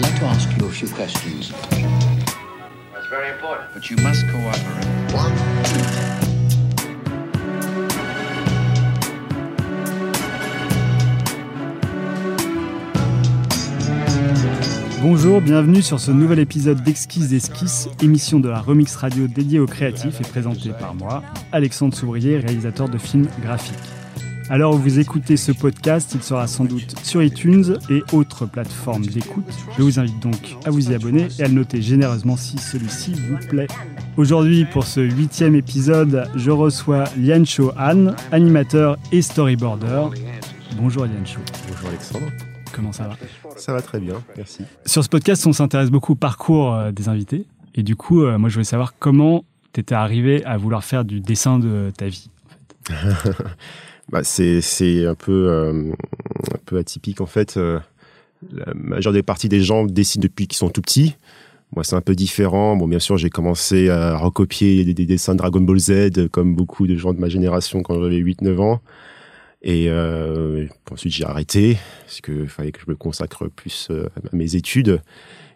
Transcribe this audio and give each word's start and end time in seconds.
I'd 0.00 0.04
like 0.04 0.18
to 0.20 0.24
ask 0.24 0.48
you 0.58 0.66
a 0.66 0.70
few 0.70 0.88
questions. 0.88 1.52
That's 2.94 3.06
very 3.10 3.32
important. 3.32 3.68
But 3.74 3.90
you 3.90 3.98
must 3.98 4.26
cooperate. 4.30 4.64
Bonjour, 15.02 15.42
bienvenue 15.42 15.82
sur 15.82 16.00
ce 16.00 16.10
nouvel 16.10 16.38
épisode 16.38 16.82
d'Exquise 16.82 17.34
Esquisse, 17.34 17.90
émission 18.02 18.40
de 18.40 18.48
la 18.48 18.60
Remix 18.60 18.96
Radio 18.96 19.26
dédiée 19.26 19.58
aux 19.58 19.66
créatifs 19.66 20.18
et 20.22 20.24
présentée 20.24 20.70
par 20.70 20.94
moi, 20.94 21.22
Alexandre 21.52 21.94
Souvrier, 21.94 22.38
réalisateur 22.38 22.88
de 22.88 22.96
films 22.96 23.28
graphiques. 23.42 23.99
Alors 24.50 24.76
vous 24.76 24.98
écoutez 24.98 25.36
ce 25.36 25.52
podcast, 25.52 26.10
il 26.12 26.24
sera 26.24 26.48
sans 26.48 26.64
doute 26.64 26.98
sur 27.04 27.22
iTunes 27.22 27.78
et 27.88 28.02
autres 28.12 28.46
plateformes 28.46 29.06
d'écoute. 29.06 29.44
Je 29.78 29.82
vous 29.84 30.00
invite 30.00 30.18
donc 30.18 30.56
à 30.64 30.70
vous 30.70 30.90
y 30.90 30.94
abonner 30.96 31.28
et 31.38 31.44
à 31.44 31.46
le 31.46 31.54
noter 31.54 31.80
généreusement 31.80 32.36
si 32.36 32.58
celui-ci 32.58 33.14
vous 33.14 33.38
plaît. 33.46 33.68
Aujourd'hui, 34.16 34.64
pour 34.64 34.86
ce 34.86 34.98
huitième 34.98 35.54
épisode, 35.54 36.28
je 36.34 36.50
reçois 36.50 37.04
Lian 37.16 37.44
Cho 37.44 37.70
Han, 37.78 38.16
animateur 38.32 38.98
et 39.12 39.22
storyboarder. 39.22 40.06
Bonjour 40.76 41.04
Lian 41.04 41.24
Cho. 41.24 41.38
Bonjour 41.68 41.88
Alexandre. 41.88 42.26
Comment 42.72 42.90
ça 42.90 43.04
va? 43.04 43.16
Ça 43.56 43.72
va 43.72 43.82
très 43.82 44.00
bien, 44.00 44.16
merci. 44.36 44.64
Sur 44.84 45.04
ce 45.04 45.08
podcast, 45.08 45.46
on 45.46 45.52
s'intéresse 45.52 45.90
beaucoup 45.90 46.14
au 46.14 46.16
parcours 46.16 46.74
euh, 46.74 46.90
des 46.90 47.08
invités. 47.08 47.46
Et 47.76 47.84
du 47.84 47.94
coup, 47.94 48.22
euh, 48.22 48.36
moi, 48.36 48.48
je 48.48 48.54
voulais 48.54 48.64
savoir 48.64 48.94
comment 48.98 49.44
tu 49.72 49.78
étais 49.78 49.94
arrivé 49.94 50.44
à 50.44 50.56
vouloir 50.56 50.82
faire 50.82 51.04
du 51.04 51.20
dessin 51.20 51.60
de 51.60 51.92
ta 51.96 52.08
vie. 52.08 52.30
bah, 54.10 54.22
c'est, 54.24 55.06
un, 55.06 55.14
peu, 55.14 55.48
euh, 55.48 55.92
un 56.52 56.58
peu 56.66 56.78
atypique 56.78 57.20
en 57.20 57.26
fait. 57.26 57.56
Euh, 57.56 57.78
la 58.52 58.72
majeure 58.74 59.12
des 59.12 59.22
parties 59.22 59.48
des 59.48 59.60
gens 59.60 59.84
dessinent 59.84 60.22
depuis 60.22 60.46
qu'ils 60.46 60.56
sont 60.56 60.70
tout 60.70 60.82
petits. 60.82 61.16
Moi, 61.74 61.84
c'est 61.84 61.94
un 61.94 62.00
peu 62.00 62.14
différent. 62.14 62.74
Bon, 62.76 62.88
bien 62.88 62.98
sûr, 62.98 63.16
j'ai 63.16 63.30
commencé 63.30 63.90
à 63.90 64.16
recopier 64.16 64.84
des, 64.84 64.94
des 64.94 65.06
dessins 65.06 65.34
de 65.34 65.38
Dragon 65.38 65.60
Ball 65.60 65.78
Z, 65.78 66.28
comme 66.32 66.56
beaucoup 66.56 66.86
de 66.86 66.96
gens 66.96 67.12
de 67.12 67.20
ma 67.20 67.28
génération 67.28 67.82
quand 67.82 68.00
j'avais 68.02 68.18
8-9 68.18 68.58
ans. 68.60 68.80
Et 69.62 69.86
euh, 69.88 70.66
ensuite, 70.90 71.12
j'ai 71.12 71.24
arrêté 71.24 71.78
parce 72.06 72.20
qu'il 72.20 72.48
fallait 72.48 72.72
que 72.72 72.80
je 72.80 72.90
me 72.90 72.96
consacre 72.96 73.48
plus 73.48 73.88
euh, 73.90 74.08
à 74.16 74.34
mes 74.34 74.56
études. 74.56 75.02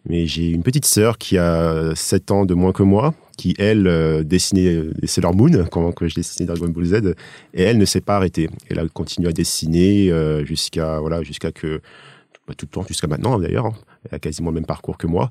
Mais 0.09 0.27
j'ai 0.27 0.49
une 0.51 0.63
petite 0.63 0.85
sœur 0.85 1.17
qui 1.19 1.39
a 1.39 1.95
7 1.95 2.31
ans 2.31 2.45
de 2.45 2.55
moins 2.55 2.73
que 2.73 2.83
moi, 2.83 3.15
qui, 3.39 3.55
elle, 3.59 3.87
euh, 3.87 4.23
dessinait 4.23 4.83
les 5.01 5.07
Sailor 5.07 5.35
Moon, 5.35 5.65
quand 5.71 5.93
je 6.07 6.15
dessinais 6.15 6.47
Dragon 6.47 6.69
Ball 6.69 6.85
Z, 6.85 7.15
et 7.55 7.63
elle 7.63 7.79
ne 7.79 7.85
s'est 7.85 8.01
pas 8.03 8.17
arrêtée. 8.17 8.49
Elle 8.69 8.79
a 8.79 8.89
continué 8.89 9.29
à 9.29 9.33
dessiner 9.33 10.11
euh, 10.11 10.45
jusqu'à 10.45 11.01
voilà, 11.01 11.23
jusqu'à 11.23 11.53
que 11.53 11.81
bah, 12.47 12.55
tout 12.57 12.67
le 12.67 12.75
temps, 12.75 12.85
jusqu'à 12.87 13.07
maintenant 13.07 13.39
d'ailleurs. 13.39 13.67
hein. 13.67 13.75
Elle 14.11 14.17
a 14.17 14.19
quasiment 14.19 14.51
le 14.51 14.57
même 14.57 14.67
parcours 14.67 14.99
que 14.99 15.07
moi. 15.07 15.31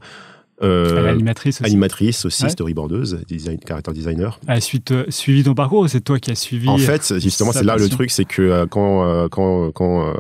Euh, 0.62 1.10
animatrice 1.10 1.60
aussi. 1.62 1.70
animatrice 1.70 2.26
aussi, 2.26 2.44
Ouais. 2.44 2.50
storyboardeuse, 2.50 3.20
design, 3.28 3.58
character 3.68 3.92
designer. 3.92 4.40
Elle 4.48 4.58
a 4.58 4.62
suite, 4.62 4.92
euh, 4.92 5.06
suivi 5.10 5.44
ton 5.44 5.56
parcours 5.56 5.80
ou 5.80 5.88
c'est 5.88 6.02
toi 6.02 6.20
qui 6.20 6.32
as 6.32 6.36
suivi 6.36 6.70
En 6.70 6.78
fait, 6.78 7.20
justement, 7.20 7.52
c'est 7.52 7.64
là 7.64 7.76
le 7.76 7.90
truc, 7.90 8.12
c'est 8.12 8.24
que 8.26 8.42
euh, 8.42 8.66
quand, 8.68 9.28
quand, 9.30 9.72
quand 9.72 10.14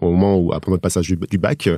au 0.00 0.10
moment 0.12 0.38
où, 0.38 0.52
après 0.52 0.70
notre 0.70 0.80
passage 0.80 1.08
du, 1.08 1.16
du 1.28 1.38
bac, 1.38 1.68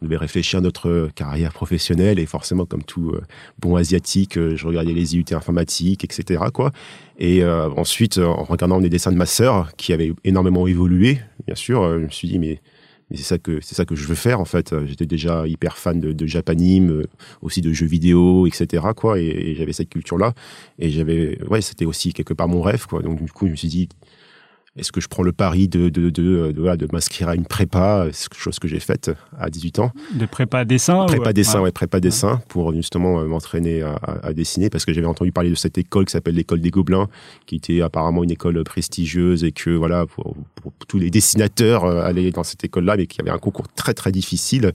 on 0.00 0.06
devait 0.06 0.16
réfléchir 0.16 0.58
à 0.60 0.62
notre 0.62 1.10
carrière 1.14 1.52
professionnelle 1.52 2.18
et 2.18 2.26
forcément, 2.26 2.64
comme 2.64 2.82
tout 2.84 3.14
bon 3.60 3.76
asiatique, 3.76 4.34
je 4.34 4.66
regardais 4.66 4.92
les 4.92 5.14
IUT 5.14 5.24
informatiques, 5.32 6.04
etc. 6.04 6.44
Quoi. 6.52 6.72
Et 7.18 7.44
ensuite, 7.44 8.18
en 8.18 8.44
regardant 8.44 8.78
les 8.78 8.88
dessins 8.88 9.12
de 9.12 9.16
ma 9.16 9.26
sœur, 9.26 9.70
qui 9.76 9.92
avait 9.92 10.12
énormément 10.24 10.66
évolué, 10.66 11.20
bien 11.46 11.54
sûr, 11.54 11.98
je 11.98 12.04
me 12.04 12.10
suis 12.10 12.28
dit, 12.28 12.38
mais 12.38 12.60
c'est 13.16 13.24
ça 13.24 13.38
que 13.38 13.60
c'est 13.60 13.74
ça 13.74 13.84
que 13.84 13.94
je 13.94 14.06
veux 14.06 14.14
faire 14.14 14.40
en 14.40 14.44
fait. 14.44 14.74
J'étais 14.86 15.06
déjà 15.06 15.46
hyper 15.46 15.78
fan 15.78 16.00
de, 16.00 16.12
de 16.12 16.26
japanime, 16.26 16.90
euh, 16.90 17.06
aussi 17.42 17.60
de 17.60 17.72
jeux 17.72 17.86
vidéo, 17.86 18.46
etc. 18.46 18.84
Quoi, 18.96 19.20
et, 19.20 19.26
et 19.26 19.54
j'avais 19.54 19.72
cette 19.72 19.90
culture 19.90 20.18
là. 20.18 20.34
Et 20.78 20.90
j'avais, 20.90 21.42
ouais, 21.48 21.60
c'était 21.60 21.84
aussi 21.84 22.12
quelque 22.12 22.34
part 22.34 22.48
mon 22.48 22.62
rêve, 22.62 22.86
quoi. 22.86 23.02
Donc 23.02 23.22
du 23.22 23.30
coup, 23.30 23.46
je 23.46 23.52
me 23.52 23.56
suis 23.56 23.68
dit, 23.68 23.88
est-ce 24.76 24.90
que 24.90 25.00
je 25.02 25.08
prends 25.08 25.22
le 25.22 25.32
pari 25.32 25.68
de 25.68 25.88
de 25.90 26.08
de, 26.10 26.52
de, 26.52 26.60
voilà, 26.60 26.76
de 26.78 26.88
m'inscrire 26.92 27.28
à 27.28 27.34
une 27.34 27.44
prépa, 27.44 28.06
C'est 28.12 28.28
quelque 28.30 28.40
chose 28.40 28.58
que 28.58 28.68
j'ai 28.68 28.80
faite 28.80 29.10
à 29.38 29.50
18 29.50 29.78
ans. 29.80 29.92
de 30.14 30.24
prépa 30.26 30.64
dessin 30.64 31.04
Prépa 31.06 31.30
ou- 31.30 31.32
dessin, 31.34 31.58
ouais. 31.58 31.64
ouais, 31.64 31.72
prépa 31.72 32.00
dessin, 32.00 32.40
pour 32.48 32.72
justement 32.72 33.20
euh, 33.20 33.26
m'entraîner 33.26 33.82
à, 33.82 34.32
dessiner, 34.32 34.70
parce 34.70 34.84
que 34.86 34.92
j'avais 34.92 35.06
entendu 35.06 35.30
parler 35.32 35.50
de 35.50 35.54
cette 35.54 35.76
école 35.76 36.06
qui 36.06 36.12
s'appelle 36.12 36.34
l'école 36.36 36.60
des 36.60 36.70
Gobelins, 36.70 37.08
qui 37.46 37.56
était 37.56 37.82
apparemment 37.82 38.24
une 38.24 38.30
école 38.30 38.62
prestigieuse 38.64 39.44
et 39.44 39.52
que 39.52 39.70
voilà, 39.70 40.06
pour, 40.06 40.34
pour 40.54 40.72
tous 40.88 40.98
les 40.98 41.10
dessinateurs 41.10 41.84
euh, 41.84 42.02
allaient 42.02 42.30
dans 42.30 42.44
cette 42.44 42.64
école-là, 42.64 42.96
mais 42.96 43.06
qui 43.06 43.20
avait 43.20 43.30
un 43.30 43.38
concours 43.38 43.68
très 43.74 43.92
très 43.94 44.10
difficile. 44.12 44.72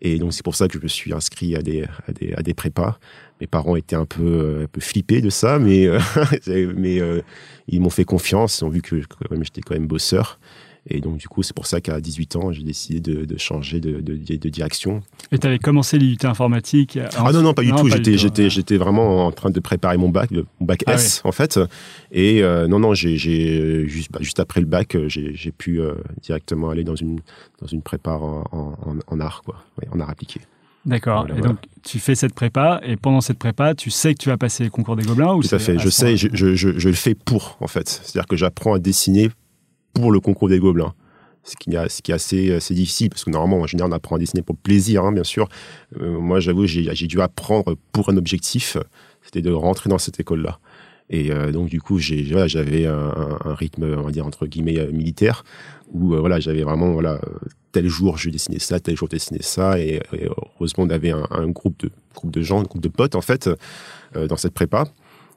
Et 0.00 0.18
donc 0.18 0.32
c'est 0.32 0.42
pour 0.42 0.54
ça 0.56 0.66
que 0.66 0.78
je 0.78 0.82
me 0.82 0.88
suis 0.88 1.12
inscrit 1.12 1.54
à 1.54 1.62
des 1.62 1.84
à 2.08 2.12
des, 2.12 2.32
à 2.34 2.42
des 2.42 2.54
prépas. 2.54 2.98
Mes 3.40 3.46
parents 3.46 3.76
étaient 3.76 3.96
un 3.96 4.04
peu 4.06 4.22
euh, 4.22 4.64
un 4.64 4.66
peu 4.66 4.80
flippés 4.80 5.20
de 5.22 5.30
ça, 5.30 5.58
mais 5.58 5.86
euh, 5.86 5.98
mais 6.76 7.00
euh, 7.00 7.20
ils 7.68 7.80
m'ont 7.80 7.90
fait 7.90 8.04
confiance, 8.04 8.60
ils 8.60 8.64
ont 8.64 8.68
vu 8.68 8.82
que 8.82 9.00
j'étais 9.00 9.60
quand 9.62 9.74
même 9.74 9.86
bosseur. 9.86 10.38
Et 10.88 11.00
donc 11.02 11.18
du 11.18 11.28
coup 11.28 11.42
c'est 11.42 11.54
pour 11.54 11.66
ça 11.66 11.82
qu'à 11.82 12.00
18 12.00 12.36
ans 12.36 12.52
j'ai 12.52 12.62
décidé 12.62 13.00
de, 13.00 13.26
de 13.26 13.38
changer 13.38 13.80
de, 13.80 14.00
de, 14.00 14.16
de 14.16 14.48
direction 14.48 15.02
Et 15.30 15.36
tu 15.38 15.46
avais 15.46 15.58
commencé 15.58 15.98
l'IUT 15.98 16.16
informatique 16.24 16.98
ah 17.18 17.32
non, 17.32 17.42
non, 17.42 17.52
pas 17.52 17.62
du 17.62 17.70
tout. 17.72 17.86
J'étais, 17.88 18.12
du 18.16 18.48
j'étais, 18.50 18.76
vraiment 18.78 19.26
en 19.26 19.30
train 19.30 19.50
de 19.50 19.60
préparer 19.60 19.98
mon 19.98 20.08
bac, 20.08 20.30
mon 20.30 20.46
bac 20.60 20.82
Ah 20.86 20.94
S, 20.94 21.20
en 21.24 21.32
fait. 21.32 21.60
Et 22.12 22.42
euh, 22.42 22.66
non, 22.66 22.78
non, 22.78 22.94
j'ai, 22.94 23.18
juste, 23.18 24.10
bah, 24.10 24.20
juste 24.22 24.40
après 24.40 24.60
le 24.60 24.66
bac, 24.66 24.96
j'ai, 25.08 25.52
pu 25.52 25.80
euh, 25.80 25.96
directement 26.22 26.70
aller 26.70 26.82
dans 26.84 26.96
une, 26.96 27.20
dans 27.60 27.66
une 27.66 27.82
prépa 27.82 28.12
en, 28.12 28.44
en, 28.50 28.58
en- 28.86 28.98
en 29.06 29.20
art, 29.20 29.42
quoi, 29.44 29.56
Ouais, 29.80 29.88
en 29.92 30.00
art 30.00 30.08
appliqué. 30.08 30.40
D'accord. 30.86 31.20
Voilà, 31.26 31.34
et 31.34 31.38
voilà. 31.38 31.52
donc, 31.54 31.62
tu 31.82 31.98
fais 31.98 32.14
cette 32.14 32.34
prépa, 32.34 32.80
et 32.84 32.96
pendant 32.96 33.20
cette 33.20 33.38
prépa, 33.38 33.74
tu 33.74 33.90
sais 33.90 34.14
que 34.14 34.18
tu 34.22 34.28
vas 34.30 34.36
passer 34.38 34.64
les 34.64 34.70
concours 34.70 34.96
des 34.96 35.04
Gobelins 35.04 35.34
ou 35.34 35.42
Tout 35.42 35.54
à 35.54 35.58
fait. 35.58 35.78
Je 35.78 35.88
sais, 35.90 36.16
je, 36.16 36.28
je, 36.32 36.54
je, 36.54 36.88
le 36.88 36.94
fais 36.94 37.14
pour, 37.14 37.56
en 37.60 37.66
fait. 37.66 37.88
C'est-à-dire 37.88 38.26
que 38.26 38.36
j'apprends 38.36 38.72
à 38.74 38.78
dessiner 38.78 39.30
pour 39.92 40.10
le 40.12 40.20
concours 40.20 40.48
des 40.48 40.58
Gobelins. 40.58 40.94
Ce 41.42 41.56
qui, 41.56 41.74
est- 41.74 41.88
ce 41.88 42.02
qui 42.02 42.10
est 42.12 42.14
assez, 42.14 42.52
assez 42.52 42.74
difficile, 42.74 43.08
parce 43.10 43.24
que 43.24 43.30
normalement, 43.30 43.60
en 43.62 43.66
général, 43.66 43.90
on 43.90 43.94
apprend 43.94 44.16
à 44.16 44.18
dessiner 44.18 44.42
pour 44.42 44.54
le 44.54 44.60
plaisir, 44.62 45.04
hein, 45.04 45.12
bien 45.12 45.24
sûr. 45.24 45.48
Euh, 46.00 46.18
moi, 46.18 46.38
j'avoue, 46.40 46.66
j'ai 46.66 46.94
j'ai 46.94 47.06
dû 47.06 47.20
apprendre 47.20 47.76
pour 47.92 48.10
un 48.10 48.16
objectif, 48.18 48.76
c'était 49.22 49.42
de 49.42 49.50
rentrer 49.50 49.88
dans 49.90 49.98
cette 49.98 50.20
école-là. 50.20 50.58
Et 51.08 51.32
euh, 51.32 51.50
donc, 51.50 51.68
du 51.70 51.80
coup, 51.80 51.98
j'avais 51.98 52.86
un, 52.86 52.94
un- 52.94 53.38
un 53.44 53.54
rythme, 53.54 53.84
on 53.98 54.02
va 54.02 54.10
dire, 54.12 54.26
entre 54.26 54.46
guillemets, 54.46 54.78
euh, 54.78 54.92
militaire, 54.92 55.44
où 55.92 56.14
euh, 56.14 56.20
voilà, 56.20 56.40
j'avais 56.40 56.62
vraiment, 56.62 56.98
tel 57.72 57.88
jour, 57.88 58.16
je 58.16 58.30
dessinais 58.30 58.58
ça, 58.58 58.80
tel 58.80 58.96
jour, 58.96 59.08
je 59.10 59.16
dessinais 59.16 59.42
ça. 59.42 59.78
Et, 59.78 60.00
heureusement, 60.12 60.84
on 60.84 60.90
avait 60.90 61.10
un, 61.12 61.48
groupe, 61.48 61.80
de, 61.80 61.90
groupe 62.14 62.30
de 62.30 62.42
gens, 62.42 62.60
un 62.60 62.64
groupe 62.64 62.82
de 62.82 62.88
potes, 62.88 63.14
en 63.14 63.20
fait, 63.20 63.48
euh, 64.16 64.26
dans 64.26 64.36
cette 64.36 64.54
prépa 64.54 64.84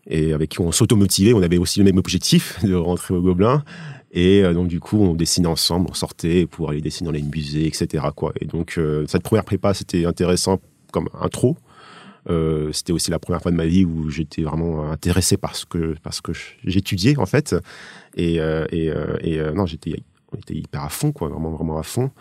et 0.06 0.34
avec 0.34 0.50
qui 0.50 0.60
on 0.60 0.72
s'automotivait. 0.72 1.34
On 1.34 1.42
avait 1.42 1.58
aussi 1.58 1.80
le 1.80 1.86
même 1.86 1.98
objectif 1.98 2.64
de 2.66 2.74
rentrer 2.76 3.14
au 3.14 3.22
Gobelin. 3.22 3.64
Et 4.12 4.44
euh, 4.44 4.54
donc, 4.54 4.68
du 4.68 4.80
coup, 4.80 4.98
on 4.98 5.16
dessinait 5.16 5.48
ensemble, 5.48 5.88
on 5.90 5.94
sortait 5.94 6.46
pour 6.46 6.70
aller 6.70 6.82
dessiner 6.82 7.08
dans 7.08 7.14
les 7.14 7.24
musées, 7.24 7.66
etc. 7.68 8.06
Et 8.40 8.46
donc, 8.46 8.80
cette 9.08 9.24
première 9.24 9.46
prépa, 9.46 9.74
c'était 9.74 10.06
intéressant 10.06 10.60
comme 10.92 11.10
intro. 11.20 11.58
C'était 12.72 12.94
aussi 12.94 13.12
la 13.12 13.20
première 13.20 13.42
fois 13.42 13.52
de 13.52 13.58
ma 13.58 13.66
vie 13.66 13.84
où 13.84 14.10
j'étais 14.10 14.44
vraiment 14.44 14.90
intéressé 14.90 15.36
par 15.36 15.56
ce 15.56 15.66
que, 15.66 15.96
que 16.24 16.32
j'étudiais, 16.64 17.18
en 17.18 17.26
fait. 17.26 17.56
Et, 18.16 18.40
non, 18.40 19.66
j'étais, 19.66 20.04
on 20.34 20.38
était 20.40 20.56
hyper 20.56 20.84
à 20.84 20.90
fond, 20.90 21.12
quoi, 21.12 21.30
vraiment, 21.30 21.52
vraiment 21.52 21.78
à 21.78 21.84
fond. 21.84 22.12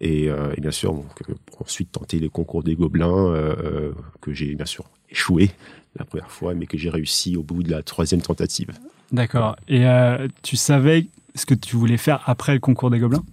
Et, 0.00 0.28
euh, 0.28 0.52
et 0.56 0.60
bien 0.60 0.70
sûr, 0.70 0.94
donc, 0.94 1.04
euh, 1.28 1.34
pour 1.46 1.62
ensuite 1.62 1.92
tenter 1.92 2.18
les 2.18 2.28
concours 2.28 2.62
des 2.62 2.74
Gobelins, 2.74 3.26
euh, 3.28 3.92
que 4.20 4.32
j'ai 4.32 4.54
bien 4.54 4.66
sûr 4.66 4.84
échoué 5.10 5.50
la 5.98 6.04
première 6.04 6.30
fois, 6.30 6.54
mais 6.54 6.66
que 6.66 6.78
j'ai 6.78 6.88
réussi 6.90 7.36
au 7.36 7.42
bout 7.42 7.62
de 7.62 7.70
la 7.70 7.82
troisième 7.82 8.22
tentative. 8.22 8.70
D'accord. 9.12 9.56
Et 9.68 9.86
euh, 9.86 10.28
tu 10.42 10.56
savais 10.56 11.08
ce 11.34 11.44
que 11.44 11.54
tu 11.54 11.76
voulais 11.76 11.96
faire 11.96 12.22
après 12.26 12.54
le 12.54 12.60
concours 12.60 12.90
des 12.90 12.98
Gobelins? 12.98 13.24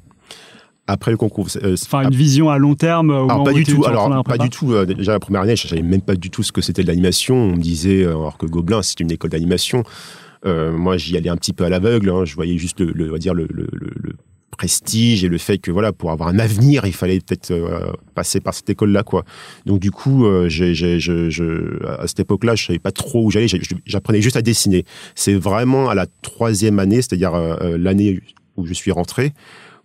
Après 0.87 1.11
le 1.11 1.17
concours, 1.17 1.47
euh, 1.63 1.75
Enfin, 1.81 2.03
une 2.03 2.15
vision 2.15 2.49
à 2.49 2.57
long 2.57 2.73
terme 2.75 3.09
au 3.09 3.13
alors 3.13 3.27
moment 3.27 3.43
pas 3.43 3.53
du 3.53 3.63
tout. 3.65 3.85
Alors 3.85 4.23
pas 4.23 4.37
du 4.37 4.49
tout. 4.49 4.85
déjà 4.85 5.11
la 5.11 5.19
première 5.19 5.41
année, 5.41 5.55
je 5.55 5.67
savais 5.67 5.81
même 5.81 6.01
pas 6.01 6.15
du 6.15 6.29
tout 6.29 6.43
ce 6.43 6.51
que 6.51 6.61
c'était 6.61 6.81
de 6.81 6.87
l'animation. 6.87 7.35
On 7.35 7.51
me 7.51 7.61
disait 7.61 8.05
alors 8.05 8.37
que 8.37 8.45
Gobelin 8.45 8.81
c'est 8.81 8.99
une 9.01 9.11
école 9.11 9.29
d'animation. 9.29 9.83
Euh, 10.45 10.71
moi, 10.71 10.97
j'y 10.97 11.17
allais 11.17 11.29
un 11.29 11.37
petit 11.37 11.53
peu 11.53 11.63
à 11.63 11.69
l'aveugle. 11.69 12.09
hein. 12.09 12.25
Je 12.25 12.35
voyais 12.35 12.57
juste 12.57 12.79
le, 12.79 13.09
on 13.09 13.11
va 13.11 13.17
dire 13.17 13.33
le, 13.33 13.47
prestige 14.57 15.23
et 15.23 15.27
le 15.27 15.37
fait 15.37 15.59
que 15.59 15.69
voilà, 15.69 15.93
pour 15.93 16.09
avoir 16.09 16.29
un 16.29 16.39
avenir, 16.39 16.87
il 16.87 16.93
fallait 16.93 17.19
peut-être 17.19 17.51
euh, 17.51 17.91
passer 18.15 18.39
par 18.39 18.55
cette 18.55 18.67
école-là, 18.67 19.03
quoi. 19.03 19.23
Donc 19.67 19.79
du 19.79 19.91
coup, 19.91 20.25
euh, 20.25 20.47
à 20.47 22.07
cette 22.07 22.19
époque-là, 22.21 22.55
je 22.55 22.65
savais 22.65 22.79
pas 22.79 22.91
trop 22.91 23.23
où 23.23 23.29
j'allais. 23.29 23.45
J'apprenais 23.85 24.21
juste 24.21 24.35
à 24.35 24.41
dessiner. 24.41 24.83
C'est 25.13 25.35
vraiment 25.35 25.89
à 25.89 25.95
la 25.95 26.07
troisième 26.23 26.79
année, 26.79 27.03
c'est-à-dire 27.03 27.33
l'année 27.77 28.19
où 28.55 28.65
je 28.65 28.73
suis 28.73 28.91
rentré, 28.91 29.33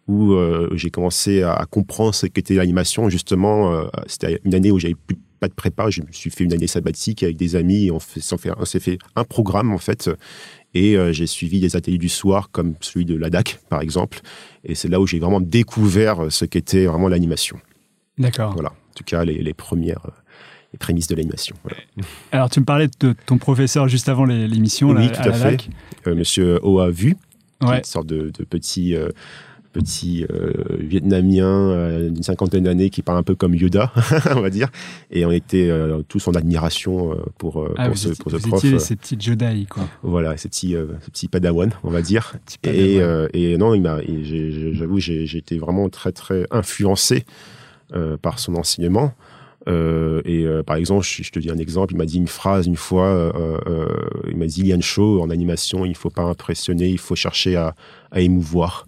où 0.08 0.34
j'ai 0.72 0.88
commencé 0.88 1.42
à, 1.42 1.52
à 1.52 1.66
comprendre 1.66 2.14
ce 2.14 2.26
qu'était 2.26 2.54
l'animation. 2.54 3.10
Justement, 3.10 3.84
c'était 4.06 4.40
une 4.44 4.54
année 4.54 4.70
où 4.70 4.78
j'avais 4.78 4.94
plus 4.94 5.18
pas 5.42 5.48
de 5.48 5.54
prépa. 5.54 5.90
Je 5.90 6.02
me 6.02 6.12
suis 6.12 6.30
fait 6.30 6.44
une 6.44 6.52
année 6.52 6.68
sabbatique 6.68 7.24
avec 7.24 7.36
des 7.36 7.56
amis. 7.56 7.86
Et 7.86 7.90
on 7.90 7.98
fait- 7.98 8.20
s'est 8.20 8.80
fait 8.80 8.98
un 9.16 9.24
programme 9.24 9.72
en 9.72 9.78
fait. 9.78 10.08
Et 10.74 10.96
euh, 10.96 11.12
j'ai 11.12 11.26
suivi 11.26 11.58
des 11.60 11.74
ateliers 11.76 11.98
du 11.98 12.08
soir 12.08 12.50
comme 12.52 12.74
celui 12.80 13.04
de 13.04 13.16
l'ADAC, 13.16 13.58
par 13.68 13.80
exemple. 13.82 14.20
Et 14.64 14.74
c'est 14.76 14.88
là 14.88 15.00
où 15.00 15.06
j'ai 15.06 15.18
vraiment 15.18 15.40
découvert 15.40 16.26
ce 16.30 16.44
qu'était 16.44 16.86
vraiment 16.86 17.08
l'animation. 17.08 17.58
D'accord. 18.18 18.52
Voilà. 18.52 18.70
en 18.70 18.94
tout 18.94 19.04
cas 19.04 19.24
les, 19.24 19.42
les 19.42 19.54
premières 19.54 20.06
les 20.72 20.78
prémices 20.78 21.08
de 21.08 21.14
l'animation. 21.16 21.54
Alors, 22.32 22.48
tu 22.48 22.60
me 22.60 22.64
parlais 22.64 22.88
de 23.00 23.14
ton 23.26 23.36
professeur 23.36 23.88
juste 23.88 24.08
avant 24.08 24.24
l'émission, 24.24 24.88
oui, 24.90 25.08
tout 25.12 25.20
à, 25.20 25.32
fait. 25.34 25.68
Monsieur 26.06 26.58
Oa 26.64 26.88
Vu, 26.90 27.16
ouais. 27.62 27.78
une 27.78 27.84
sorte 27.84 28.06
de, 28.06 28.30
de 28.30 28.44
petit 28.44 28.94
petit 29.72 30.24
euh, 30.30 30.52
vietnamien 30.78 31.46
euh, 31.46 32.10
d'une 32.10 32.22
cinquantaine 32.22 32.64
d'années 32.64 32.90
qui 32.90 33.02
parle 33.02 33.18
un 33.18 33.22
peu 33.22 33.34
comme 33.34 33.54
Yoda, 33.54 33.92
on 34.36 34.40
va 34.40 34.50
dire. 34.50 34.68
Et 35.10 35.24
on 35.24 35.32
était 35.32 35.68
euh, 35.68 36.02
tous 36.08 36.28
en 36.28 36.32
admiration 36.32 37.16
pour, 37.38 37.66
ah, 37.76 37.88
pour, 37.88 37.98
ce, 37.98 38.08
pour 38.10 38.30
ce 38.30 38.36
vous 38.36 38.48
prof. 38.48 38.64
Étiez 38.64 38.78
ces 38.78 38.96
petits 38.96 39.16
Jedi, 39.18 39.66
quoi. 39.66 39.84
Voilà, 40.02 40.36
ces 40.36 40.48
petits, 40.48 40.74
ces 41.00 41.10
petits 41.10 41.28
padawan, 41.28 41.70
on 41.82 41.90
va 41.90 42.02
dire. 42.02 42.34
Et, 42.64 42.98
et, 43.32 43.56
non, 43.58 43.74
il 43.74 43.82
m'a, 43.82 43.98
j'avoue, 44.72 45.00
j'ai 45.00 45.36
été 45.36 45.58
vraiment 45.58 45.88
très, 45.88 46.12
très 46.12 46.46
influencé 46.50 47.24
par 48.22 48.38
son 48.38 48.54
enseignement. 48.54 49.12
Euh, 49.68 50.22
et 50.24 50.44
euh, 50.44 50.62
par 50.62 50.76
exemple, 50.76 51.04
je, 51.04 51.22
je, 51.22 51.30
te 51.30 51.38
dis 51.38 51.50
un 51.50 51.58
exemple, 51.58 51.94
il 51.94 51.96
m'a 51.96 52.04
dit 52.04 52.16
une 52.16 52.28
phrase 52.28 52.66
une 52.66 52.76
fois, 52.76 53.06
euh, 53.06 53.86
il 54.28 54.36
m'a 54.36 54.46
dit, 54.46 54.60
il 54.60 54.66
y 54.66 54.72
a 54.72 54.74
une 54.74 54.82
show 54.82 55.22
en 55.22 55.30
animation, 55.30 55.84
il 55.84 55.96
faut 55.96 56.10
pas 56.10 56.22
impressionner, 56.22 56.88
il 56.88 56.98
faut 56.98 57.14
chercher 57.14 57.56
à, 57.56 57.74
à 58.10 58.20
émouvoir. 58.20 58.86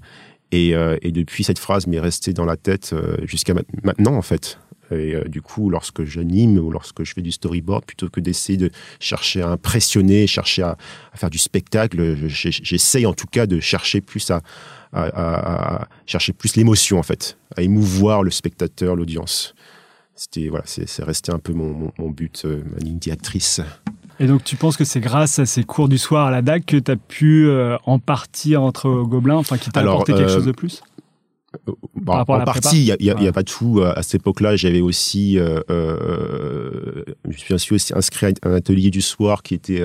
Et, 0.52 0.74
euh, 0.74 0.96
et, 1.02 1.10
depuis, 1.10 1.44
cette 1.44 1.58
phrase 1.58 1.86
m'est 1.86 2.00
restée 2.00 2.32
dans 2.32 2.44
la 2.44 2.56
tête 2.56 2.92
euh, 2.92 3.16
jusqu'à 3.24 3.54
maintenant, 3.82 4.14
en 4.14 4.22
fait. 4.22 4.58
Et 4.90 5.14
euh, 5.14 5.24
du 5.24 5.42
coup, 5.42 5.70
lorsque 5.70 6.04
j'anime 6.04 6.58
ou 6.58 6.70
lorsque 6.70 7.02
je 7.02 7.12
fais 7.12 7.22
du 7.22 7.32
storyboard, 7.32 7.84
plutôt 7.84 8.08
que 8.08 8.20
d'essayer 8.20 8.58
de 8.58 8.70
chercher 9.00 9.42
à 9.42 9.48
impressionner, 9.48 10.26
chercher 10.26 10.62
à, 10.62 10.76
faire 11.14 11.30
du 11.30 11.38
spectacle, 11.38 12.16
j'essaye 12.28 13.06
en 13.06 13.14
tout 13.14 13.26
cas 13.26 13.46
de 13.46 13.60
chercher 13.60 14.00
plus 14.00 14.30
à, 14.30 15.88
chercher 16.06 16.32
plus 16.32 16.54
l'émotion, 16.54 16.98
en 16.98 17.02
fait, 17.02 17.36
à 17.56 17.62
émouvoir 17.62 18.22
le 18.22 18.30
spectateur, 18.30 18.94
l'audience. 18.94 19.54
C'était 20.14 20.48
voilà, 20.48 20.64
c'est 20.66 21.02
resté 21.02 21.32
un 21.32 21.40
peu 21.40 21.52
mon 21.52 22.10
but, 22.10 22.44
ma 22.44 22.78
ligne 22.78 22.98
directrice. 22.98 23.60
Et 24.20 24.26
donc, 24.26 24.44
tu 24.44 24.56
penses 24.56 24.76
que 24.76 24.84
c'est 24.84 25.00
grâce 25.00 25.38
à 25.38 25.46
ces 25.46 25.64
cours 25.64 25.88
du 25.88 25.98
soir 25.98 26.28
à 26.28 26.30
la 26.30 26.42
DAC 26.42 26.66
que 26.66 26.76
tu 26.76 26.90
as 26.90 26.96
pu 26.96 27.48
euh, 27.48 27.76
en 27.84 27.98
partie 27.98 28.54
rentrer 28.56 28.88
au 28.88 29.06
Gobelin, 29.06 29.36
enfin, 29.36 29.58
qui 29.58 29.70
t'a 29.70 29.80
apporté 29.80 30.12
quelque 30.12 30.30
euh, 30.30 30.34
chose 30.34 30.46
de 30.46 30.52
plus? 30.52 30.82
Bon, 31.94 32.12
en 32.12 32.24
partie, 32.24 32.84
il 32.84 32.96
n'y 33.00 33.10
a, 33.10 33.16
a, 33.16 33.28
a, 33.28 33.32
pas 33.32 33.42
de 33.42 33.50
tout. 33.50 33.82
À 33.82 34.02
cette 34.02 34.16
époque-là, 34.16 34.56
j'avais 34.56 34.80
aussi, 34.80 35.38
euh, 35.38 35.60
euh, 35.70 37.04
je 37.28 37.56
suis 37.56 37.74
aussi 37.74 37.92
inscrit 37.94 38.26
à 38.26 38.48
un 38.48 38.54
atelier 38.54 38.90
du 38.90 39.00
soir 39.00 39.42
qui 39.42 39.54
était 39.54 39.82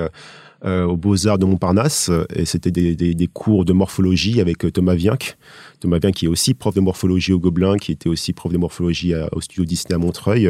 euh, 0.65 0.85
aux 0.85 0.97
Beaux-Arts 0.97 1.37
de 1.37 1.45
Montparnasse, 1.45 2.11
et 2.33 2.45
c'était 2.45 2.71
des, 2.71 2.95
des, 2.95 3.13
des, 3.13 3.27
cours 3.27 3.65
de 3.65 3.73
morphologie 3.73 4.41
avec 4.41 4.71
Thomas 4.73 4.95
Vienck. 4.95 5.37
Thomas 5.79 5.99
Vienck 5.99 6.15
qui 6.15 6.25
est 6.25 6.29
aussi 6.29 6.53
prof 6.53 6.73
de 6.73 6.81
morphologie 6.81 7.33
au 7.33 7.39
Gobelin, 7.39 7.77
qui 7.77 7.91
était 7.91 8.09
aussi 8.09 8.33
prof 8.33 8.51
de 8.51 8.57
morphologie 8.57 9.13
à, 9.13 9.29
au 9.33 9.41
studio 9.41 9.65
Disney 9.65 9.95
à 9.95 9.99
Montreuil. 9.99 10.49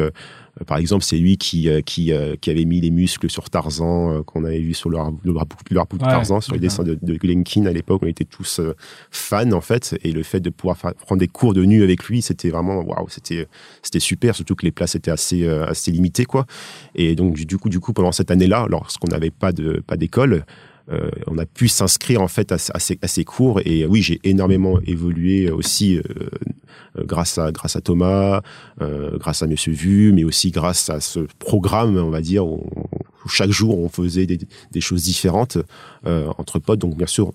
Euh, 0.60 0.64
par 0.64 0.78
exemple, 0.78 1.04
c'est 1.04 1.18
lui 1.18 1.36
qui, 1.36 1.68
euh, 1.68 1.80
qui, 1.80 2.12
euh, 2.12 2.36
qui, 2.40 2.50
avait 2.50 2.64
mis 2.64 2.80
les 2.80 2.90
muscles 2.90 3.30
sur 3.30 3.50
Tarzan, 3.50 4.22
qu'on 4.24 4.44
avait 4.44 4.60
vu 4.60 4.74
sur 4.74 4.90
le, 4.90 4.98
le, 5.24 5.32
de 5.32 5.98
Tarzan, 5.98 6.36
ouais, 6.36 6.40
sur 6.40 6.54
les 6.54 6.58
dessins 6.58 6.82
de, 6.82 6.98
de 7.00 7.14
Glenkin 7.14 7.66
à 7.66 7.72
l'époque. 7.72 8.02
On 8.04 8.08
était 8.08 8.24
tous 8.24 8.60
fans, 9.10 9.52
en 9.52 9.60
fait. 9.60 9.98
Et 10.02 10.12
le 10.12 10.22
fait 10.22 10.40
de 10.40 10.50
pouvoir 10.50 10.76
faire, 10.76 10.94
prendre 10.94 11.20
des 11.20 11.28
cours 11.28 11.54
de 11.54 11.64
nu 11.64 11.82
avec 11.82 12.04
lui, 12.04 12.22
c'était 12.22 12.50
vraiment, 12.50 12.80
waouh, 12.80 13.08
c'était, 13.08 13.46
c'était 13.82 14.00
super, 14.00 14.34
surtout 14.34 14.54
que 14.54 14.64
les 14.64 14.72
places 14.72 14.94
étaient 14.94 15.10
assez, 15.10 15.46
assez 15.46 15.90
limitées, 15.90 16.24
quoi. 16.24 16.46
Et 16.94 17.14
donc, 17.14 17.36
du 17.36 17.58
coup, 17.58 17.68
du 17.68 17.80
coup, 17.80 17.92
pendant 17.92 18.12
cette 18.12 18.30
année-là, 18.30 18.66
lorsqu'on 18.68 19.08
n'avait 19.08 19.30
pas 19.30 19.52
de, 19.52 19.82
pas 19.86 19.96
d'école, 19.96 20.44
euh, 20.92 21.08
on 21.28 21.38
a 21.38 21.46
pu 21.46 21.68
s'inscrire 21.68 22.20
en 22.20 22.26
fait 22.26 22.50
à, 22.50 22.56
à, 22.56 22.78
ces, 22.80 22.98
à, 23.00 23.06
ces, 23.06 23.24
cours 23.24 23.60
et 23.64 23.86
oui 23.86 24.02
j'ai 24.02 24.18
énormément 24.24 24.80
évolué 24.86 25.48
aussi 25.48 25.98
euh, 25.98 26.02
grâce 27.04 27.38
à 27.38 27.52
grâce 27.52 27.76
à 27.76 27.80
Thomas 27.80 28.42
euh, 28.80 29.16
grâce 29.18 29.42
à 29.42 29.46
Monsieur 29.46 29.72
Vu 29.72 30.12
mais 30.12 30.24
aussi 30.24 30.50
grâce 30.50 30.90
à 30.90 31.00
ce 31.00 31.20
programme 31.38 31.96
on 31.96 32.10
va 32.10 32.20
dire 32.20 32.46
où, 32.46 32.66
chaque 33.28 33.50
jour 33.50 33.78
on 33.78 33.88
faisait 33.88 34.26
des, 34.26 34.80
choses 34.80 35.02
différentes 35.02 35.58
euh, 36.06 36.28
entre 36.38 36.58
potes 36.58 36.80
donc 36.80 36.96
bien 36.96 37.06
sûr 37.06 37.32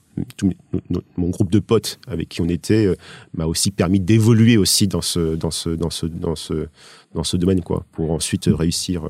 mon 1.17 1.29
groupe 1.29 1.51
de 1.51 1.59
potes 1.59 2.00
avec 2.07 2.29
qui 2.29 2.41
on 2.41 2.50
était 2.50 2.85
euh, 2.85 2.95
m'a 3.33 3.45
aussi 3.45 3.71
permis 3.71 4.00
d'évoluer 4.00 4.57
aussi 4.57 4.88
dans 4.88 5.01
ce 5.01 5.35
dans 5.35 5.51
ce 5.51 5.69
dans 5.69 5.89
ce 5.89 6.06
dans 6.06 6.35
ce 6.35 6.67
dans 7.13 7.23
ce 7.23 7.38
domaine 7.38 7.62
quoi 7.62 7.85
pour 7.91 8.12
ensuite 8.12 8.50
réussir 8.51 9.03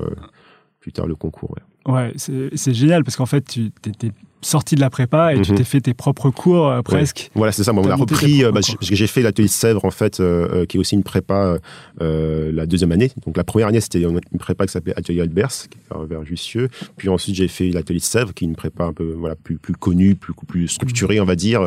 plus 0.80 0.92
tard 0.92 1.08
le 1.08 1.16
concours. 1.16 1.56
Ouais, 1.86 2.12
c'est 2.16 2.74
génial 2.74 3.04
parce 3.04 3.16
qu'en 3.16 3.26
fait, 3.26 3.44
tu 3.44 3.70
étais 3.86 4.10
sorti 4.42 4.74
de 4.74 4.80
la 4.80 4.90
prépa 4.90 5.32
et 5.32 5.36
mm 5.36 5.40
-hmm. 5.40 5.44
tu 5.44 5.54
t'es 5.54 5.64
fait 5.64 5.80
tes 5.80 5.94
propres 5.94 6.30
cours 6.30 6.68
euh, 6.68 6.82
presque. 6.82 7.18
Ouais. 7.18 7.38
Voilà, 7.40 7.52
c'est 7.52 7.64
ça. 7.64 7.72
Bon, 7.72 7.82
on 7.84 7.90
a 7.90 7.94
repris. 7.96 8.44
Euh, 8.44 8.52
bah, 8.52 8.60
j'ai 8.80 9.06
fait 9.06 9.22
l'atelier 9.22 9.48
de 9.48 9.52
Sèvres 9.52 9.84
en 9.84 9.90
fait, 9.90 10.20
euh, 10.20 10.66
qui 10.66 10.76
est 10.76 10.80
aussi 10.80 10.94
une 10.94 11.02
prépa 11.02 11.58
euh, 12.00 12.52
la 12.52 12.66
deuxième 12.66 12.92
année. 12.92 13.10
Donc 13.24 13.36
la 13.36 13.44
première 13.44 13.68
année, 13.68 13.80
c'était 13.80 14.02
une 14.02 14.20
prépa 14.38 14.66
qui 14.66 14.72
s'appelait 14.72 14.96
Atelier 14.96 15.22
Albers, 15.22 15.56
qui 15.70 15.78
est 15.78 16.06
vers 16.12 16.24
Jussieu. 16.24 16.68
Puis 16.96 17.08
ensuite, 17.08 17.34
j'ai 17.40 17.48
fait 17.48 17.70
l'atelier 17.70 17.98
de 17.98 18.04
Sèvres, 18.04 18.32
qui 18.34 18.44
est 18.44 18.48
une 18.48 18.56
prépa 18.56 18.84
un 18.84 18.92
peu 18.92 19.12
voilà 19.22 19.36
plus 19.36 19.58
plus 19.58 19.74
connue, 19.74 20.14
plus 20.14 20.34
plus 20.46 20.68
structurée, 20.68 21.18
on 21.20 21.24
va 21.24 21.36
dire. 21.36 21.60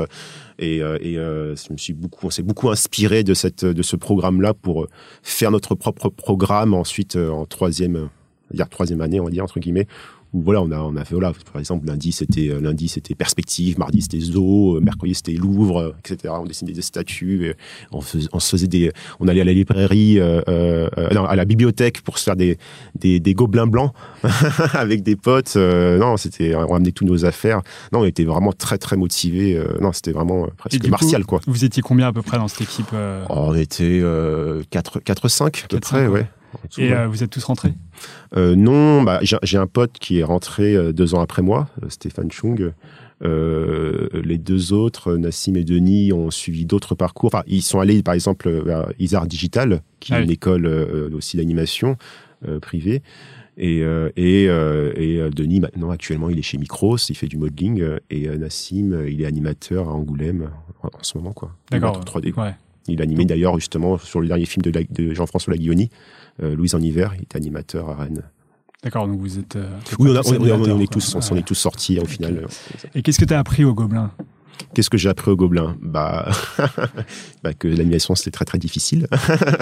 Et, 0.59 0.77
et 0.77 1.13
je 1.61 1.73
me 1.73 1.77
suis 1.77 1.93
beaucoup, 1.93 2.27
on 2.27 2.29
s'est 2.29 2.47
beaucoup 2.49 2.69
inspiré 2.69 3.23
de 3.23 3.33
cette 3.33 3.65
de 3.79 3.83
ce 3.83 3.95
programme-là 3.95 4.53
pour 4.53 4.87
faire 5.23 5.51
notre 5.51 5.75
propre 5.75 6.09
programme 6.09 6.73
ensuite 6.73 7.15
en 7.15 7.45
troisième 7.45 8.09
dire 8.53 8.69
troisième 8.69 9.01
année, 9.01 9.19
on 9.19 9.25
va 9.25 9.31
dire 9.31 9.43
entre 9.43 9.59
guillemets, 9.59 9.87
où 10.33 10.43
voilà, 10.43 10.61
on 10.61 10.71
a 10.71 10.79
on 10.79 10.95
a 10.95 11.05
fait 11.05 11.15
voilà, 11.15 11.33
par 11.51 11.59
exemple 11.59 11.87
lundi 11.87 12.11
c'était 12.11 12.51
lundi 12.61 12.87
c'était 12.87 13.15
perspective, 13.15 13.79
mardi 13.79 14.01
c'était 14.01 14.19
zoo, 14.19 14.79
mercredi 14.79 15.15
c'était 15.15 15.33
Louvre, 15.33 15.95
etc. 15.99 16.33
On 16.37 16.45
dessinait 16.45 16.73
des 16.73 16.81
statues, 16.81 17.55
on, 17.91 18.01
fais, 18.01 18.19
on 18.31 18.39
se 18.39 18.49
faisait 18.49 18.67
des, 18.67 18.91
on 19.19 19.27
allait 19.27 19.41
à 19.41 19.45
la 19.45 19.53
librairie, 19.53 20.19
euh, 20.19 20.41
euh, 20.47 20.89
non, 21.13 21.25
à 21.25 21.35
la 21.35 21.45
bibliothèque 21.45 22.01
pour 22.01 22.17
se 22.17 22.25
faire 22.25 22.35
des 22.35 22.57
des, 22.95 23.19
des 23.19 23.33
gobelins 23.33 23.67
blancs 23.67 23.91
avec 24.73 25.01
des 25.01 25.15
potes. 25.15 25.53
Euh, 25.55 25.97
non, 25.97 26.17
c'était 26.17 26.53
on 26.53 26.67
ramenait 26.67 26.91
tous 26.91 27.05
nos 27.05 27.25
affaires. 27.25 27.61
Non, 27.91 28.01
on 28.01 28.05
était 28.05 28.25
vraiment 28.25 28.53
très 28.53 28.77
très 28.77 28.97
motivés. 28.97 29.57
Euh, 29.57 29.79
non, 29.81 29.93
c'était 29.93 30.11
vraiment 30.11 30.47
presque 30.57 30.87
martial 30.87 31.23
coup, 31.23 31.37
quoi. 31.37 31.41
Vous 31.47 31.65
étiez 31.65 31.81
combien 31.81 32.07
à 32.07 32.13
peu 32.13 32.21
près 32.21 32.37
dans 32.37 32.47
cette 32.47 32.61
équipe 32.61 32.93
On 33.29 33.55
était 33.55 34.03
4 34.69 34.99
4 34.99 35.27
5 35.27 35.63
à 35.63 35.67
peu 35.67 35.79
près, 35.79 36.07
ouais. 36.07 36.27
Et 36.77 36.93
euh, 36.93 37.07
vous 37.07 37.23
êtes 37.23 37.29
tous 37.29 37.43
rentrés 37.43 37.73
euh, 38.35 38.55
Non, 38.55 39.03
bah, 39.03 39.19
j'ai 39.21 39.57
un 39.57 39.67
pote 39.67 39.93
qui 39.99 40.19
est 40.19 40.23
rentré 40.23 40.75
euh, 40.75 40.91
deux 40.91 41.15
ans 41.15 41.21
après 41.21 41.41
moi, 41.41 41.67
Stéphane 41.89 42.31
Chung. 42.31 42.73
Euh, 43.21 44.07
les 44.13 44.37
deux 44.37 44.71
autres, 44.71 45.15
Nassim 45.15 45.55
et 45.55 45.63
Denis, 45.63 46.13
ont 46.13 46.31
suivi 46.31 46.65
d'autres 46.65 46.95
parcours. 46.95 47.27
Enfin, 47.33 47.43
ils 47.47 47.61
sont 47.61 47.79
allés, 47.79 48.01
par 48.01 48.13
exemple, 48.13 48.49
vers 48.49 48.87
Isard 48.99 49.27
Digital, 49.27 49.81
qui 49.99 50.13
ah 50.13 50.19
est 50.19 50.23
une 50.23 50.29
oui. 50.29 50.35
école 50.35 50.67
aussi 51.13 51.37
d'animation 51.37 51.97
privée. 52.61 53.01
Et, 53.57 53.79
et, 54.15 54.43
et, 54.45 55.29
Denis, 55.31 55.59
maintenant, 55.59 55.89
actuellement, 55.89 56.29
il 56.29 56.39
est 56.39 56.43
chez 56.43 56.57
Micros, 56.57 56.97
il 57.09 57.15
fait 57.15 57.27
du 57.27 57.37
modeling. 57.37 57.83
Et 58.09 58.29
Nassim, 58.29 59.05
il 59.05 59.21
est 59.21 59.25
animateur 59.25 59.89
à 59.89 59.93
Angoulême 59.93 60.49
en, 60.81 60.87
en 60.87 61.03
ce 61.03 61.17
moment, 61.17 61.33
quoi. 61.33 61.51
D'accord. 61.71 61.99
3D. 62.05 62.33
Ouais. 62.39 62.53
Il 62.87 63.01
a 63.01 63.03
animé 63.03 63.25
d'ailleurs, 63.25 63.55
justement, 63.59 63.97
sur 63.97 64.21
le 64.21 64.27
dernier 64.27 64.45
film 64.45 64.61
de, 64.63 64.71
de 64.89 65.13
Jean-François 65.13 65.53
Laguioni, 65.53 65.89
euh, 66.41 66.55
Louise 66.55 66.75
en 66.75 66.81
hiver, 66.81 67.13
il 67.15 67.21
est 67.21 67.35
animateur 67.35 67.89
à 67.89 67.95
Rennes. 67.95 68.23
D'accord, 68.83 69.07
donc 69.07 69.19
vous 69.19 69.37
êtes. 69.37 69.57
Euh, 69.57 69.69
oui, 69.99 70.11
on, 70.11 70.15
a, 70.15 70.21
on, 70.25 70.61
on, 70.61 70.77
on, 70.77 70.79
est 70.79 70.91
tous, 70.91 71.15
on, 71.31 71.35
est 71.35 71.45
tous 71.45 71.55
sortis 71.55 71.99
au 71.99 72.03
okay. 72.03 72.13
final. 72.13 72.47
Et 72.95 73.01
qu'est-ce 73.01 73.19
que 73.19 73.25
tu 73.25 73.33
as 73.33 73.39
appris 73.39 73.65
au 73.65 73.73
Gobelin? 73.73 74.11
Qu'est-ce 74.73 74.89
que 74.89 74.97
j'ai 74.97 75.09
appris 75.09 75.31
au 75.31 75.35
Gobelin? 75.35 75.75
Bah, 75.81 76.29
bah 77.43 77.53
que 77.53 77.67
l'animation 77.67 78.15
c'était 78.15 78.31
très 78.31 78.45
très 78.45 78.57
difficile. 78.57 79.07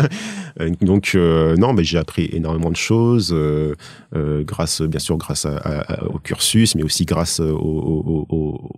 Donc 0.82 1.12
euh, 1.16 1.56
non, 1.56 1.74
mais 1.74 1.84
j'ai 1.84 1.98
appris 1.98 2.30
énormément 2.32 2.72
de 2.72 2.76
choses 2.76 3.32
euh, 3.32 3.76
euh, 4.16 4.44
grâce, 4.44 4.82
bien 4.82 5.00
sûr, 5.00 5.18
grâce 5.18 5.46
à, 5.46 5.58
à, 5.58 6.04
au 6.06 6.20
cursus, 6.20 6.76
mais 6.76 6.84
aussi 6.84 7.06
grâce 7.06 7.40
au, 7.40 7.56
au, 7.56 8.26
au, 8.30 8.72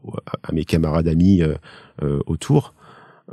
à 0.43 0.51
mes 0.51 0.65
camarades 0.65 1.08
amis 1.08 1.41
autour. 2.27 2.74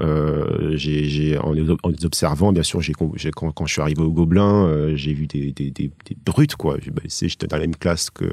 Euh, 0.01 0.77
j'ai 0.77 1.39
en, 1.39 1.55
en, 1.83 1.89
les 1.89 2.05
observant, 2.05 2.53
bien 2.53 2.63
sûr, 2.63 2.81
j'ai 2.83 2.93
quand, 2.93 3.53
quand 3.53 3.67
je 3.67 3.73
suis 3.73 3.81
arrivé 3.81 4.03
au 4.03 4.11
Gobelin, 4.11 4.67
euh, 4.67 4.97
j'ai 4.97 5.15
vu 5.15 5.27
des, 5.27 5.53
des, 5.53 5.71
des, 5.71 5.91
des, 6.05 6.17
brutes, 6.25 6.57
quoi. 6.57 6.77
Bah, 6.93 7.03
J'étais 7.07 7.47
dans 7.47 7.57
la 7.57 7.63
même 7.63 7.77
classe 7.77 8.11
que 8.11 8.27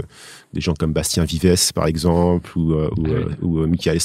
des 0.54 0.62
gens 0.62 0.74
comme 0.74 0.92
Bastien 0.94 1.24
Vives, 1.24 1.74
par 1.74 1.88
exemple, 1.88 2.58
ou, 2.58 2.74
euh, 2.74 2.90
ou, 2.98 3.08
oui. 3.08 3.14
ou 3.42 3.60
euh, 3.60 3.68
Michael 3.68 4.00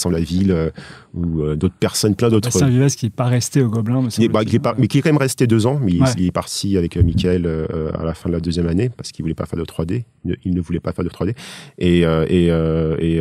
ou 1.15 1.41
euh, 1.43 1.57
d'autres 1.57 1.75
personnes, 1.75 2.15
plein 2.15 2.29
d'autres. 2.29 2.49
Bastien 2.49 2.69
Vives 2.69 2.95
qui 2.95 3.07
n'est 3.07 3.11
pas 3.11 3.25
resté 3.25 3.62
au 3.62 3.69
Gobelin, 3.69 4.03
mais, 4.03 4.09
il, 4.19 4.29
bah, 4.29 4.43
il 4.47 4.55
est 4.55 4.59
pas, 4.59 4.75
mais 4.79 4.87
qui 4.87 4.99
est 4.99 5.03
quand 5.03 5.11
même 5.11 5.17
resté 5.17 5.47
deux 5.47 5.67
ans, 5.67 5.81
mais 5.83 5.99
ouais. 6.00 6.09
il, 6.17 6.23
il, 6.23 6.27
est 6.29 6.33
parti 6.33 6.77
avec 6.77 6.97
Michael 6.97 7.47
à 7.95 8.05
la 8.05 8.15
fin 8.15 8.29
de 8.29 8.35
la 8.35 8.41
deuxième 8.41 8.69
année 8.69 8.88
parce 8.88 9.11
qu'il 9.11 9.25
voulait 9.25 9.35
pas 9.35 9.47
faire 9.47 9.59
de 9.59 9.65
3D. 9.65 10.05
Il 10.25 10.31
ne, 10.31 10.37
il 10.45 10.55
ne 10.55 10.61
voulait 10.61 10.81
pas 10.81 10.93
faire 10.93 11.05
de 11.05 11.11
3D. 11.11 11.35
Et, 11.79 12.00
et, 12.00 12.47
et, 12.47 13.17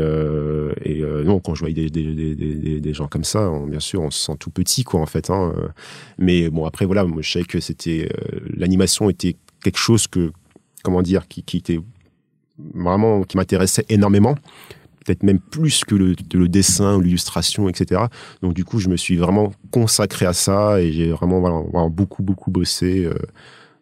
et, 0.85 1.01
non, 1.25 1.39
quand 1.39 1.55
je 1.55 1.61
voyais 1.61 1.89
des, 1.89 1.89
des, 1.89 2.35
des, 2.35 2.79
des, 2.81 2.93
gens 2.93 3.07
comme 3.07 3.23
ça, 3.23 3.49
on, 3.49 3.65
bien 3.67 3.79
sûr, 3.79 4.01
on 4.01 4.11
se 4.11 4.26
tout 4.35 4.49
petit 4.49 4.83
quoi 4.83 4.99
en 4.99 5.05
fait 5.05 5.29
hein. 5.29 5.53
mais 6.17 6.49
bon 6.49 6.65
après 6.65 6.85
voilà 6.85 7.05
je 7.19 7.31
savais 7.31 7.45
que 7.45 7.59
c'était 7.59 8.09
euh, 8.11 8.39
l'animation 8.55 9.09
était 9.09 9.35
quelque 9.63 9.79
chose 9.79 10.07
que 10.07 10.31
comment 10.83 11.01
dire 11.01 11.27
qui, 11.27 11.57
était 11.57 11.79
vraiment 12.73 13.23
qui 13.23 13.37
m'intéressait 13.37 13.85
énormément 13.89 14.35
peut-être 15.05 15.23
même 15.23 15.39
plus 15.39 15.83
que 15.83 15.95
le, 15.95 16.47
dessin 16.47 17.01
l'illustration 17.01 17.69
etc 17.69 18.01
donc 18.41 18.53
du 18.53 18.65
coup 18.65 18.79
je 18.79 18.89
me 18.89 18.97
suis 18.97 19.15
vraiment 19.15 19.53
consacré 19.71 20.25
à 20.25 20.33
ça 20.33 20.81
et 20.81 20.91
j'ai 20.91 21.11
vraiment 21.11 21.89
beaucoup 21.89 22.23
beaucoup 22.23 22.51
bossé 22.51 23.05
euh, 23.05 23.13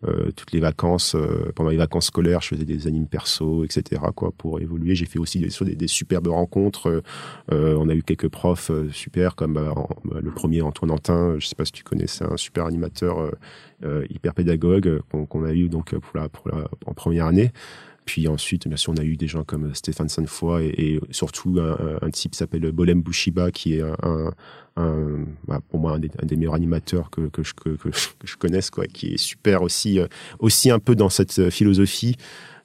euh, 0.03 0.31
toutes 0.35 0.51
les 0.51 0.59
vacances, 0.59 1.15
euh, 1.15 1.51
pendant 1.55 1.69
les 1.69 1.77
vacances 1.77 2.07
scolaires, 2.07 2.41
je 2.41 2.49
faisais 2.49 2.65
des 2.65 2.87
animes 2.87 3.07
perso, 3.07 3.63
etc. 3.63 4.01
Quoi, 4.13 4.31
pour 4.31 4.59
évoluer. 4.59 4.93
J'ai 4.95 5.05
fait 5.05 5.19
aussi 5.19 5.39
des, 5.39 5.75
des, 5.75 5.87
superbes 5.87 6.27
rencontres. 6.27 7.01
Euh, 7.51 7.75
on 7.77 7.89
a 7.89 7.95
eu 7.95 8.03
quelques 8.03 8.27
profs 8.27 8.71
super, 8.91 9.35
comme 9.35 9.59
le 10.11 10.31
premier 10.31 10.61
Antoine 10.61 10.91
Antin. 10.91 11.35
Je 11.39 11.47
sais 11.47 11.55
pas 11.55 11.65
si 11.65 11.71
tu 11.71 11.83
connais, 11.83 12.05
un 12.21 12.37
super 12.37 12.65
animateur 12.65 13.31
hyper 14.09 14.33
pédagogue 14.33 15.01
qu'on 15.29 15.43
a 15.43 15.53
eu 15.53 15.69
donc 15.69 15.95
pour 15.95 16.19
la, 16.19 16.29
pour 16.29 16.49
la, 16.49 16.67
en 16.85 16.93
première 16.93 17.25
année. 17.25 17.51
Puis 18.05 18.27
ensuite, 18.27 18.67
bien 18.67 18.77
sûr, 18.77 18.93
on 18.93 18.97
a 18.97 19.03
eu 19.03 19.17
des 19.17 19.27
gens 19.27 19.43
comme 19.43 19.73
Stéphane 19.73 20.09
Sanfoy 20.09 20.65
et, 20.65 20.93
et 20.93 20.99
surtout 21.09 21.59
un, 21.59 22.09
type 22.11 22.31
qui 22.33 22.37
s'appelle 22.37 22.71
Bolem 22.71 23.01
Bouchiba, 23.01 23.51
qui 23.51 23.75
est 23.75 23.81
un, 23.81 24.31
bah, 25.47 25.61
pour 25.69 25.79
moi 25.79 25.93
un 25.93 25.99
des, 26.25 26.35
meilleurs 26.35 26.53
animateurs 26.53 27.09
que, 27.09 27.29
je, 27.43 28.35
connaisse, 28.35 28.69
quoi, 28.69 28.87
qui 28.87 29.13
est 29.13 29.17
super 29.17 29.61
aussi, 29.61 29.99
euh, 29.99 30.07
aussi 30.39 30.69
un 30.69 30.79
peu 30.79 30.95
dans 30.95 31.09
cette 31.09 31.49
philosophie 31.49 32.17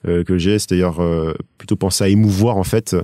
euh, 0.07 0.25
que 0.25 0.39
j'ai, 0.39 0.59
c'est-à-dire 0.59 1.01
euh, 1.01 1.35
plutôt 1.59 1.77
penser 1.77 2.05
à 2.05 2.09
émouvoir 2.09 2.57
en 2.57 2.65
fait 2.65 2.97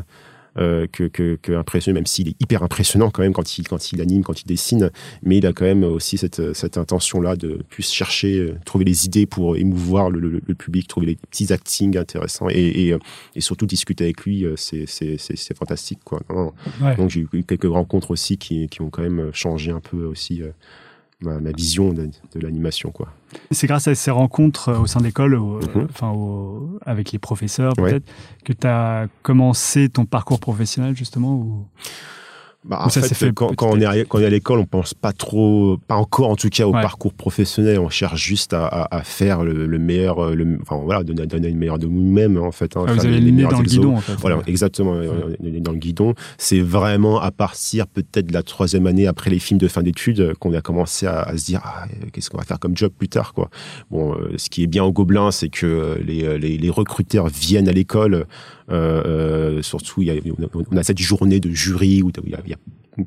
euh, 0.58 0.86
que, 0.90 1.04
que, 1.04 1.36
que, 1.36 1.90
même 1.90 2.06
s'il 2.06 2.28
est 2.28 2.40
hyper 2.40 2.62
impressionnant 2.62 3.10
quand 3.10 3.22
même 3.22 3.32
quand 3.32 3.58
il, 3.58 3.68
quand 3.68 3.92
il 3.92 4.00
anime, 4.00 4.22
quand 4.22 4.40
il 4.40 4.46
dessine, 4.46 4.90
mais 5.22 5.38
il 5.38 5.46
a 5.46 5.52
quand 5.52 5.64
même 5.64 5.84
aussi 5.84 6.18
cette, 6.18 6.54
cette 6.54 6.78
intention-là 6.78 7.36
de 7.36 7.60
plus 7.68 7.90
chercher, 7.90 8.38
euh, 8.38 8.54
trouver 8.64 8.84
les 8.84 9.06
idées 9.06 9.26
pour 9.26 9.56
émouvoir 9.56 10.10
le, 10.10 10.20
le, 10.20 10.40
le 10.46 10.54
public, 10.54 10.88
trouver 10.88 11.06
les 11.06 11.16
petits 11.16 11.52
actings 11.52 11.96
intéressants 11.96 12.48
et, 12.50 12.86
et, 12.86 12.92
euh, 12.92 12.98
et 13.34 13.40
surtout 13.40 13.66
discuter 13.66 14.04
avec 14.04 14.25
lui, 14.25 14.46
c'est, 14.56 14.86
c'est, 14.86 15.16
c'est, 15.18 15.56
fantastique. 15.56 16.00
Quoi. 16.04 16.20
Ouais. 16.80 16.96
Donc 16.96 17.10
j'ai 17.10 17.20
eu 17.20 17.44
quelques 17.44 17.64
rencontres 17.64 18.10
aussi 18.10 18.38
qui, 18.38 18.68
qui 18.68 18.80
ont 18.82 18.90
quand 18.90 19.02
même 19.02 19.30
changé 19.32 19.70
un 19.70 19.80
peu 19.80 20.04
aussi 20.04 20.42
ma, 21.20 21.38
ma 21.40 21.52
vision 21.52 21.92
de, 21.92 22.11
de 22.35 22.40
l'animation. 22.40 22.90
quoi. 22.90 23.12
C'est 23.50 23.66
grâce 23.66 23.88
à 23.88 23.94
ces 23.94 24.11
rencontres 24.11 24.68
euh, 24.70 24.78
au 24.78 24.87
sein 24.87 25.00
de 25.00 25.04
l'école, 25.04 25.35
au, 25.35 25.61
mm-hmm. 25.61 25.87
enfin, 25.90 26.11
au, 26.11 26.78
avec 26.85 27.12
les 27.12 27.18
professeurs 27.18 27.75
peut-être, 27.75 28.06
ouais. 28.06 28.42
que 28.44 28.52
tu 28.52 28.66
as 28.66 29.08
commencé 29.23 29.88
ton 29.88 30.04
parcours 30.04 30.40
professionnel 30.40 30.96
justement 30.96 31.35
ou... 31.35 31.66
Bah, 32.68 32.82
en 32.85 32.88
fait, 32.88 33.14
fait, 33.14 33.32
quand, 33.32 33.54
quand, 33.54 33.70
on 33.70 33.80
est, 33.80 34.04
quand 34.08 34.18
on 34.18 34.20
est 34.20 34.26
à 34.26 34.30
l'école, 34.30 34.58
on 34.58 34.66
pense 34.66 34.92
pas 34.92 35.12
trop, 35.12 35.78
pas 35.87 35.94
encore 35.94 36.30
en 36.30 36.37
tout 36.37 36.49
cas 36.49 36.66
au 36.66 36.73
ouais. 36.73 36.82
parcours 36.82 37.12
professionnel. 37.14 37.78
On 37.78 37.88
cherche 37.88 38.20
juste 38.20 38.52
à, 38.52 38.66
à, 38.66 38.96
à 38.96 39.02
faire 39.02 39.44
le, 39.44 39.66
le, 39.66 39.78
meilleur, 39.78 40.35
le, 40.35 40.58
enfin 40.62 40.80
voilà, 40.85 41.04
donner, 41.04 41.26
donner 41.26 41.50
le 41.50 41.56
meilleur 41.56 41.78
de 41.78 41.87
nous-mêmes 41.87 42.38
en 42.38 42.50
fait. 42.50 42.76
Hein, 42.76 42.85
ah, 42.88 42.92
vous 42.92 43.06
avez 43.06 43.20
le 43.20 43.30
nez 43.30 43.42
dans 43.42 43.50
exos. 43.50 43.62
le 43.62 43.68
guidon 43.68 43.96
en 43.96 44.00
fait. 44.00 44.14
Voilà, 44.20 44.40
exactement, 44.46 44.92
ouais. 44.92 45.61
dans 45.61 45.73
le 45.73 45.78
guidon. 45.78 46.14
C'est 46.38 46.61
vraiment 46.61 47.20
à 47.20 47.30
partir 47.30 47.87
peut-être 47.87 48.26
de 48.26 48.32
la 48.32 48.42
troisième 48.42 48.87
année 48.87 49.06
après 49.06 49.30
les 49.30 49.38
films 49.38 49.61
de 49.61 49.68
fin 49.68 49.82
d'études 49.82 50.35
qu'on 50.40 50.52
a 50.52 50.61
commencé 50.61 51.06
à, 51.06 51.23
à 51.23 51.37
se 51.37 51.44
dire 51.46 51.61
ah, 51.64 51.87
qu'est-ce 52.12 52.30
qu'on 52.30 52.38
va 52.38 52.44
faire 52.44 52.58
comme 52.58 52.76
job 52.76 52.92
plus 52.96 53.08
tard 53.08 53.32
quoi. 53.32 53.49
Bon, 53.90 54.14
euh, 54.14 54.32
ce 54.37 54.50
qui 54.50 54.62
est 54.64 54.66
bien 54.66 54.82
au 54.82 54.92
Gobelin, 54.92 55.30
c'est 55.30 55.49
que 55.49 56.00
les, 56.04 56.38
les, 56.38 56.58
les 56.58 56.70
recruteurs 56.70 57.28
viennent 57.28 57.68
à 57.68 57.73
l'école 57.73 58.14
euh, 58.14 58.25
euh, 58.65 58.65
surtout, 59.62 60.02
il 60.02 60.08
y 60.08 60.11
a, 60.11 60.14
on 60.70 60.76
a 60.76 60.82
cette 60.82 60.99
journée 60.99 61.40
de 61.40 61.50
jury 61.50 62.02
où 62.02 62.11
il 62.25 62.30
y 62.30 62.35
a, 62.35 62.40
il 62.44 62.50
y 62.50 62.54
a 62.54 62.58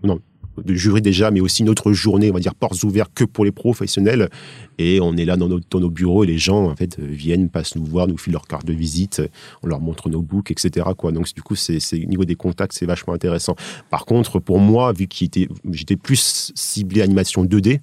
non, 0.04 0.20
de 0.64 0.74
jury 0.74 1.02
déjà, 1.02 1.32
mais 1.32 1.42
aussi 1.42 1.64
une 1.64 1.70
autre 1.70 1.92
journée, 1.94 2.30
on 2.30 2.34
va 2.34 2.40
dire 2.40 2.56
portes 2.56 2.84
ouvertes 2.84 3.12
que 3.14 3.24
pour 3.24 3.46
les 3.46 3.52
professionnels. 3.52 4.30
Et 4.78 5.00
on 5.02 5.16
est 5.18 5.26
là 5.26 5.38
dans 5.38 5.48
nos, 5.48 5.60
dans 5.70 5.80
nos 5.80 5.90
bureaux 5.90 6.24
et 6.24 6.28
les 6.28 6.38
gens, 6.38 6.70
en 6.70 6.76
fait, 6.76 7.00
viennent, 7.00 7.50
passent 7.50 7.76
nous 7.76 7.86
voir, 7.86 8.08
nous 8.08 8.18
filent 8.18 8.34
leur 8.34 8.48
carte 8.48 8.66
de 8.66 8.74
visite, 8.74 9.22
on 9.64 9.68
leur 9.68 9.80
montre 9.80 10.10
nos 10.10 10.22
books, 10.22 10.52
etc. 10.52 10.88
Quoi. 10.98 11.12
Donc, 11.12 11.34
du 11.34 11.42
coup, 11.42 11.56
c'est, 11.56 11.80
c'est, 11.80 12.02
au 12.02 12.08
niveau 12.08 12.26
des 12.26 12.36
contacts, 12.36 12.74
c'est 12.74 12.86
vachement 12.86 13.14
intéressant. 13.14 13.56
Par 13.90 14.06
contre, 14.06 14.40
pour 14.40 14.60
moi, 14.60 14.94
vu 14.94 15.08
que 15.08 15.16
j'étais 15.16 15.96
plus 15.96 16.52
ciblé 16.56 17.02
animation 17.02 17.44
2D, 17.44 17.80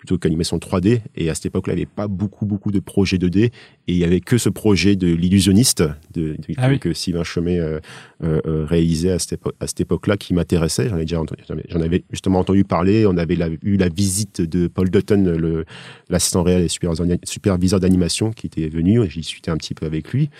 plutôt 0.00 0.16
qu'animation 0.16 0.56
3D. 0.56 1.02
Et 1.14 1.28
à 1.28 1.34
cette 1.34 1.46
époque-là, 1.46 1.74
il 1.74 1.76
n'y 1.76 1.82
avait 1.82 1.90
pas 1.94 2.08
beaucoup, 2.08 2.46
beaucoup 2.46 2.70
de 2.72 2.80
projets 2.80 3.18
2D. 3.18 3.44
Et 3.44 3.52
il 3.86 3.98
n'y 3.98 4.04
avait 4.04 4.20
que 4.20 4.38
ce 4.38 4.48
projet 4.48 4.96
de 4.96 5.06
l'illusionniste 5.06 5.82
de, 6.14 6.32
de, 6.32 6.36
ah 6.56 6.68
que, 6.68 6.72
oui. 6.72 6.78
que, 6.78 6.94
Sylvain 6.94 7.22
Chomet 7.22 7.58
euh, 7.58 7.80
euh, 8.24 8.64
réalisait 8.64 9.12
à 9.12 9.18
cette, 9.18 9.38
à 9.60 9.66
cette 9.66 9.82
époque-là 9.82 10.16
qui 10.16 10.32
m'intéressait. 10.32 10.88
J'en, 10.88 10.96
ai 10.96 11.02
déjà 11.02 11.20
entendu, 11.20 11.42
j'en 11.68 11.80
avais 11.82 12.02
justement 12.10 12.38
entendu 12.38 12.64
parler. 12.64 13.04
On 13.04 13.18
avait 13.18 13.36
la, 13.36 13.48
eu 13.62 13.76
la 13.76 13.90
visite 13.90 14.40
de 14.40 14.68
Paul 14.68 14.88
Dutton, 14.88 15.64
l'assistant 16.08 16.42
réel 16.42 16.64
et 16.64 16.68
superviseur 16.68 17.78
d'animation 17.78 18.32
qui 18.32 18.46
était 18.46 18.68
venu. 18.68 19.08
J'y 19.10 19.20
discutais 19.20 19.50
un 19.50 19.58
petit 19.58 19.74
peu 19.74 19.84
avec 19.84 20.12
lui. 20.14 20.30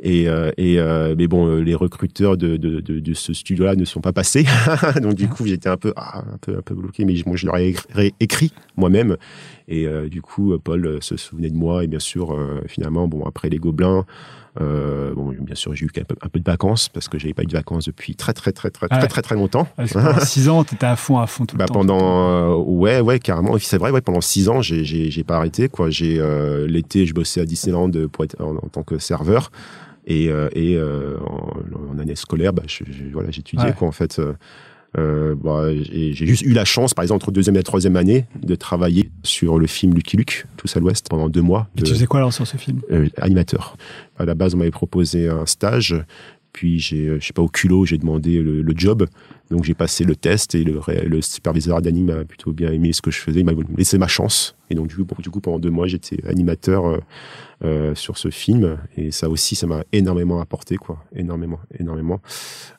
Et, 0.00 0.28
euh, 0.28 0.52
et 0.56 0.78
euh, 0.78 1.14
mais 1.18 1.26
bon, 1.26 1.56
les 1.56 1.74
recruteurs 1.74 2.36
de, 2.36 2.56
de, 2.56 2.80
de, 2.80 3.00
de 3.00 3.14
ce 3.14 3.32
studio-là 3.32 3.74
ne 3.74 3.84
sont 3.84 4.00
pas 4.00 4.12
passés, 4.12 4.46
donc 5.02 5.14
du 5.14 5.28
coup 5.28 5.46
j'étais 5.46 5.68
un 5.68 5.76
peu, 5.76 5.92
ah, 5.96 6.22
un 6.32 6.38
peu 6.38 6.56
un 6.56 6.62
peu 6.62 6.74
bloqué. 6.74 7.04
Mais 7.04 7.14
moi 7.26 7.36
je 7.36 7.46
leur 7.46 7.56
ai 7.56 7.74
écrit, 8.20 8.52
moi-même, 8.76 9.16
et 9.66 9.86
euh, 9.86 10.08
du 10.08 10.22
coup 10.22 10.56
Paul 10.62 10.98
se 11.00 11.16
souvenait 11.16 11.50
de 11.50 11.56
moi. 11.56 11.84
Et 11.84 11.88
bien 11.88 11.98
sûr, 11.98 12.32
euh, 12.32 12.62
finalement, 12.68 13.08
bon 13.08 13.24
après 13.24 13.48
les 13.48 13.58
Gobelins. 13.58 14.04
Euh, 14.60 15.14
bon, 15.14 15.32
bien 15.40 15.54
sûr, 15.54 15.74
j'ai 15.74 15.84
eu 15.84 15.90
un 16.00 16.04
peu, 16.04 16.16
un 16.20 16.28
peu, 16.28 16.40
de 16.40 16.44
vacances 16.44 16.88
parce 16.88 17.08
que 17.08 17.18
j'avais 17.18 17.34
pas 17.34 17.42
eu 17.42 17.46
de 17.46 17.52
vacances 17.52 17.84
depuis 17.84 18.16
très 18.16 18.32
très 18.32 18.50
très 18.50 18.70
très 18.70 18.88
très 18.88 19.06
très 19.06 19.22
très, 19.22 19.34
longtemps. 19.36 19.68
Ah, 19.76 19.84
pendant 19.92 20.20
six 20.20 20.48
ans, 20.48 20.64
t'étais 20.64 20.86
à 20.86 20.96
fond, 20.96 21.18
à 21.18 21.26
fond 21.26 21.46
tout 21.46 21.56
bah, 21.56 21.64
le 21.64 21.68
temps. 21.68 21.74
Pendant, 21.74 22.56
euh, 22.56 22.56
ouais, 22.56 23.00
ouais, 23.00 23.18
carrément. 23.20 23.56
C'est 23.58 23.78
vrai, 23.78 23.90
ouais, 23.90 24.00
pendant 24.00 24.20
six 24.20 24.48
ans, 24.48 24.60
j'ai 24.60 24.84
j'ai 24.84 25.24
pas 25.24 25.36
arrêté 25.36 25.68
quoi. 25.68 25.90
J'ai 25.90 26.18
euh, 26.18 26.66
l'été, 26.66 27.06
je 27.06 27.14
bossais 27.14 27.40
à 27.40 27.44
Disneyland 27.44 27.90
pour 28.10 28.24
être 28.24 28.40
en 28.40 28.68
tant 28.68 28.82
que 28.82 28.98
serveur. 28.98 29.50
Et, 30.08 30.30
euh, 30.30 30.48
et 30.54 30.76
euh, 30.76 31.18
en, 31.20 31.94
en, 31.94 31.98
année 31.98 32.16
scolaire, 32.16 32.52
bah, 32.52 32.62
je, 32.66 32.82
je, 32.90 33.04
voilà, 33.12 33.30
j'étudiais 33.30 33.66
ouais. 33.66 33.74
quoi 33.74 33.86
en 33.86 33.92
fait. 33.92 34.20
Euh, 34.96 35.34
bah, 35.34 35.66
j'ai 35.70 36.14
juste 36.14 36.42
eu 36.42 36.52
la 36.52 36.64
chance, 36.64 36.94
par 36.94 37.02
exemple, 37.02 37.22
entre 37.22 37.30
deuxième 37.30 37.54
et 37.56 37.58
la 37.58 37.62
troisième 37.62 37.96
année, 37.96 38.24
de 38.40 38.54
travailler 38.54 39.10
sur 39.22 39.58
le 39.58 39.66
film 39.66 39.92
Lucky 39.94 40.16
Luke, 40.16 40.46
Tous 40.56 40.74
à 40.76 40.80
l'Ouest, 40.80 41.08
pendant 41.10 41.28
deux 41.28 41.42
mois. 41.42 41.68
De, 41.74 41.82
et 41.82 41.84
tu 41.84 41.92
faisais 41.92 42.06
quoi 42.06 42.20
alors 42.20 42.32
sur 42.32 42.46
ce 42.46 42.56
film? 42.56 42.80
Euh, 42.90 43.08
Animateur. 43.18 43.76
À 44.18 44.24
la 44.24 44.34
base, 44.34 44.54
on 44.54 44.58
m'avait 44.58 44.70
proposé 44.70 45.28
un 45.28 45.44
stage, 45.44 45.94
puis 46.52 46.78
j'ai, 46.78 47.20
je 47.20 47.26
sais 47.26 47.32
pas, 47.32 47.42
au 47.42 47.48
culot, 47.48 47.84
j'ai 47.84 47.98
demandé 47.98 48.40
le, 48.40 48.72
job. 48.76 49.06
Donc 49.50 49.64
j'ai 49.64 49.74
passé 49.74 50.04
le 50.04 50.16
test 50.16 50.54
et 50.54 50.64
le, 50.64 51.20
superviseur 51.22 51.80
d'anime 51.80 52.10
a 52.10 52.24
plutôt 52.24 52.52
bien 52.52 52.70
aimé 52.70 52.92
ce 52.92 53.02
que 53.02 53.10
je 53.10 53.18
faisais. 53.18 53.40
Il 53.40 53.46
m'a 53.46 53.52
laissé 53.76 53.98
ma 53.98 54.08
chance. 54.08 54.56
Et 54.70 54.74
donc 54.74 54.88
du 54.88 55.30
coup, 55.30 55.40
pendant 55.40 55.58
deux 55.58 55.70
mois, 55.70 55.86
j'étais 55.86 56.24
animateur 56.26 56.86
euh, 56.86 56.98
euh, 57.64 57.92
sur 57.96 58.18
ce 58.18 58.30
film. 58.30 58.78
Et 58.96 59.10
ça 59.10 59.28
aussi, 59.28 59.56
ça 59.56 59.66
m'a 59.66 59.82
énormément 59.90 60.40
apporté, 60.40 60.76
quoi. 60.76 61.04
Énormément, 61.16 61.58
énormément. 61.76 62.20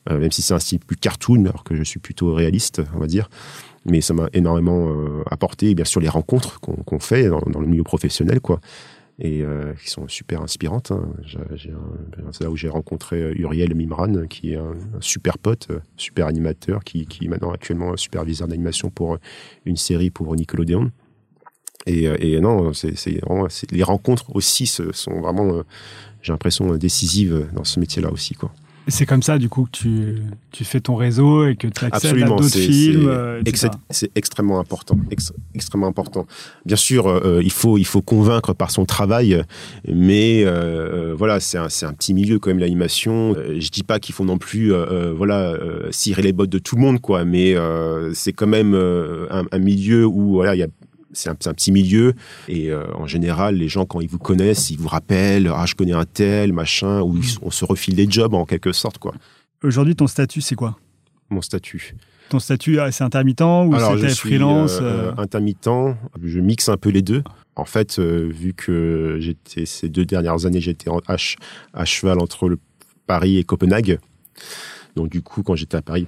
Euh, 0.08 0.18
même 0.18 0.32
si 0.32 0.40
c'est 0.40 0.54
un 0.54 0.58
style 0.58 0.78
plus 0.78 0.96
cartoon, 0.96 1.44
alors 1.44 1.64
que 1.64 1.74
je 1.74 1.82
suis 1.82 2.00
plutôt 2.00 2.32
réaliste, 2.32 2.80
on 2.94 2.98
va 2.98 3.06
dire. 3.06 3.28
Mais 3.84 4.00
ça 4.00 4.14
m'a 4.14 4.30
énormément 4.32 4.88
euh, 4.88 5.22
apporté. 5.30 5.68
Et 5.68 5.74
bien 5.74 5.84
sûr, 5.84 6.00
les 6.00 6.08
rencontres 6.08 6.60
qu'on 6.60 6.76
qu 6.76 6.98
fait 6.98 7.28
dans, 7.28 7.40
dans, 7.40 7.60
le 7.60 7.66
milieu 7.66 7.82
professionnel, 7.82 8.40
quoi 8.40 8.58
et 9.20 9.42
euh, 9.42 9.74
qui 9.74 9.90
sont 9.90 10.08
super 10.08 10.40
inspirantes. 10.40 10.92
Hein. 10.92 11.12
C'est 12.32 12.44
là 12.44 12.50
où 12.50 12.56
j'ai 12.56 12.68
rencontré 12.70 13.20
euh, 13.20 13.38
Uriel 13.38 13.74
Mimran, 13.74 14.26
qui 14.28 14.52
est 14.52 14.56
un, 14.56 14.74
super 15.00 15.36
pote, 15.36 15.68
euh, 15.70 15.80
super 15.96 16.26
animateur, 16.26 16.82
qui, 16.84 17.06
est 17.22 17.28
maintenant 17.28 17.52
actuellement 17.52 17.96
superviseur 17.96 18.48
d'animation 18.48 18.88
pour 18.90 19.18
une 19.66 19.76
série 19.76 20.10
pour 20.10 20.34
Nickelodeon. 20.34 20.90
Et, 21.86 22.40
non, 22.40 22.72
les 23.70 23.82
rencontres 23.82 24.36
aussi 24.36 24.66
sont 24.66 25.20
vraiment, 25.20 25.62
j'ai 26.20 26.32
l'impression, 26.32 26.76
décisives 26.76 27.48
dans 27.54 27.64
ce 27.64 27.80
métier-là 27.80 28.10
aussi, 28.12 28.34
quoi. 28.34 28.52
C'est 28.90 29.06
comme 29.06 29.22
ça, 29.22 29.38
du 29.38 29.48
coup, 29.48 29.64
que 29.64 29.70
tu, 29.70 30.22
tu 30.50 30.64
fais 30.64 30.80
ton 30.80 30.96
réseau 30.96 31.46
et 31.46 31.56
que 31.56 31.68
tu 31.68 31.84
accèdes 31.84 32.22
à 32.22 32.26
d'autres 32.26 32.48
films. 32.48 33.02
C'est 33.02 33.08
euh, 33.08 33.42
ex 33.44 33.66
extrêmement 34.14 34.60
important, 34.60 34.98
ex 35.10 35.32
extrêmement 35.54 35.86
important. 35.86 36.26
Bien 36.66 36.76
sûr, 36.76 37.06
euh, 37.06 37.40
il 37.42 37.52
faut 37.52 37.78
il 37.78 37.86
faut 37.86 38.02
convaincre 38.02 38.52
par 38.52 38.70
son 38.70 38.84
travail, 38.84 39.42
mais 39.88 40.42
euh, 40.44 41.14
voilà, 41.16 41.40
c'est 41.40 41.58
un 41.58 41.68
c'est 41.68 41.86
un 41.86 41.92
petit 41.92 42.14
milieu 42.14 42.38
quand 42.38 42.50
même 42.50 42.58
l'animation. 42.58 43.34
Euh, 43.36 43.60
je 43.60 43.70
dis 43.70 43.82
pas 43.82 43.98
qu'il 43.98 44.14
faut 44.14 44.24
non 44.24 44.38
plus 44.38 44.72
euh, 44.72 45.12
voilà 45.16 45.56
cirer 45.90 46.22
les 46.22 46.32
bottes 46.32 46.50
de 46.50 46.58
tout 46.58 46.76
le 46.76 46.82
monde 46.82 47.00
quoi, 47.00 47.24
mais 47.24 47.54
c'est 48.12 48.32
quand 48.32 48.46
même 48.46 48.74
un, 48.74 49.44
un, 49.50 49.58
milieu 49.58 50.06
où 50.06 50.34
voilà 50.34 50.54
il 50.54 50.58
y 50.58 50.62
a 50.62 50.68
c'est 51.12 51.28
un, 51.28 51.32
un, 51.32 51.54
petit 51.54 51.72
milieu. 51.72 52.14
Et 52.48 52.70
euh, 52.70 52.86
en 52.94 53.06
général 53.06 53.56
les 53.56 53.68
gens 53.68 53.86
quand 53.86 54.00
ils 54.00 54.08
vous 54.08 54.18
connaissent 54.18 54.70
ils 54.70 54.78
vous 54.78 54.88
rappellent 54.88 55.50
ah 55.54 55.66
je 55.66 55.74
connais 55.74 55.92
un 55.92 56.04
tel 56.04 56.52
machin 56.52 57.00
ou 57.00 57.16
ils, 57.16 57.38
on 57.42 57.50
se 57.50 57.64
refile 57.64 57.94
des 57.94 58.10
jobs 58.10 58.34
en 58.34 58.44
quelque 58.44 58.72
sorte 58.72 58.98
quoi. 58.98 59.14
Aujourd'hui 59.62 59.96
ton 59.96 60.06
statut 60.06 60.40
c'est 60.40 60.54
quoi? 60.54 60.78
Mon 61.30 61.42
statut. 61.42 61.94
Ton 62.28 62.38
statut 62.38 62.78
ah, 62.80 62.90
c'est 62.92 63.04
intermittent 63.04 63.40
ou 63.42 63.74
c'était 63.78 64.14
freelance 64.14 64.78
euh, 64.80 65.12
euh... 65.12 65.14
intermittent. 65.16 65.68
Je 66.22 66.40
mixe 66.40 66.68
un 66.68 66.76
peu 66.76 66.90
les 66.90 67.02
deux. 67.02 67.22
En 67.56 67.64
fait 67.64 67.98
vu 67.98 68.54
que 68.54 69.18
j'étais 69.20 69.66
ces 69.66 69.88
deux 69.88 70.04
dernières 70.04 70.46
années 70.46 70.60
j'étais 70.60 70.90
à, 70.90 71.16
à 71.74 71.84
cheval 71.84 72.20
entre 72.20 72.48
le 72.48 72.58
Paris 73.06 73.38
et 73.38 73.44
Copenhague. 73.44 73.98
Donc 74.96 75.08
du 75.08 75.22
coup 75.22 75.42
quand 75.42 75.56
j'étais 75.56 75.76
à 75.76 75.82
Paris 75.82 76.06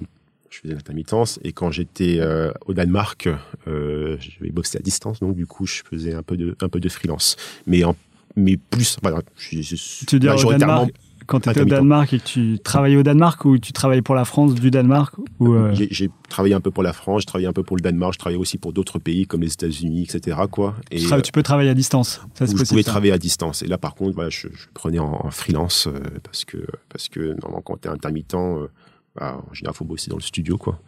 faisais 0.63 0.73
l'intermittence 0.73 1.39
et 1.43 1.51
quand 1.51 1.71
j'étais 1.71 2.17
euh, 2.19 2.51
au 2.65 2.73
Danemark, 2.73 3.29
euh, 3.67 4.17
j'avais 4.19 4.51
boxé 4.51 4.77
à 4.77 4.81
distance, 4.81 5.19
donc 5.19 5.35
du 5.35 5.45
coup 5.45 5.65
je 5.65 5.81
faisais 5.89 6.13
un 6.13 6.23
peu 6.23 6.37
de 6.37 6.55
un 6.61 6.69
peu 6.69 6.79
de 6.79 6.89
freelance, 6.89 7.35
mais 7.67 7.83
en 7.83 7.95
mais 8.35 8.57
plus 8.57 8.97
voilà, 9.03 9.21
je, 9.37 9.61
je, 9.61 10.05
tu 10.05 10.19
majoritairement 10.19 10.87
quand 11.25 11.39
tu 11.39 11.49
étais 11.49 11.61
au. 11.61 11.65
Danemark 11.65 12.13
et 12.13 12.19
que 12.19 12.23
tu 12.23 12.59
travaillais 12.63 12.97
au 12.97 13.03
Danemark 13.03 13.45
ou 13.45 13.57
tu 13.57 13.71
travaillais 13.73 14.01
pour 14.01 14.15
la 14.15 14.25
France 14.25 14.55
du 14.55 14.71
Danemark 14.71 15.15
ou 15.39 15.53
euh, 15.53 15.73
J'ai- 15.73 16.09
travaillé 16.29 16.55
un 16.55 16.61
peu 16.61 16.71
pour 16.71 16.81
la 16.81 16.93
France, 16.93 17.21
j'ai 17.21 17.25
travaillé 17.27 17.47
un 17.47 17.53
peu 17.53 17.61
pour 17.61 17.77
le 17.77 17.81
Danemark, 17.81 18.13
je 18.13 18.17
travaillais 18.19 18.39
aussi 18.39 18.57
pour 18.57 18.73
d'autres 18.73 18.97
pays 18.97 19.27
comme 19.27 19.41
les 19.41 19.53
États-Unis, 19.53 20.07
etc. 20.09 20.35
Quoi. 20.49 20.75
Et, 20.89 20.97
tu, 20.97 21.31
peux 21.31 21.43
travailler 21.43 21.69
à 21.69 21.75
distance 21.75 22.21
Ça, 22.33 22.47
c'est 22.47 22.57
je 22.57 22.63
pouvais 22.63 22.81
ça. 22.81 22.89
travailler 22.89 23.13
à 23.13 23.19
distance. 23.19 23.61
Et 23.61 23.67
là, 23.67 23.77
par 23.77 23.93
contre, 23.93 24.15
voilà, 24.15 24.31
je, 24.31 24.47
je 24.47 24.65
prenais 24.73 24.97
en, 24.97 25.13
en 25.25 25.29
freelance 25.29 25.85
euh, 25.85 25.99
parce 26.23 26.43
que, 26.43 26.57
parce 26.89 27.07
que 27.07 27.35
normalement, 27.39 27.61
quand 27.61 27.79
tu 27.81 27.87
es 27.87 27.91
intermittent, 27.91 28.33
euh, 28.33 28.67
bah, 29.15 29.41
en 29.49 29.53
général, 29.53 29.73
il 29.75 29.77
faut 29.77 29.85
bosser 29.85 30.09
dans 30.09 30.17
le 30.17 30.21
studio. 30.21 30.57
Quoi. 30.57 30.79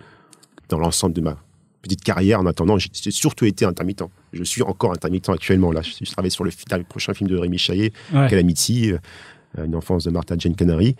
Dans 0.69 0.79
l'ensemble 0.79 1.13
de 1.13 1.21
ma 1.21 1.37
petite 1.81 2.03
carrière, 2.03 2.39
en 2.39 2.45
attendant, 2.47 2.77
j'ai 2.79 2.89
surtout 3.11 3.45
été 3.45 3.65
intermittent. 3.65 4.03
Je 4.33 4.43
suis 4.43 4.63
encore 4.63 4.91
intermittent 4.91 5.29
actuellement. 5.29 5.71
Là, 5.71 5.81
je, 5.83 5.91
je 6.03 6.11
travaille 6.11 6.31
sur 6.31 6.43
le, 6.43 6.51
prochain 6.83 7.13
film 7.13 7.29
de 7.29 7.37
Rémi 7.37 7.57
Chaillet, 7.59 7.91
Ouais. 8.13 8.27
Calamity, 8.29 8.91
euh, 8.91 9.65
une 9.65 9.75
enfance 9.75 10.03
de 10.05 10.09
Martha 10.11 10.35
Jane 10.37 10.55
Canary. 10.55 10.95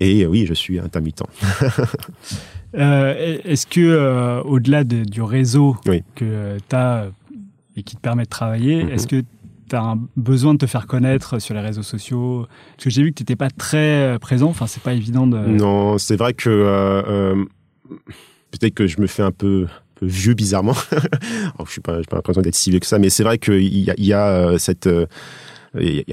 Et 0.00 0.24
euh, 0.24 0.26
oui, 0.26 0.44
je 0.46 0.54
suis 0.54 0.78
intermittent. 0.78 1.22
Euh, 2.74 3.38
Est-ce 3.44 3.66
que, 3.66 3.80
euh, 3.80 4.42
au-delà 4.42 4.84
de- 4.84 5.04
du 5.04 5.22
réseau 5.22 5.76
Oui. 5.86 6.02
que 6.14 6.58
tu 6.68 6.76
as 6.76 7.08
et 7.76 7.82
qui 7.82 7.96
te 7.96 8.00
permet 8.00 8.24
de 8.24 8.28
travailler, 8.28 8.84
Mhm. 8.84 8.90
est-ce 8.90 9.06
que 9.06 9.22
tu 9.68 9.76
as 9.76 9.82
un 9.82 10.00
besoin 10.16 10.54
de 10.54 10.58
te 10.58 10.66
faire 10.66 10.86
connaître 10.86 11.38
sur 11.40 11.54
les 11.54 11.60
réseaux 11.60 11.82
sociaux 11.82 12.46
Parce 12.76 12.84
que 12.84 12.90
j'ai 12.90 13.02
vu 13.02 13.10
que 13.10 13.16
tu 13.16 13.22
n'étais 13.22 13.36
pas 13.36 13.50
très 13.50 14.14
euh, 14.14 14.18
présent, 14.18 14.48
enfin, 14.48 14.66
c'est 14.66 14.82
pas 14.82 14.94
évident 14.94 15.26
de. 15.26 15.38
Non, 15.38 15.98
c'est 15.98 16.16
vrai 16.16 16.34
que 16.34 16.48
euh, 16.50 17.02
euh, 17.06 17.44
peut-être 18.50 18.74
que 18.74 18.86
je 18.86 19.00
me 19.00 19.06
fais 19.06 19.22
un 19.22 19.32
peu, 19.32 19.66
vieux 20.02 20.34
bizarrement. 20.34 20.74
Je 21.66 21.70
suis 21.70 21.80
pas, 21.80 22.00
pas 22.02 22.16
l'impression 22.16 22.42
d'être 22.42 22.54
si 22.54 22.70
vieux 22.70 22.80
que 22.80 22.86
ça, 22.86 22.98
mais 22.98 23.10
c'est 23.10 23.22
vrai 23.24 23.38
qu'il 23.38 23.62
y 23.78 23.90
a, 23.90 23.94
y 23.98 24.12
a 24.12 24.58
cette 24.58 24.88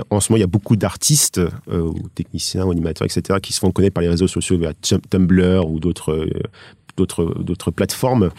en 0.10 0.19
ce 0.19 0.29
moment, 0.29 0.38
il 0.38 0.41
y 0.41 0.43
a 0.43 0.48
beaucoup 0.48 0.75
d'artistes, 0.75 1.39
ou 1.72 1.95
techniciens, 2.15 2.65
ou 2.65 2.72
animateurs, 2.72 3.05
etc., 3.05 3.39
qui 3.41 3.53
se 3.53 3.60
font 3.60 3.72
connaître 3.72 3.93
par 3.93 4.01
les 4.01 4.10
réseaux 4.10 4.27
sociaux 4.27 4.57
via 4.57 4.74
Tum- 4.74 5.00
Tumblr 5.10 5.65
ou 5.69 5.79
d'autres 5.79 6.27
d'autres 6.97 7.41
d'autres 7.41 7.71
plateformes. 7.71 8.29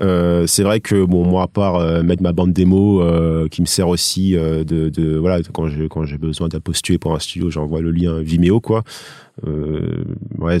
Euh, 0.00 0.46
c'est 0.46 0.62
vrai 0.62 0.80
que 0.80 1.04
bon, 1.04 1.26
moi, 1.26 1.44
à 1.44 1.46
part 1.48 1.76
euh, 1.76 2.02
mettre 2.02 2.22
ma 2.22 2.32
bande 2.32 2.52
démo, 2.52 3.02
euh, 3.02 3.48
qui 3.48 3.60
me 3.60 3.66
sert 3.66 3.88
aussi 3.88 4.36
euh, 4.36 4.64
de, 4.64 4.88
de 4.88 5.16
voilà 5.16 5.40
quand 5.52 5.68
j'ai 5.68 5.88
quand 5.88 6.04
j'ai 6.04 6.18
besoin 6.18 6.48
d'un 6.48 6.60
postuler 6.60 6.98
pour 6.98 7.14
un 7.14 7.18
studio, 7.18 7.50
j'envoie 7.50 7.80
le 7.80 7.90
lien 7.90 8.20
Vimeo, 8.20 8.60
quoi. 8.60 8.82
Euh, 9.46 10.04
ouais, 10.38 10.58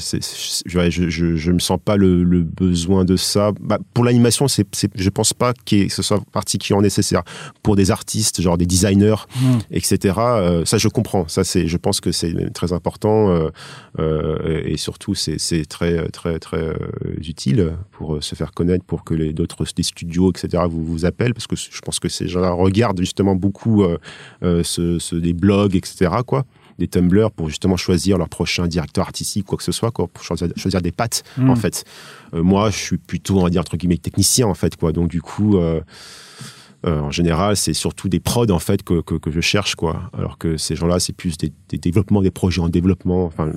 ouais, 0.74 0.90
je, 0.90 1.08
je, 1.10 1.36
je 1.36 1.52
me 1.52 1.58
sens 1.58 1.78
pas 1.84 1.96
le, 1.96 2.24
le 2.24 2.42
besoin 2.42 3.04
de 3.04 3.16
ça. 3.16 3.52
Bah, 3.60 3.78
pour 3.92 4.02
l'animation, 4.04 4.48
c'est, 4.48 4.66
c'est, 4.72 4.90
je 4.94 5.10
pense 5.10 5.34
pas 5.34 5.52
que 5.52 5.88
ce 5.90 6.02
soit 6.02 6.22
particulièrement 6.32 6.82
nécessaire. 6.82 7.22
Pour 7.62 7.76
des 7.76 7.90
artistes, 7.90 8.40
genre 8.40 8.56
des 8.58 8.66
designers, 8.66 9.14
Hmm. 9.36 9.58
etc. 9.70 10.14
euh, 10.18 10.64
ça, 10.64 10.78
je 10.78 10.88
comprends. 10.88 11.28
Ça, 11.28 11.44
c'est, 11.44 11.66
je 11.68 11.76
pense 11.76 12.00
que 12.00 12.12
c'est 12.12 12.32
très 12.54 12.72
important 12.72 13.28
euh, 13.30 13.48
euh, 13.98 14.62
et 14.64 14.76
surtout, 14.78 15.14
c'est, 15.14 15.38
c'est 15.38 15.64
très, 15.66 16.08
très, 16.08 16.38
très 16.38 16.56
euh, 16.68 16.74
utile 17.20 17.74
pour 17.92 18.22
se 18.22 18.34
faire 18.34 18.52
connaître, 18.52 18.84
pour 18.84 19.04
que 19.04 19.14
les 19.14 19.32
d'autres 19.32 19.64
des 19.76 19.82
studios, 19.82 20.30
etc. 20.30 20.64
vous 20.68 20.84
vous 20.84 21.04
appellent, 21.04 21.34
parce 21.34 21.46
que 21.46 21.56
je 21.56 21.80
pense 21.82 21.98
que 22.00 22.08
ces 22.08 22.26
gens-là 22.26 22.52
regardent 22.52 23.00
justement 23.00 23.34
beaucoup 23.36 23.84
ce, 24.42 24.98
ce- 24.98 25.14
des 25.16 25.32
blogs, 25.34 25.76
etc. 25.76 26.10
Quoi 26.26 26.44
des 26.78 26.88
Tumblr 26.88 27.30
pour 27.30 27.48
justement 27.48 27.76
choisir 27.76 28.18
leur 28.18 28.28
prochain 28.28 28.66
directeur 28.66 29.04
artistique, 29.04 29.44
quoi 29.46 29.58
que 29.58 29.64
ce 29.64 29.72
soit, 29.72 29.90
quoi, 29.90 30.08
pour 30.08 30.24
choisir, 30.24 30.48
choisir 30.56 30.80
des 30.82 30.92
pattes, 30.92 31.22
Hmm. 31.36 31.50
en 31.50 31.56
fait. 31.56 31.84
Euh, 32.34 32.42
moi, 32.42 32.70
je 32.70 32.76
suis 32.78 32.98
plutôt, 32.98 33.38
on 33.38 33.42
va 33.42 33.50
dire, 33.50 33.60
entre 33.60 33.76
guillemets, 33.76 33.96
technicien, 33.98 34.46
en 34.46 34.54
fait, 34.54 34.76
quoi. 34.76 34.92
Donc, 34.92 35.08
du 35.08 35.20
coup, 35.22 35.56
euh, 35.58 35.80
euh, 36.86 36.98
en 37.00 37.10
général, 37.10 37.56
c'est 37.56 37.74
surtout 37.74 38.08
des 38.08 38.20
prods, 38.20 38.50
en 38.50 38.58
fait, 38.58 38.82
que, 38.82 39.00
que, 39.02 39.14
que 39.14 39.30
je 39.30 39.40
cherche, 39.40 39.74
quoi. 39.76 40.10
Alors 40.16 40.38
que 40.38 40.56
ces 40.56 40.74
gens-là, 40.74 40.98
c'est 40.98 41.12
plus 41.14 41.36
des, 41.36 41.52
des 41.68 41.78
développements, 41.78 42.22
des 42.22 42.30
projets 42.32 42.60
en 42.60 42.68
développement. 42.68 43.24
Enfin, 43.26 43.52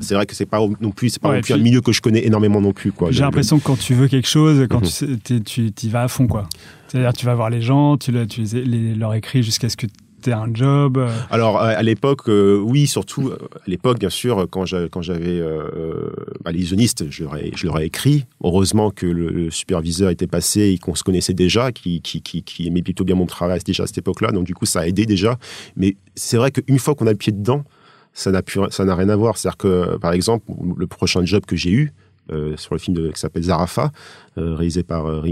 c'est 0.00 0.14
vrai 0.14 0.24
que 0.26 0.34
c'est 0.34 0.46
pas 0.46 0.58
non 0.80 0.90
plus, 0.90 1.10
c'est 1.10 1.20
pas 1.22 1.28
Ouais, 1.28 1.34
non 1.36 1.40
plus 1.42 1.52
puis- 1.52 1.60
un 1.60 1.62
milieu 1.62 1.80
que 1.82 1.92
je 1.92 2.00
connais 2.00 2.24
énormément 2.26 2.60
non 2.62 2.72
plus. 2.72 2.92
J'ai 3.10 3.20
l'impression 3.20 3.58
que 3.58 3.64
quand 3.64 3.78
tu 3.78 3.94
veux 3.94 4.08
quelque 4.08 4.26
chose, 4.28 4.66
quand 4.70 4.80
Mhm. 5.02 5.20
tu 5.44 5.72
tu 5.72 5.86
y 5.86 5.88
vas 5.90 6.02
à 6.04 6.08
fond, 6.08 6.26
quoi. 6.26 6.48
C'est-à-dire, 6.88 7.12
tu 7.12 7.26
vas 7.26 7.34
voir 7.34 7.50
les 7.50 7.60
gens, 7.62 7.96
tu, 7.98 8.10
le- 8.10 8.26
tu 8.26 8.40
les, 8.42 8.64
les- 8.64 8.94
leur 8.94 9.12
écris 9.14 9.42
jusqu'à 9.42 9.68
ce 9.68 9.76
que 9.76 9.86
un 10.30 10.48
job. 10.54 10.98
euh. 10.98 11.10
Alors 11.30 11.58
à 11.58 11.70
à 11.70 11.82
l'époque, 11.82 12.28
euh, 12.28 12.58
oui, 12.58 12.86
surtout 12.86 13.28
euh, 13.30 13.38
à 13.56 13.68
l'époque, 13.68 13.98
bien 13.98 14.10
sûr, 14.10 14.46
quand 14.50 14.64
j'a- 14.66 14.88
quand 14.88 15.02
j'avais 15.02 15.40
euh, 15.40 15.68
euh, 15.74 16.10
bah, 16.44 16.52
les 16.52 16.58
illusionnistes, 16.58 17.10
je 17.10 17.24
ai 17.24 17.84
écrit. 17.84 18.24
Heureusement 18.44 18.90
que 18.90 19.06
le, 19.06 19.50
superviseur 19.50 20.10
était 20.10 20.28
passé 20.28 20.60
et 20.70 20.78
qu'on 20.78 20.94
se 20.94 21.02
connaissait 21.02 21.34
déjà, 21.34 21.72
qui, 21.72 22.00
qui, 22.00 22.22
qui, 22.22 22.66
aimait 22.66 22.82
plutôt 22.82 23.04
bien 23.04 23.16
mon 23.16 23.26
travail 23.26 23.58
déjà 23.66 23.82
à 23.82 23.86
cette 23.86 23.98
époque-là. 23.98 24.30
Donc 24.30 24.44
du 24.44 24.54
coup, 24.54 24.66
ça 24.66 24.80
a 24.80 24.86
aidé 24.86 25.06
déjà. 25.06 25.38
Mais 25.74 25.96
c'est 26.14 26.36
vrai 26.36 26.50
qu'une 26.52 26.78
fois 26.78 26.94
qu'on 26.94 27.06
a 27.06 27.10
le 27.10 27.16
pied 27.16 27.32
dedans, 27.32 27.64
ça 28.12 28.30
n'a 28.30 28.94
rien 28.94 29.08
à 29.08 29.16
voir. 29.16 29.36
C'est-à-dire 29.36 29.56
que, 29.56 29.96
par 29.96 30.12
exemple, 30.12 30.44
le 30.76 30.86
prochain 30.86 31.24
job 31.24 31.44
que 31.46 31.56
j'ai 31.56 31.70
eu. 31.70 31.92
Euh, 32.30 32.56
sur 32.56 32.74
le 32.74 32.78
film 32.78 32.96
de- 32.96 33.10
qui 33.10 33.18
s'appelle 33.18 33.42
Zarafa, 33.42 33.90
euh, 34.38 34.54
réalisé 34.54 34.84
par 34.84 35.06
euh, 35.06 35.22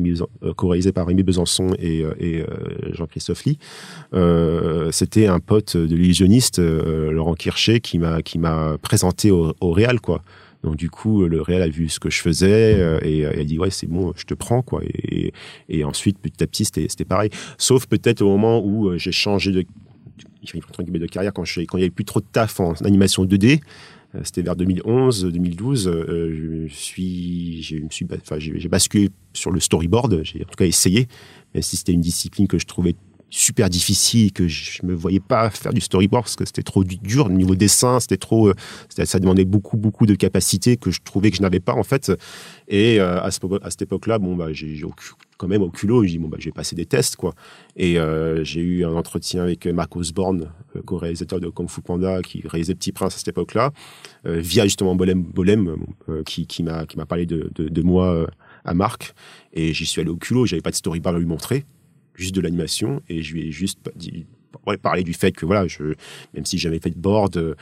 co-réalisé 0.56 0.92
par 0.92 1.06
Rémi 1.06 1.22
Besançon 1.22 1.70
et, 1.78 2.04
Jean-Christophe 2.92 3.44
Lee. 3.44 3.58
C'était 4.90 5.26
un 5.26 5.38
pote 5.38 5.76
de 5.76 5.94
l'illusionniste, 5.94 6.58
Laurent 6.58 7.34
Kircher, 7.34 7.80
qui 7.80 7.98
m'a 7.98 8.76
présenté 8.82 9.30
au, 9.30 9.54
au 9.60 9.72
Real, 9.72 10.00
quoi. 10.00 10.22
Donc 10.62 10.76
du 10.76 10.90
coup, 10.90 11.24
le 11.24 11.40
Real 11.40 11.62
a 11.62 11.68
vu 11.68 11.88
ce 11.88 11.98
que 12.00 12.10
je 12.10 12.20
faisais 12.20 12.98
et 13.02 13.24
a 13.24 13.44
dit 13.44 13.58
ouais 13.58 13.70
c'est 13.70 13.86
bon, 13.86 14.12
je 14.16 14.24
te 14.24 14.34
prends 14.34 14.60
quoi. 14.60 14.82
Et, 14.84 15.32
et 15.70 15.84
ensuite 15.84 16.18
petit 16.18 16.42
à 16.42 16.46
petit 16.46 16.66
c'était 16.66 17.04
pareil. 17.06 17.30
Sauf 17.56 17.86
peut-être 17.86 18.20
au 18.20 18.28
moment 18.28 18.62
où 18.62 18.98
j'ai 18.98 19.12
changé 19.12 19.52
de 19.52 19.64
de 20.42 21.06
carrière 21.06 21.32
quand 21.32 21.44
je 21.44 21.60
quand 21.62 21.78
il 21.78 21.80
y 21.80 21.84
avait 21.84 21.90
plus 21.90 22.04
trop 22.04 22.20
de 22.20 22.26
taf 22.30 22.60
en 22.60 22.72
animation 22.84 23.24
2D. 23.24 23.60
Euh, 24.14 24.20
C'était 24.24 24.42
vers 24.42 24.56
2011, 24.56 25.24
2012. 25.26 25.88
euh, 25.88 26.66
je 26.68 26.72
suis, 26.74 27.62
j'ai, 27.62 28.68
basculé 28.68 29.10
sur 29.32 29.50
le 29.50 29.60
storyboard. 29.60 30.22
J'ai 30.24 30.40
en 30.42 30.48
tout 30.48 30.56
cas 30.56 30.66
essayé, 30.66 31.06
même 31.54 31.62
si 31.62 31.76
c'était 31.76 31.92
une 31.92 32.00
discipline 32.00 32.48
que 32.48 32.58
je 32.58 32.66
trouvais 32.66 32.94
super 33.32 33.70
difficile, 33.70 34.32
que 34.32 34.48
je 34.48 34.84
me 34.84 34.92
voyais 34.92 35.20
pas 35.20 35.50
faire 35.50 35.72
du 35.72 35.80
storyboard 35.80 36.24
parce 36.24 36.34
que 36.34 36.44
c'était 36.44 36.64
trop 36.64 36.82
du- 36.82 36.96
dur 36.96 37.26
au 37.26 37.30
niveau 37.30 37.54
dessin, 37.54 38.00
c'était 38.00 38.16
trop, 38.16 38.48
euh, 38.48 38.54
ça 38.88 39.20
demandait 39.20 39.44
beaucoup 39.44 39.76
beaucoup 39.76 40.04
de 40.04 40.16
capacités 40.16 40.76
que 40.76 40.90
je 40.90 40.98
trouvais 41.04 41.30
que 41.30 41.36
je 41.36 41.42
n'avais 41.42 41.60
pas 41.60 41.74
en 41.74 41.84
fait. 41.84 42.10
Et 42.66 42.98
à, 42.98 43.30
ce, 43.30 43.38
à 43.62 43.70
cette 43.70 43.82
époque-là, 43.82 44.18
bon 44.18 44.34
bah 44.34 44.52
j'ai 44.52 44.82
quand 45.40 45.48
même 45.48 45.62
au 45.62 45.70
culot, 45.70 46.04
je 46.04 46.10
dis 46.10 46.18
bon 46.18 46.28
bah 46.28 46.36
je 46.38 46.44
vais 46.44 46.52
passer 46.52 46.76
des 46.76 46.84
tests 46.84 47.16
quoi. 47.16 47.34
Et 47.74 47.98
euh, 47.98 48.44
j'ai 48.44 48.60
eu 48.60 48.84
un 48.84 48.92
entretien 48.92 49.42
avec 49.42 49.66
Marc 49.66 49.96
Osborne, 49.96 50.50
euh, 50.76 50.82
co-réalisateur 50.82 51.40
de 51.40 51.48
Kung 51.48 51.70
Fu 51.70 51.80
Panda, 51.80 52.20
qui 52.20 52.42
réalisait 52.46 52.74
Petit 52.74 52.92
Prince 52.92 53.14
à 53.14 53.18
cette 53.18 53.28
époque-là, 53.28 53.70
euh, 54.26 54.38
via 54.38 54.64
justement 54.64 54.94
Bolem, 54.94 55.22
Bolem 55.22 55.76
euh, 56.10 56.22
qui, 56.24 56.62
m'a 56.62 56.84
parlé 57.08 57.24
de, 57.24 57.82
moi 57.82 58.12
euh, 58.12 58.26
à 58.66 58.74
Marc. 58.74 59.14
Et 59.54 59.72
j'y 59.72 59.86
suis 59.86 60.02
allé 60.02 60.10
au 60.10 60.16
culot, 60.16 60.44
j'avais 60.44 60.60
pas 60.60 60.72
de 60.72 60.76
storyboard 60.76 61.16
à 61.16 61.18
lui 61.18 61.24
montrer, 61.26 61.64
juste 62.14 62.34
de 62.34 62.42
l'animation, 62.42 63.00
et 63.08 63.22
je 63.22 63.32
lui 63.32 63.48
ai 63.48 63.50
juste 63.50 63.78
dit 63.96 64.26
parler 64.82 65.04
du 65.04 65.14
fait 65.14 65.32
que 65.32 65.46
voilà, 65.46 65.66
je, 65.66 65.94
même 66.34 66.44
si 66.44 66.58
j'avais 66.58 66.80
fait 66.80 66.90
de 66.90 66.98
board, 66.98 67.38
euh, 67.38 67.54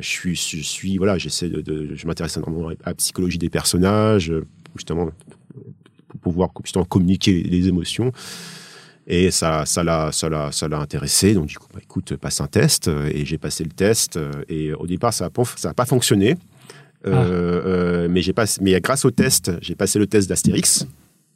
je 0.00 0.08
suis, 0.08 0.34
je 0.34 0.62
suis 0.62 0.96
voilà, 0.96 1.16
j'essaie 1.16 1.48
de, 1.48 1.60
de- 1.60 1.94
je 1.94 2.06
m'intéresse 2.08 2.36
énormément 2.36 2.70
à 2.70 2.74
la 2.86 2.94
psychologie 2.94 3.38
des 3.38 3.50
personnages, 3.50 4.32
euh, 4.32 4.44
justement 4.74 5.10
pour 6.20 6.32
pouvoir 6.32 6.50
justement 6.64 6.84
communiquer 6.84 7.42
les 7.42 7.68
émotions. 7.68 8.12
Et 9.06 9.30
ça, 9.30 9.66
ça 9.66 9.82
l'a, 9.82 10.12
ça 10.12 10.28
l'a, 10.28 10.52
ça 10.52 10.68
l'a 10.68 10.78
intéressé. 10.78 11.34
Donc 11.34 11.46
du 11.46 11.58
coup, 11.58 11.66
bah, 11.72 11.80
écoute, 11.82 12.14
passe 12.16 12.40
un 12.40 12.46
test. 12.46 12.86
euh, 12.88 13.10
Et 13.12 13.24
j'ai 13.26 13.38
passé 13.38 13.64
le 13.64 13.70
test. 13.70 14.16
euh, 14.16 14.30
Et 14.48 14.72
au 14.72 14.86
départ, 14.86 15.12
ça 15.12 15.24
n'a 15.24 15.30
pas, 15.30 15.42
ça 15.56 15.70
a 15.70 15.74
pas 15.74 15.86
fonctionné. 15.86 16.36
Euh, 17.06 17.12
euh, 18.04 18.08
mais 18.10 18.20
j'ai 18.22 18.32
pas, 18.34 18.44
mais 18.60 18.78
grâce 18.80 19.04
au 19.04 19.10
test, 19.10 19.52
j'ai 19.62 19.74
passé 19.74 19.98
le 19.98 20.06
test 20.06 20.28
d'Astérix, 20.28 20.86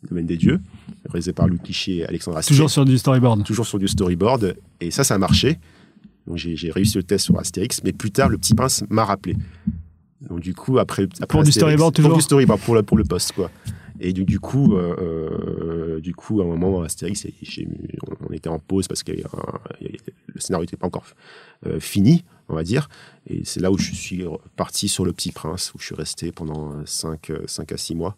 le 0.02 0.10
domaine 0.10 0.26
des 0.26 0.36
dieux, 0.36 0.60
réalisé 1.08 1.32
par 1.32 1.48
Luc 1.48 1.62
Quichier 1.62 1.96
et 2.00 2.06
Alexandre 2.06 2.36
Astier 2.36 2.54
Toujours 2.54 2.70
sur 2.70 2.84
du 2.84 2.98
storyboard. 2.98 3.44
toujours 3.44 3.66
sur 3.66 3.78
du 3.78 3.88
storyboard. 3.88 4.56
Et 4.82 4.90
ça, 4.90 5.02
ça 5.04 5.14
a 5.14 5.18
marché. 5.18 5.58
Donc 6.26 6.36
j'ai 6.36 6.70
réussi 6.70 6.96
le 6.98 7.02
test 7.02 7.24
sur 7.24 7.38
Astérix, 7.38 7.80
mais 7.82 7.92
plus 7.92 8.10
tard, 8.10 8.28
le 8.28 8.38
petit 8.38 8.54
prince 8.54 8.84
m'a 8.90 9.04
rappelé. 9.04 9.36
Donc 10.28 10.40
du 10.40 10.54
coup, 10.54 10.78
après, 10.78 11.04
après 11.20 11.26
Pour 11.26 11.42
du 11.44 11.50
storyboard, 11.52 11.94
pour 11.94 12.02
toujours 12.02 12.16
du 12.16 12.22
storyboard 12.22 12.60
pour 12.60 12.74
le 12.74 12.82
pour 12.82 12.96
le 12.98 13.04
poste 13.04 13.32
quoi. 13.32 13.50
Et 14.00 14.12
du, 14.12 14.24
du 14.24 14.40
coup, 14.40 14.74
euh, 14.76 14.96
euh, 15.96 16.00
du 16.00 16.14
coup, 16.14 16.40
à 16.40 16.44
un 16.44 16.48
moment, 16.48 16.82
Astérix, 16.82 17.26
on 18.28 18.32
était 18.32 18.48
en 18.48 18.58
pause 18.58 18.88
parce 18.88 19.02
que 19.02 19.12
le 19.12 20.40
scénario 20.40 20.64
n'était 20.64 20.76
pas 20.76 20.86
encore 20.88 21.04
euh, 21.66 21.78
fini, 21.80 22.24
on 22.48 22.54
va 22.54 22.64
dire. 22.64 22.88
Et 23.28 23.42
c'est 23.44 23.60
là 23.60 23.70
où 23.70 23.78
je 23.78 23.92
suis 23.94 24.24
parti 24.56 24.88
sur 24.88 25.04
le 25.04 25.12
Petit 25.12 25.30
Prince, 25.32 25.72
où 25.74 25.78
je 25.78 25.86
suis 25.86 25.94
resté 25.94 26.32
pendant 26.32 26.72
5, 26.84 27.30
à 27.70 27.76
6 27.76 27.94
mois. 27.94 28.16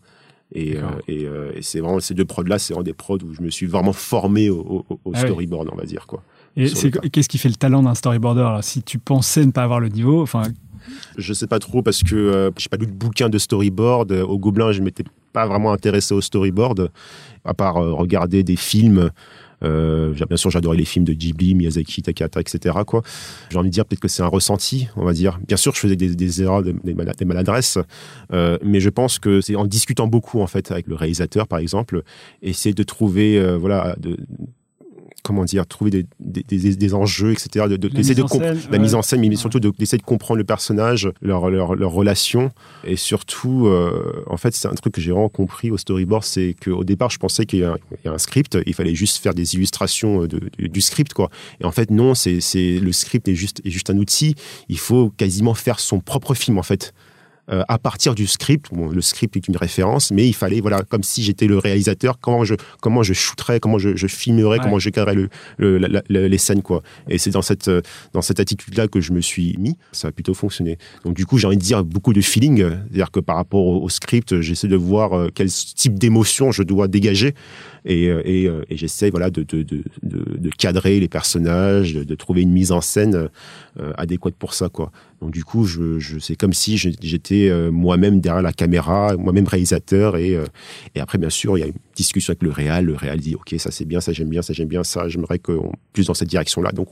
Et, 0.53 0.77
euh, 0.77 0.81
D'accord. 0.83 1.01
et, 1.09 1.25
euh, 1.27 1.53
et 1.57 1.63
c'est 1.63 1.81
vraiment 1.81 1.99
ces 2.01 2.15
deux 2.15 2.25
prods-là, 2.25 2.59
c'est 2.59 2.73
vraiment 2.73 2.85
des 2.85 2.95
prods 2.95 3.19
où 3.25 3.35
je 3.35 3.43
me 3.43 3.51
suis 3.51 3.67
vraiment 3.67 3.93
formé 3.93 4.49
au, 4.49 4.85
au- 4.89 5.01
au 5.05 5.13
Ah 5.13 5.21
oui. 5.23 5.27
storyboard, 5.29 5.69
on 5.73 5.77
va 5.77 5.85
dire 5.85 6.07
quoi. 6.07 6.23
Et 6.57 6.69
qu'est-ce 7.11 7.29
qui 7.29 7.37
fait 7.37 7.49
le 7.51 7.57
talent 7.57 7.83
d'un 7.83 7.95
storyboarder 7.95 8.41
Alors, 8.41 8.65
Si 8.65 8.83
tu 8.83 8.99
pensais 8.99 9.45
ne 9.45 9.51
pas 9.51 9.65
avoir 9.65 9.81
le 9.81 9.89
niveau, 9.89 10.23
enfin, 10.23 10.45
Je 11.19 11.33
sais 11.35 11.49
pas 11.49 11.59
trop 11.59 11.83
parce 11.83 12.03
que 12.03 12.15
euh, 12.15 12.51
j'ai 12.57 12.69
pas 12.69 12.77
lu 12.77 12.87
de 12.87 12.93
bouquin 12.93 13.29
de 13.29 13.37
storyboard. 13.39 14.13
Au 14.13 14.39
Gobelin, 14.39 14.71
je 14.73 14.81
m'étais 14.83 15.05
pas 15.37 15.47
vraiment 15.47 15.71
intéressé 15.71 16.15
au 16.15 16.23
storyboard, 16.23 16.91
à 17.45 17.53
part 17.53 17.77
euh, 17.77 17.93
regarder 17.93 18.43
des 18.43 18.57
films 18.57 19.11
Euh, 19.65 20.13
bien 20.29 20.37
sûr, 20.37 20.51
j'adorais 20.51 20.77
les 20.77 20.85
films 20.85 21.07
de 21.07 21.15
Ghibli, 21.15 21.55
Miyazaki, 21.55 22.03
Takata, 22.03 22.41
etc. 22.41 22.77
Quoi. 22.87 23.01
J'ai 23.51 23.57
envie 23.57 23.71
de 23.71 23.73
dire 23.73 23.87
peut-être 23.87 24.03
que 24.03 24.13
c'est 24.15 24.23
un 24.23 24.33
ressenti, 24.39 24.89
on 24.97 25.05
va 25.07 25.15
dire. 25.15 25.39
Bien 25.49 25.57
sûr, 25.57 25.75
je 25.75 25.81
faisais 25.81 25.97
des, 25.97 26.43
erreurs, 26.43 26.63
des, 26.63 27.25
maladresses, 27.25 27.79
euh, 28.35 28.59
mais 28.63 28.81
je 28.81 28.91
pense 28.91 29.19
que 29.19 29.41
c'est 29.41 29.57
en 29.57 29.65
discutant 29.65 30.09
beaucoup 30.09 30.43
en 30.43 30.47
fait 30.47 30.71
avec 30.71 30.87
le 30.89 30.95
réalisateur, 30.95 31.49
par 31.49 31.59
exemple, 31.59 32.03
essayer 32.43 32.75
de 32.75 32.83
trouver, 32.83 33.31
voilà, 33.57 33.97
comment 35.27 35.45
dire, 35.45 35.67
trouver 35.67 35.91
des, 35.91 36.07
des, 36.21 36.77
des 36.77 36.95
enjeux, 36.95 37.33
etc. 37.33 37.67
De, 37.69 37.77
de, 37.77 37.89
la, 37.89 37.99
mise 37.99 38.15
de 38.15 38.27
scène, 38.27 38.61
la 38.71 38.79
mise 38.79 38.95
en 38.95 39.03
scène, 39.03 39.21
mais 39.21 39.35
surtout 39.35 39.59
d'essayer 39.59 39.99
de, 39.99 40.05
comprendre 40.05 40.39
le 40.39 40.45
personnage, 40.45 41.11
leur, 41.21 41.51
leur, 41.51 41.75
leur 41.75 41.91
relation. 41.91 42.53
Et 42.85 42.95
surtout, 42.95 43.67
euh, 43.67 44.23
en 44.29 44.37
fait, 44.37 44.55
c'est 44.55 44.69
un 44.69 44.75
truc 44.75 44.95
que 44.95 45.01
j'ai 45.01 45.11
vraiment 45.11 45.29
compris 45.29 45.73
au 45.73 45.79
storyboard, 45.79 46.23
c'est 46.23 46.55
qu'au 46.65 46.85
départ, 46.85 47.11
je 47.11 47.19
pensais 47.19 47.45
qu'il 47.45 47.59
y, 47.59 47.63
y, 47.63 48.09
a 48.09 48.13
un 48.13 48.19
script, 48.19 48.57
il 48.67 48.75
fallait 48.75 48.95
juste 48.95 49.19
faire 49.19 49.35
des 49.35 49.57
illustrations 49.57 50.27
de, 50.27 50.41
du 50.59 50.81
script, 50.81 51.13
quoi. 51.13 51.29
Et 51.61 51.65
en 51.65 51.73
fait, 51.73 51.91
non, 51.91 52.15
c'est 52.15 52.39
le 52.79 52.93
script 52.93 53.27
est 53.27 53.35
juste, 53.35 53.61
est 53.65 53.71
juste 53.71 53.91
un 53.91 53.97
outil. 53.97 54.37
Il 54.69 54.79
faut 54.79 55.11
quasiment 55.17 55.55
faire 55.55 55.81
son 55.81 55.99
propre 55.99 56.35
film, 56.35 56.57
en 56.59 56.63
fait. 56.63 56.95
Euh, 57.49 57.63
à 57.69 57.79
partir 57.79 58.17
du 58.17 58.27
script. 58.27 58.67
Bon, 58.73 58.89
le 58.89 59.01
script 59.01 59.37
est 59.37 59.47
une 59.47 59.57
référence, 59.57 60.11
mais 60.11 60.27
il 60.27 60.35
fallait, 60.35 60.61
voilà, 60.61 60.83
comme 60.83 61.05
si 61.05 61.23
j'étais 61.23 61.47
le 61.47 61.59
réalisateur, 61.59 62.19
comment 62.21 62.45
je, 62.45 62.57
comment 62.81 63.05
je 63.05 63.13
shooterais, 63.13 63.61
comment 63.61 63.79
je, 63.79 63.95
je 63.95 64.09
filmerais, 64.09 64.59
comment 64.59 64.81
je 64.81 64.91
cadrerais 64.91 65.15
le, 65.15 65.29
le, 65.59 66.01
les 66.09 66.39
scènes, 66.39 66.63
quoi. 66.63 66.83
Et 67.09 67.19
c'est 67.19 67.31
dans 67.31 67.43
cette, 67.43 67.71
dans 68.13 68.23
cette 68.23 68.41
attitude-là 68.41 68.89
que 68.89 69.01
je 69.01 69.13
me 69.13 69.21
suis 69.21 69.55
mis. 69.59 69.77
Ça 69.93 70.09
a 70.09 70.13
plutôt 70.13 70.35
fonctionné. 70.35 70.77
Donc, 71.05 71.15
du 71.15 71.25
coup, 71.25 71.39
j'ai 71.39 71.47
envie 71.47 71.57
de 71.57 71.63
dire 71.63 71.85
beaucoup 71.85 72.13
de 72.13 72.21
feeling. 72.21 72.59
C'est-à-dire 72.59 73.13
que 73.13 73.21
par 73.21 73.37
rapport 73.37 73.65
au, 73.65 73.89
script, 73.91 74.41
j'essaie 74.41 74.69
de 74.69 74.77
voir 74.77 75.13
euh, 75.13 75.29
quel 75.33 75.49
type 75.49 76.01
d'émotion 76.01 76.51
je 76.51 76.65
dois 76.65 76.89
dégager. 76.89 77.35
Et, 77.87 78.09
euh, 78.09 78.21
et, 78.69 78.77
j'essaie, 78.77 79.11
voilà, 79.11 79.31
de, 79.31 79.45
cadrer 80.59 81.01
les 81.01 81.09
personnages, 81.09 81.95
de, 81.95 82.15
trouver 82.15 82.43
une 82.43 82.53
mise 82.53 82.73
en 82.73 82.81
scène 82.81 83.29
adéquate 83.97 84.35
pour 84.35 84.55
ça, 84.55 84.69
quoi. 84.69 84.91
Donc 85.21 85.31
du 85.31 85.45
coup, 85.45 85.65
je, 85.65 86.19
c'est 86.19 86.37
comme 86.37 86.53
si 86.53 86.77
j'étais 86.77 87.49
euh, 87.49 87.71
moi-même 87.71 88.21
derrière 88.21 88.43
la 88.43 88.53
caméra, 88.53 89.17
moi-même 89.17 89.47
réalisateur. 89.47 90.17
Et, 90.17 90.35
euh, 90.35 90.45
après, 90.99 91.19
bien 91.19 91.31
sûr, 91.31 91.57
il 91.57 91.61
y 91.63 91.65
a 91.65 91.67
une 91.67 91.75
discussion 91.95 92.33
avec 92.33 92.43
le 92.43 92.51
réal. 92.51 92.85
Le 92.85 92.95
réal 92.95 93.19
dit, 93.19 93.35
OK, 93.35 93.55
ça 93.59 93.71
c'est 93.71 93.87
bien, 93.87 94.01
ça 94.01 94.13
j'aime 94.13 94.29
bien, 94.29 94.43
ça 94.43 94.53
j'aime 94.53 94.69
bien, 94.69 94.85
ça 94.85 95.09
j'aimerais 95.09 95.39
que 95.39 95.59
plus 95.93 96.07
dans 96.07 96.15
cette 96.15 96.29
direction-là. 96.29 96.73
Donc 96.73 96.89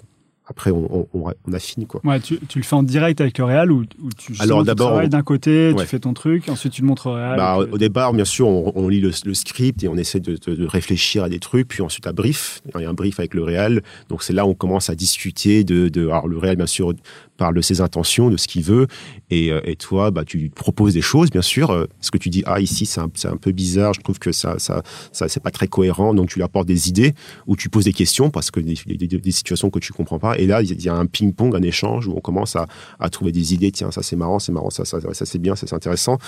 après, 0.47 0.71
on, 0.71 1.09
on, 1.15 1.33
on, 1.47 1.53
affine. 1.55 1.87
Quoi. 1.87 2.03
Ouais, 2.05 2.21
tu, 2.21 2.39
tu, 2.49 2.59
le 2.59 2.65
fais 2.65 2.77
en 2.77 2.83
direct 2.83 3.21
avec 3.23 3.39
le 3.39 3.45
Real 3.45 3.73
ou, 3.73 3.85
ou 4.03 4.09
tu, 4.17 4.35
Alors, 4.41 4.63
d'abord, 4.63 5.01
d'un 5.09 5.23
côté, 5.23 5.73
tu 5.77 5.87
fais 5.87 6.01
ton 6.01 6.13
truc, 6.13 6.51
ensuite 6.51 6.75
tu 6.75 6.83
le 6.83 6.89
montres 6.89 7.07
au 7.07 7.15
Real 7.15 7.37
bah, 7.37 7.57
Au 7.57 7.79
départ, 7.79 8.13
bien 8.13 8.27
sûr, 8.27 8.47
on, 8.47 8.89
lit 8.89 9.01
le, 9.01 9.11
le, 9.25 9.35
script 9.35 9.83
et 9.85 9.89
on 9.89 9.97
essaie 9.97 10.21
de, 10.21 10.37
de, 10.37 10.55
de, 10.55 10.67
réfléchir 10.67 11.25
à 11.25 11.31
des 11.31 11.39
trucs, 11.39 11.69
puis 11.69 11.83
ensuite 11.83 12.07
un 12.07 12.13
brief. 12.13 12.61
Il 12.75 12.83
y 12.83 12.85
a 12.85 12.91
un 12.91 12.95
brief 12.95 13.19
avec 13.21 13.33
le 13.33 13.43
Real. 13.43 13.83
Donc 14.11 14.23
c'est 14.23 14.35
là 14.35 14.45
où 14.45 14.51
on 14.51 14.55
commence 14.55 14.91
à 14.91 14.95
discuter 14.95 15.65
de. 15.65 15.89
de 15.89 16.09
alors 16.09 16.29
le 16.29 16.37
Real, 16.37 16.57
bien 16.57 16.67
sûr, 16.67 16.93
parle 17.37 17.55
de 17.55 17.61
ses 17.61 17.81
intentions, 17.81 18.31
de 18.31 18.37
ce 18.37 18.47
qu'il 18.47 18.63
veut, 18.63 18.87
et, 19.31 19.51
euh, 19.51 19.61
toi, 19.79 20.11
bah, 20.11 20.25
tu 20.25 20.51
proposes 20.51 20.95
des 20.95 21.01
choses, 21.01 21.31
bien 21.31 21.43
sûr. 21.43 21.71
Euh, 21.71 21.87
ce 22.01 22.11
que 22.11 22.19
tu 22.19 22.31
dis, 22.31 22.43
ah 22.47 22.61
ici 22.61 22.87
c'est 22.87 23.01
un, 23.01 23.11
un, 23.25 23.37
peu 23.37 23.53
bizarre, 23.53 23.93
je 23.93 24.01
trouve 24.01 24.19
que 24.19 24.33
ça, 24.33 24.59
ça, 24.59 24.83
ça 25.13 25.29
c'est 25.29 25.43
pas 25.43 25.51
très 25.51 25.67
cohérent, 25.67 26.15
donc 26.15 26.29
tu 26.29 26.39
lui 26.39 26.45
apportes 26.45 26.67
des 26.67 26.89
idées 26.89 27.15
ou 27.47 27.57
tu 27.57 27.69
poses 27.69 27.85
des 27.85 27.93
questions 27.93 28.31
parce 28.31 28.51
que 28.51 28.61
des, 28.61 28.75
des, 28.87 29.07
des 29.07 29.31
situations 29.33 29.71
que 29.71 29.79
tu 29.79 29.93
comprends 29.93 30.19
pas. 30.19 30.39
Et 30.39 30.47
là, 30.47 30.63
il 30.63 30.81
y 30.81 30.89
a 30.89 30.95
un 30.95 31.07
ping-pong, 31.07 31.55
un 31.57 31.63
échange 31.63 32.07
où 32.07 32.15
on 32.17 32.21
commence 32.21 32.57
à, 32.57 32.67
à, 33.01 33.11
trouver 33.11 33.33
des 33.33 33.55
idées. 33.55 33.73
Tiens, 33.73 33.91
ça 33.91 34.03
c'est 34.03 34.17
marrant, 34.17 34.39
c'est 34.39 34.53
marrant, 34.53 34.71
ça, 34.71 34.85
ça, 34.85 34.99
c'est 35.13 35.39
bien, 35.39 35.57
ça 35.57 35.67
c'est 35.67 35.75
intéressant. 35.75 36.19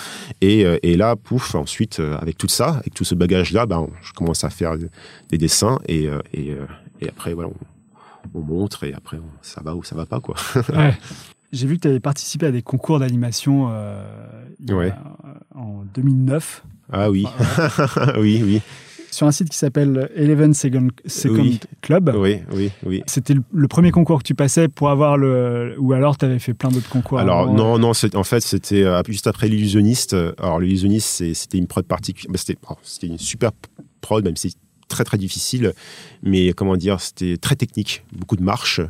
Et, 0.40 0.64
euh, 0.64 0.79
et, 0.83 0.97
là, 0.97 1.16
pouf, 1.16 1.55
ensuite, 1.55 2.01
avec 2.01 2.37
tout 2.37 2.49
ça, 2.49 2.69
avec 2.81 2.95
tout 2.95 3.05
ce 3.05 3.14
bagage-là, 3.14 3.66
ben, 3.66 3.88
je 4.03 4.12
commence 4.12 4.45
à 4.45 4.51
faire 4.51 4.77
des 5.31 5.38
dessins 5.38 5.79
et, 5.88 6.09
et, 6.35 6.57
après, 7.09 7.35
voilà. 7.35 7.51
On 8.35 8.41
montre 8.41 8.85
et 8.85 8.93
après 8.93 9.19
ça 9.43 9.61
va 9.62 9.75
ou 9.75 9.83
ça 9.83 9.95
va 9.95 10.07
pas 10.07 10.21
quoi. 10.21 10.37
J'ai 11.53 11.67
vu 11.67 11.77
que 11.77 11.83
tu 11.83 11.89
avais 11.89 12.01
participé 12.01 12.47
à 12.47 12.51
des 12.51 12.62
concours 12.62 12.99
d'animation 12.99 13.69
euh, 13.71 14.05
en 15.55 15.85
2009. 15.95 16.65
Ah 16.93 17.11
oui, 17.11 17.25
oui, 18.19 18.43
oui. 18.45 18.62
Sur 19.11 19.27
un 19.27 19.33
site 19.33 19.49
qui 19.49 19.57
s'appelle 19.57 20.11
Eleven 20.15 20.53
Second, 20.53 20.89
Second 21.07 21.51
Club. 21.81 22.12
Oui, 22.15 22.41
oui, 22.53 22.71
oui. 22.85 23.03
C'était 23.07 23.35
le, 23.35 23.69
premier 23.69 23.91
concours 23.91 24.19
que 24.19 24.25
tu 24.25 24.35
passais 24.35 24.69
pour 24.69 24.91
avoir 24.91 25.17
le. 25.17 25.75
Ou 25.79 25.93
alors 25.95 26.19
tu 26.19 26.27
avais 26.27 26.39
fait 26.39 26.53
plein 26.53 26.69
d'autres 26.69 26.89
concours 26.89 27.19
Alors, 27.19 27.51
non, 27.51 27.79
non, 27.79 27.93
en 27.93 28.25
fait, 28.25 28.41
c'était 28.41 28.83
euh, 28.83 29.03
juste 29.07 29.27
après 29.27 29.49
l'illusionniste. 29.49 30.15
Alors, 30.39 30.61
l'illusionniste, 30.61 31.33
c'était 31.33 31.59
une 31.59 31.67
prod 31.67 31.87
particulière. 31.87 32.37
Oh, 32.69 32.75
c'était 32.83 33.07
une 33.07 33.19
super 33.19 33.53
prod, 34.01 34.25
même 34.25 34.37
si 34.37 34.55
très 34.88 35.05
très 35.05 35.18
difficile, 35.18 35.72
mais 36.22 36.53
comment 36.53 36.77
dire, 36.77 37.01
c'était 37.01 37.37
très 37.37 37.57
technique, 37.57 38.05
beaucoup 38.12 38.37
de 38.37 38.42
marches, 38.42 38.81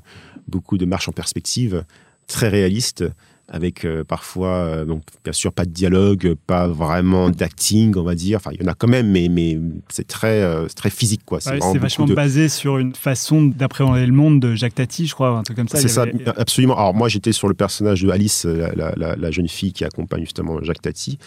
beaucoup 0.48 0.78
de 0.78 0.84
marches 0.84 1.08
en 1.08 1.12
perspective, 1.12 1.84
très 2.26 2.48
réaliste 2.48 3.04
avec 3.48 3.84
euh, 3.84 4.02
parfois, 4.02 4.48
euh, 4.48 4.84
donc 4.84 5.02
bien 5.22 5.32
sûr 5.32 5.52
pas 5.52 5.64
de 5.64 5.70
dialogue, 5.70 6.34
pas 6.46 6.66
vraiment 6.66 7.30
d'acting, 7.30 7.94
on 7.96 8.02
va 8.02 8.16
dire. 8.16 8.38
Enfin, 8.38 8.50
il 8.52 8.60
y 8.60 8.64
en 8.64 8.70
a 8.70 8.74
quand 8.74 8.88
même, 8.88 9.10
mais, 9.10 9.28
mais 9.30 9.58
c'est 9.88 10.06
très, 10.06 10.42
euh, 10.42 10.66
très 10.74 10.90
physique, 10.90 11.22
quoi. 11.24 11.40
C'est 11.40 11.58
vachement 11.78 12.06
basé 12.06 12.48
sur 12.48 12.78
une 12.78 12.94
façon 12.94 13.44
d'appréhender 13.44 14.04
le 14.04 14.12
monde 14.12 14.40
de 14.40 14.54
Jacques 14.56 14.74
Tati, 14.74 15.06
je 15.06 15.14
crois, 15.14 15.30
un 15.30 15.42
truc 15.44 15.56
comme 15.56 15.68
ça. 15.68 15.78
C'est 15.78 15.88
ça, 15.88 16.06
absolument. 16.36 16.76
Alors 16.76 16.94
moi, 16.94 17.08
j'étais 17.08 17.32
sur 17.32 17.46
le 17.46 17.54
personnage 17.54 18.02
de 18.02 18.10
Alice, 18.10 18.44
la, 18.44 18.72
la, 18.96 19.16
la, 19.16 19.30
jeune 19.30 19.48
fille 19.48 19.72
qui 19.72 19.84
accompagne 19.84 20.22
justement 20.22 20.60
Jacques 20.62 20.82
Tati, 20.82 21.18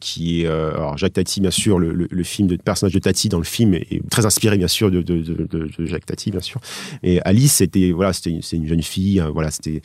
qui 0.00 0.42
est, 0.42 0.46
alors 0.46 0.98
Jacques 0.98 1.12
Tati, 1.12 1.40
bien 1.40 1.50
sûr, 1.52 1.78
le, 1.78 1.92
le, 1.92 2.24
film 2.24 2.48
de 2.48 2.56
personnage 2.56 2.94
de 2.94 2.98
Tati 2.98 3.28
dans 3.28 3.38
le 3.38 3.44
film 3.44 3.74
est, 3.74 4.02
très 4.10 4.26
inspiré, 4.26 4.58
bien 4.58 4.68
sûr, 4.68 4.90
de, 4.90 5.02
de, 5.02 5.20
de, 5.22 5.86
Jacques 5.86 6.06
Tati, 6.06 6.30
bien 6.30 6.40
sûr. 6.40 6.60
Et 7.02 7.20
Alice, 7.22 7.52
c'était, 7.52 7.92
voilà, 7.92 8.12
c'était 8.12 8.30
une, 8.30 8.42
une 8.52 8.66
jeune 8.66 8.82
fille, 8.82 9.20
hein, 9.20 9.30
voilà, 9.32 9.50
c'était 9.50 9.82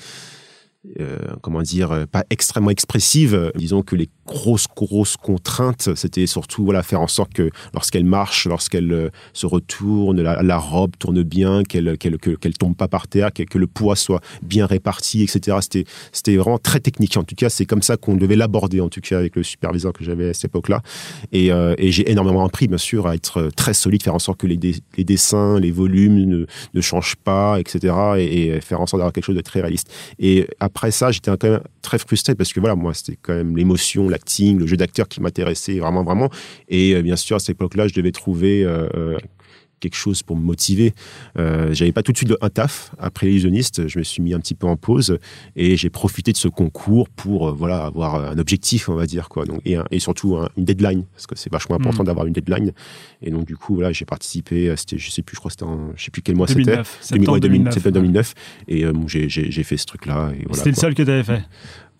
euh, 1.00 1.18
comment 1.42 1.62
dire, 1.62 1.92
euh, 1.92 2.06
pas 2.06 2.24
extrêmement 2.30 2.70
expressive. 2.70 3.52
Disons 3.56 3.82
que 3.82 3.96
les 3.96 4.10
grosses, 4.30 4.68
grosses 4.76 5.18
contraintes, 5.18 5.89
c'était 5.96 6.28
surtout 6.28 6.63
voilà, 6.63 6.84
faire 6.84 7.02
en 7.02 7.08
sorte 7.08 7.34
que 7.34 7.50
lorsqu'elle 7.74 8.06
marche, 8.06 8.48
lorsqu'elle 8.48 8.94
euh, 8.94 9.10
se 9.34 9.46
retourne, 9.46 10.22
la, 10.22 10.58
robe 10.58 10.92
tourne 11.00 11.24
bien, 11.24 11.63
qu'elle 11.63 11.98
qu'elle 11.98 12.18
qu'elle 12.18 12.58
tombe 12.58 12.76
pas 12.76 12.88
par 12.88 13.08
terre, 13.08 13.32
que, 13.34 13.58
le 13.58 13.68
poids 13.68 13.96
soit 13.96 14.22
bien 14.44 14.65
réparti, 14.65 15.24
etc. 15.24 15.58
C'était 16.12 16.36
vraiment 16.36 16.60
très 16.60 16.80
technique. 16.80 17.18
En 17.18 17.24
tout 17.24 17.36
cas, 17.36 17.50
c'est 17.50 17.65
comme 17.65 17.82
ça 17.82 17.98
qu'on 17.98 18.15
devait 18.15 18.36
l'aborder, 18.36 18.82
en 18.82 18.89
tout 18.89 19.02
cas 19.02 19.18
avec 19.18 19.36
le 19.36 19.44
superviseur 19.44 19.94
que 19.94 20.04
j'avais 20.04 20.30
à 20.30 20.34
cette 20.34 20.46
époque-là. 20.46 20.82
Et, 21.32 21.48
et 21.48 21.92
j'ai 21.92 22.10
énormément 22.10 22.46
appris, 22.46 22.68
bien 22.68 22.78
sûr, 22.78 23.08
à 23.08 23.15
être 23.15 23.50
très 23.56 23.74
solide, 23.74 24.04
faire 24.04 24.15
en 24.15 24.20
sorte 24.20 24.39
que 24.39 24.48
les, 24.48 24.60
les 24.98 25.04
dessins, 25.04 25.60
les 25.60 25.72
volumes 25.72 26.26
ne, 26.26 26.46
ne 26.74 26.82
changent 26.82 27.15
pas, 27.15 27.60
etc. 27.60 27.94
Et, 28.18 28.48
et 28.48 28.62
faire 28.62 28.82
en 28.82 28.86
sorte 28.86 29.00
d'avoir 29.00 29.13
quelque 29.13 29.26
chose 29.26 29.36
de 29.36 29.42
très 29.42 29.62
réaliste. 29.62 29.92
Et 30.20 30.48
après 30.60 30.92
ça, 30.92 31.12
j'étais 31.12 31.32
quand 31.38 31.50
même 31.50 31.62
très 31.82 31.98
frustré 31.98 32.36
parce 32.36 32.54
que 32.54 32.60
voilà, 32.60 32.76
moi, 32.76 32.94
c'était 32.94 33.18
quand 33.22 33.34
même 33.34 33.58
l'émotion, 33.58 34.10
l'acting, 34.19 34.60
le 34.60 34.67
jeu 34.67 34.77
d'acteur 34.77 35.08
qui 35.08 35.21
m'intéressait 35.21 35.79
vraiment, 35.79 36.03
vraiment. 36.03 36.29
Et 36.67 36.93
euh, 36.93 37.01
bien 37.01 37.15
sûr, 37.15 37.38
à 37.38 37.39
cette 37.39 37.51
époque-là, 37.51 37.88
je 37.88 37.93
devais 37.93 38.12
trouver 38.12 38.63
euh, 38.63 38.88
euh, 38.95 39.17
quelque 39.79 39.95
chose 39.95 40.23
pour 40.23 40.36
me 40.36 40.41
motiver. 40.41 40.93
Euh, 41.38 41.73
j'avais 41.73 41.93
pas 41.93 42.03
tout 42.03 42.12
de 42.12 42.17
suite 42.17 42.34
un 42.41 42.49
taf 42.49 42.91
après 42.99 43.27
les 43.27 43.32
illusionnistes. 43.34 43.88
Je 43.88 43.99
me 43.99 44.03
suis 44.03 44.21
mis 44.21 44.34
un 44.34 44.39
petit 44.39 44.55
peu 44.55 44.67
en 44.67 44.75
pause 44.75 45.17
et 45.55 45.77
j'ai 45.77 45.89
profité 45.89 46.34
de 46.34 46.38
ce 46.38 46.49
concours 46.49 47.08
pour 47.10 47.55
voilà 47.55 47.86
avoir 47.86 48.15
un 48.15 48.38
objectif, 48.38 48.89
on 48.89 48.95
va 48.95 49.05
dire 49.05 49.29
quoi. 49.29 49.45
Donc 49.45 49.62
et, 49.65 49.77
et 49.91 49.99
surtout 49.99 50.38
une 50.58 50.65
deadline 50.65 51.05
parce 51.13 51.27
que 51.27 51.36
c'est 51.38 51.49
vachement 51.49 51.77
important 51.77 52.03
mmh. 52.03 52.08
d'avoir 52.08 52.25
une 52.25 52.34
deadline. 52.34 52.73
Et 53.21 53.32
donc 53.32 53.45
du 53.45 53.55
coup 53.55 53.75
voilà, 53.75 53.93
j'ai 53.93 54.03
participé. 54.03 54.73
C'était 54.75 54.97
je 54.97 55.10
sais 55.10 55.21
plus, 55.21 55.36
je 55.36 55.39
crois 55.39 55.51
c'était 55.51 55.63
en 55.63 55.93
je 55.95 56.03
sais 56.03 56.12
plus 56.12 56.21
quel 56.21 56.36
mois 56.36 56.47
c'était. 56.47 56.82
Septembre 56.99 57.39
2009. 57.39 57.91
2009. 57.91 58.34
Et 58.67 58.84
euh, 58.84 58.93
j'ai 59.08 59.63
fait 59.63 59.77
ce 59.77 59.86
truc 59.86 60.05
là. 60.05 60.34
Voilà, 60.45 60.53
c'était 60.55 60.71
le 60.71 60.75
seul 60.75 60.93
que 60.93 61.03
tu 61.03 61.10
avais 61.10 61.23
fait 61.23 61.43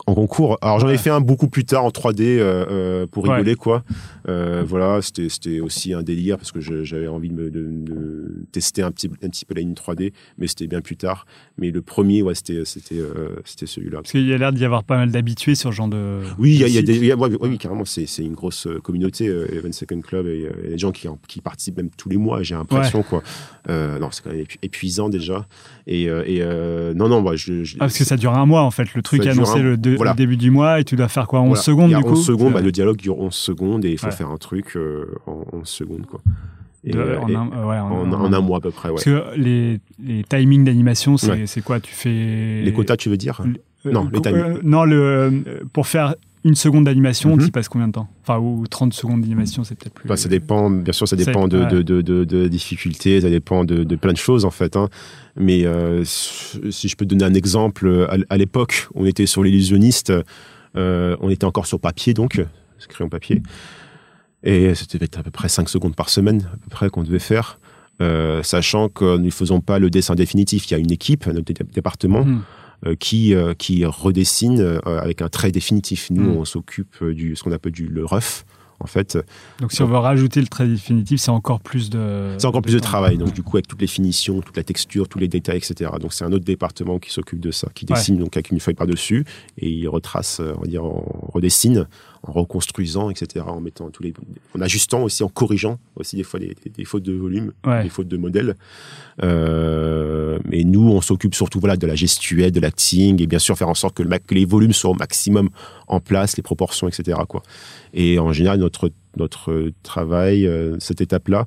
en 0.10 0.16
concours. 0.16 0.58
Alors 0.62 0.80
j'en 0.80 0.90
ai 0.90 0.98
fait 0.98 1.10
un 1.10 1.22
beaucoup 1.22 1.48
plus 1.48 1.66
tard 1.66 1.86
en 1.86 1.90
3D 1.90 2.22
euh, 2.22 2.66
euh, 2.70 3.08
pour 3.08 3.24
rigoler 3.24 3.56
quoi. 3.56 3.84
Euh, 4.28 4.64
voilà, 4.68 5.00
c'était 5.02 5.60
aussi 5.60 5.94
un 5.94 6.04
délire 6.04 6.38
parce 6.38 6.52
que 6.52 6.60
j'avais 6.60 7.08
envie 7.08 7.30
de, 7.30 7.34
me, 7.34 7.50
de, 7.50 7.68
de, 7.70 8.46
tester 8.52 8.82
un 8.82 8.92
petit 8.92 9.10
un 9.24 9.30
petit 9.30 9.46
peu 9.46 9.56
la 9.56 9.62
ligne 9.62 9.74
3D, 9.74 10.12
mais 10.38 10.48
c'était 10.48 10.68
bien 10.68 10.82
plus 10.82 10.98
tard. 10.98 11.26
Mais 11.58 11.72
le 11.72 11.82
premier, 11.82 12.22
ouais, 12.22 12.36
c'était 12.36 12.64
c'était 12.66 13.00
euh, 13.00 13.36
c'était 13.46 13.66
celui-là. 13.66 14.02
Parce 14.02 14.12
qu'il 14.12 14.28
y 14.28 14.34
a 14.34 14.38
l'air 14.38 14.52
d'y 14.52 14.66
avoir 14.66 14.84
pas 14.84 14.98
mal 14.98 15.12
d'habitués 15.12 15.56
sur 15.56 15.72
ce 15.72 15.76
genre 15.76 15.88
de. 15.88 16.20
Oui, 16.38 16.56
il 16.56 16.62
y 16.62 16.64
a, 16.64 16.68
y 16.68 16.78
a 16.78 16.82
des, 16.82 17.14
oui, 17.42 17.58
carrément, 17.58 17.86
c'est 17.86 18.06
une 18.20 18.34
grosse 18.34 18.68
communauté 18.84 19.26
Even 19.26 19.74
Second 19.74 20.02
Club 20.02 20.28
et 20.28 20.48
il 20.64 20.66
y 20.66 20.68
a 20.68 20.72
des 20.72 20.78
gens 20.78 20.92
qui 20.92 21.08
qui 21.28 21.42
participent 21.42 21.78
même 21.78 21.90
tous 21.98 22.10
les 22.10 22.18
mois. 22.18 22.44
J'ai 22.44 22.56
l'impression 22.56 23.04
quoi. 23.04 23.24
non, 23.68 24.10
c'est 24.12 24.24
quand 24.24 24.32
même 24.32 24.46
épuisant 24.62 25.10
déjà. 25.10 25.48
Et, 25.88 26.04
et 26.04 26.44
non 26.96 27.10
non, 27.10 27.22
moi 27.22 27.36
je, 27.36 27.64
je, 27.64 27.76
ah, 27.78 27.86
parce 27.86 27.98
que 27.98 28.04
ça 28.04 28.18
dure 28.18 28.34
un 28.34 28.46
mois 28.46 28.62
en 28.62 28.72
fait. 28.72 28.94
Le 28.94 29.02
truc 29.02 29.26
annoncé 29.26 29.60
le 29.60 29.78
2 29.78 29.98
au 30.00 30.14
début 30.14 30.38
du 30.38 30.52
mois 30.52 30.80
et 30.80 30.84
tu 30.84 30.96
dois 30.96 31.08
faire 31.08 31.28
quoi 31.28 31.42
11 31.42 31.60
secondes 31.60 31.90
du 31.90 32.02
coup 32.02 32.12
11 32.12 32.26
secondes, 32.26 32.54
bah, 32.54 32.62
le 32.62 32.72
dialogue 32.72 32.98
dure 32.98 33.20
11 33.20 33.34
secondes 33.34 33.86
et 33.86 33.92
il 33.92 33.98
faut 33.98 34.12
faire 34.12 34.30
un 34.30 34.38
truc 34.38 34.76
euh, 34.76 35.06
en 35.28 35.44
11 35.54 35.68
secondes 35.68 36.06
quoi. 36.06 36.22
Et, 36.86 36.96
en, 36.96 37.28
un, 37.36 37.66
ouais, 37.66 37.78
en, 37.78 38.12
en, 38.14 38.34
un 38.34 38.40
mois 38.40 38.60
à 38.60 38.62
peu 38.62 38.72
près. 38.72 38.88
Ouais. 38.88 38.96
Parce 38.96 39.04
que 39.04 39.36
les, 39.36 39.82
les 40.02 40.24
timings 40.24 40.64
d'animation, 40.64 41.18
c'est 41.18 41.62
quoi? 41.62 41.80
Tu 41.82 41.94
fais 41.94 42.62
les 42.64 42.74
quotas, 42.74 42.96
tu 42.96 43.10
veux 43.10 43.18
dire? 43.18 43.42
Non, 43.86 44.10
les 44.12 44.22
timings. 44.22 44.40
Euh, 44.40 44.60
non, 44.64 44.86
le 44.86 45.44
pour 45.74 45.88
faire 45.88 46.16
une 46.46 46.56
seconde 46.56 46.86
d'animation, 46.86 47.36
Mhm. 47.36 47.46
tu 47.46 47.52
passes 47.52 47.68
combien 47.68 47.88
de 47.88 47.92
temps 47.94 48.08
Enfin, 48.22 48.40
ou 48.40 48.66
30 48.68 48.94
secondes 48.94 49.22
d'animation, 49.22 49.64
c'est 49.64 49.76
peut-être 49.78 49.94
plus. 49.94 50.08
Bah, 50.08 50.16
ça 50.18 50.30
dépend, 50.30 50.70
bien 50.70 50.94
sûr, 50.94 51.08
ça 51.08 51.16
dépend 51.16 51.48
de, 51.48 51.66
de, 51.66 51.82
de, 51.82 52.02
de, 52.02 52.24
de 52.24 52.48
difficultés, 52.48 53.22
ça 53.22 53.30
dépend 53.30 53.66
de, 53.66 53.84
de 53.84 53.96
plein 53.96 54.14
de 54.14 54.18
choses 54.18 54.46
en 54.46 54.52
fait. 54.52 54.76
hein. 54.78 54.88
Mais 55.36 55.66
euh, 55.66 56.04
si 56.06 56.88
je 56.88 56.96
peux 56.96 57.06
te 57.06 57.10
donner 57.14 57.26
un 57.26 57.34
exemple, 57.34 58.08
à, 58.30 58.38
l'époque, 58.38 58.88
on 58.96 59.06
était 59.06 59.26
sur 59.26 59.44
l'illusionniste, 59.44 60.14
euh, 60.78 61.16
on 61.20 61.30
était 61.30 61.46
encore 61.46 61.66
sur 61.66 61.80
papier 61.80 62.14
donc, 62.14 62.42
crayon 62.88 63.10
papier, 63.10 63.42
et 64.44 64.74
c'était 64.76 65.18
à 65.18 65.24
peu 65.24 65.32
près 65.32 65.50
5 65.50 65.68
secondes 65.68 65.96
par 65.96 66.10
semaine 66.10 66.48
à 66.54 66.58
peu 66.58 66.70
près 66.70 66.90
qu'on 66.90 67.04
devait 67.04 67.20
faire. 67.20 67.60
euh, 68.02 68.42
sachant 68.44 68.88
que 68.88 69.18
nous 69.18 69.26
ne 69.26 69.30
faisons 69.30 69.60
pas 69.60 69.78
le 69.78 69.90
dessin 69.90 70.16
définitif, 70.16 70.70
il 70.70 70.72
y 70.72 70.76
a 70.76 70.78
une 70.80 70.90
équipe, 70.94 71.28
notre 71.28 71.44
dé- 71.44 71.54
département, 71.74 72.24
Mhm. 72.24 72.42
Qui, 73.00 73.34
euh, 73.36 73.54
qui 73.54 73.84
redessine 73.86 74.60
euh, 74.62 74.80
avec 74.86 75.22
un 75.22 75.30
trait 75.30 75.52
définitif. 75.52 76.10
Nous, 76.12 76.24
Mm. 76.24 76.38
on 76.38 76.46
s'occupe 76.46 76.96
euh, 77.02 77.14
du 77.14 77.36
ce 77.36 77.44
qu'on 77.44 77.52
appelle 77.52 77.72
du 77.74 77.88
le 77.88 78.06
rough, 78.06 78.46
en 78.80 78.88
fait. 78.88 79.18
Donc, 79.60 79.72
si 79.74 79.82
on 79.82 79.88
veut 79.88 79.98
rajouter 79.98 80.40
le 80.40 80.48
trait 80.48 80.68
définitif, 80.68 81.20
c'est 81.20 81.32
encore 81.32 81.60
plus 81.60 81.90
de. 81.90 82.36
C'est 82.38 82.46
encore 82.48 82.62
plus 82.62 82.74
de 82.74 82.80
travail, 82.80 83.18
donc 83.18 83.34
du 83.34 83.44
coup 83.44 83.58
avec 83.58 83.68
toutes 83.68 83.82
les 83.82 83.88
finitions, 83.88 84.40
toute 84.42 84.56
la 84.56 84.64
texture, 84.64 85.10
tous 85.10 85.20
les 85.20 85.28
détails, 85.28 85.58
etc. 85.58 85.92
Donc 86.00 86.14
c'est 86.14 86.24
un 86.24 86.32
autre 86.32 86.46
département 86.46 86.98
qui 87.00 87.12
s'occupe 87.12 87.42
de 87.42 87.52
ça, 87.52 87.68
qui 87.76 87.86
Ouais. 87.90 87.96
dessine 87.98 88.18
donc 88.18 88.38
avec 88.38 88.52
une 88.52 88.60
feuille 88.62 88.76
par-dessus 88.76 89.26
et 89.58 89.70
il 89.70 89.88
retrace, 89.90 90.40
euh, 90.40 90.54
on 90.58 90.62
va 90.62 90.68
dire, 90.68 90.86
en 90.86 91.30
redessine, 91.34 91.88
en 92.24 92.32
reconstruisant, 92.32 93.10
etc. 93.10 93.46
En 93.48 93.60
mettant 93.62 93.90
tous 93.90 94.04
les, 94.04 94.14
en 94.58 94.62
ajustant 94.62 95.04
aussi, 95.04 95.24
en 95.24 95.30
corrigeant 95.30 95.78
aussi 95.98 96.16
des 96.16 96.24
fois 96.24 96.40
des, 96.40 96.56
des- 96.64 96.70
des 96.70 96.86
fautes 96.86 97.04
de 97.04 97.14
volume, 97.14 97.52
Ouais. 97.66 97.84
des 97.84 97.90
fautes 97.90 98.08
de 98.08 98.18
modèle. 98.18 98.56
Euh, 99.24 100.19
mais 100.48 100.64
nous, 100.64 100.90
on 100.90 101.02
s'occupe 101.02 101.36
surtout 101.36 101.60
voilà 101.60 101.78
de 101.78 101.88
la 101.88 101.96
gestuelle, 101.96 102.52
de 102.52 102.60
l'acting 102.60 103.22
et 103.22 103.28
bien 103.28 103.40
sûr 103.40 103.58
faire 103.58 103.70
en 103.70 103.74
sorte 103.74 103.96
que, 103.96 104.04
que 104.04 104.36
les 104.36 104.46
volumes 104.46 104.74
soient 104.74 104.92
au 104.92 104.96
maximum 104.96 105.50
en 105.88 106.00
place, 106.00 106.38
les 106.38 106.44
proportions, 106.44 106.88
etc. 106.88 107.18
Quoi. 107.28 107.44
Et 107.94 108.20
en 108.20 108.32
général, 108.32 108.60
notre 108.60 108.92
notre 109.18 109.72
travail, 109.84 110.46
euh, 110.48 110.78
cette 110.80 111.02
étape-là, 111.02 111.46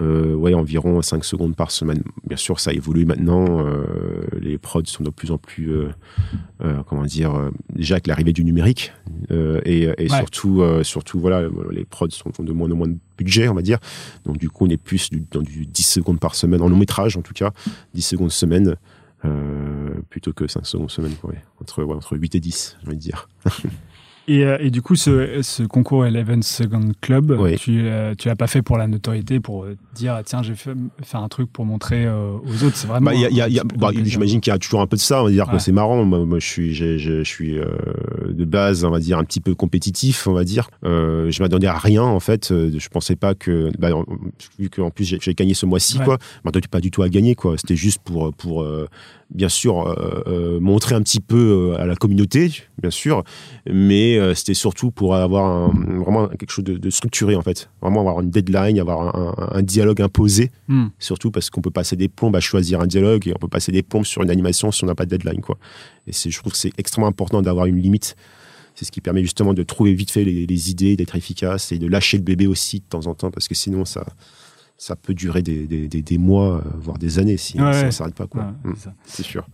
euh, 0.00 0.34
ouais, 0.34 0.54
environ 0.54 1.00
5 1.02 1.24
secondes 1.24 1.54
par 1.54 1.70
semaine. 1.70 2.02
Bien 2.26 2.36
sûr, 2.36 2.58
ça 2.58 2.72
évolue 2.72 3.04
maintenant. 3.04 3.64
euh, 3.66 3.84
les 4.40 4.58
prods 4.58 4.84
sont 4.86 5.04
de 5.04 5.10
plus 5.10 5.30
en 5.30 5.38
plus, 5.38 5.70
euh, 5.70 5.88
euh, 6.62 6.82
comment 6.88 7.04
dire, 7.04 7.34
euh, 7.34 7.50
déjà 7.74 7.94
avec 7.96 8.06
l'arrivée 8.06 8.32
du 8.32 8.44
numérique 8.44 8.92
euh, 9.30 9.60
et, 9.64 9.82
et 9.82 9.90
Ouais. 9.98 10.08
surtout, 10.08 10.62
euh, 10.62 10.82
surtout, 10.82 11.20
voilà, 11.20 11.42
les 11.70 11.84
prods 11.84 12.10
sont 12.10 12.32
ont 12.38 12.42
de 12.42 12.52
moins 12.52 12.70
en 12.70 12.76
moins 12.76 12.88
de 12.88 12.96
budget, 13.18 13.48
on 13.48 13.54
va 13.54 13.62
dire. 13.62 13.78
Donc 14.24 14.38
du 14.38 14.48
coup, 14.50 14.66
on 14.66 14.70
est 14.70 14.76
plus 14.76 15.10
du- 15.10 15.24
dans 15.30 15.42
du 15.42 15.66
10 15.66 15.82
secondes 15.86 16.18
par 16.20 16.34
semaine, 16.34 16.62
en 16.62 16.68
long 16.68 16.76
métrage 16.78 17.16
en 17.16 17.22
tout 17.22 17.34
cas, 17.34 17.52
10 17.94 18.02
secondes 18.02 18.32
semaine. 18.32 18.76
euh, 19.26 19.94
plutôt 20.10 20.34
que 20.34 20.46
5 20.46 20.66
secondes 20.66 20.90
semaine, 20.90 21.14
quoi, 21.18 21.30
ouais. 21.30 21.42
entre, 21.58 21.82
ouais, 21.82 21.94
entre 21.94 22.14
8 22.14 22.34
et 22.34 22.40
10, 22.40 22.76
j'ai 22.82 22.88
envie 22.88 22.96
de 22.98 23.00
dire. 23.02 23.28
Et, 24.26 24.44
euh, 24.44 24.56
et 24.58 24.70
du 24.70 24.80
coup, 24.80 24.96
ce, 24.96 25.42
ce 25.42 25.62
concours 25.64 26.06
Eleven 26.06 26.42
Second 26.42 26.92
Club, 27.02 27.36
Oui. 27.38 27.56
tu 27.58 27.82
euh, 27.84 28.14
tu 28.16 28.28
l'as 28.28 28.36
pas 28.36 28.46
fait 28.46 28.62
pour 28.62 28.78
la 28.78 28.86
notoriété, 28.86 29.38
pour 29.38 29.64
euh, 29.64 29.76
dire 29.94 30.18
tiens, 30.24 30.42
j'ai 30.42 30.54
fait 30.54 30.72
faire 31.02 31.20
un 31.20 31.28
truc 31.28 31.52
pour 31.52 31.66
montrer 31.66 32.06
euh, 32.06 32.32
aux 32.32 32.64
autres. 32.64 32.76
C'est 32.76 32.86
vraiment. 32.86 33.10
Bah, 33.10 33.14
y 33.14 33.26
a- 33.40 33.48
y 33.48 33.54
y 33.56 33.60
bah. 33.76 33.90
J'imagine 34.02 34.40
qu'il 34.40 34.50
y 34.50 34.54
a 34.54 34.58
toujours 34.58 34.80
un 34.80 34.86
peu 34.86 34.96
de 34.96 35.02
ça. 35.02 35.20
On 35.20 35.24
va 35.26 35.30
dire 35.30 35.46
Ouais. 35.48 35.52
que 35.54 35.58
c'est 35.58 35.72
marrant. 35.72 36.02
Moi, 36.04 36.24
moi, 36.24 36.38
je 36.38 36.46
suis, 36.46 36.74
je 36.74 37.22
suis 37.22 37.58
euh, 37.58 37.66
de 38.30 38.44
base, 38.46 38.84
on 38.84 38.90
va 38.90 38.98
dire, 38.98 39.18
un 39.18 39.24
petit 39.24 39.40
peu 39.40 39.54
compétitif, 39.54 40.26
on 40.26 40.32
va 40.32 40.44
dire. 40.44 40.70
Je 40.84 41.42
m'attendais 41.42 41.66
à 41.66 41.76
rien, 41.76 42.02
en 42.02 42.20
fait. 42.20 42.48
Je 42.50 42.88
pensais 42.88 43.16
pas 43.16 43.34
que, 43.34 43.70
bah, 43.78 43.94
en- 43.94 44.04
vu 44.58 44.70
qu'en 44.70 44.90
plus 44.90 45.04
j'ai 45.20 45.34
gagné 45.34 45.52
ce 45.52 45.66
mois-ci, 45.66 45.98
Ouais. 45.98 46.04
quoi. 46.04 46.18
M'attendais 46.46 46.68
pas 46.68 46.80
du 46.80 46.90
tout 46.90 47.02
à 47.02 47.08
gagner, 47.10 47.34
quoi. 47.34 47.56
C'était 47.58 47.76
juste 47.76 47.98
pour, 48.02 48.32
pour 48.32 48.66
bien 49.34 49.48
sûr, 49.50 49.94
montrer 50.60 50.94
un 50.94 51.02
petit 51.02 51.20
peu 51.20 51.74
à 51.78 51.84
la 51.84 51.94
communauté, 51.96 52.50
bien 52.80 52.90
sûr, 52.90 53.22
mais 53.70 54.13
euh, 54.18 54.34
c'était 54.34 54.54
surtout 54.54 54.90
pour 54.90 55.14
avoir 55.14 55.44
un- 55.46 55.72
vraiment 56.04 56.28
quelque 56.28 56.50
chose 56.50 56.64
de, 56.64 56.76
de 56.76 56.90
structuré, 56.90 57.36
en 57.36 57.42
fait. 57.42 57.68
Vraiment 57.82 58.00
avoir 58.00 58.20
une 58.20 58.30
deadline, 58.30 58.78
avoir 58.80 59.16
un, 59.16 59.34
un- 59.36 59.58
un 59.58 59.62
dialogue 59.62 60.00
imposé 60.02 60.50
Hmm. 60.68 60.86
surtout 60.98 61.30
parce 61.30 61.50
qu'on 61.50 61.60
peut 61.60 61.70
passer 61.70 61.96
des 61.96 62.08
plombes 62.08 62.36
à 62.36 62.40
choisir 62.40 62.80
un 62.80 62.86
dialogue 62.86 63.28
et 63.28 63.32
on 63.34 63.38
peut 63.38 63.48
passer 63.48 63.72
des 63.72 63.82
plombes 63.82 64.04
sur 64.04 64.22
une 64.22 64.30
animation 64.30 64.72
si 64.72 64.82
on 64.84 64.86
n'a 64.86 64.94
pas 64.94 65.04
de 65.04 65.10
deadline 65.16 65.40
quoi. 65.40 65.58
Et 66.06 66.12
je 66.12 66.38
trouve 66.38 66.52
que 66.52 66.58
c'est 66.58 66.72
extrêmement 66.78 67.08
important 67.08 67.42
d'avoir 67.42 67.66
une 67.66 67.76
limite. 67.80 68.16
C'est 68.74 68.84
ce 68.84 68.90
qui 68.90 69.00
permet 69.00 69.22
justement 69.22 69.54
de 69.54 69.62
trouver 69.62 69.94
vite 69.94 70.10
fait 70.10 70.24
les, 70.24 70.46
les 70.46 70.70
idées, 70.70 70.96
d'être 70.96 71.14
efficace 71.16 71.70
et 71.72 71.78
de 71.78 71.86
lâcher 71.86 72.16
le 72.16 72.24
bébé 72.24 72.46
aussi 72.46 72.80
de 72.80 72.84
temps 72.84 73.06
en 73.06 73.14
temps 73.14 73.30
parce 73.30 73.46
que 73.48 73.54
sinon 73.54 73.84
ça 73.84 74.04
ça 74.76 74.96
peut 74.96 75.14
durer 75.14 75.42
des, 75.42 75.66
des, 75.68 75.86
des- 75.86 76.02
des 76.02 76.18
mois 76.18 76.56
euh, 76.56 76.60
voire 76.80 76.98
des 76.98 77.20
années 77.20 77.36
si, 77.36 77.56
Ouais, 77.60 77.70
ouais. 77.70 77.84
on 77.86 77.90
s'arrête 77.92 78.14
pas 78.16 78.26
quoi. 78.26 78.42
Ouais, 78.64 78.70
Mm, 78.70 78.74
c'est 78.76 78.82
ça. 78.84 78.94
c'est 79.04 79.22
sûr. 79.22 79.46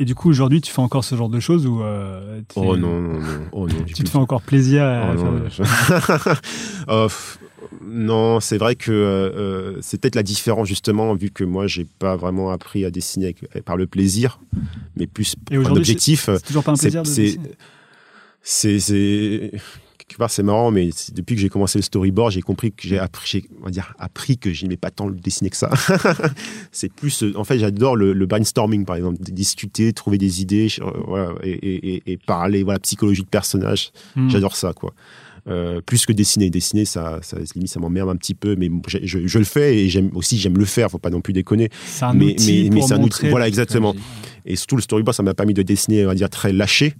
Et 0.00 0.04
du 0.04 0.14
coup, 0.14 0.28
aujourd'hui, 0.28 0.60
tu 0.60 0.72
fais 0.72 0.80
encore 0.80 1.02
ce 1.04 1.14
genre 1.16 1.28
de 1.28 1.40
choses 1.40 1.66
ou 1.66 1.82
euh, 1.82 2.40
Oh 2.54 2.76
non 2.76 3.00
non 3.00 3.18
non. 3.20 3.40
Oh 3.52 3.66
non 3.66 3.74
tu 3.84 4.04
te 4.04 4.08
fais 4.08 4.18
encore 4.18 4.42
plaisir 4.42 4.84
à 4.84 5.12
Oh 5.14 5.18
faire 5.18 5.32
non, 5.32 7.06
pff, 7.08 7.38
non, 7.82 8.40
c'est 8.40 8.58
vrai 8.58 8.76
que 8.76 8.92
euh, 8.92 8.94
euh, 9.74 9.78
c'est 9.80 10.00
peut-être 10.00 10.14
la 10.14 10.22
différence 10.22 10.68
justement, 10.68 11.14
vu 11.14 11.30
que 11.30 11.42
moi 11.44 11.66
j'ai 11.66 11.84
pas 11.98 12.16
vraiment 12.16 12.50
appris 12.50 12.84
à 12.84 12.90
dessiner 12.90 13.26
avec- 13.26 13.64
par 13.64 13.76
le 13.76 13.86
plaisir, 13.86 14.38
mais 14.96 15.06
plus 15.06 15.34
pour 15.34 15.56
un 15.66 15.70
objectif. 15.76 16.26
C'est 16.26 16.42
toujours 16.46 16.62
pas 16.64 16.72
un 16.72 16.76
plaisir 16.76 17.02
de 17.02 17.08
dessiner? 17.08 17.50
C'est, 18.42 18.78
c'est 18.80 19.52
quelque 20.08 20.18
part 20.18 20.30
c'est 20.30 20.42
marrant, 20.42 20.70
mais 20.70 20.90
depuis 21.12 21.34
que 21.36 21.40
j'ai 21.40 21.48
commencé 21.50 21.78
le 21.78 21.82
storyboard, 21.82 22.32
j'ai 22.32 22.40
compris 22.40 22.72
que 22.72 22.88
j'ai 22.88 22.98
appris, 22.98 23.28
j'ai, 23.28 23.44
on 23.60 23.66
va 23.66 23.70
dire 23.70 23.94
appris 23.98 24.38
que 24.38 24.52
je 24.52 24.62
n'aimais 24.64 24.76
pas 24.78 24.90
tant 24.90 25.06
le 25.06 25.14
dessiner 25.14 25.50
que 25.50 25.56
ça. 25.56 25.70
c'est 26.72 26.92
plus, 26.92 27.22
euh, 27.22 27.32
en 27.36 27.44
fait, 27.44 27.58
j'adore 27.58 27.96
le, 27.96 28.12
le 28.12 28.26
brainstorming 28.26 28.84
par 28.84 28.96
exemple, 28.96 29.18
discuter, 29.20 29.92
trouver 29.92 30.18
des 30.18 30.40
idées, 30.42 30.68
euh, 30.80 30.84
voilà, 31.06 31.34
et, 31.42 31.50
et- 31.50 31.94
et- 31.96 32.02
et 32.12 32.16
parler, 32.16 32.62
voilà, 32.62 32.78
psychologie 32.80 33.22
de 33.22 33.28
personnage. 33.28 33.90
Hmm. 34.16 34.28
J'adore 34.30 34.56
ça, 34.56 34.72
quoi. 34.72 34.92
Euh, 35.46 35.80
plus 35.80 36.04
que 36.04 36.12
dessiner. 36.12 36.50
Dessiner, 36.50 36.84
ça, 36.84 37.20
ça 37.22 37.38
limite, 37.54 37.70
ça 37.70 37.80
m'emmerde 37.80 38.10
un 38.10 38.16
petit 38.16 38.34
peu, 38.34 38.54
mais 38.56 38.70
je, 38.86 38.98
je- 39.02 39.26
je 39.26 39.38
le 39.38 39.44
fais 39.44 39.78
et 39.78 39.88
j'aime 39.88 40.10
aussi, 40.14 40.36
j'aime 40.36 40.58
le 40.58 40.66
faire. 40.66 40.90
Faut 40.90 40.98
pas 40.98 41.08
non 41.08 41.22
plus 41.22 41.32
déconner. 41.32 41.70
C'est 41.86 42.04
un 42.04 42.12
mais- 42.12 42.32
outil 42.32 42.64
mais- 42.64 42.70
mais 42.74 42.80
pour 42.80 42.92
un 42.92 43.02
outil- 43.02 43.28
voilà, 43.30 43.48
exactement. 43.48 43.94
Et 44.44 44.56
surtout, 44.56 44.76
le 44.76 44.82
storyboard, 44.82 45.16
ça 45.16 45.22
m'a 45.22 45.32
permis 45.34 45.54
de 45.54 45.62
dessiner, 45.62 46.04
on 46.04 46.08
va 46.08 46.14
dire, 46.14 46.28
très 46.28 46.52
lâché. 46.52 46.94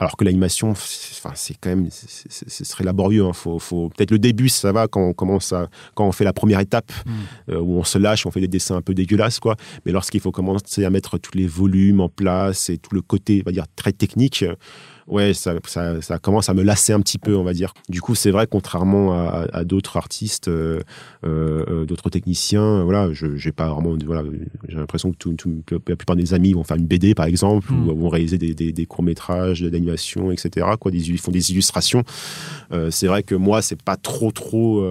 Alors 0.00 0.16
que 0.16 0.24
l'animation, 0.24 0.74
c'est- 0.74 1.14
enfin, 1.18 1.34
c'est 1.36 1.54
quand 1.60 1.68
même, 1.70 1.88
ce 1.90 2.64
serait 2.64 2.84
laborieux. 2.84 3.24
hein. 3.26 3.32
Faut, 3.34 3.58
faut 3.58 3.90
peut-être 3.90 4.10
le 4.10 4.18
début, 4.18 4.48
ça 4.48 4.72
va 4.72 4.88
quand 4.88 5.02
on 5.02 5.12
commence 5.12 5.52
à, 5.52 5.68
quand 5.94 6.06
on 6.08 6.12
fait 6.12 6.24
la 6.24 6.32
première 6.32 6.58
étape 6.60 6.90
Mm. 7.06 7.10
euh, 7.50 7.60
où 7.60 7.76
on 7.78 7.84
se 7.84 7.98
lâche, 7.98 8.24
on 8.26 8.30
fait 8.30 8.40
des 8.40 8.48
dessins 8.48 8.76
un 8.76 8.82
peu 8.82 8.94
dégueulasses, 8.94 9.38
quoi. 9.40 9.56
Mais 9.84 9.92
lorsqu'il 9.92 10.20
faut 10.20 10.32
commencer 10.32 10.84
à 10.84 10.90
mettre 10.90 11.18
tous 11.18 11.36
les 11.36 11.46
volumes 11.46 12.00
en 12.00 12.08
place 12.08 12.70
et 12.70 12.78
tout 12.78 12.94
le 12.94 13.02
côté, 13.02 13.42
on 13.44 13.48
va 13.50 13.52
dire, 13.52 13.66
très 13.76 13.92
technique, 13.92 14.44
ouais, 15.08 15.34
ça, 15.34 15.54
ça, 15.66 16.00
ça 16.02 16.18
commence 16.18 16.48
à 16.48 16.54
me 16.54 16.62
lasser 16.62 16.92
un 16.92 17.00
petit 17.00 17.18
peu, 17.18 17.36
on 17.36 17.42
va 17.44 17.52
dire. 17.52 17.72
Du 17.88 18.00
coup, 18.00 18.14
c'est 18.14 18.30
vrai, 18.30 18.46
contrairement 18.48 19.12
à, 19.12 19.64
d'autres 19.64 19.96
artistes, 19.96 20.48
euh, 20.48 20.80
euh, 21.24 21.64
euh, 21.68 21.84
d'autres 21.84 22.10
techniciens, 22.10 22.82
voilà, 22.84 23.12
je 23.12 23.36
j'ai 23.36 23.52
pas 23.52 23.68
vraiment, 23.70 23.96
voilà, 24.04 24.22
j'ai 24.68 24.76
l'impression 24.76 25.12
que 25.12 25.16
tout, 25.16 25.32
tout- 25.34 25.62
que 25.66 25.76
la 25.88 25.96
plupart 25.96 26.16
des 26.16 26.34
amis 26.34 26.52
vont 26.52 26.64
faire 26.64 26.76
une 26.76 26.86
BD, 26.86 27.14
par 27.14 27.26
exemple, 27.26 27.72
Mm. 27.72 27.88
ou 27.88 27.96
vont 27.96 28.08
réaliser 28.08 28.38
des, 28.38 28.54
des, 28.54 28.72
des 28.72 28.86
courts 28.86 29.04
métrages 29.04 29.62
d'animation, 29.62 30.30
etc. 30.32 30.66
Quoi, 30.78 30.90
des, 30.90 31.08
ils 31.10 31.18
font 31.18 31.30
des 31.32 31.50
illustrations. 31.52 32.02
Euh, 32.72 32.90
c'est 32.90 33.06
vrai 33.06 33.22
que 33.22 33.34
moi, 33.34 33.62
c'est 33.62 33.80
pas 33.82 33.96
trop, 33.96 34.30
trop, 34.32 34.84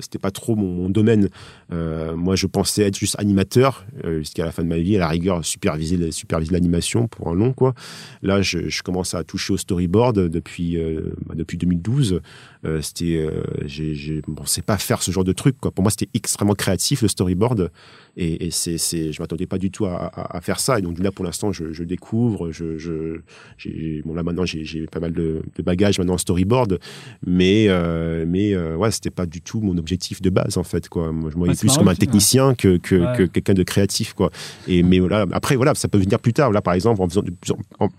c'était 0.00 0.18
pas 0.18 0.30
trop 0.30 0.56
mon, 0.56 0.72
mon 0.72 0.88
domaine. 0.90 1.28
Moi, 1.72 2.36
je 2.36 2.46
pensais 2.46 2.82
être 2.82 2.96
juste 2.98 3.16
animateur 3.18 3.84
jusqu'à 4.04 4.44
la 4.44 4.52
fin 4.52 4.62
de 4.62 4.68
ma 4.68 4.78
vie, 4.78 4.96
à 4.96 5.00
la 5.00 5.08
rigueur, 5.08 5.44
superviser, 5.44 6.10
superviser 6.12 6.52
l'animation 6.52 7.08
pour 7.08 7.28
un 7.28 7.34
long, 7.34 7.52
quoi. 7.52 7.74
Là, 8.22 8.42
je, 8.42 8.68
je 8.68 8.82
commence 8.82 9.14
à 9.14 9.24
toucher 9.24 9.52
au 9.54 9.56
storyboard 9.56 10.28
depuis, 10.28 10.76
euh, 10.78 11.12
bah, 11.26 11.34
depuis 11.34 11.56
2012. 11.58 12.20
Euh, 12.64 12.80
c'était, 12.80 13.16
euh, 13.16 13.42
j'ai, 13.66 14.22
bon, 14.26 14.44
c'est 14.46 14.64
pas 14.64 14.78
faire 14.78 15.02
ce 15.02 15.10
genre 15.10 15.24
de 15.24 15.32
truc, 15.32 15.56
quoi. 15.60 15.70
Pour 15.70 15.82
moi, 15.82 15.90
c'était 15.90 16.08
extrêmement 16.14 16.54
créatif, 16.54 17.02
le 17.02 17.08
storyboard. 17.08 17.70
Et, 18.16 18.46
et 18.46 18.50
c'est, 18.50 18.78
c'est, 18.78 19.12
je 19.12 19.20
m'attendais 19.20 19.46
pas 19.46 19.58
du 19.58 19.70
tout 19.70 19.86
à, 19.86 19.96
à, 20.06 20.36
à 20.36 20.40
faire 20.40 20.60
ça. 20.60 20.78
Et 20.78 20.82
donc, 20.82 20.98
là, 21.00 21.10
pour 21.10 21.24
l'instant, 21.24 21.52
je, 21.52 21.72
je 21.72 21.84
découvre. 21.84 22.52
Je, 22.52 22.78
je, 22.78 23.20
j'ai, 23.58 24.02
bon, 24.04 24.14
là, 24.14 24.22
maintenant, 24.22 24.44
j'ai, 24.46 24.64
j'ai 24.64 24.86
pas 24.86 25.00
mal 25.00 25.12
de, 25.12 25.42
de 25.56 25.62
bagages 25.62 25.98
maintenant 25.98 26.14
en 26.14 26.18
storyboard. 26.18 26.78
Mais, 27.26 27.66
euh, 27.68 28.24
mais 28.26 28.54
euh, 28.54 28.76
ouais, 28.76 28.90
c'était 28.90 29.10
pas 29.10 29.26
du 29.26 29.40
tout 29.42 29.60
mon 29.60 29.76
objectif 29.76 30.22
de 30.22 30.30
base, 30.30 30.56
en 30.56 30.62
fait, 30.64 30.88
quoi. 30.88 31.12
Moi, 31.12 31.30
je 31.30 31.34
me 31.36 31.40
voyais 31.44 31.54
plus 31.58 31.76
comme 31.76 31.88
un 31.88 31.94
technicien 31.94 32.54
que, 32.54 32.76
que, 32.78 32.94
Ouais. 32.94 33.16
que 33.18 33.22
quelqu'un 33.24 33.54
de 33.54 33.62
créatif, 33.64 34.14
quoi. 34.14 34.30
Et, 34.68 34.82
mais 34.82 35.00
voilà, 35.00 35.26
après, 35.32 35.56
voilà, 35.56 35.74
ça 35.74 35.88
peut 35.88 35.98
venir 35.98 36.18
plus 36.20 36.32
tard. 36.32 36.50
Là, 36.52 36.62
par 36.62 36.74
exemple, 36.74 37.02
en 37.02 37.08
faisant 37.08 37.22
plus, 37.22 37.52
en- 37.52 37.84
en- 37.86 37.90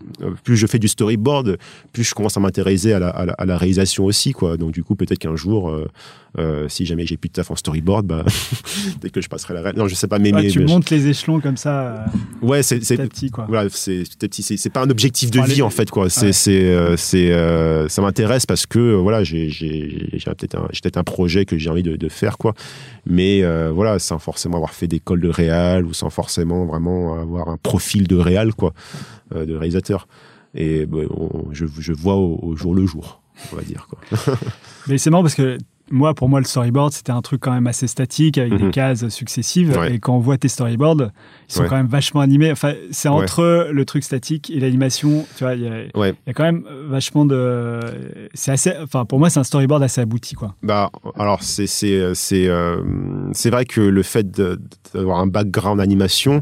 plus 0.43 0.55
je 0.57 0.65
fais 0.65 0.79
du 0.79 0.87
storyboard, 0.87 1.57
plus 1.91 2.03
je 2.03 2.15
commence 2.15 2.37
à 2.37 2.39
m'intéresser 2.39 2.93
à 2.93 2.99
la, 2.99 3.09
à, 3.09 3.25
la, 3.25 3.33
à 3.33 3.45
la 3.45 3.57
réalisation 3.57 4.05
aussi, 4.05 4.31
quoi. 4.31 4.54
Donc, 4.57 4.71
du 4.71 4.83
coup, 4.83 4.95
peut-être 4.95 5.19
qu'un 5.19 5.35
jour, 5.35 5.69
euh, 5.69 5.87
euh, 6.37 6.67
si 6.69 6.85
jamais 6.85 7.05
j'ai 7.05 7.17
plus 7.17 7.29
de 7.29 7.33
taf 7.33 7.51
en 7.51 7.55
storyboard, 7.55 8.05
bah, 8.05 8.23
peut-être 9.01 9.11
que 9.13 9.21
je 9.21 9.29
passerai 9.29 9.53
la 9.53 9.61
ré- 9.61 9.73
Non, 9.75 9.87
je 9.87 9.95
sais 9.95 10.07
pas, 10.07 10.19
mais, 10.19 10.33
Ouais, 10.33 10.43
mais- 10.43 10.49
tu 10.49 10.59
mais- 10.59 10.65
montes 10.65 10.89
les 10.89 11.07
échelons 11.07 11.39
comme 11.39 11.57
ça, 11.57 11.81
euh, 11.81 11.97
ouais, 12.41 12.63
c'est, 12.63 12.79
petit 12.79 13.01
à 13.01 13.07
petit, 13.07 13.29
quoi. 13.31 13.45
voilà, 13.47 13.69
c'est 13.69 14.03
c'est 14.57 14.69
pas 14.69 14.81
un 14.81 14.89
objectif 14.89 15.31
de 15.31 15.39
Enfin, 15.39 15.47
vie 15.47 15.55
les- 15.55 15.61
en 15.61 15.69
fait 15.69 15.89
quoi. 15.89 16.09
C'est 16.09 16.27
Ouais. 16.27 16.31
c'est 16.33 16.73
euh, 16.73 16.95
euh, 17.15 17.87
ça 17.89 18.01
m'intéresse 18.01 18.45
parce 18.45 18.65
que 18.65 18.79
euh, 18.79 18.95
voilà 18.95 19.23
j'ai 19.23 19.49
peut-être 20.23 20.97
un 20.97 21.03
projet 21.03 21.45
que 21.45 21.57
j'ai 21.57 21.69
envie 21.69 21.83
de, 21.83 21.95
de 21.95 22.09
faire 22.09 22.37
quoi. 22.37 22.53
Mais 23.05 23.43
euh, 23.43 23.71
voilà 23.73 23.99
sans 23.99 24.19
forcément 24.19 24.55
avoir 24.57 24.71
fait 24.73 24.87
d'école 24.87 25.21
de 25.21 25.29
réal 25.29 25.85
ou 25.85 25.93
sans 25.93 26.09
forcément 26.09 26.65
vraiment 26.65 27.19
avoir 27.19 27.49
un 27.49 27.57
profil 27.57 28.07
de 28.07 28.15
réal 28.15 28.53
quoi, 28.53 28.73
euh, 29.33 29.45
de 29.45 29.53
réalisateur. 29.55 30.07
et 30.53 30.85
ben, 30.85 31.07
on- 31.11 31.49
je, 31.51 31.65
je 31.79 31.93
vois 31.93 32.15
au, 32.15 32.39
au 32.41 32.55
jour 32.55 32.73
le 32.75 32.85
jour, 32.85 33.21
on 33.51 33.55
va 33.55 33.61
dire. 33.61 33.87
Quoi. 33.89 34.35
Mais 34.87 34.97
c'est 34.97 35.09
marrant 35.09 35.23
parce 35.23 35.35
que 35.35 35.57
moi, 35.91 36.15
pour 36.15 36.29
moi, 36.29 36.39
le 36.39 36.45
storyboard, 36.47 36.93
c'était 36.93 37.11
un 37.11 37.21
truc 37.21 37.41
quand 37.41 37.51
même 37.51 37.67
assez 37.67 37.85
statique 37.85 38.39
avec 38.39 38.55
des 38.57 38.63
Mhm. 38.63 38.71
cases 38.71 39.07
successives. 39.09 39.77
Ouais. 39.77 39.93
Et 39.95 39.99
quand 39.99 40.15
on 40.15 40.19
voit 40.19 40.35
tes 40.39 40.47
storyboards, 40.47 41.11
ils 41.47 41.53
sont 41.53 41.61
Ouais. 41.61 41.67
quand 41.69 41.75
même 41.75 41.85
vachement 41.85 42.21
animés. 42.21 42.51
Enfin, 42.51 42.73
c'est 42.89 43.07
Ouais. 43.07 43.13
entre 43.15 43.69
le 43.71 43.85
truc 43.85 44.03
statique 44.03 44.49
et 44.49 44.59
l'animation. 44.59 45.27
Tu 45.37 45.43
vois, 45.43 45.53
il 45.53 45.61
y, 45.61 45.67
a- 45.67 46.33
quand 46.33 46.43
même 46.43 46.63
vachement 46.87 47.23
de. 47.25 47.79
C'est 48.33 48.51
assez. 48.51 48.73
Enfin, 48.81 49.05
pour 49.05 49.19
moi, 49.19 49.29
c'est 49.29 49.39
un 49.39 49.43
storyboard 49.43 49.83
assez 49.83 50.01
abouti, 50.01 50.33
quoi. 50.33 50.55
Bah, 50.63 50.89
alors 51.17 51.43
c'est 51.43 51.67
c'est 51.67 52.15
c'est 52.15 52.47
euh, 52.47 52.77
c'est 53.33 53.51
vrai 53.51 53.65
que 53.65 53.81
le 53.81 54.01
fait 54.01 54.31
d'avoir 54.93 55.19
un 55.19 55.27
background 55.27 55.79
animation, 55.79 56.41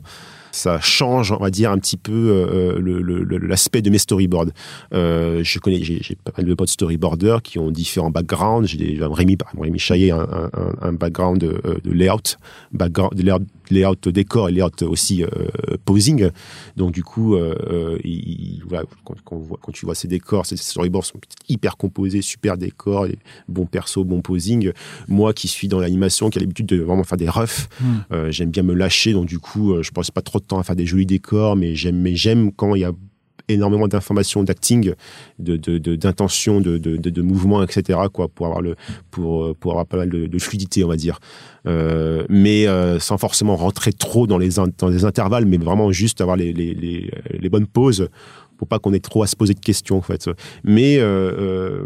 ça 0.53 0.79
change, 0.79 1.31
on 1.31 1.37
va 1.37 1.49
dire 1.49 1.71
un 1.71 1.77
petit 1.79 1.97
peu 1.97 2.11
euh, 2.13 2.77
le- 2.79 3.37
l'aspect 3.39 3.81
de 3.81 3.89
mes 3.89 3.97
storyboards. 3.97 4.49
Euh, 4.93 5.43
je 5.43 5.57
connais, 5.59 5.83
j'ai 5.83 6.15
pas 6.23 6.31
mal 6.37 6.45
de 6.45 6.53
potes 6.53 6.69
storyboarders 6.69 7.41
qui 7.41 7.57
ont 7.59 7.71
différents 7.71 8.11
backgrounds. 8.11 8.67
J'ai 8.67 8.99
Rémi, 9.01 9.37
Rémi 9.59 9.79
Chaillet, 9.79 10.11
un, 10.11 10.19
un, 10.19 10.49
un- 10.53 10.75
un 10.81 10.93
background 10.93 11.39
de, 11.41 11.59
euh, 11.65 11.75
de 11.83 11.91
layout, 11.91 12.37
background 12.71 13.15
de 13.15 13.23
layout, 13.23 13.45
layout 13.71 13.95
décor 14.11 14.49
et 14.49 14.51
layout 14.51 14.83
aussi 14.83 15.23
euh, 15.23 15.27
posing. 15.85 16.29
Donc 16.77 16.91
du 16.91 17.03
coup, 17.03 17.35
euh, 17.35 17.55
euh, 17.71 17.97
il- 18.03 18.11
il- 18.57 18.63
voilà, 18.67 18.83
quand, 19.03 19.15
quand, 19.25 19.35
on 19.37 19.39
voit- 19.39 19.59
quand 19.61 19.71
tu 19.71 19.85
vois 19.85 19.95
ces 19.95 20.07
décors, 20.07 20.45
ces 20.45 20.57
storyboards 20.57 21.05
sont 21.05 21.19
hyper 21.49 21.77
composés, 21.77 22.21
super 22.21 22.57
décors, 22.57 23.07
bon 23.47 23.65
perso, 23.65 24.03
bon 24.03 24.21
posing. 24.21 24.71
Moi 25.07 25.33
qui 25.33 25.47
suis 25.47 25.67
dans 25.67 25.79
l'animation, 25.79 26.29
qui 26.29 26.37
a 26.37 26.41
l'habitude 26.41 26.67
de 26.67 26.77
vraiment 26.81 27.03
faire 27.03 27.17
des 27.17 27.29
roughs, 27.29 27.67
Hmm. 27.79 27.85
euh, 28.11 28.31
j'aime 28.31 28.51
bien 28.51 28.61
me 28.63 28.73
lâcher. 28.75 29.13
Donc 29.13 29.25
du 29.25 29.39
coup, 29.39 29.73
euh, 29.73 29.81
je 29.81 29.91
passe 29.91 30.11
pas 30.11 30.21
trop 30.21 30.39
temps 30.47 30.59
à 30.59 30.63
faire 30.63 30.75
des 30.75 30.85
jolis 30.85 31.05
décors, 31.05 31.55
mais 31.55 31.75
j'aime, 31.75 31.99
mais 31.99 32.15
j'aime 32.15 32.51
quand 32.51 32.75
il 32.75 32.81
y 32.81 32.85
a 32.85 32.91
énormément 33.49 33.87
d'informations, 33.87 34.43
d'acting, 34.43 34.93
de, 35.39 35.57
de, 35.57 35.77
de- 35.77 35.95
de, 35.95 37.63
etc. 37.63 37.99
Quoi, 38.11 38.27
pour 38.29 38.45
avoir 38.45 38.61
le, 38.61 38.75
pour, 39.11 39.43
euh, 39.43 39.53
pour 39.59 39.71
avoir 39.71 39.85
pas 39.85 39.97
mal 39.97 40.09
de, 40.09 40.39
fluidité, 40.39 40.83
on 40.83 40.87
va 40.87 40.95
dire. 40.95 41.19
Euh, 41.67 42.25
mais 42.29 42.67
euh, 42.67 42.99
sans 42.99 43.17
forcément 43.17 43.55
rentrer 43.55 43.93
trop 43.93 44.27
dans 44.27 44.37
les, 44.37 44.49
dans 44.77 44.87
les 44.89 45.05
intervalles, 45.05 45.45
mais 45.45 45.57
vraiment 45.57 45.91
juste 45.91 46.21
avoir 46.21 46.37
les, 46.37 46.53
les, 46.53 47.11
les 47.31 47.49
bonnes 47.49 47.67
pauses 47.67 48.09
pour 48.57 48.67
pas 48.67 48.79
qu'on 48.79 48.93
ait 48.93 48.99
trop 48.99 49.23
à 49.23 49.27
se 49.27 49.35
poser 49.35 49.53
de 49.53 49.59
questions 49.59 49.97
en 49.97 50.01
fait. 50.01 50.29
Mais 50.63 50.97
euh, 50.99 51.03
euh, 51.37 51.81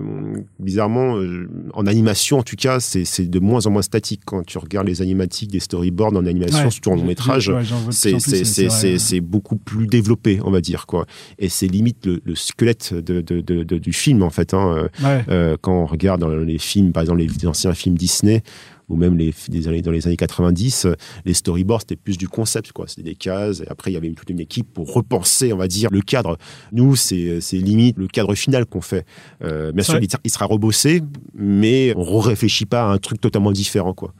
bizarrement, 0.60 1.17
euh, 1.17 1.49
en 1.73 1.86
animation 1.88 2.39
en 2.39 2.43
tout 2.43 2.56
cas, 2.56 2.80
c'est 2.80 3.30
de 3.30 3.39
moins 3.39 3.65
en 3.65 3.71
moins 3.71 3.82
statique 3.82 4.21
quand 4.25 4.45
tu 4.45 4.58
regardes 4.58 4.88
les 4.88 5.01
animatiques 5.01 5.51
des 5.51 5.60
storyboards 5.60 6.13
en 6.15 6.25
animation, 6.25 6.65
Ouais. 6.65 6.71
surtout 6.71 6.91
en 6.91 6.95
long 6.95 7.06
métrage. 7.06 7.49
Ouais, 7.49 7.63
C'est 7.91 9.21
beaucoup 9.21 9.58
plus 9.58 9.88
développé, 9.88 10.39
on 10.43 10.51
va 10.51 10.62
dire 10.62 10.86
quoi. 10.86 11.06
Et 11.39 11.49
c'est 11.49 11.67
limite 11.67 12.06
le, 12.06 12.21
le 12.23 12.36
squelette 12.36 12.93
de, 12.93 13.21
de, 13.21 13.41
de- 13.41 13.63
de- 13.63 13.77
du 13.77 13.93
film 13.93 14.23
en 14.23 14.30
fait. 14.30 14.53
Hein. 14.53 14.88
Ouais. 15.03 15.23
Euh, 15.30 15.58
quand 15.62 15.73
on 15.84 15.86
regarde 15.86 16.21
dans 16.21 16.30
les 16.30 16.58
films, 16.58 16.91
par 16.91 17.01
exemple 17.03 17.21
les 17.21 17.47
anciens 17.47 17.73
films 17.73 17.97
Disney 17.97 18.43
ou 18.89 18.95
même 18.95 19.17
les, 19.17 19.34
des 19.50 19.67
années, 19.67 19.82
dans 19.82 19.91
les 19.91 20.08
années 20.08 20.17
90, 20.17 20.86
euh, 20.86 20.95
les 21.26 21.34
storyboards 21.34 21.82
c'était 21.82 21.95
plus 21.95 22.17
du 22.17 22.28
concept, 22.28 22.71
quoi. 22.71 22.88
C'était 22.88 23.04
des 23.04 23.15
cases. 23.15 23.62
Et 23.62 23.67
après, 23.69 23.91
il 23.91 23.93
y 23.93 23.97
avait 23.97 24.10
toute 24.12 24.30
une 24.30 24.39
équipe 24.39 24.73
pour 24.73 24.93
repenser, 24.93 25.54
on 25.54 25.58
va 25.58 25.67
dire, 25.67 25.89
le 25.91 26.02
cadre. 26.02 26.38
Nous, 26.71 26.95
c'est 26.95 27.39
limite 27.52 27.97
le 27.97 28.08
cadre 28.08 28.36
final 28.36 28.65
qu'on 28.65 28.82
fait. 28.82 29.06
Euh, 29.43 29.71
bien 29.71 29.84
sûr, 29.84 30.00
il, 30.02 30.08
il 30.23 30.32
sera 30.32 30.45
rebossé, 30.45 31.02
mais 31.36 31.93
on 31.95 32.19
réfléchit 32.19 32.65
pas 32.65 32.84
à 32.84 32.86
un 32.86 32.97
truc 32.97 33.19
totalement 33.21 33.52
différent, 33.52 33.93
quoi. 33.93 34.13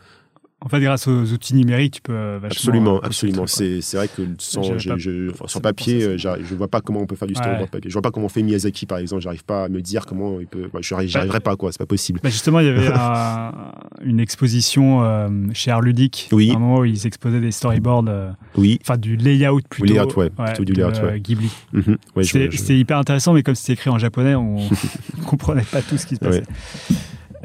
En 0.60 0.70
fait, 0.70 0.80
grâce 0.82 1.08
aux 1.08 1.32
outils 1.34 1.54
numériques, 1.54 1.94
tu 1.96 2.02
peux 2.02 2.14
euh, 2.14 2.40
vachement. 2.42 2.48
Absolument, 2.58 2.96
euh, 2.96 3.00
absolument. 3.06 3.46
C'est 3.46 3.80
c'est 3.82 3.96
vrai 3.96 4.08
que 4.08 4.24
sans, 4.40 4.64
je, 4.64 4.90
pas 4.90 4.98
je- 4.98 5.60
papier, 5.60 6.04
euh, 6.04 6.18
je 6.18 6.56
vois 6.56 6.68
pas 6.68 6.82
comment 6.82 7.00
on 7.02 7.06
peut 7.06 7.16
faire 7.16 7.28
du 7.28 7.36
Ouais. 7.36 7.40
storyboard 7.40 7.70
papier. 7.70 7.92
Je 7.92 7.94
vois 7.94 8.02
pas 8.02 8.10
comment 8.10 8.26
on 8.26 8.30
fait 8.30 8.42
Miyazaki, 8.42 8.88
par 8.88 8.98
exemple. 8.98 9.22
J'arrive 9.22 9.44
pas 9.46 9.66
à 9.66 9.70
me 9.70 9.82
dire 9.84 10.08
comment 10.08 10.40
il 10.40 10.48
peut. 10.48 10.68
je 10.74 10.82
j'arrive- 10.82 11.10
J'arriverai 11.10 11.42
pas, 11.42 11.56
quoi. 11.58 11.72
C'est 11.72 11.78
pas 11.78 11.86
possible. 11.86 12.20
Bah, 12.24 12.30
justement, 12.30 12.60
il 12.60 12.66
y 12.66 12.70
avait 12.70 12.88
un- 12.94 13.54
une 14.04 14.20
exposition 14.20 15.04
euh, 15.04 15.30
chez 15.54 15.70
Art 15.70 15.82
Ludique, 15.82 16.28
Oui. 16.32 16.50
à 16.52 16.56
un 16.56 16.60
moment 16.60 16.80
où 16.80 16.86
ils 16.86 17.06
exposaient 17.06 17.40
des 17.40 17.52
storyboards, 17.52 18.06
euh, 18.08 18.32
Oui. 18.58 18.80
enfin 18.82 18.98
du 18.98 19.16
layout 19.16 19.62
plutôt. 19.70 19.94
layout, 19.94 20.18
ouais, 20.18 20.32
plutôt 20.32 20.64
du 20.66 20.74
de, 20.74 20.82
layout, 20.82 20.98
euh, 20.98 21.12
ouais. 21.12 21.20
Ghibli. 21.20 21.52
Ouais, 22.16 22.24
C'était 22.24 22.50
je- 22.50 22.58
c'était 22.58 22.78
hyper 22.80 22.98
intéressant, 22.98 23.34
mais 23.34 23.44
comme 23.44 23.54
c'était 23.56 23.74
écrit 23.74 23.92
en 23.92 24.00
japonais, 24.00 24.34
on 24.34 24.56
ne 24.58 24.70
comprenait 25.28 25.62
pas 25.72 25.84
tout 25.84 25.98
ce 25.98 26.08
qui 26.08 26.16
se 26.16 26.20
passait. 26.20 26.44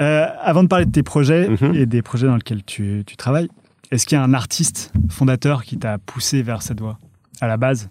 Euh, 0.01 0.27
avant 0.41 0.63
de 0.63 0.69
parler 0.69 0.87
de 0.87 0.91
tes 0.93 1.03
projets 1.03 1.49
Mhm. 1.49 1.75
et 1.75 1.87
des 1.87 2.03
projets 2.03 2.27
dans 2.27 2.37
lesquels 2.37 2.65
tu, 2.65 3.03
tu 3.07 3.17
travailles, 3.17 3.49
est-ce 3.91 4.07
qu'il 4.07 4.17
y 4.17 4.21
a 4.21 4.25
un 4.25 4.35
artiste 4.35 4.93
fondateur 5.11 5.65
qui 5.65 5.77
t'a 5.79 5.99
poussé 5.99 6.43
vers 6.43 6.63
cette 6.63 6.81
voie 6.81 6.99
à 7.41 7.47
la 7.47 7.57
base? 7.57 7.91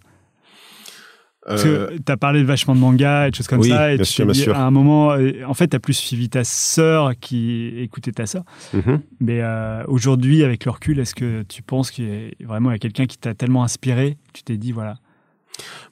Parce 1.45 1.65
Euh, 1.65 1.87
que 1.87 1.97
tu 1.97 2.11
as 2.11 2.17
parlé 2.17 2.41
de 2.41 2.45
vachement 2.45 2.75
de 2.75 2.79
manga 2.79 3.27
et 3.27 3.31
de 3.31 3.35
choses 3.35 3.47
comme 3.47 3.61
oui, 3.61 3.69
ça, 3.69 3.91
et 3.93 3.95
bien 3.95 4.05
tu 4.05 4.11
sûr, 4.11 4.25
bien 4.25 4.33
dit, 4.33 4.39
sûr. 4.41 4.55
à 4.55 4.61
un 4.61 4.69
moment, 4.69 5.11
euh, 5.13 5.31
en 5.47 5.55
fait, 5.55 5.67
tu 5.69 5.75
as 5.75 5.79
plus 5.79 5.93
suivi 5.95 6.29
ta 6.29 6.43
sœur 6.43 7.13
qui 7.19 7.69
écoutait 7.79 8.11
ta 8.11 8.27
sœur. 8.27 8.43
mhm. 8.73 9.01
Mais 9.19 9.41
euh, 9.41 9.83
aujourd'hui, 9.87 10.43
avec 10.43 10.65
le 10.65 10.71
recul, 10.71 10.99
est-ce 10.99 11.15
que 11.15 11.41
tu 11.43 11.63
penses 11.63 11.89
qu'il 11.89 12.05
y 12.39 12.43
a 12.43 12.47
vraiment 12.47 12.75
quelqu'un 12.77 13.07
qui 13.07 13.17
t'a 13.17 13.33
tellement 13.33 13.63
inspiré, 13.63 14.17
tu 14.33 14.43
t'es 14.43 14.57
dit, 14.57 14.71
voilà. 14.71 14.97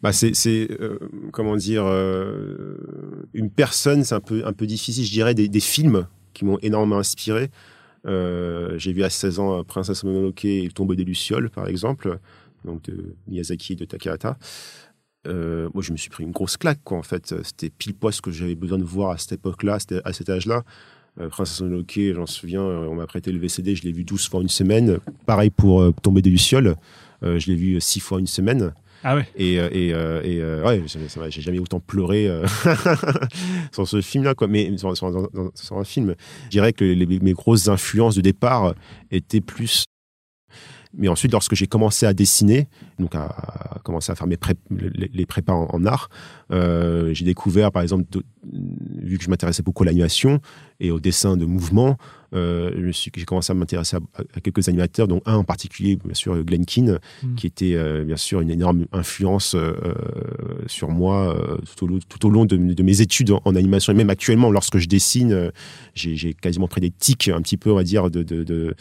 Bah, 0.01 0.13
c'est, 0.13 0.31
euh, 0.71 0.97
comment 1.31 1.57
dire, 1.57 1.83
euh, 1.85 2.77
une 3.33 3.49
personne, 3.49 4.03
c'est 4.03 4.15
un 4.15 4.21
peu, 4.21 4.45
un 4.45 4.53
peu 4.53 4.65
difficile, 4.65 5.05
je 5.05 5.11
dirais, 5.11 5.33
des, 5.33 5.59
films 5.59 6.07
qui 6.33 6.45
m'ont 6.45 6.57
énormément 6.61 6.99
inspiré. 6.99 7.49
Euh, 8.07 8.77
j'ai 8.77 8.93
vu 8.93 9.03
à 9.03 9.09
16 9.09 9.39
ans 9.39 9.63
Princesse 9.65 10.03
Mononoke 10.05 10.45
et 10.45 10.63
Le 10.63 10.95
des 10.95 11.03
Lucioles, 11.03 11.49
par 11.49 11.67
exemple, 11.67 12.19
donc 12.63 12.83
de 12.83 13.15
Miyazaki 13.27 13.73
et 13.73 13.75
de 13.75 13.85
Takahata. 13.85 14.37
Moi, 15.25 15.83
je 15.83 15.91
me 15.91 15.97
suis 15.97 16.09
pris 16.09 16.23
une 16.23 16.31
grosse 16.31 16.57
claque, 16.57 16.79
quoi, 16.83 16.97
en 16.97 17.03
fait. 17.03 17.35
C'était 17.43 17.69
pile 17.69 17.93
poil 17.93 18.13
ce 18.13 18.21
que 18.21 18.31
j'avais 18.31 18.55
besoin 18.55 18.77
de 18.77 18.83
voir 18.83 19.11
à 19.11 19.17
cette 19.17 19.33
époque-là, 19.33 19.77
à 20.05 20.13
cet 20.13 20.29
âge-là. 20.29 20.63
Euh, 21.19 21.27
Princesse 21.27 21.59
Mononoke, 21.59 21.99
j'en 22.15 22.25
souviens, 22.25 22.63
on 22.63 22.95
m'a 22.95 23.05
prêté 23.05 23.31
le 23.31 23.39
VCD, 23.39 23.75
je 23.75 23.83
l'ai 23.83 23.91
vu 23.91 24.05
12 24.05 24.29
fois 24.29 24.41
une 24.41 24.49
semaine. 24.49 24.99
Pareil 25.25 25.49
pour 25.49 25.93
Tomber 26.01 26.21
des 26.21 26.29
Lucioles, 26.29 26.75
je 27.21 27.45
l'ai 27.47 27.55
vu 27.55 27.81
6 27.81 27.99
fois 27.99 28.19
une 28.19 28.27
semaine. 28.27 28.73
Ah 29.03 29.15
ouais 29.15 29.27
Et, 29.35 29.59
euh, 29.59 29.69
et, 29.71 29.93
euh, 29.93 30.21
euh, 30.25 30.63
ouais, 30.63 30.83
j'ai 31.29 31.41
jamais 31.41 31.59
autant 31.59 31.79
pleuré 31.79 32.29
sur 33.71 33.87
ce 33.87 34.01
film-là, 34.01 34.35
quoi. 34.35 34.47
Mais 34.47 34.75
sur, 34.77 35.77
un 35.77 35.83
film, 35.83 36.15
je 36.45 36.49
dirais 36.49 36.73
que 36.73 36.83
mes 37.23 37.33
grosses 37.33 37.67
influences 37.67 38.15
de 38.15 38.21
départ 38.21 38.73
étaient 39.11 39.41
plus. 39.41 39.85
Mais 40.97 41.07
ensuite, 41.07 41.31
lorsque 41.31 41.53
j'ai 41.53 41.67
commencé 41.67 42.07
à 42.07 42.13
dessiner, 42.13 42.67
donc 42.97 43.13
à, 43.13 43.79
commencer 43.83 44.11
à 44.11 44.15
faire 44.15 44.25
mes 44.25 44.37
les, 44.71 45.11
les 45.13 45.25
en, 45.47 45.85
art, 45.85 46.09
j'ai 46.49 47.25
découvert, 47.25 47.71
par 47.71 47.83
exemple, 47.83 48.05
vu 48.43 49.17
que 49.17 49.23
je 49.23 49.29
m'intéressais 49.29 49.63
beaucoup 49.63 49.83
à 49.83 49.85
l'animation 49.85 50.41
et 50.79 50.91
au 50.91 50.99
dessin 50.99 51.35
de 51.37 51.45
mouvement, 51.45 51.97
euh, 52.35 52.91
j'ai 52.93 53.25
commencé 53.25 53.51
à 53.51 53.55
m'intéresser 53.55 53.97
à, 53.97 53.99
à 54.35 54.39
quelques 54.39 54.67
animateurs, 54.69 55.07
dont 55.07 55.19
un 55.25 55.35
en 55.37 55.43
particulier, 55.43 55.97
bien 56.05 56.13
sûr, 56.13 56.41
Glenn 56.43 56.63
Keane, 56.65 56.99
Mm. 57.23 57.35
qui 57.35 57.47
était 57.47 57.73
euh, 57.73 58.03
bien 58.03 58.17
sûr 58.17 58.39
une 58.41 58.51
énorme 58.51 58.85
influence 58.93 59.55
euh, 59.55 59.73
sur 60.67 60.89
moi 60.89 61.35
euh, 61.35 61.57
tout, 61.75 61.85
au, 61.85 61.87
long- 61.87 61.99
tout 62.07 62.25
au 62.27 62.29
long 62.29 62.45
de, 62.45 62.55
de 62.55 62.83
mes 62.83 63.01
études 63.01 63.31
en, 63.31 63.41
en 63.45 63.55
animation. 63.55 63.91
Et 63.93 63.95
même 63.95 64.11
actuellement, 64.11 64.51
lorsque 64.51 64.77
je 64.77 64.87
dessine, 64.87 65.51
j'ai 65.95 66.33
quasiment 66.35 66.67
pris 66.67 66.81
des 66.81 66.91
tics, 66.91 67.29
un 67.29 67.41
petit 67.41 67.57
peu, 67.57 67.71
on 67.71 67.75
va 67.75 67.83
dire, 67.83 68.09
de, 68.11 68.21
de, 68.23 68.43
de, 68.43 68.75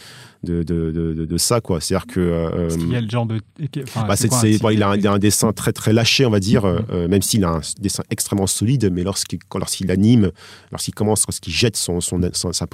de, 0.45 1.37
ça. 1.39 1.61
quoi. 1.61 1.81
C'est-à-dire 1.81 2.07
que... 2.07 2.51
Parce 2.55 2.77
qu'il 2.77 2.93
y 2.93 2.97
a 2.97 3.01
le 3.01 3.09
genre 3.09 3.27
de. 3.27 3.41
enfin, 3.83 4.07
bah, 4.07 4.15
c'est, 4.17 4.29
quoi, 4.29 4.39
un 4.39 4.41
c'est- 4.43 4.51
type 4.53 4.63
bon, 4.63 4.71
il, 4.71 4.83
a 4.83 4.91
un, 4.91 5.19
dessin 5.19 5.53
très 5.53 5.73
très 5.73 5.93
lâché, 5.93 6.27
on 6.27 6.31
va 6.31 6.41
dire, 6.41 6.65
Mhm. 6.67 6.85
euh, 6.91 7.09
même 7.09 7.23
s'il 7.23 7.45
a 7.45 7.51
un 7.51 7.61
dessin 7.81 8.03
extrêmement 8.11 8.47
solide, 8.47 8.91
mais 8.93 9.03
lorsqu'il, 9.05 9.39
lorsqu'il 9.55 9.91
anime, 9.91 10.31
lorsqu'il 10.71 10.95
commence, 10.95 11.25
lorsqu'il 11.27 11.53
jette 11.53 11.77
son, 11.77 11.88
son, 12.01 12.21
son- 12.33 12.53
sa 12.53 12.67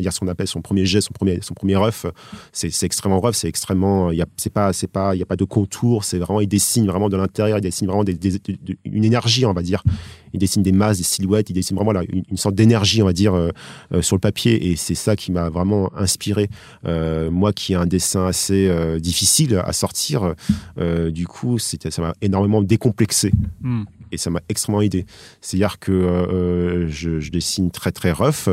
dire 0.00 0.12
son 0.12 0.26
appel, 0.28 0.46
son 0.46 0.60
premier 0.62 0.84
jet, 0.86 1.00
son 1.00 1.12
premier, 1.12 1.38
son 1.42 1.54
premier 1.54 1.76
rough, 1.76 2.06
c'est, 2.52 2.70
extrêmement 2.86 3.20
rough, 3.20 3.34
c'est 3.34 3.48
extrêmement, 3.48 4.10
il 4.10 4.18
y 4.18 4.22
a, 4.22 4.26
c'est 4.36 4.52
pas, 4.52 4.72
c'est 4.72 4.86
pas, 4.90 5.14
il 5.14 5.18
y 5.18 5.22
a 5.22 5.26
pas 5.26 5.36
de 5.36 5.44
contour, 5.44 6.04
c'est 6.04 6.18
vraiment, 6.18 6.40
il 6.40 6.48
dessine 6.48 6.86
vraiment 6.86 7.08
de 7.08 7.16
l'intérieur, 7.16 7.58
il 7.58 7.60
dessine 7.62 7.86
vraiment 7.86 8.04
des, 8.04 8.14
des- 8.14 8.32
de- 8.32 8.56
de- 8.62 8.76
une 8.84 9.04
énergie, 9.04 9.44
on 9.46 9.52
va 9.52 9.62
dire. 9.62 9.82
Il 10.34 10.40
dessine 10.40 10.62
des 10.62 10.72
masses, 10.72 10.98
des 10.98 11.04
silhouettes, 11.04 11.48
il 11.48 11.54
dessine 11.54 11.76
vraiment 11.76 11.92
là, 11.92 12.02
une, 12.12 12.22
sorte 12.36 12.54
d'énergie, 12.54 13.00
on 13.02 13.06
va 13.06 13.14
dire, 13.14 13.32
euh, 13.34 13.50
euh, 13.94 14.02
sur 14.02 14.16
le 14.16 14.20
papier, 14.20 14.70
et 14.70 14.76
c'est 14.76 14.94
ça 14.94 15.16
qui 15.16 15.32
m'a 15.32 15.48
vraiment 15.48 15.90
inspiré. 15.96 16.50
Euh, 16.84 17.30
moi 17.30 17.52
qui 17.54 17.72
ai 17.72 17.76
un 17.76 17.86
dessin 17.86 18.26
assez 18.26 18.68
difficile 19.00 19.62
à 19.64 19.72
sortir, 19.72 20.34
du 21.10 21.26
coup, 21.26 21.58
c'était, 21.58 21.90
ça 21.90 22.02
m'a 22.02 22.14
énormément 22.20 22.60
décomplexé 22.62 23.32
Hmm. 23.62 23.84
Et 24.16 24.18
ça 24.18 24.30
m'a 24.30 24.40
extrêmement 24.48 24.80
aidé. 24.80 25.04
C'est-à-dire 25.40 25.78
que 25.78 25.92
euh, 25.92 26.88
je, 26.88 27.20
je 27.20 27.30
dessine 27.30 27.70
très 27.70 27.92
très 27.92 28.10
rough, 28.10 28.48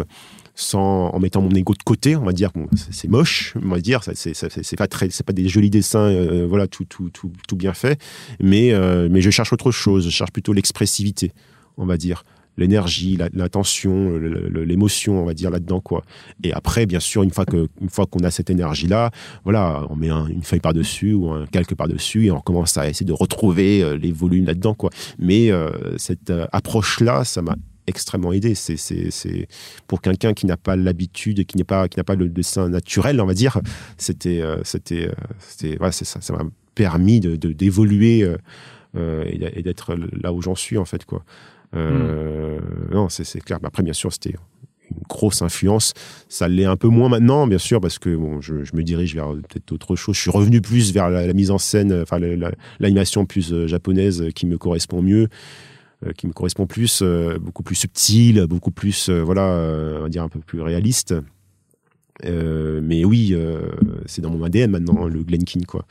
sans 0.56 1.10
en 1.10 1.20
mettant 1.20 1.42
mon 1.42 1.52
ego 1.52 1.74
de 1.74 1.84
côté, 1.84 2.16
on 2.16 2.26
va 2.26 2.34
dire 2.34 2.52
c'est 2.92 3.08
moche, 3.08 3.56
on 3.64 3.70
va 3.70 3.80
dire, 3.80 4.02
c'est 4.14 4.76
pas 4.78 4.88
très, 4.88 5.10
c'est 5.10 5.26
pas 5.26 5.34
des 5.34 5.48
jolis 5.48 5.70
dessins, 5.70 6.10
euh, 6.12 6.46
voilà, 6.48 6.68
tout 6.68 6.86
tout 6.86 7.10
tout 7.10 7.32
tout 7.48 7.56
bien 7.56 7.74
fait, 7.74 8.00
mais 8.40 8.72
euh, 8.74 9.08
mais 9.10 9.22
je 9.22 9.30
cherche 9.30 9.54
autre 9.54 9.72
chose, 9.72 10.06
je 10.06 10.12
cherche 10.12 10.32
plutôt 10.32 10.54
l'expressivité, 10.54 11.32
on 11.78 11.86
va 11.86 11.98
dire. 11.98 12.24
L'énergie, 12.58 13.18
l'intention, 13.34 14.18
l'émotion, 14.18 15.22
on 15.22 15.26
va 15.26 15.34
dire 15.34 15.50
là-dedans 15.50 15.80
quoi. 15.80 16.04
Et 16.44 16.54
après, 16.54 16.86
bien 16.86 17.00
sûr, 17.00 17.24
une 17.24 17.32
fois 17.32 17.46
que, 17.46 17.68
une 17.82 17.90
fois 17.90 18.06
qu'on 18.06 18.24
a 18.24 18.32
cette 18.32 18.50
énergie-là, 18.50 19.12
voilà, 19.44 19.86
on 19.90 19.96
met 19.96 20.10
une 20.10 20.44
feuille 20.44 20.60
par 20.60 20.74
dessus 20.74 21.14
ou 21.14 21.32
un 21.32 21.46
calque 21.46 21.76
par 21.76 21.88
dessus 21.88 22.26
et 22.26 22.32
on 22.32 22.42
commence 22.42 22.78
à 22.78 22.90
essayer 22.90 23.06
de 23.06 23.14
retrouver 23.14 23.84
euh, 23.84 23.98
les 23.98 24.12
volumes 24.12 24.46
là-dedans 24.46 24.74
quoi. 24.74 24.90
Mais 25.20 25.52
euh, 25.52 25.98
cette 25.98 26.30
euh, 26.30 26.46
approche-là, 26.52 27.24
ça 27.24 27.42
m'a 27.42 27.56
extrêmement 27.88 28.32
aidé. 28.32 28.56
C'est 28.56 29.48
pour 29.88 30.02
quelqu'un 30.02 30.34
qui 30.34 30.46
n'a 30.46 30.58
pas 30.58 30.76
l'habitude, 30.76 31.46
qui 31.46 31.58
n'a 31.58 31.66
pas 31.66 31.88
qui 31.90 31.98
n'a 31.98 32.04
pas 32.04 32.16
le 32.16 32.30
dessin 32.30 32.70
naturel, 32.70 33.20
on 33.20 33.26
va 33.26 33.34
dire. 33.34 33.60
C'était 33.98 34.42
c'était 34.64 35.12
c'était 35.40 35.76
voilà, 35.76 35.92
ça. 35.92 36.22
Ça 36.22 36.34
m'a 36.34 36.46
permis 36.76 37.20
de 37.20 37.36
d'évoluer 37.36 38.26
et 38.96 39.62
d'être 39.62 39.96
là 39.96 40.32
où 40.32 40.42
j'en 40.42 40.56
suis 40.56 40.78
en 40.78 40.86
fait 40.86 41.04
quoi. 41.04 41.26
Euh, 41.76 42.60
non, 42.92 43.10
c'est 43.10 43.40
clair. 43.40 43.60
Mais 43.62 43.68
après, 43.68 43.84
bien 43.84 43.94
sûr, 43.94 44.12
c'était 44.12 44.32
une 44.32 44.98
grosse 45.10 45.42
influence. 45.42 45.94
Ça 46.30 46.48
l'est 46.48 46.66
un 46.66 46.76
peu 46.76 46.88
moins 46.88 47.10
maintenant, 47.10 47.48
bien 47.48 47.58
sûr, 47.58 47.82
parce 47.82 48.00
que 48.00 48.18
je, 48.42 48.54
me 48.76 48.84
dirige 48.84 49.16
vers 49.16 49.32
peut-être 49.32 49.72
autre 49.72 49.96
chose. 49.96 50.16
Je 50.16 50.22
suis 50.22 50.32
revenu 50.32 50.62
plus 50.62 50.94
vers 50.94 51.10
la, 51.10 51.34
mise 51.34 51.52
en 51.52 51.58
scène, 51.58 52.02
enfin 52.02 52.20
l'animation 52.80 53.26
plus 53.26 53.54
euh, 53.54 53.68
japonaise 53.68 54.26
qui 54.36 54.46
me 54.46 54.58
correspond 54.58 55.02
mieux, 55.02 55.28
euh, 56.06 56.12
qui 56.12 56.28
me 56.28 56.34
correspond 56.34 56.68
plus, 56.68 57.04
beaucoup 57.42 57.64
plus 57.64 57.76
subtile, 57.76 58.46
beaucoup 58.48 58.72
plus, 58.72 59.10
voilà, 59.10 59.44
on 60.00 60.04
va 60.04 60.10
dire 60.10 60.24
un 60.24 60.30
peu 60.30 60.40
plus 60.40 60.62
réaliste. 60.62 61.16
mais 62.24 63.04
oui, 63.06 63.36
c'est 64.06 64.22
dans 64.22 64.30
mon 64.30 64.44
ADN 64.44 64.72
maintenant, 64.72 65.06
le 65.06 65.24
Glenkin, 65.24 65.62
quoi. 65.68 65.86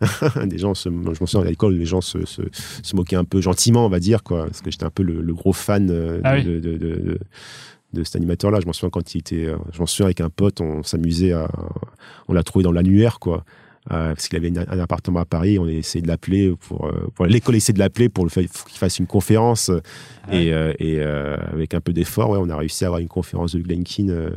des 0.46 0.58
gens 0.58 0.74
se, 0.74 0.88
je 0.88 0.94
me 0.94 1.14
souviens 1.14 1.40
à 1.40 1.44
l'école, 1.44 1.74
les 1.74 1.86
gens 1.86 2.00
se, 2.00 2.24
se, 2.24 2.42
se, 2.82 2.96
moquaient 2.96 3.16
un 3.16 3.24
peu 3.24 3.40
gentiment, 3.40 3.86
on 3.86 3.88
va 3.88 4.00
dire, 4.00 4.22
quoi, 4.22 4.44
parce 4.44 4.60
que 4.60 4.70
j'étais 4.70 4.84
un 4.84 4.90
peu 4.90 5.02
le, 5.02 5.34
gros 5.34 5.52
fan 5.52 5.90
euh, 5.90 6.20
ah 6.24 6.40
de, 6.40 6.60
de, 6.60 6.76
de, 6.76 7.18
de, 7.92 8.04
cet 8.04 8.16
animateur-là. 8.16 8.60
Je 8.60 8.66
m'en 8.66 8.72
souviens 8.72 8.90
quand 8.90 9.14
il 9.14 9.18
était, 9.18 9.46
euh, 9.46 9.56
je 9.72 9.80
m'en 9.80 9.86
souviens 9.86 10.06
avec 10.06 10.20
un 10.20 10.30
pote, 10.30 10.60
on 10.60 10.82
s'amusait 10.82 11.32
à, 11.32 11.48
on 12.28 12.32
l'a 12.32 12.42
trouvé 12.42 12.62
dans 12.62 12.72
l'annuaire, 12.72 13.18
quoi. 13.18 13.44
Euh, 13.90 14.12
parce 14.12 14.28
qu'il 14.28 14.36
avait 14.36 14.52
un 14.58 14.78
appartement 14.80 15.20
à 15.20 15.24
Paris, 15.24 15.58
on 15.58 15.66
a 15.66 15.70
essayé 15.70 16.02
de 16.02 16.08
l'appeler 16.08 16.52
pour, 16.68 16.92
pour 17.14 17.24
l'école 17.24 17.56
essayer 17.56 17.72
de 17.72 17.78
l'appeler 17.78 18.10
pour 18.10 18.24
le 18.24 18.30
fait 18.30 18.42
qu'il 18.42 18.76
fasse 18.76 18.98
une 18.98 19.06
conférence 19.06 19.70
ah 20.24 20.34
et, 20.34 20.48
et 20.78 21.00
avec 21.00 21.72
un 21.72 21.80
peu 21.80 21.94
d'effort, 21.94 22.28
ouais, 22.30 22.38
on 22.38 22.50
a 22.50 22.56
réussi 22.56 22.84
à 22.84 22.88
avoir 22.88 23.00
une 23.00 23.08
conférence 23.08 23.54
de 23.54 23.60
Glenkin 23.60 24.30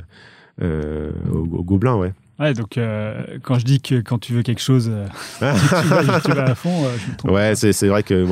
au, 0.61 1.37
au 1.37 1.63
Gobelin, 1.63 1.97
ouais. 1.97 2.13
Ouais, 2.41 2.55
donc 2.55 2.79
euh, 2.79 3.37
quand 3.43 3.59
je 3.59 3.65
dis 3.65 3.81
que 3.81 4.01
quand 4.01 4.17
tu 4.17 4.33
veux 4.33 4.41
quelque 4.41 4.61
chose, 4.61 4.89
euh, 4.91 5.05
tu, 6.23 6.31
vas, 6.31 6.43
à 6.43 6.55
fond, 6.55 6.85
euh, 6.85 6.97
je 6.97 7.11
me 7.11 7.15
trompe. 7.15 7.31
Ouais, 7.31 7.53
c'est 7.55 7.87
vrai 7.87 8.01
que 8.01 8.25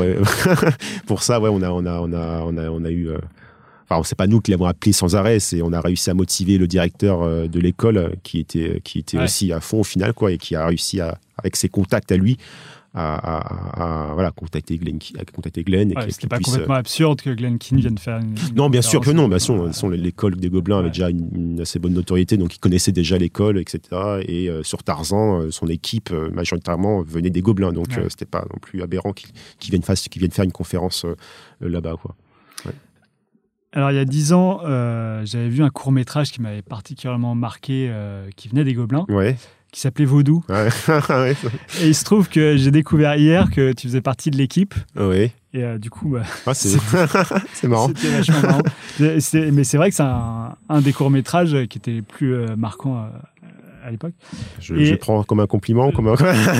pour 1.05 1.21
ça, 1.21 1.39
ouais, 1.39 1.49
on 1.49 1.61
a, 1.61 1.69
on 1.69 1.85
a, 1.85 1.99
on 1.99 2.13
a, 2.13 2.41
on 2.43 2.57
a, 2.57 2.69
on 2.69 2.85
a 2.85 2.89
eu. 2.89 3.11
Enfin, 3.87 4.01
c'est 4.03 4.17
pas 4.17 4.25
nous 4.25 4.41
qui 4.41 4.49
l'avons 4.49 4.65
appelé 4.65 4.93
sans 4.93 5.15
arrêt, 5.15 5.39
c'est 5.39 5.61
on 5.61 5.73
a 5.73 5.81
réussi 5.81 6.09
à 6.09 6.15
motiver 6.15 6.57
le 6.57 6.65
directeur 6.65 7.47
de 7.47 7.59
l'école 7.59 8.15
qui 8.23 8.39
était, 8.39 8.81
qui 8.83 8.99
était 8.99 9.19
aussi 9.19 9.51
à 9.53 9.59
fond 9.59 9.81
au 9.81 9.83
final, 9.83 10.13
quoi, 10.13 10.31
et 10.31 10.37
qui 10.37 10.55
a 10.55 10.65
réussi 10.65 11.01
à, 11.01 11.17
avec 11.37 11.55
ses 11.55 11.69
contacts 11.69 12.11
à 12.11 12.17
lui, 12.17 12.37
à, 12.93 14.11
voilà, 14.13 14.31
contacter 14.31 14.77
Glenn. 14.77 14.99
contacter 15.33 15.63
Glenn 15.63 15.91
et 15.91 16.11
C'était 16.11 16.27
pas 16.27 16.39
complètement 16.39 16.75
euh, 16.75 16.79
absurde 16.79 17.21
que 17.21 17.29
Glenn 17.29 17.57
Keane 17.59 17.79
vienne 17.79 17.97
faire 17.97 18.17
une. 18.17 18.35
non, 18.55 18.69
bien 18.69 18.81
sûr 18.81 19.01
que 19.01 19.11
non. 19.11 19.27
Bah, 19.27 19.37
l'école 19.91 20.35
des 20.35 20.49
Gobelins 20.49 20.79
avait 20.79 20.89
déjà 20.89 21.09
une, 21.09 21.59
assez 21.61 21.79
bonne 21.79 21.93
notoriété, 21.93 22.37
donc 22.37 22.55
ils 22.55 22.59
connaissaient 22.59 22.91
déjà 22.91 23.17
l'école, 23.17 23.59
etc. 23.59 24.21
Et 24.27 24.49
euh, 24.49 24.63
sur 24.63 24.83
Tarzan, 24.83 25.41
euh, 25.41 25.51
son 25.51 25.67
équipe, 25.67 26.11
majoritairement, 26.11 27.01
venait 27.01 27.29
des 27.29 27.41
Gobelins. 27.41 27.71
Donc 27.71 27.87
c'était 28.09 28.25
pas 28.25 28.45
non 28.51 28.59
plus 28.59 28.81
aberrant 28.81 29.13
qu'ils 29.13 29.31
viennent, 29.61 29.83
viennent, 30.15 30.31
faire 30.31 30.45
une 30.45 30.51
conférence 30.51 31.05
là-bas. 31.61 31.95
quoi. 32.01 32.15
Alors, 33.71 33.91
il 33.91 33.95
y 33.97 33.99
a 33.99 34.05
dix 34.05 34.33
ans, 34.33 34.61
j'avais 34.63 35.49
vu 35.49 35.61
un 35.61 35.69
court 35.69 35.91
métrage 35.91 36.31
qui 36.31 36.41
m'avait 36.41 36.63
particulièrement 36.63 37.35
marqué, 37.35 37.93
qui 38.35 38.47
venait 38.47 38.63
des 38.63 38.73
Gobelins. 38.73 39.05
Ouais 39.09 39.35
qui 39.71 39.79
s'appelait 39.79 40.05
Vaudou. 40.05 40.43
et 40.49 41.87
il 41.87 41.95
se 41.95 42.03
trouve 42.03 42.29
que 42.29 42.57
j'ai 42.57 42.71
découvert 42.71 43.15
hier 43.15 43.49
que 43.51 43.73
tu 43.73 43.87
faisais 43.87 44.01
partie 44.01 44.31
de 44.31 44.37
l'équipe. 44.37 44.73
Oui. 44.95 45.31
Et 45.53 45.63
euh, 45.63 45.77
du 45.77 45.89
coup, 45.89 46.09
bah, 46.09 46.23
ah, 46.45 46.53
c'est 46.53 47.67
marrant. 47.67 47.87
C'était 47.87 48.09
vachement 48.09 48.41
marrant. 48.41 48.61
mais 48.99 49.63
c'est 49.63 49.77
vrai 49.77 49.89
que 49.89 49.95
c'est 49.95 50.03
un, 50.03 50.55
un, 50.69 50.81
des 50.81 50.93
courts-métrages 50.93 51.67
qui 51.67 51.77
était 51.77 52.01
plus 52.01 52.35
euh, 52.35 52.55
marquants 52.55 52.97
euh, 52.97 53.07
à 53.83 53.89
l'époque. 53.89 54.13
Je, 54.59 54.95
prends 54.95 55.23
comme 55.23 55.39
un 55.39 55.47
compliment, 55.47 55.91
comme 55.91 56.07
un, 56.07 56.15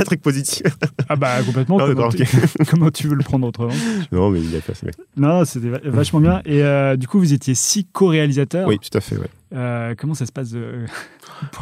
truc 0.05 0.22
positif. 0.22 0.64
Ah 1.07 1.16
bah 1.16 1.43
complètement. 1.45 1.78
comment, 1.78 2.10
comment, 2.68 2.91
tu 2.91 3.07
veux 3.07 3.16
le 3.16 3.24
prendre 3.24 3.47
autrement? 3.47 3.74
Non, 4.12 4.30
mais 4.30 4.39
il 4.41 4.55
a 4.55 4.62
fait. 4.62 4.74
Non, 5.18 5.45
c'était 5.45 5.70
vachement 5.84 6.22
bien. 6.22 6.41
Et 6.45 6.97
du 6.97 7.07
coup, 7.07 7.20
vous 7.20 7.34
étiez 7.34 7.53
six 7.55 7.86
co-réalisateurs. 7.86 8.68
Oui, 8.68 8.80
tout 8.80 8.97
à 8.97 9.01
fait. 9.01 9.18
Ouais. 9.18 9.30
Comment 9.51 10.13
ça 10.13 10.25
se 10.25 10.31
passe 10.31 10.51
de 10.51 10.85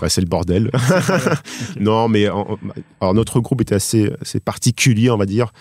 c'est 0.08 0.22
le 0.22 0.28
bordel. 0.28 0.72
non, 1.80 2.08
mais 2.08 2.26
alors 2.26 3.14
notre 3.14 3.40
groupe 3.40 3.62
était 3.62 3.76
assez, 3.76 4.12
assez 4.22 4.40
particulier, 4.40 5.10
on 5.10 5.18
va 5.18 5.26
dire. 5.26 5.52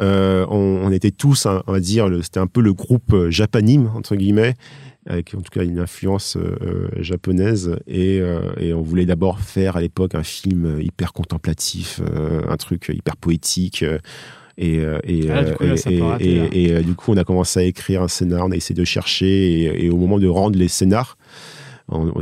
Euh, 0.00 0.46
on, 0.48 0.90
était 0.92 1.10
tous, 1.10 1.46
on 1.46 1.72
va 1.72 1.80
dire, 1.80 2.08
c'était 2.22 2.40
un 2.40 2.46
peu 2.46 2.60
le 2.60 2.72
groupe 2.72 3.12
euh, 3.12 3.30
japanime, 3.30 3.90
entre 3.94 4.16
guillemets, 4.16 4.54
avec 5.06 5.34
en 5.34 5.40
tout 5.40 5.50
cas 5.50 5.62
une 5.62 5.78
influence 5.78 6.36
euh, 6.36 6.88
japonaise. 6.98 7.76
Et, 7.86 8.22
on 8.74 8.82
voulait 8.82 9.06
d'abord 9.06 9.40
faire 9.40 9.76
à 9.76 9.80
l'époque 9.80 10.14
un 10.14 10.22
film 10.22 10.80
hyper 10.80 11.12
contemplatif, 11.12 12.00
un 12.48 12.56
truc 12.56 12.90
hyper 12.94 13.16
poétique. 13.16 13.84
Et, 14.56 14.76
et, 15.04 15.30
ah, 15.30 15.42
du 15.42 15.54
coup, 15.54 15.64
et, 16.20 16.82
du 16.82 16.94
coup, 16.94 17.12
on 17.12 17.16
a 17.16 17.24
commencé 17.24 17.60
à 17.60 17.62
écrire 17.62 18.02
un 18.02 18.08
scénar, 18.08 18.46
on 18.46 18.50
a 18.50 18.56
essayé 18.56 18.74
de 18.74 18.84
chercher, 18.84 19.84
et, 19.84 19.90
au 19.90 19.96
moment 19.96 20.18
de 20.18 20.28
rendre 20.28 20.58
les 20.58 20.68
scénars, 20.68 21.16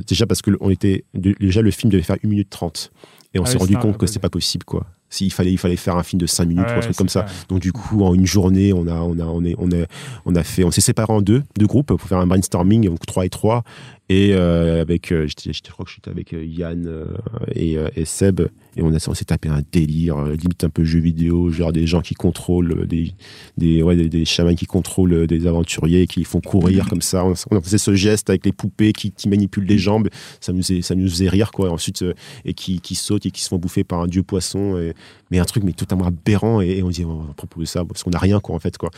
déjà 0.06 0.26
parce 0.26 0.42
que 0.42 0.50
on 0.60 0.70
était 0.70 1.04
déjà 1.14 1.62
le 1.62 1.70
film 1.70 1.90
devait 1.90 2.02
faire 2.02 2.16
1 2.24 2.28
minute 2.28 2.50
30 2.50 2.90
et 3.34 3.38
on 3.38 3.44
ah 3.44 3.46
s'est 3.46 3.58
rendu 3.58 3.76
compte 3.76 3.98
que 3.98 4.06
c'est 4.06 4.18
pas 4.18 4.30
possible 4.30 4.64
quoi 4.64 4.86
s'il 5.10 5.32
fallait 5.32 5.52
il 5.52 5.58
fallait 5.58 5.76
faire 5.76 5.96
un 5.96 6.02
film 6.02 6.20
de 6.20 6.26
5 6.26 6.44
minutes 6.44 6.66
ou 6.68 6.78
un 6.78 6.80
truc 6.80 6.96
comme 6.96 7.08
ça. 7.08 7.26
donc 7.48 7.60
du 7.60 7.72
coup 7.72 8.02
en 8.02 8.14
une 8.14 8.26
journée 8.26 8.72
on 8.72 8.86
a 8.86 9.00
on 9.00 9.18
a 9.18 9.24
on 9.24 9.44
est 9.44 9.54
on 9.58 9.70
est 9.70 9.86
on 10.24 10.34
a 10.34 10.42
fait 10.42 10.64
on 10.64 10.70
s'est 10.70 10.80
séparé 10.80 11.12
en 11.12 11.22
deux 11.22 11.42
deux 11.58 11.66
groupes 11.66 11.86
pour 11.86 12.00
faire 12.02 12.18
un 12.18 12.26
brainstorming 12.26 12.86
donc 12.86 13.04
3 13.06 13.26
et 13.26 13.30
3 13.30 13.64
et 14.10 14.32
euh, 14.32 14.80
avec 14.80 15.12
euh, 15.12 15.26
je 15.28 15.70
crois 15.70 15.84
que 15.84 15.90
j'étais 15.90 16.10
avec 16.10 16.32
euh, 16.32 16.42
Yann 16.42 17.06
et, 17.54 17.76
et, 17.94 18.04
Seb. 18.06 18.40
Et 18.76 18.82
on, 18.82 18.90
on 18.90 19.14
s'est 19.14 19.26
tapé 19.26 19.50
un 19.50 19.60
délire 19.70 20.22
limite 20.24 20.64
un 20.64 20.70
peu 20.70 20.84
jeu 20.84 20.98
vidéo 20.98 21.50
genre 21.50 21.72
des 21.72 21.86
gens 21.86 22.00
qui 22.00 22.14
contrôlent 22.14 22.86
des 22.86 23.12
des 23.58 23.82
ouais, 23.82 23.96
des, 23.96 24.24
chamans 24.24 24.54
qui 24.54 24.64
contrôlent 24.64 25.26
des 25.26 25.46
aventuriers 25.46 26.06
qui 26.06 26.24
font 26.24 26.40
courir 26.40 26.88
comme 26.88 27.02
ça. 27.02 27.24
On, 27.24 27.60
faisait 27.60 27.76
ce 27.76 27.94
geste 27.94 28.30
avec 28.30 28.46
les 28.46 28.52
poupées 28.52 28.92
qui, 28.92 29.10
qui 29.12 29.28
manipulent 29.28 29.66
les 29.66 29.78
jambes. 29.78 30.08
Ça 30.40 30.52
nous 30.52 30.62
faisait, 30.62 30.80
ça 30.80 30.94
nous 30.94 31.08
faisait 31.08 31.28
rire 31.28 31.50
quoi. 31.50 31.70
Ensuite 31.70 32.02
et 32.46 32.54
qui, 32.54 32.80
qui 32.80 32.94
sautent 32.94 33.26
et 33.26 33.30
qui 33.30 33.42
se 33.42 33.48
font 33.48 33.58
bouffer 33.58 33.84
par 33.84 34.00
un 34.00 34.06
dieu 34.06 34.22
poisson. 34.22 34.78
Et, 34.78 34.94
mais 35.30 35.38
un 35.38 35.44
truc 35.44 35.64
mais 35.64 35.72
totalement 35.72 36.06
aberrant 36.06 36.60
et, 36.60 36.82
on 36.82 36.88
dit 36.88 37.04
on 37.04 37.22
va 37.22 37.34
proposer 37.34 37.66
ça 37.66 37.84
parce 37.84 38.02
qu'on 38.02 38.10
n'a 38.10 38.18
rien 38.18 38.40
quoi 38.40 38.54
en 38.54 38.58
fait 38.58 38.76
quoi 38.78 38.90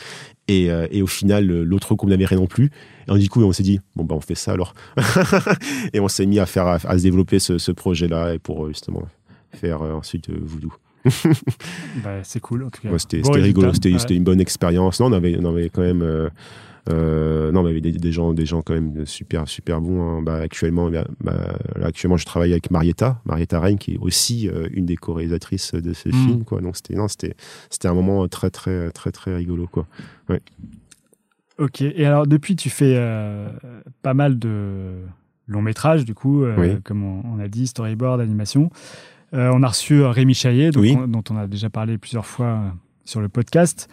et, 0.47 0.69
et 0.91 1.01
au 1.01 1.07
final 1.07 1.45
l'autre 1.45 1.95
groupe 1.95 2.09
n'avait 2.09 2.25
rien 2.25 2.39
non 2.39 2.47
plus 2.47 2.71
et 3.15 3.19
du 3.19 3.29
coup, 3.29 3.43
on 3.43 3.51
s'est 3.51 3.63
dit, 3.63 3.79
bon, 3.95 4.03
bah, 4.03 4.15
on 4.15 4.21
fait 4.21 4.35
ça 4.35 4.51
alors. 4.51 4.73
et 5.93 5.99
on 5.99 6.07
s'est 6.07 6.25
mis 6.25 6.39
à, 6.39 6.45
faire, 6.45 6.67
à, 6.67 6.79
se 6.79 7.03
développer 7.03 7.39
ce, 7.39 7.71
projet-là 7.71 8.33
et 8.33 8.39
pour 8.39 8.65
euh, 8.65 8.69
justement 8.69 9.03
faire 9.53 9.81
euh, 9.81 9.93
ensuite 9.93 10.29
euh, 10.29 10.39
Voodoo. 10.41 10.73
bah, 12.03 12.19
c'est 12.23 12.39
cool 12.39 12.63
en 12.63 12.69
tout 12.69 12.81
cas. 12.81 12.97
c'était 12.99 13.21
rigolo, 13.23 13.73
c'était 13.73 14.15
une 14.15 14.23
bonne 14.23 14.39
expérience. 14.41 14.99
Non, 14.99 15.07
on 15.07 15.13
avait, 15.13 15.37
on 15.39 15.45
avait 15.45 15.69
quand 15.69 15.81
même. 15.81 16.29
Non, 16.89 17.63
mais 17.63 17.71
il 17.71 17.75
y 17.75 17.79
avait 17.79 17.91
des, 17.91 18.11
gens, 18.11 18.33
des 18.33 18.45
gens 18.45 18.61
quand 18.61 18.73
même 18.73 19.05
super, 19.05 19.47
super 19.47 19.81
bons. 19.81 20.01
Hein. 20.01 20.21
Bah, 20.21 20.35
actuellement, 20.35 20.89
bah, 21.19 21.57
actuellement, 21.83 22.17
je 22.17 22.25
travaille 22.25 22.51
avec 22.51 22.71
Marietta, 22.71 23.21
Marietta 23.25 23.59
Rein, 23.59 23.77
qui 23.77 23.93
est 23.93 23.97
aussi 23.99 24.49
une 24.71 24.85
des 24.85 24.95
co-réalisatrices 24.95 25.73
de 25.73 25.93
ce 25.93 26.09
hmm. 26.09 26.25
film, 26.25 26.43
quoi. 26.43 26.61
Donc 26.61 26.75
c'était, 26.75 26.95
non, 26.95 27.07
c'était, 27.07 27.35
c'était 27.69 27.87
un 27.87 27.93
moment 27.93 28.27
très, 28.27 28.49
très, 28.49 28.91
très, 28.91 29.11
très 29.11 29.35
rigolo, 29.35 29.67
quoi. 29.67 29.87
Ouais. 30.29 30.41
Ok. 31.61 31.81
Et 31.81 32.05
alors, 32.05 32.25
depuis, 32.25 32.55
tu 32.55 32.71
fais 32.71 32.95
euh, 32.97 33.47
pas 34.01 34.15
mal 34.15 34.39
de 34.39 34.95
longs 35.47 35.61
métrages, 35.61 36.05
du 36.05 36.15
coup, 36.15 36.43
euh, 36.43 36.79
comme 36.83 37.03
on, 37.03 37.39
a 37.39 37.47
dit, 37.47 37.67
storyboard, 37.67 38.19
animation. 38.19 38.71
Euh, 39.33 39.51
on 39.53 39.61
a 39.61 39.67
reçu 39.67 40.01
Rémi 40.01 40.33
Chaillet, 40.33 40.71
dont 40.71 41.23
on 41.29 41.37
a 41.37 41.45
déjà 41.45 41.69
parlé 41.69 41.99
plusieurs 41.99 42.25
fois 42.25 42.73
sur 43.05 43.21
le 43.21 43.29
podcast. 43.29 43.89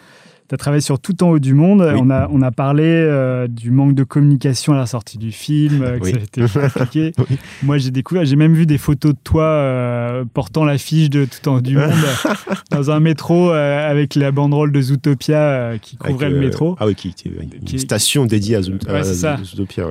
Tu 0.49 0.55
as 0.55 0.59
travaillé 0.59 0.81
sur 0.81 0.99
Tout 0.99 1.23
en 1.23 1.29
haut 1.29 1.39
du 1.39 1.53
monde. 1.53 1.83
On, 1.83 2.09
a, 2.09 2.27
on 2.33 2.41
a 2.41 2.51
parlé 2.51 2.85
euh, 2.85 3.49
du 3.49 3.71
manque 3.71 3.95
de 3.95 4.03
communication 4.03 4.73
à 4.73 4.79
la 4.79 4.87
sortie 4.87 5.19
du 5.19 5.31
film, 5.31 5.83
euh, 5.83 5.99
que 5.99 6.07
ça 6.07 6.17
a 6.17 6.21
été 6.21 6.41
compliqué. 6.41 7.13
Moi, 7.63 7.77
j'ai 7.77 7.91
découvert, 7.91 8.25
j'ai 8.25 8.37
même 8.37 8.55
vu 8.55 8.65
des 8.65 8.79
photos 8.79 9.13
de 9.13 9.19
toi 9.23 9.43
euh, 9.43 10.25
portant 10.33 10.65
l'affiche 10.65 11.11
de 11.11 11.27
Tout 11.27 11.51
en 11.51 11.57
haut 11.57 11.61
du 11.61 11.77
monde 11.77 11.93
dans 12.71 12.91
un 12.91 12.99
métro 12.99 13.51
avec 13.51 14.15
la 14.15 14.31
banderole 14.31 14.73
de 14.73 14.81
Zootopia 14.81 15.73
qui 15.83 15.97
couvrait 15.97 16.31
le 16.31 16.41
métro. 16.41 16.77
ah 16.81 16.87
oui, 16.87 16.95
qui 16.95 17.09
était 17.09 17.31
une 17.71 17.79
station 17.79 18.25
dédiée 18.25 18.57
à, 18.57 18.63
Zootopia. 18.63 19.89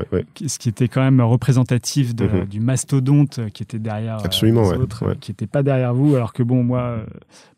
Ce 0.48 0.58
qui 0.58 0.70
était 0.70 0.88
quand 0.88 1.02
même 1.02 1.22
représentatif 1.22 2.16
de, 2.16 2.26
mhm. 2.26 2.46
du 2.46 2.60
mastodonte 2.60 3.40
qui 3.54 3.62
était 3.62 3.80
derrière 3.80 4.18
Absolument, 4.24 4.72
les 4.72 4.80
autres, 4.80 5.16
qui 5.20 5.30
n'était 5.32 5.46
pas 5.46 5.62
derrière 5.62 5.94
vous. 5.94 6.16
Alors 6.16 6.34
que 6.34 6.42
bon, 6.42 6.64
moi, 6.64 6.98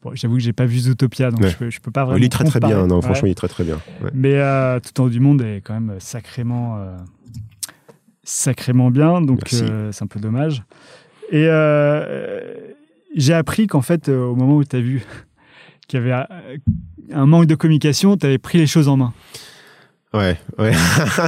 bon, 0.04 0.12
j'avoue 0.16 0.36
que 0.36 0.42
j'ai 0.42 0.54
pas 0.54 0.66
vu 0.66 0.80
Zootopia, 0.80 1.32
donc 1.32 1.46
je, 1.46 1.56
peux, 1.56 1.70
je 1.70 1.80
peux 1.80 1.92
pas 1.92 2.04
vraiment. 2.04 2.18
Il 2.18 2.26
est 2.26 2.30
très 2.30 2.44
très 2.44 2.60
bien 2.60 2.89
non, 2.90 3.02
franchement, 3.02 3.28
il 3.28 3.32
est 3.32 3.36
très 3.36 3.48
très 3.48 3.64
bien. 3.64 3.80
Ouais. 4.02 4.10
Mais 4.14 4.36
euh, 4.36 4.80
Tout 4.80 5.02
en 5.02 5.08
du 5.08 5.20
monde 5.20 5.42
est 5.42 5.62
quand 5.64 5.74
même 5.74 5.96
sacrément, 6.00 6.78
euh, 6.78 6.98
sacrément 8.24 8.90
bien, 8.90 9.22
donc 9.22 9.42
euh, 9.54 9.92
c'est 9.92 10.04
un 10.04 10.08
peu 10.08 10.20
dommage. 10.20 10.64
Et 11.32 11.48
j'ai 13.16 13.34
appris 13.34 13.68
qu'en 13.68 13.82
fait, 13.82 14.10
au 14.10 14.36
moment 14.36 14.56
où 14.56 14.64
tu 14.64 14.76
as 14.76 14.82
vu 14.82 15.04
qu'il 15.88 16.00
y 16.00 16.04
avait 16.04 16.26
un 17.12 17.26
manque 17.26 17.46
de 17.46 17.56
communication, 17.56 18.18
tu 18.18 18.26
avais 18.26 18.40
pris 18.40 18.58
les 18.58 18.68
choses 18.68 18.88
en 18.88 18.98
main. 18.98 19.14
Ouais, 20.14 20.38
ouais. 20.58 20.72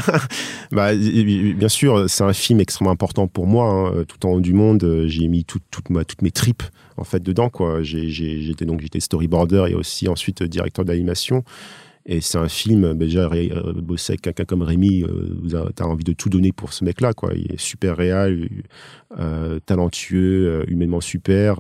bah, 0.71 0.95
bien 0.95 1.67
sûr, 1.69 2.09
c'est 2.09 2.23
un 2.23 2.34
film 2.34 2.59
extrêmement 2.59 2.91
important 2.91 3.27
pour 3.27 3.45
moi. 3.45 3.91
hein. 3.95 4.03
Tout 4.07 4.25
en 4.25 4.32
haut 4.32 4.41
du 4.41 4.53
monde, 4.53 5.03
j'ai 5.05 5.27
mis 5.27 5.45
tout, 5.45 5.59
ma, 5.89 6.03
toutes 6.03 6.23
mes 6.23 6.32
tripes 6.32 6.63
en 6.97 7.03
fait 7.03 7.21
dedans. 7.21 7.49
Quoi. 7.49 7.84
J'ai- 7.84 8.09
j'étais 8.09 8.65
donc 8.65 8.82
j'étais 8.82 8.99
storyboarder 8.99 9.65
et 9.69 9.75
aussi 9.75 10.07
ensuite 10.09 10.41
euh, 10.41 10.47
directeur 10.47 10.84
d'animation. 10.84 11.43
Et 12.06 12.20
c'est 12.20 12.38
un 12.38 12.49
film, 12.49 12.93
bah, 12.93 13.06
déjà, 13.06 13.30
euh, 13.32 13.74
bosser 13.74 14.14
avec 14.14 14.22
quelqu'un 14.22 14.45
comme 14.45 14.64
Rémi, 14.64 15.04
euh, 15.04 15.70
t'as 15.76 15.86
envie 15.86 16.04
de 16.04 16.14
tout 16.14 16.30
donner 16.30 16.52
pour 16.52 16.74
ce 16.74 16.84
mec-là. 16.84 17.14
Quoi. 17.14 17.34
Il 17.36 17.52
est 17.52 17.60
super 17.60 17.97
réel, 17.97 18.49
euh, 19.20 19.60
talentueux, 19.66 20.47
euh, 20.47 20.66
humainement 20.68 21.02
super. 21.02 21.58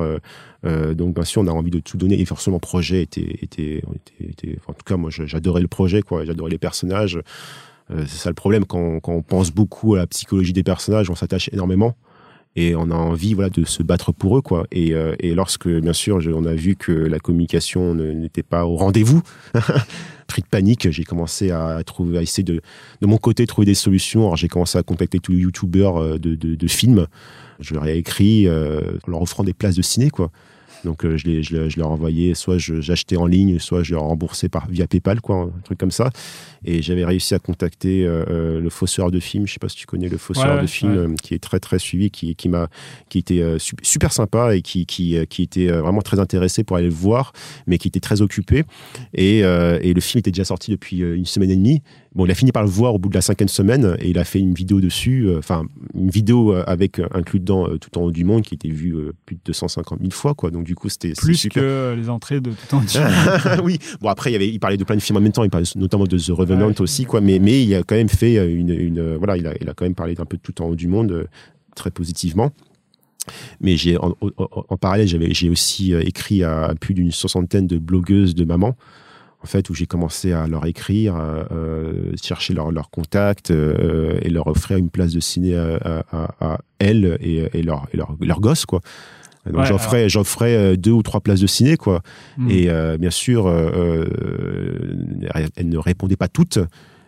donc, 0.63 1.15
bien 1.15 1.23
sûr, 1.23 1.41
on 1.41 1.47
a 1.47 1.51
envie 1.51 1.71
de 1.71 1.79
tout 1.79 1.97
donner. 1.97 2.19
Et 2.19 2.25
forcément, 2.25 2.57
le 2.57 2.61
projet 2.61 3.01
était. 3.03 3.37
était, 3.41 3.83
était, 4.19 4.57
en 4.67 4.73
tout 4.73 4.83
cas, 4.85 4.97
moi, 4.97 5.09
j'adorais 5.11 5.61
le 5.61 5.67
projet, 5.67 6.01
quoi. 6.01 6.25
J'adorais 6.25 6.51
les 6.51 6.57
personnages. 6.57 7.19
C'est 7.89 8.07
ça 8.07 8.29
le 8.29 8.35
problème. 8.35 8.65
Quand, 8.65 8.99
quand 9.01 9.13
on 9.13 9.21
pense 9.21 9.51
beaucoup 9.51 9.95
à 9.95 9.97
la 9.97 10.07
psychologie 10.07 10.53
des 10.53 10.63
personnages, 10.63 11.09
on 11.09 11.15
s'attache 11.15 11.49
énormément. 11.51 11.95
Et 12.55 12.75
on 12.75 12.91
a 12.91 12.95
envie 12.95 13.33
voilà, 13.33 13.49
de 13.49 13.63
se 13.63 13.81
battre 13.81 14.11
pour 14.11 14.37
eux. 14.37 14.41
Quoi. 14.41 14.65
Et, 14.71 14.93
euh, 14.93 15.15
et 15.19 15.33
lorsque, 15.33 15.69
bien 15.69 15.93
sûr, 15.93 16.19
on 16.35 16.45
a 16.45 16.53
vu 16.53 16.75
que 16.75 16.91
la 16.91 17.19
communication 17.19 17.95
n'était 17.95 18.43
pas 18.43 18.65
au 18.65 18.75
rendez-vous, 18.75 19.21
pris 20.27 20.41
de 20.41 20.47
panique, 20.47 20.89
j'ai 20.89 21.03
commencé 21.03 21.51
à, 21.51 21.81
trouver, 21.85 22.17
à 22.17 22.21
essayer 22.21 22.43
de, 22.43 22.61
de 23.01 23.07
mon 23.07 23.17
côté, 23.17 23.45
trouver 23.45 23.65
des 23.65 23.73
solutions. 23.73 24.21
Alors, 24.21 24.37
j'ai 24.37 24.47
commencé 24.47 24.77
à 24.77 24.83
contacter 24.83 25.19
tous 25.19 25.33
les 25.33 25.39
youtubeurs 25.39 25.97
euh, 25.97 26.17
de, 26.17 26.35
de, 26.35 26.55
de 26.55 26.67
films. 26.67 27.07
Je 27.59 27.73
leur 27.73 27.85
ai 27.85 27.97
écrit 27.97 28.47
euh, 28.47 28.97
en 29.07 29.11
leur 29.11 29.21
offrant 29.21 29.43
des 29.43 29.53
places 29.53 29.75
de 29.75 29.81
ciné. 29.81 30.09
Quoi. 30.09 30.31
Donc, 30.83 31.05
euh, 31.05 31.17
je, 31.17 31.27
les, 31.27 31.43
je, 31.43 31.69
je 31.69 31.79
leur 31.79 31.91
envoyais, 31.91 32.33
soit 32.33 32.57
j'achetais 32.57 33.17
en 33.17 33.25
ligne, 33.25 33.59
soit 33.59 33.83
je 33.83 33.93
leur 33.93 34.03
remboursais 34.03 34.49
par, 34.49 34.67
via 34.67 34.87
PayPal, 34.87 35.21
quoi, 35.21 35.51
un 35.55 35.61
truc 35.63 35.77
comme 35.77 35.91
ça. 35.91 36.09
Et 36.63 36.81
j'avais 36.81 37.03
réussi 37.05 37.33
à 37.33 37.39
contacter 37.39 38.05
euh, 38.05 38.23
euh, 38.29 38.59
le 38.61 38.69
fosseur 38.69 39.09
de 39.11 39.19
film. 39.19 39.47
Je 39.47 39.53
sais 39.53 39.59
pas 39.59 39.69
si 39.69 39.75
tu 39.77 39.85
connais 39.85 40.07
le 40.09 40.17
Ouais, 40.17 40.45
ouais, 40.55 40.61
de 40.61 40.67
film, 40.67 40.91
ouais. 40.91 40.97
euh, 40.97 41.15
qui 41.21 41.33
est 41.33 41.39
très 41.39 41.59
très 41.59 41.79
suivi, 41.79 42.11
qui, 42.11 42.35
qui 42.35 42.49
m'a, 42.49 42.67
qui 43.09 43.17
était 43.17 43.41
euh, 43.41 43.57
su- 43.59 43.75
super 43.81 44.13
sympa 44.13 44.55
et 44.55 44.61
qui, 44.61 44.85
qui, 44.85 45.17
qui 45.29 45.43
était 45.43 45.67
vraiment 45.67 46.01
très 46.01 46.19
intéressé 46.19 46.63
pour 46.63 46.77
aller 46.77 46.87
le 46.87 46.93
voir, 46.93 47.33
mais 47.67 47.77
qui 47.77 47.87
était 47.87 47.99
très 47.99 48.21
occupé. 48.21 48.63
Et, 49.13 49.43
euh, 49.43 49.79
et 49.81 49.93
le 49.93 50.01
film 50.01 50.19
était 50.19 50.31
déjà 50.31 50.45
sorti 50.45 50.71
depuis 50.71 50.97
une 50.99 51.25
semaine 51.25 51.49
et 51.51 51.55
demie. 51.55 51.81
Bon, 52.13 52.25
il 52.25 52.31
a 52.31 52.35
fini 52.35 52.51
par 52.51 52.63
le 52.63 52.69
voir 52.69 52.93
au 52.93 52.99
bout 52.99 53.07
de 53.07 53.13
la 53.15 53.21
cinquième 53.21 53.47
semaine 53.47 53.95
et 53.99 54.09
il 54.09 54.17
a 54.19 54.25
fait 54.25 54.39
une 54.39 54.53
vidéo 54.53 54.81
dessus, 54.81 55.29
enfin 55.37 55.63
une 55.95 56.09
vidéo 56.09 56.51
avec 56.67 56.99
inclus 57.13 57.39
dedans 57.39 57.69
tout 57.79 57.97
en 57.97 58.01
haut 58.01 58.11
du 58.11 58.25
monde 58.25 58.41
qui 58.41 58.53
était 58.53 58.67
vue 58.67 58.93
plus 59.25 59.37
de 59.37 59.41
250 59.45 59.99
000 59.99 60.11
fois, 60.11 60.33
quoi. 60.33 60.51
Donc 60.51 60.65
du 60.65 60.75
coup, 60.75 60.89
c'était 60.89 61.13
Plus 61.13 61.35
super. 61.35 61.63
que 61.63 61.95
les 61.97 62.09
entrées 62.09 62.41
de 62.41 62.51
tout 62.51 62.75
en 62.75 62.81
dessous. 62.83 62.99
oui, 63.63 63.79
bon 64.01 64.09
après 64.09 64.29
il, 64.29 64.33
y 64.33 64.35
avait, 64.35 64.49
il 64.49 64.59
parlait 64.59 64.75
de 64.75 64.83
plein 64.83 64.97
de 64.97 65.01
films 65.01 65.17
en 65.19 65.21
même 65.21 65.31
temps, 65.31 65.45
il 65.45 65.49
parlait 65.49 65.65
notamment 65.77 66.03
de 66.03 66.17
The 66.17 66.31
Revenant 66.31 66.50
Ouais. 66.55 66.81
aussi, 66.81 67.05
quoi. 67.05 67.21
Mais, 67.21 67.39
mais 67.39 67.63
il 67.63 67.73
a 67.75 67.83
quand 67.83 67.95
même 67.95 68.09
fait 68.09 68.37
euh, 68.37 68.47
une, 68.53 68.69
une 68.71 68.99
euh, 68.99 69.17
voilà, 69.17 69.37
il 69.37 69.45
a, 69.47 69.53
il 69.61 69.69
a 69.69 69.73
quand 69.73 69.85
même 69.85 69.95
parlé 69.95 70.15
d'un 70.15 70.25
peu 70.25 70.37
de 70.37 70.41
tout 70.41 70.61
en 70.61 70.65
haut 70.67 70.75
du 70.75 70.87
monde 70.87 71.11
euh, 71.11 71.25
très 71.75 71.91
positivement. 71.91 72.51
Mais 73.59 73.77
j'ai 73.77 73.97
en, 73.97 74.15
en- 74.21 74.65
en 74.69 74.77
parallèle, 74.77 75.07
j'avais 75.07 75.31
j'ai 75.33 75.49
aussi 75.49 75.93
écrit 75.93 76.43
à 76.43 76.73
plus 76.79 76.93
d'une 76.95 77.11
soixantaine 77.11 77.67
de 77.67 77.77
blogueuses 77.77 78.33
de 78.35 78.45
mamans. 78.45 78.75
En 79.43 79.47
fait, 79.47 79.69
où 79.71 79.73
j'ai 79.73 79.87
commencé 79.87 80.33
à 80.33 80.45
leur 80.47 80.67
écrire, 80.67 81.15
euh, 81.19 82.11
chercher 82.21 82.53
leur, 82.53 82.71
leur 82.71 82.91
contact 82.91 83.49
euh, 83.49 84.19
et 84.21 84.29
leur 84.29 84.45
offrir 84.45 84.77
une 84.77 84.91
place 84.91 85.13
de 85.13 85.19
ciné 85.19 85.55
à, 85.55 86.03
à, 86.11 86.35
à- 86.39 86.59
elles 86.77 87.17
et, 87.21 87.47
et 87.53 87.63
leur, 87.63 87.87
et 87.91 87.97
leur, 87.97 88.15
leur 88.21 88.39
gosse, 88.39 88.65
quoi. 88.67 88.81
Donc 89.45 89.61
Ouais, 89.61 89.65
j'offrais, 89.65 90.09
j'offrais 90.09 90.55
euh, 90.55 90.75
deux 90.75 90.91
ou 90.91 91.01
trois 91.01 91.19
places 91.19 91.39
de 91.39 91.47
ciné, 91.47 91.77
quoi. 91.77 92.01
Mm. 92.37 92.51
Et 92.51 92.69
euh, 92.69 92.97
bien 92.97 93.09
sûr, 93.09 93.47
euh, 93.47 94.05
euh, 94.13 95.49
elles 95.55 95.69
ne 95.69 95.77
répondaient 95.77 96.15
pas 96.15 96.27
toutes, 96.27 96.59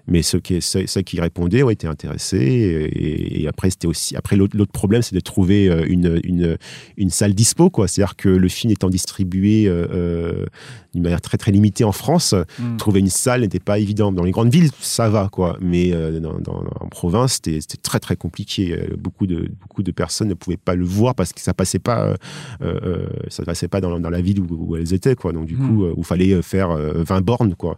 mais 0.07 0.21
ceux 0.21 0.39
qui, 0.39 0.61
ceux, 0.61 0.85
ceux 0.87 1.01
qui 1.01 1.19
répondaient 1.21 1.63
ont 1.63 1.69
été 1.69 1.87
intéressés. 1.87 2.37
Et, 2.37 3.41
et 3.43 3.47
après, 3.47 3.69
c'était 3.69 3.87
aussi 3.87 4.15
après 4.15 4.35
l'autre 4.35 4.65
problème, 4.71 5.01
c'est 5.01 5.15
de 5.15 5.19
trouver 5.21 5.69
euh, 5.69 5.85
une, 5.87 6.19
une, 6.23 6.57
une 6.97 7.09
salle 7.09 7.33
dispo, 7.33 7.69
quoi. 7.69 7.87
C'est-à-dire 7.87 8.15
que 8.15 8.29
le 8.29 8.47
film 8.49 8.71
étant 8.71 8.89
distribué 8.89 9.67
euh, 9.67 9.87
euh, 9.93 10.45
d'une 10.93 11.03
manière 11.03 11.21
très 11.21 11.37
très 11.37 11.51
limitée 11.51 11.83
en 11.83 11.91
France, 11.91 12.33
Mm. 12.59 12.77
trouver 12.77 12.99
une 12.99 13.09
salle 13.09 13.41
n'était 13.41 13.59
pas 13.59 13.79
évident. 13.79 14.11
Dans 14.11 14.23
les 14.23 14.31
grandes 14.31 14.51
villes, 14.51 14.69
ça 14.79 15.09
va, 15.09 15.29
quoi. 15.31 15.57
Mais 15.61 15.91
euh, 15.93 16.19
dans, 16.19 16.37
dans- 16.39 16.63
en 16.79 16.87
province, 16.87 17.39
c'était 17.43 17.59
très 17.81 17.99
très 17.99 18.15
compliqué. 18.15 18.77
Beaucoup 18.97 19.25
de 19.27 19.49
beaucoup 19.61 19.83
de 19.83 19.91
personnes 19.91 20.27
ne 20.29 20.33
pouvaient 20.33 20.57
pas 20.57 20.75
le 20.75 20.85
voir 20.85 21.15
parce 21.15 21.33
que 21.33 21.41
ça 21.41 21.53
passait 21.53 21.79
pas, 21.79 22.15
euh, 22.61 23.07
ça 23.29 23.43
passait 23.43 23.67
pas 23.67 23.81
dans, 23.81 23.99
dans 23.99 24.09
la 24.09 24.21
ville 24.21 24.39
où, 24.39 24.47
où 24.49 24.75
elles 24.75 24.93
étaient, 24.93 25.15
quoi. 25.15 25.31
Donc 25.33 25.45
du 25.45 25.55
Mm. 25.55 25.67
coup, 25.67 25.85
où 25.85 25.93
il 25.99 26.03
fallait 26.03 26.41
faire 26.41 26.71
euh, 26.71 27.03
20 27.03 27.21
bornes, 27.21 27.55
quoi. 27.55 27.77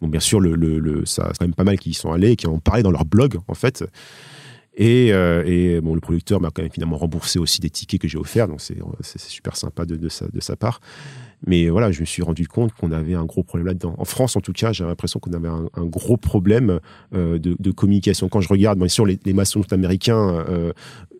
Bon, 0.00 0.08
bien 0.08 0.20
sûr, 0.20 0.40
le, 0.40 0.54
le, 0.54 0.78
le- 0.78 1.04
ça, 1.06 1.28
c'est 1.32 1.38
quand 1.38 1.44
même 1.46 1.54
pas 1.54 1.64
mal 1.64 1.78
qui 1.78 1.90
y 1.90 1.94
sont 1.94 2.12
allés 2.12 2.30
et 2.32 2.36
qui 2.36 2.46
en 2.46 2.52
ont 2.52 2.58
parlé 2.60 2.82
dans 2.82 2.90
leur 2.90 3.04
blog, 3.04 3.38
en 3.48 3.54
fait. 3.54 3.84
Et, 4.76 5.12
euh, 5.12 5.42
et 5.46 5.80
bon, 5.80 5.94
le 5.94 6.00
producteur 6.00 6.40
m'a 6.40 6.50
quand 6.50 6.62
même 6.62 6.70
finalement 6.70 6.96
remboursé 6.96 7.38
aussi 7.38 7.60
des 7.60 7.70
tickets 7.70 8.00
que 8.00 8.08
j'ai 8.08 8.16
offerts, 8.16 8.46
donc 8.48 8.60
c'est 8.60 9.20
super 9.20 9.56
sympa 9.56 9.84
de, 9.84 9.96
de, 9.96 10.08
sa, 10.08 10.28
de 10.28 10.40
sa 10.40 10.56
part. 10.56 10.80
Mais 11.46 11.68
voilà, 11.70 11.90
je 11.90 12.00
me 12.00 12.06
suis 12.06 12.22
rendu 12.22 12.46
compte 12.46 12.72
qu'on 12.74 12.92
avait 12.92 13.14
un 13.14 13.24
gros 13.24 13.42
problème 13.42 13.66
là-dedans. 13.66 13.94
En 13.98 14.04
France, 14.04 14.36
en 14.36 14.40
tout 14.40 14.52
cas, 14.52 14.72
j'ai 14.72 14.84
l'impression 14.84 15.18
qu'on 15.20 15.32
avait 15.32 15.48
un, 15.48 15.68
un 15.74 15.86
gros 15.86 16.16
problème 16.18 16.80
euh, 17.14 17.38
de, 17.38 17.56
de 17.58 17.70
communication. 17.72 18.28
Quand 18.28 18.40
je 18.42 18.48
regarde, 18.48 18.78
bien 18.78 18.88
sûr, 18.88 19.06
les, 19.06 19.18
les 19.24 19.32
maçons 19.32 19.62
américains, 19.70 20.28
euh, 20.48 20.72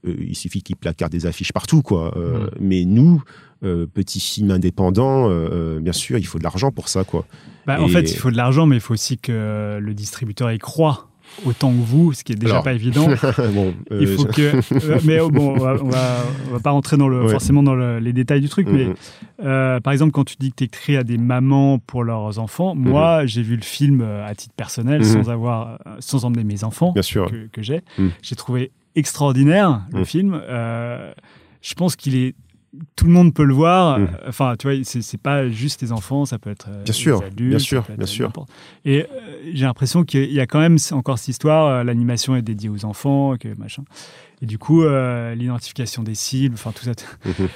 euh, 0.07 0.15
il 0.21 0.37
suffit 0.37 0.63
qu'ils 0.63 0.77
placardent 0.77 1.13
des 1.13 1.27
affiches 1.27 1.53
partout, 1.53 1.83
quoi. 1.83 2.17
Euh, 2.17 2.45
Mm. 2.45 2.51
Mais 2.61 2.85
nous, 2.85 3.23
euh, 3.63 3.87
petits 3.87 4.21
films 4.21 4.51
indépendants, 4.51 5.29
euh, 5.29 5.49
euh, 5.77 5.81
bien 5.81 5.93
sûr, 5.93 6.19
il 6.19 6.25
faut 6.27 6.39
de 6.39 6.45
l'argent 6.45 6.71
pour 6.71 6.89
ça, 6.89 7.05
quoi. 7.05 7.27
Bah, 7.67 7.81
En 7.83 7.89
fait, 7.89 8.11
il 8.11 8.17
faut 8.17 8.31
de 8.31 8.37
l'argent, 8.37 8.67
mais 8.67 8.77
il 8.77 8.81
faut 8.81 8.95
aussi 8.95 9.19
que 9.19 9.79
le 9.81 9.95
distributeur 9.95 10.51
y 10.51 10.59
croit 10.59 11.07
autant 11.45 11.71
que 11.71 11.77
vous, 11.79 12.13
ce 12.13 12.25
qui 12.25 12.33
est 12.33 12.37
déjà 12.37 12.55
Alors, 12.55 12.65
pas 12.65 12.73
évident. 12.73 13.07
bon, 13.55 13.73
Il 13.93 14.09
faut 14.09 14.25
que. 14.25 15.07
mais 15.07 15.21
oh, 15.21 15.31
bon, 15.31 15.51
on 15.55 15.59
va, 15.59 15.77
on 15.81 15.89
va, 15.89 16.17
on 16.49 16.53
va 16.55 16.59
pas 16.61 16.71
rentrer 16.73 16.97
dans 16.97 17.07
le, 17.07 17.23
Ouais. 17.27 17.31
forcément 17.31 17.63
dans 17.63 17.75
le- 17.77 18.01
les 18.01 18.13
détails 18.13 18.41
du 18.41 18.49
truc, 18.49 18.67
mais 18.69 18.87
Mhm. 18.87 18.95
euh, 19.45 19.79
par 19.79 19.93
exemple, 19.93 20.11
quand 20.11 20.25
tu 20.25 20.35
dis 20.41 20.51
que 20.51 20.57
tu 20.57 20.65
écris 20.65 20.97
à 20.97 21.05
des 21.05 21.19
mamans 21.19 21.79
pour 21.79 22.03
leurs 22.03 22.39
enfants, 22.41 22.75
moi, 22.75 23.27
j'ai 23.27 23.43
vu 23.43 23.55
le 23.55 23.63
film 23.63 24.01
à 24.01 24.35
titre 24.35 24.55
personnel 24.57 25.01
Mhm. 25.03 25.05
sans 25.23 25.31
avoir, 25.31 25.79
sans 26.01 26.25
emmener 26.25 26.43
mes 26.45 26.65
enfants 26.65 26.91
bien 26.93 27.03
sûr. 27.03 27.31
que, 27.31 27.47
que 27.53 27.63
j'ai. 27.63 27.83
Mhm. 27.99 28.11
J'ai 28.23 28.35
trouvé 28.35 28.73
extraordinaire 28.97 29.83
le 29.93 30.01
Mhm. 30.01 30.05
film. 30.05 30.41
Euh, 30.43 31.13
je 31.63 31.75
pense 31.75 31.95
qu'il 31.95 32.17
est. 32.17 32.35
Tout 32.95 33.07
le 33.07 33.11
monde 33.11 33.35
peut 33.35 33.43
le 33.45 33.53
voir. 33.55 33.99
Mhm. 33.99 34.09
Enfin, 34.29 34.55
tu 34.57 34.69
vois, 34.71 34.77
c'est 34.85 35.21
pas 35.21 35.49
juste 35.49 35.83
les 35.83 35.91
enfants, 35.91 36.25
ça 36.25 36.39
peut 36.39 36.51
être 36.51 36.69
Bien 36.85 36.93
sûr, 36.93 37.21
les 37.21 37.27
adultes. 37.27 37.49
bien 37.51 37.59
sûr, 37.59 37.85
bien 37.97 38.07
sûr. 38.07 38.33
Et 38.85 39.03
euh, 39.03 39.07
j'ai 39.53 39.65
l'impression 39.65 40.05
qu'il 40.05 40.31
y 40.33 40.39
a 40.41 40.47
quand 40.47 40.61
même 40.61 40.77
encore 40.93 41.19
cette 41.19 41.29
histoire. 41.29 41.67
euh, 41.67 41.83
L'animation 41.85 42.37
est 42.37 42.43
dédiée 42.43 42.69
aux 42.69 42.85
enfants, 42.85 43.35
que 43.41 43.49
machin. 43.59 43.83
Et 44.43 44.47
du 44.47 44.57
coup, 44.57 44.85
euh, 44.85 45.35
l'identification 45.35 46.03
des 46.05 46.15
cibles, 46.15 46.55
enfin 46.55 46.71
tout 46.73 46.85
ça, 46.85 46.93
Mhm. 47.25 47.49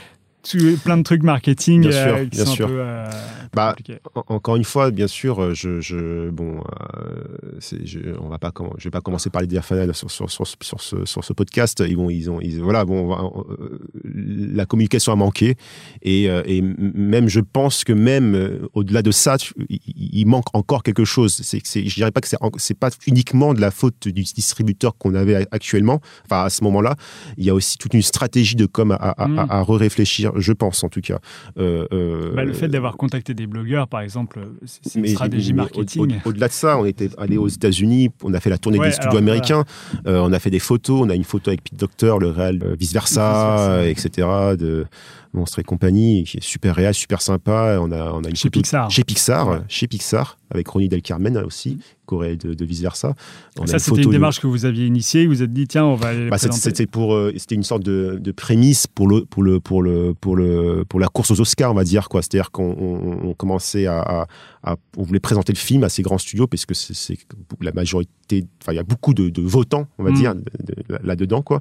Tout- 0.49 0.79
plein 0.85 0.97
de 0.97 1.03
trucs 1.03 1.23
marketing 1.23 1.81
Bien 1.83 1.91
euh, 1.93 2.17
sûr, 2.19 2.21
qui 2.25 2.37
bien 2.37 2.45
sont 2.45 2.53
sûr. 2.53 2.67
un 2.67 2.69
peu 2.69 2.81
euh, 2.81 3.11
Bah. 3.55 3.75
En- 4.15 4.25
Encore 4.35 4.57
une 4.57 4.65
fois, 4.65 4.91
bien 4.91 5.07
sûr, 5.07 5.41
euh, 5.43 5.55
je, 5.55 5.81
je 5.81 6.29
bon, 6.31 6.59
euh, 6.59 7.59
je, 7.85 7.99
on 8.21 8.29
va 8.29 8.39
pas, 8.39 8.53
je 8.79 8.85
vais 8.85 8.91
pas 8.91 9.01
commencer 9.01 9.31
par 9.31 9.43
les 9.43 9.47
dire 9.49 9.65
sur, 9.65 10.11
sur, 10.11 10.31
sur, 10.31 10.47
sur 10.47 10.81
ce, 10.81 11.05
sur 11.05 11.25
ce 11.25 11.33
podcast. 11.33 11.83
Ils 11.87 11.97
vont, 11.97 12.11
ils 12.11 12.31
ont, 12.31 12.41
ils, 12.41 12.61
voilà, 12.61 12.85
bon, 12.85 13.07
va- 13.09 13.23
euh, 13.23 13.79
la 14.05 14.67
communication 14.67 15.13
a 15.13 15.17
manqué 15.17 15.57
et, 16.03 16.29
euh, 16.29 16.43
et 16.47 16.63
même, 16.63 17.29
je 17.29 17.41
pense 17.41 17.85
que 17.85 17.93
même 17.93 18.35
euh, 18.35 18.69
au-delà 18.75 19.03
de 19.03 19.11
ça, 19.11 19.39
tu- 19.39 19.55
il, 19.69 19.81
il 19.87 20.27
manque 20.27 20.47
encore 20.55 20.83
quelque 20.83 21.05
chose. 21.05 21.35
C'est, 21.43 21.61
c'est, 21.65 21.87
je 21.87 21.95
dirais 21.95 22.11
pas 22.11 22.21
que 22.21 22.29
c'est, 22.29 22.37
c'est 22.57 22.79
pas 22.79 22.91
uniquement 23.07 23.55
de 23.55 23.61
la 23.61 23.71
faute 23.71 24.09
du 24.09 24.23
distributeur 24.23 24.97
qu'on 24.99 25.15
avait 25.15 25.47
actuellement. 25.53 26.01
Enfin, 26.25 26.45
à 26.45 26.51
ce 26.51 26.63
moment-là, 26.65 26.97
il 27.39 27.45
y 27.45 27.51
a 27.51 27.55
aussi 27.55 27.79
toute 27.79 27.95
une 27.95 28.03
stratégie 28.03 28.57
de 28.57 28.67
com 28.67 28.91
à, 28.93 28.97
à, 28.97 29.29
Mm. 29.29 29.39
à, 29.39 29.43
à 29.61 29.63
réfléchir, 29.65 30.33
je 30.35 30.53
pense 30.53 30.83
en 30.85 30.89
tout 30.89 31.01
cas. 31.01 31.19
Euh, 31.59 31.87
euh, 31.93 32.33
Bah, 32.35 32.45
le 32.45 32.53
fait 32.53 32.69
d'avoir 32.69 32.97
contacté 32.97 33.35
des 33.35 33.47
blogueurs, 33.47 33.89
par 33.89 34.01
exemple, 34.01 34.41
c'est 34.65 34.95
une 34.99 35.07
stratégie 35.07 35.53
mais 35.53 35.63
marketing. 35.63 36.03
au- 36.03 36.07
au- 36.07 36.29
Au-delà 36.31 36.49
de 36.49 36.53
ça, 36.53 36.79
on 36.79 36.85
était 36.85 37.11
allé 37.19 37.37
aux 37.37 37.49
États-Unis, 37.49 38.11
on 38.23 38.35
a 38.35 38.41
fait 38.41 38.51
la 38.51 38.59
tournée 38.59 38.79
Ouais, 38.79 38.87
des 38.87 38.93
studios 38.93 39.11
alors, 39.11 39.23
américains, 39.23 39.65
euh, 40.07 40.21
on 40.23 40.33
a 40.33 40.39
fait 40.39 40.51
des 40.51 40.59
photos, 40.59 41.01
on 41.03 41.11
a 41.11 41.15
une 41.15 41.25
photo 41.25 41.51
avec 41.51 41.63
Pete 41.65 41.79
Docter, 41.79 42.15
le 42.21 42.29
réel, 42.29 42.75
vice 42.79 42.93
versa, 42.93 43.11
Vice 43.13 43.19
versa. 43.19 43.73
euh, 43.73 43.89
etc. 43.89 44.29
De, 44.59 44.87
Monstre 45.35 45.59
et 45.59 45.65
compagnie, 45.65 46.23
qui 46.25 46.37
est 46.37 46.43
super 46.45 46.77
réel, 46.77 46.95
super 46.95 47.21
sympa. 47.21 47.79
On 47.81 47.91
a, 47.91 48.13
on 48.13 48.23
a 48.23 48.29
une 48.29 48.37
Chez 48.37 48.51
Pixar. 48.51 48.89
Chez 48.91 49.03
Pixar, 49.03 49.49
Ouais. 49.49 49.59
chez 49.69 49.89
Pixar, 49.89 50.39
avec 50.51 50.69
Ronnie 50.69 50.89
Del 50.89 51.03
Carmen 51.03 51.37
aussi, 51.39 51.79
Corée 52.07 52.37
de, 52.37 52.55
de 52.55 52.65
vice 52.65 52.81
versa. 52.83 53.15
On 53.59 53.67
Ça, 53.67 53.79
c'était 53.81 54.03
une 54.03 54.07
de- 54.09 54.13
démarche 54.13 54.39
que 54.41 54.47
vous 54.47 54.65
aviez 54.65 54.87
initiée. 54.87 55.27
Vous 55.27 55.33
vous 55.35 55.43
êtes 55.43 55.53
dit, 55.53 55.67
tiens, 55.67 55.85
on 55.87 55.97
va 55.97 56.13
bah, 56.31 56.39
c'était- 56.39 56.87
pour, 56.87 57.15
euh, 57.15 57.33
c'était 57.37 57.57
une 57.57 57.63
sorte 57.65 57.83
de, 57.83 58.19
de 58.21 58.31
prémisse 58.33 58.87
pour 58.87 59.09
le, 59.09 59.25
pour 59.25 59.43
le, 59.43 59.59
pour 59.59 59.83
le, 59.83 60.15
pour 60.21 60.37
le, 60.37 60.85
pour 60.89 61.01
la 61.01 61.09
course 61.09 61.31
aux 61.33 61.41
Oscars, 61.41 61.73
on 61.73 61.75
va 61.75 61.85
dire 61.85 62.09
quoi. 62.09 62.23
C'est-à-dire 62.23 62.51
qu'on 62.53 62.71
on, 62.79 63.29
on 63.31 63.35
commençait 63.35 63.87
à, 63.87 64.01
à- 64.01 64.27
à- 64.63 64.77
on 64.97 65.03
voulait 65.03 65.19
présenter 65.21 65.53
le 65.53 65.59
film 65.59 65.83
à 65.83 65.89
ces 65.89 66.03
grands 66.03 66.19
studios 66.19 66.47
parce 66.47 66.65
que 66.65 66.75
c'est 66.75 67.17
la 67.61 67.73
majorité, 67.73 68.45
enfin 68.63 68.73
il 68.73 68.77
y 68.77 68.79
a 68.79 68.83
beaucoup 68.85 69.15
de, 69.15 69.31
de 69.31 69.43
votants, 69.43 69.89
on 69.99 70.05
va 70.05 70.11
Mm. 70.11 70.15
dire, 70.15 70.35
de- 70.37 70.41
de- 70.89 70.99
là-dedans 71.03 71.43
quoi. 71.43 71.61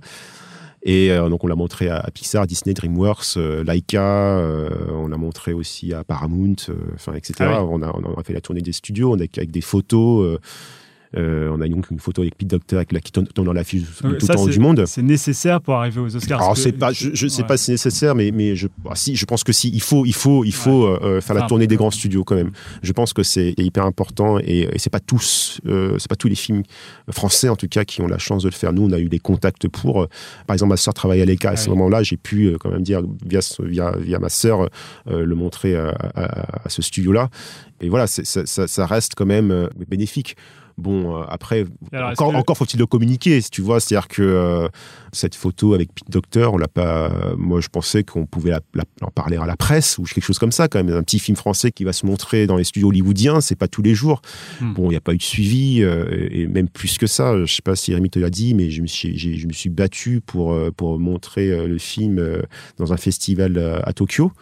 Et 0.86 1.12
euh, 1.12 1.30
donc 1.30 1.44
on 1.44 1.48
l'a 1.48 1.56
montré 1.56 1.88
à, 1.88 1.98
à 1.98 2.12
Pixar, 2.12 2.46
Disney, 2.46 2.74
DreamWorks, 2.74 3.38
euh, 3.38 3.64
Laika, 3.64 4.38
euh, 4.38 4.70
on 4.92 5.08
l'a 5.08 5.18
montré 5.18 5.54
aussi 5.54 5.94
à 5.94 6.04
Paramount, 6.04 6.56
euh, 6.70 6.76
enfin 6.94 7.14
etc. 7.14 7.36
Ah 7.40 7.64
oui. 7.64 7.70
on, 7.72 7.82
a, 7.82 7.92
on 7.96 8.20
a 8.20 8.24
fait 8.24 8.34
la 8.34 8.42
tournée 8.42 8.62
des 8.62 8.74
studios, 8.74 9.14
on 9.14 9.20
a, 9.20 9.24
avec 9.24 9.52
des 9.52 9.62
photos. 9.62 10.40
Euh, 11.16 11.50
on 11.52 11.62
a 11.62 11.68
donc 11.68 11.90
une 11.92 12.00
photo 12.00 12.22
avec 12.22 12.36
Pete 12.38 12.48
Docter 12.50 12.76
avec 12.78 12.92
la, 12.92 13.00
qui 13.00 13.12
tourne 13.12 13.28
dans 13.36 13.54
l'affiche 13.54 13.84
tout 14.00 14.08
le 14.08 14.18
temps 14.18 14.46
du 14.48 14.60
monde. 14.60 14.86
C'est 14.88 15.02
nécessaire 15.02 15.62
pour 15.62 15.76
arriver 15.76 16.00
aux 16.02 16.16
Oscars. 16.16 16.42
Alors 16.42 16.56
que- 16.56 16.70
pas, 16.72 16.92
je, 16.92 17.10
je 17.14 17.28
sais 17.28 17.42
Ouais. 17.44 17.48
pas 17.48 17.58
si 17.58 17.66
c'est 17.66 17.72
nécessaire, 17.74 18.16
mais 18.16 18.32
mais 18.32 18.56
je, 18.56 18.68
ah, 18.90 18.96
si, 18.96 19.16
je 19.16 19.26
pense 19.26 19.44
que 19.44 19.52
si, 19.54 19.70
il 19.74 19.82
faut, 19.82 20.06
il 20.06 20.14
faut, 20.14 20.44
il 20.44 20.54
faut 20.54 20.86
euh, 20.88 21.22
faire 21.22 21.36
la 21.36 21.44
tournée 21.48 21.68
des 21.68 21.76
grands 21.76 21.92
studios 21.92 22.24
quand 22.24 22.36
même. 22.36 22.52
Je 22.82 22.92
pense 22.94 23.14
que 23.14 23.24
c'est 23.24 23.54
hyper 23.58 23.86
important 23.86 24.40
et, 24.40 24.68
et 24.74 24.80
c'est 24.80 24.90
pas 24.90 25.00
tous, 25.00 25.60
euh, 25.68 25.98
c'est 26.00 26.10
pas 26.10 26.16
tous 26.16 26.28
les 26.28 26.36
films 26.36 26.64
français 27.12 27.50
en 27.50 27.56
tout 27.56 27.68
cas 27.68 27.84
qui 27.86 28.02
ont 28.02 28.08
la 28.08 28.18
chance 28.18 28.44
de 28.44 28.50
le 28.50 28.54
faire. 28.54 28.74
Nous, 28.74 28.84
on 28.84 28.92
a 28.92 29.00
eu 29.00 29.10
des 29.10 29.20
contacts 29.20 29.68
pour. 29.68 30.04
euh, 30.04 30.08
par 30.48 30.54
exemple, 30.56 30.70
ma 30.72 30.78
sœur 30.78 30.94
travaillait 30.94 31.24
à 31.24 31.26
l'ECA 31.26 31.52
à 31.52 31.56
ce 31.56 31.70
moment-là. 31.70 32.04
J'ai 32.04 32.18
pu 32.18 32.56
quand 32.60 32.70
même 32.72 32.82
dire 32.84 33.02
via 33.26 33.40
via 33.64 33.92
via 33.98 34.20
ma 34.20 34.30
sœur 34.30 34.70
le 35.10 35.36
montrer 35.36 35.76
à, 35.76 35.90
à- 36.16 36.66
à 36.66 36.70
ce 36.70 36.82
studio-là. 36.82 37.30
Et 37.82 37.90
voilà, 37.90 38.08
ça, 38.08 38.24
ça, 38.24 38.68
ça 38.68 38.86
reste 38.86 39.14
quand 39.16 39.26
même 39.26 39.68
bénéfique. 39.90 40.36
Bon, 40.78 41.18
euh, 41.18 41.24
après, 41.30 41.66
Alors, 41.92 42.12
encore, 42.12 42.32
que- 42.32 42.36
encore 42.38 42.58
faut-il 42.58 42.80
le 42.80 42.86
communiquer, 42.86 43.40
si 43.42 43.50
tu 43.50 43.62
vois. 43.62 43.80
C'est-à-dire 43.80 44.08
que 44.08 44.22
euh, 44.22 44.68
cette 45.12 45.36
photo 45.36 45.74
avec 45.74 45.94
Pete 45.94 46.10
Docter, 46.10 46.50
on 46.52 46.58
l'a 46.58 46.68
pas. 46.68 47.12
moi, 47.38 47.62
je 47.62 47.68
pensais 47.70 48.04
qu'on 48.04 48.26
pouvait 48.26 48.52
la- 48.52 48.62
la- 48.74 48.84
en 49.02 49.12
parler 49.12 49.38
à 49.38 49.46
la 49.46 49.56
presse 49.56 49.98
ou 49.98 50.04
quelque 50.04 50.24
chose 50.24 50.40
comme 50.40 50.52
ça, 50.52 50.68
quand 50.68 50.84
même. 50.84 50.96
Un 50.96 51.04
petit 51.04 51.20
film 51.20 51.38
français 51.38 51.72
qui 51.72 51.84
va 51.84 51.94
se 51.94 52.06
montrer 52.06 52.48
dans 52.48 52.58
les 52.58 52.64
studios 52.64 52.90
hollywoodiens, 52.90 53.42
c'est 53.42 53.56
pas 53.56 53.68
tous 53.68 53.82
les 53.82 53.94
jours. 53.96 54.22
Hmm. 54.62 54.74
Bon, 54.74 54.86
il 54.88 54.90
n'y 54.90 54.96
a 54.96 55.02
pas 55.02 55.14
eu 55.14 55.18
de 55.18 55.24
suivi, 55.24 55.82
euh, 55.84 56.28
et 56.32 56.48
même 56.48 56.68
plus 56.70 56.98
que 56.98 57.08
ça. 57.08 57.38
Je 57.46 57.54
sais 57.54 57.62
pas 57.62 57.76
si 57.76 57.94
Rémi 57.94 58.10
te 58.10 58.20
l'a 58.20 58.30
dit, 58.30 58.54
mais 58.54 58.70
je 58.70 58.82
me 58.82 58.88
suis, 58.88 59.18
je 59.18 59.48
me 59.48 59.54
suis 59.54 59.70
battu 59.70 60.22
pour, 60.22 60.54
euh, 60.54 60.72
pour 60.72 61.00
montrer 61.00 61.52
euh, 61.52 61.68
le 61.68 61.78
film 61.78 62.18
euh, 62.20 62.42
dans 62.78 62.94
un 62.94 62.98
festival 62.98 63.58
euh, 63.58 63.80
à 63.84 63.94
Tokyo, 63.94 64.32
euh, 64.32 64.40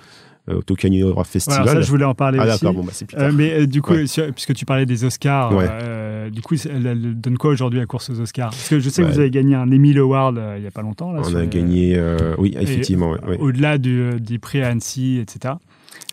au 0.56 0.62
Tokyo 0.62 0.90
New 0.90 1.04
Horror 1.06 1.14
Voilà, 1.16 1.30
Festival. 1.30 1.68
ça, 1.68 1.82
je 1.82 1.90
voulais 1.90 2.06
en 2.06 2.14
parler 2.14 2.40
ah, 2.42 2.44
aussi. 2.48 2.52
d'accord, 2.64 2.74
bon, 2.74 2.84
bah, 2.84 2.92
c'est 2.94 3.06
plus 3.06 3.18
tard. 3.18 3.28
Euh, 3.28 3.32
mais 3.34 3.52
euh, 3.62 3.66
du 3.68 3.82
coup, 3.82 3.94
Ouais. 3.94 4.08
sur- 4.08 4.32
puisque 4.34 4.54
tu 4.54 4.66
parlais 4.66 4.86
des 4.86 5.04
Oscars, 5.04 5.52
euh, 5.60 6.30
du 6.30 6.42
coup, 6.42 6.56
elle, 6.66 6.86
elle 6.88 7.20
donne 7.20 7.38
quoi 7.38 7.52
aujourd'hui 7.52 7.80
la 7.80 7.86
course 7.86 8.10
aux 8.10 8.20
Oscars? 8.20 8.50
Parce 8.52 8.70
que 8.70 8.80
je 8.80 8.90
sais 8.90 9.02
que 9.04 9.08
vous 9.08 9.20
avez 9.20 9.32
gagné 9.32 9.56
un 9.56 9.72
Emmy 9.72 9.98
Award 9.98 10.38
euh, 10.38 10.56
il 10.58 10.64
y 10.64 10.68
a 10.68 10.72
pas 10.72 10.82
longtemps. 10.82 11.12
Là, 11.12 11.22
On 11.26 11.36
a 11.36 11.46
gagné, 11.46 11.94
euh, 11.98 12.36
oui, 12.38 12.56
effectivement. 12.60 13.14
euh. 13.14 13.38
Au-delà 13.40 13.78
du, 13.78 14.12
des 14.20 14.38
prix 14.40 14.62
à 14.62 14.68
Annecy, 14.70 15.20
etc. 15.22 15.56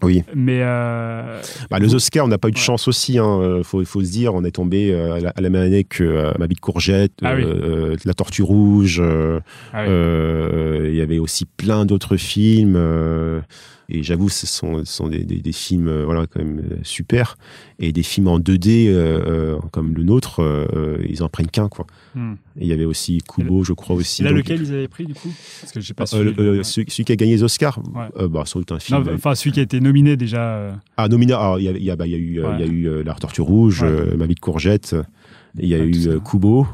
Oui. 0.02 0.22
Mais 0.32 0.60
euh, 0.62 1.40
Bah, 1.70 1.80
les 1.80 1.92
Oscars, 1.94 2.24
on 2.24 2.28
n'a 2.28 2.38
pas 2.38 2.48
eu 2.48 2.52
de 2.52 2.56
Ouais. 2.56 2.62
chance 2.62 2.86
aussi. 2.86 3.14
Il 3.14 3.18
hein. 3.18 3.60
faut, 3.64 3.84
faut 3.84 4.02
se 4.04 4.10
dire, 4.10 4.32
on 4.32 4.44
est 4.44 4.52
tombé 4.52 4.92
euh, 4.92 5.14
à 5.14 5.20
la, 5.20 5.30
à 5.30 5.40
la 5.40 5.50
même 5.50 5.62
année 5.62 5.82
que 5.82 6.04
euh, 6.04 6.32
Ma 6.38 6.46
courgette, 6.60 7.12
Ah 7.24 7.34
oui. 7.34 7.42
euh, 7.44 7.96
La 8.04 8.14
Tortue 8.14 8.42
Rouge. 8.42 9.00
euh, 9.02 9.40
ah 9.72 9.80
oui. 9.82 9.86
euh, 9.88 10.86
Il 10.90 10.96
y 10.96 11.00
avait 11.00 11.18
aussi 11.18 11.46
plein 11.46 11.84
d'autres 11.84 12.16
films. 12.16 12.76
Et 13.90 14.02
j'avoue, 14.02 14.28
ce 14.28 14.46
sont, 14.46 14.84
ce 14.84 14.92
sont 14.92 15.08
des, 15.08 15.24
des- 15.24 15.40
des 15.40 15.52
films 15.52 15.88
euh, 15.88 16.04
voilà, 16.04 16.26
quand 16.26 16.40
même 16.40 16.58
euh, 16.58 16.76
super. 16.82 17.36
Et 17.78 17.90
des 17.92 18.02
films 18.02 18.28
en 18.28 18.38
2D 18.38 18.88
euh, 18.88 19.56
comme 19.72 19.94
le 19.94 20.02
nôtre, 20.02 20.42
euh, 20.42 20.98
ils 21.08 21.22
en 21.22 21.28
prennent 21.28 21.46
qu'un. 21.48 21.68
quoi. 21.68 21.86
Hmm. 22.14 22.34
Et 22.58 22.64
il 22.64 22.66
y 22.66 22.72
avait 22.72 22.84
aussi 22.84 23.18
Kubo, 23.26 23.64
je 23.64 23.72
crois 23.72 23.96
aussi. 23.96 24.20
Et 24.22 24.24
là, 24.24 24.30
Donc, 24.30 24.38
lequel 24.40 24.60
ils 24.62 24.72
avaient 24.74 24.88
pris 24.88 25.06
du 25.06 25.14
coup? 25.14 25.32
Parce 25.60 25.72
que 25.72 25.80
j'ai 25.80 25.94
pas 25.94 26.04
euh, 26.04 26.06
suivi. 26.06 26.34
le- 26.36 26.56
Ouais. 26.58 26.64
celui, 26.64 26.90
celui 26.90 27.04
qui 27.04 27.12
a 27.12 27.16
gagné 27.16 27.32
les 27.32 27.42
Oscars, 27.42 27.78
Ouais. 27.94 28.28
bah, 28.28 28.42
sans 28.46 28.58
doute 28.58 28.72
un 28.72 28.78
film. 28.78 29.04
Enfin, 29.14 29.34
celui 29.34 29.52
qui 29.52 29.60
a 29.60 29.62
été 29.62 29.80
nominé 29.80 30.16
déjà. 30.16 30.78
Ah, 30.96 31.08
nomina, 31.08 31.38
ah, 31.40 31.56
il 31.58 31.64
y 31.64 31.68
a, 31.68 31.72
il 31.72 31.82
y 31.82 31.90
a- 31.90 31.96
bah, 31.96 32.06
il 32.06 32.12
y 32.12 32.14
a 32.14 32.18
eu, 32.18 32.42
Ouais. 32.42 32.50
il 32.58 32.66
y 32.66 32.68
a 32.68 32.72
eu 32.72 33.02
La 33.04 33.14
Tortue 33.14 33.40
Rouge, 33.42 33.82
Ouais. 33.82 34.16
Ma 34.16 34.26
vie 34.26 34.34
de 34.34 34.40
courgette, 34.40 34.94
et 35.58 35.62
il 35.62 35.68
y 35.68 35.74
a 35.74 35.78
eu 35.84 36.20
Kubo, 36.20 36.66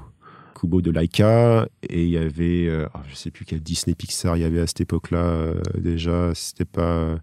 Kubo 0.65 0.81
de 0.81 0.91
Laika, 0.91 1.69
et 1.83 2.05
il 2.05 2.09
y 2.09 2.17
avait, 2.17 2.67
euh, 2.69 2.89
ah, 2.95 3.03
je 3.07 3.15
sais 3.15 3.31
plus 3.31 3.45
quel 3.45 3.61
Disney 3.61 3.95
Pixar 3.95 4.39
il 4.39 4.41
y 4.41 4.45
avait 4.45 4.61
à 4.61 4.67
cette 4.67 4.81
époque-là 4.81 5.19
euh, 5.19 5.61
déjà, 5.77 6.33
c'était 6.35 6.65
pas 6.65 7.19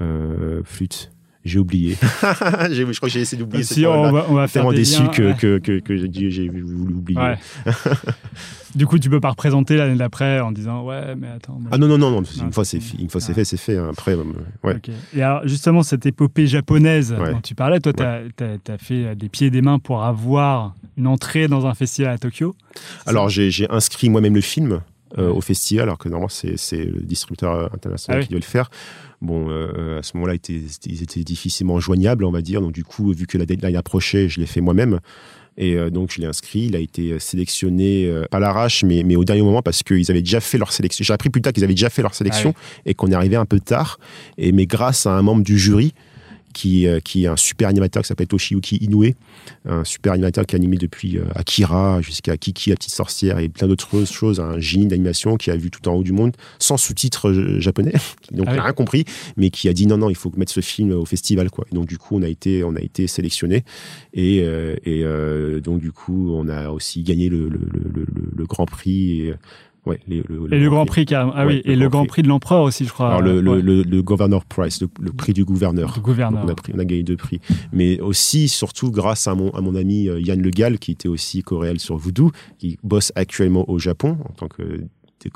euh, 0.00 0.60
Flûte. 0.64 1.12
J'ai 1.44 1.58
oublié. 1.58 1.96
Je 2.00 2.96
crois 2.96 3.08
que 3.08 3.12
j'ai 3.12 3.20
essayé 3.20 3.40
d'oublier. 3.42 3.64
si 3.64 3.84
on 3.86 4.10
va, 4.12 4.26
on 4.30 4.34
va 4.34 4.48
faire 4.48 4.62
tellement 4.62 4.70
des 4.70 4.78
déçu 4.78 5.02
liens, 5.02 5.08
que, 5.08 5.32
que, 5.34 5.58
que, 5.58 5.78
que 5.80 5.96
j'ai 5.96 6.48
voulu 6.48 6.94
oublier. 6.94 7.20
Ouais. 7.20 7.38
du 8.74 8.86
coup, 8.86 8.98
tu 8.98 9.10
peux 9.10 9.20
pas 9.20 9.30
représenter 9.30 9.76
l'année 9.76 9.96
d'après 9.96 10.40
en 10.40 10.52
disant 10.52 10.84
ouais, 10.84 11.14
mais 11.16 11.28
attends. 11.28 11.58
moi, 11.60 11.68
Ah 11.72 11.78
non, 11.78 11.86
non, 11.86 11.98
non, 11.98 12.10
non, 12.10 12.20
Non, 12.22 12.44
une 12.46 12.52
fois 12.52 12.64
c'est 12.64 12.80
c'est- 12.80 12.96
fi- 12.96 12.96
une 13.02 13.10
fois 13.10 13.20
c'est 13.20 13.32
Ah. 13.32 13.34
fait, 13.36 13.44
c'est 13.44 13.56
fait. 13.58 13.76
hein. 13.76 13.88
Après, 13.90 14.12
euh, 14.12 14.24
ouais. 14.62 14.80
Et 15.14 15.22
alors, 15.22 15.46
justement, 15.46 15.82
cette 15.82 16.06
épopée 16.06 16.46
japonaise 16.46 17.12
Ouais. 17.18 17.32
dont 17.32 17.40
tu 17.40 17.54
parlais, 17.54 17.78
toi, 17.80 17.92
tu 17.92 18.02
as, 18.02 18.78
fait 18.78 19.14
des 19.14 19.28
pieds 19.28 19.48
et 19.48 19.50
des 19.50 19.62
mains 19.62 19.78
pour 19.78 20.02
avoir 20.04 20.74
une 20.96 21.06
entrée 21.06 21.46
dans 21.48 21.66
un 21.66 21.74
festival 21.74 22.12
à 22.14 22.18
Tokyo. 22.18 22.54
Alors 23.06 23.28
j'ai 23.28 23.50
j'ai 23.50 23.68
inscrit 23.70 24.08
moi-même 24.08 24.34
le 24.34 24.40
film 24.40 24.80
euh, 25.18 25.30
au 25.30 25.40
festival, 25.40 25.84
alors 25.84 25.98
que 25.98 26.08
normalement 26.08 26.28
c'est 26.28 26.56
c'est 26.56 26.84
le 26.84 27.00
distributeur 27.02 27.72
international 27.74 28.18
Ah 28.18 28.20
oui. 28.20 28.26
qui 28.26 28.30
doit 28.30 28.40
le 28.40 28.44
faire. 28.44 28.70
Bon, 29.24 29.46
euh, 29.48 30.00
à 30.00 30.02
ce 30.02 30.16
moment-là, 30.16 30.34
ils 30.34 30.36
étaient, 30.36 30.60
ils 30.84 31.02
étaient 31.02 31.24
difficilement 31.24 31.80
joignables, 31.80 32.24
on 32.24 32.30
va 32.30 32.42
dire. 32.42 32.60
Donc 32.60 32.72
du 32.72 32.84
coup, 32.84 33.10
vu 33.12 33.26
que 33.26 33.38
la 33.38 33.46
deadline 33.46 33.74
approchait, 33.74 34.28
je 34.28 34.38
l'ai 34.38 34.46
fait 34.46 34.60
moi-même. 34.60 35.00
Et 35.56 35.76
euh, 35.76 35.88
donc 35.88 36.12
je 36.12 36.20
l'ai 36.20 36.26
inscrit. 36.26 36.66
Il 36.66 36.76
a 36.76 36.78
été 36.78 37.18
sélectionné 37.18 38.06
euh, 38.06 38.26
pas 38.30 38.36
à 38.36 38.40
l'arrache, 38.40 38.84
mais, 38.84 39.02
mais 39.02 39.16
au 39.16 39.24
dernier 39.24 39.40
moment 39.40 39.62
parce 39.62 39.82
qu'ils 39.82 40.10
avaient 40.10 40.20
déjà 40.20 40.40
fait 40.40 40.58
leur 40.58 40.72
sélection. 40.72 41.02
J'ai 41.04 41.14
appris 41.14 41.30
plus 41.30 41.40
tard 41.40 41.54
qu'ils 41.54 41.64
avaient 41.64 41.72
déjà 41.72 41.88
fait 41.88 42.02
leur 42.02 42.14
sélection 42.14 42.52
Ah 42.56 42.80
et 42.84 42.94
qu'on 42.94 43.10
est 43.10 43.14
arrivé 43.14 43.36
un 43.36 43.46
peu 43.46 43.60
tard. 43.60 43.98
Et 44.36 44.52
mais 44.52 44.66
grâce 44.66 45.06
à 45.06 45.12
un 45.12 45.22
membre 45.22 45.42
du 45.42 45.58
jury 45.58 45.94
qui, 46.54 46.86
euh, 46.86 47.00
qui 47.00 47.24
est 47.24 47.26
un 47.26 47.36
super 47.36 47.68
animateur 47.68 48.02
qui 48.02 48.08
s'appelle 48.08 48.28
Toshiyuki 48.28 48.76
Inoue, 48.76 49.12
un 49.66 49.84
super 49.84 50.14
animateur 50.14 50.46
qui 50.46 50.54
a 50.54 50.58
animé 50.58 50.78
depuis 50.78 51.18
euh, 51.18 51.24
Akira 51.34 52.00
jusqu'à 52.00 52.38
Kiki 52.38 52.70
la 52.70 52.76
petite 52.76 52.92
sorcière 52.94 53.38
et 53.38 53.50
plein 53.50 53.68
d'autres 53.68 54.04
choses, 54.06 54.40
un 54.40 54.58
génie 54.58 54.86
d'animation 54.86 55.36
qui 55.36 55.50
a 55.50 55.56
vu 55.56 55.70
tout 55.70 55.86
en 55.88 55.92
haut 55.94 56.02
du 56.02 56.12
monde 56.12 56.34
sans 56.58 56.78
sous-titres 56.78 57.28
euh, 57.28 57.60
japonais, 57.60 57.92
donc 58.32 58.46
Ah 58.48 58.52
il 58.52 58.56
n'a 58.56 58.62
rien 58.62 58.72
compris, 58.72 59.04
mais 59.36 59.50
qui 59.50 59.68
a 59.68 59.74
dit 59.74 59.86
non 59.86 59.98
non 59.98 60.08
il 60.08 60.16
faut 60.16 60.32
mettre 60.36 60.52
ce 60.52 60.60
film 60.60 60.92
au 60.92 61.04
festival 61.04 61.50
quoi. 61.50 61.66
Et 61.70 61.74
donc 61.74 61.86
du 61.86 61.98
coup 61.98 62.16
on 62.16 62.22
a 62.22 62.28
été 62.28 62.64
on 62.64 62.74
a 62.76 62.80
été 62.80 63.06
sélectionné 63.06 63.64
et, 64.14 64.38
et 64.84 65.04
donc 65.60 65.80
du 65.80 65.92
coup 65.92 66.32
on 66.34 66.48
a 66.48 66.70
aussi 66.70 67.02
gagné 67.02 67.28
le, 67.28 67.48
le, 67.48 67.58
le, 67.72 67.90
le- 67.92 68.06
le 68.36 68.44
Grand 68.46 68.66
Prix. 68.66 69.20
Et, 69.28 69.34
ouais, 69.86 70.00
les- 70.08 70.18
Et 70.52 70.58
le 70.58 70.68
Grand 70.70 70.86
Prix. 70.86 71.06
Ah 71.12 71.46
oui, 71.46 71.60
et 71.64 71.76
le 71.76 71.88
Grand 71.88 72.02
Prix. 72.02 72.08
Prix 72.14 72.22
de 72.22 72.28
l'empereur 72.28 72.62
aussi, 72.62 72.84
je 72.84 72.90
crois. 72.92 73.08
Alors 73.08 73.22
le, 73.22 73.40
le, 73.40 73.50
Ouais. 73.52 73.62
le, 73.62 73.82
le 73.82 74.02
Governor 74.02 74.44
Prize, 74.44 74.80
le, 74.80 75.12
prix 75.12 75.32
du 75.32 75.44
gouverneur. 75.44 75.92
Le 75.96 76.02
gouverneur. 76.02 76.44
On, 76.44 76.48
a 76.48 76.54
pris- 76.54 76.72
on 76.74 76.78
a 76.78 76.84
gagné 76.84 77.02
deux 77.02 77.16
prix. 77.16 77.40
Mais 77.72 78.00
aussi, 78.00 78.48
surtout, 78.48 78.90
grâce 78.90 79.26
à 79.26 79.34
mon, 79.34 79.50
à 79.50 79.60
mon 79.60 79.74
ami 79.74 80.08
euh, 80.08 80.20
Yann 80.20 80.40
Le 80.40 80.50
Gall, 80.50 80.78
qui 80.78 80.92
était 80.92 81.08
aussi 81.08 81.42
coréel 81.42 81.80
sur 81.80 81.96
Voodoo, 81.96 82.30
qui 82.58 82.78
bosse 82.82 83.12
actuellement 83.16 83.68
au 83.70 83.78
Japon 83.78 84.16
en 84.28 84.32
tant 84.32 84.48
que 84.48 84.62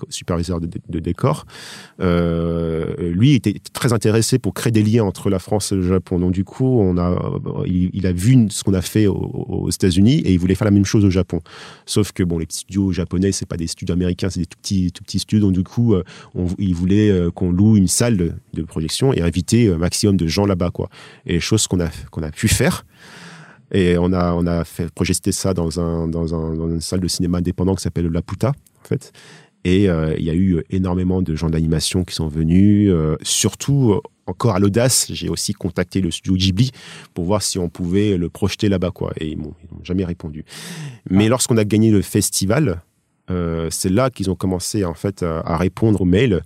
superviseur 0.09 0.61
de, 0.61 0.67
de- 0.67 0.81
de 0.89 0.99
décor. 1.01 1.45
Euh, 2.01 2.95
lui 3.13 3.35
était 3.35 3.55
très 3.73 3.93
intéressé 3.93 4.39
pour 4.39 4.55
créer 4.55 4.71
des 4.71 4.83
liens 4.83 5.05
entre 5.05 5.31
la 5.31 5.39
France 5.39 5.73
et 5.73 5.77
le 5.77 5.83
Japon. 5.83 6.19
Donc 6.19 6.33
du 6.33 6.45
coup, 6.45 6.81
on 6.81 6.97
a, 6.99 7.41
il, 7.67 8.07
a 8.07 8.13
vu 8.13 8.47
ce 8.51 8.63
qu'on 8.65 8.75
a 8.75 8.83
fait 8.83 9.07
au- 9.07 9.15
aux 9.15 9.71
États-Unis 9.71 10.21
et 10.25 10.33
il 10.33 10.39
voulait 10.39 10.55
faire 10.55 10.67
la 10.67 10.71
même 10.71 10.85
chose 10.85 11.05
au 11.05 11.11
Japon. 11.11 11.41
Sauf 11.87 12.13
que 12.13 12.23
bon, 12.23 12.39
les 12.39 12.47
studios 12.49 12.93
japonais, 12.93 13.33
c'est 13.33 13.47
pas 13.47 13.57
des 13.57 13.67
studios 13.67 13.93
américains, 13.95 14.31
c'est 14.31 14.41
des 14.41 14.47
tout 14.47 14.59
petits, 14.59 14.93
tout 14.93 15.03
petits 15.05 15.19
studios. 15.19 15.47
Donc 15.47 15.55
du 15.55 15.65
coup, 15.65 15.95
euh, 15.95 16.05
il 16.59 16.75
voulait 16.75 17.11
euh, 17.11 17.31
qu'on 17.31 17.51
loue 17.51 17.77
une 17.77 17.89
salle 17.89 18.17
de, 18.17 18.63
projection 18.63 19.13
et 19.15 19.23
inviter 19.23 19.69
un 19.73 19.79
maximum 19.79 20.17
de 20.17 20.27
gens 20.27 20.45
là-bas, 20.45 20.71
quoi. 20.71 20.89
Et 21.27 21.41
chose 21.41 21.67
qu'on 21.69 21.81
a 21.81 21.89
qu'on 22.11 22.23
a 22.23 22.31
pu 22.31 22.49
faire. 22.49 22.85
Et 23.73 23.97
on 23.99 24.13
a 24.13 24.33
on 24.33 24.47
a 24.47 24.65
fait 24.65 24.91
projeter 24.93 25.31
ça 25.33 25.55
dans 25.55 25.79
un 25.79 26.09
dans 26.09 26.27
une 26.27 26.81
salle 26.81 27.01
de 27.01 27.09
cinéma 27.09 27.39
indépendant 27.39 27.75
qui 27.75 27.83
s'appelle 27.83 28.07
La 28.09 28.23
Puta, 28.23 28.49
en 28.49 28.89
fait. 28.89 29.13
Et 29.69 29.87
euh, 29.87 30.15
il 30.19 30.25
y 30.25 30.31
a 30.31 30.35
eu 30.35 30.63
énormément 30.71 31.21
de 31.21 31.35
gens 31.35 31.51
d'animation 31.51 32.03
qui 32.03 32.15
sont 32.15 32.29
venus. 32.29 32.89
euh, 32.91 33.17
surtout, 33.21 33.93
euh, 33.93 34.01
encore 34.27 34.55
à 34.55 34.59
l'audace, 34.59 35.09
j'ai 35.13 35.29
aussi 35.29 35.53
contacté 35.53 36.01
le 36.01 36.11
studio 36.11 36.37
Ghibli 36.37 36.71
pour 37.13 37.25
voir 37.27 37.43
si 37.43 37.59
on 37.59 37.69
pouvait 37.69 38.17
le 38.17 38.31
projeter 38.31 38.71
là-bas, 38.71 38.93
quoi. 38.93 39.13
Et 39.21 39.29
ils 39.29 39.37
m'ont 39.37 39.55
jamais 39.85 40.07
répondu. 40.07 40.47
Mais 41.11 41.29
lorsqu'on 41.29 41.59
a 41.59 41.65
gagné 41.65 41.91
le 41.91 42.01
festival, 42.01 42.81
euh, 43.31 43.69
c'est 43.71 43.91
là 43.91 44.09
qu'ils 44.09 44.31
ont 44.31 44.37
commencé 44.37 44.87
en 44.87 44.95
fait 44.95 45.23
à, 45.23 45.41
à 45.41 45.59
répondre 45.59 46.01
aux 46.01 46.07
mails. 46.07 46.43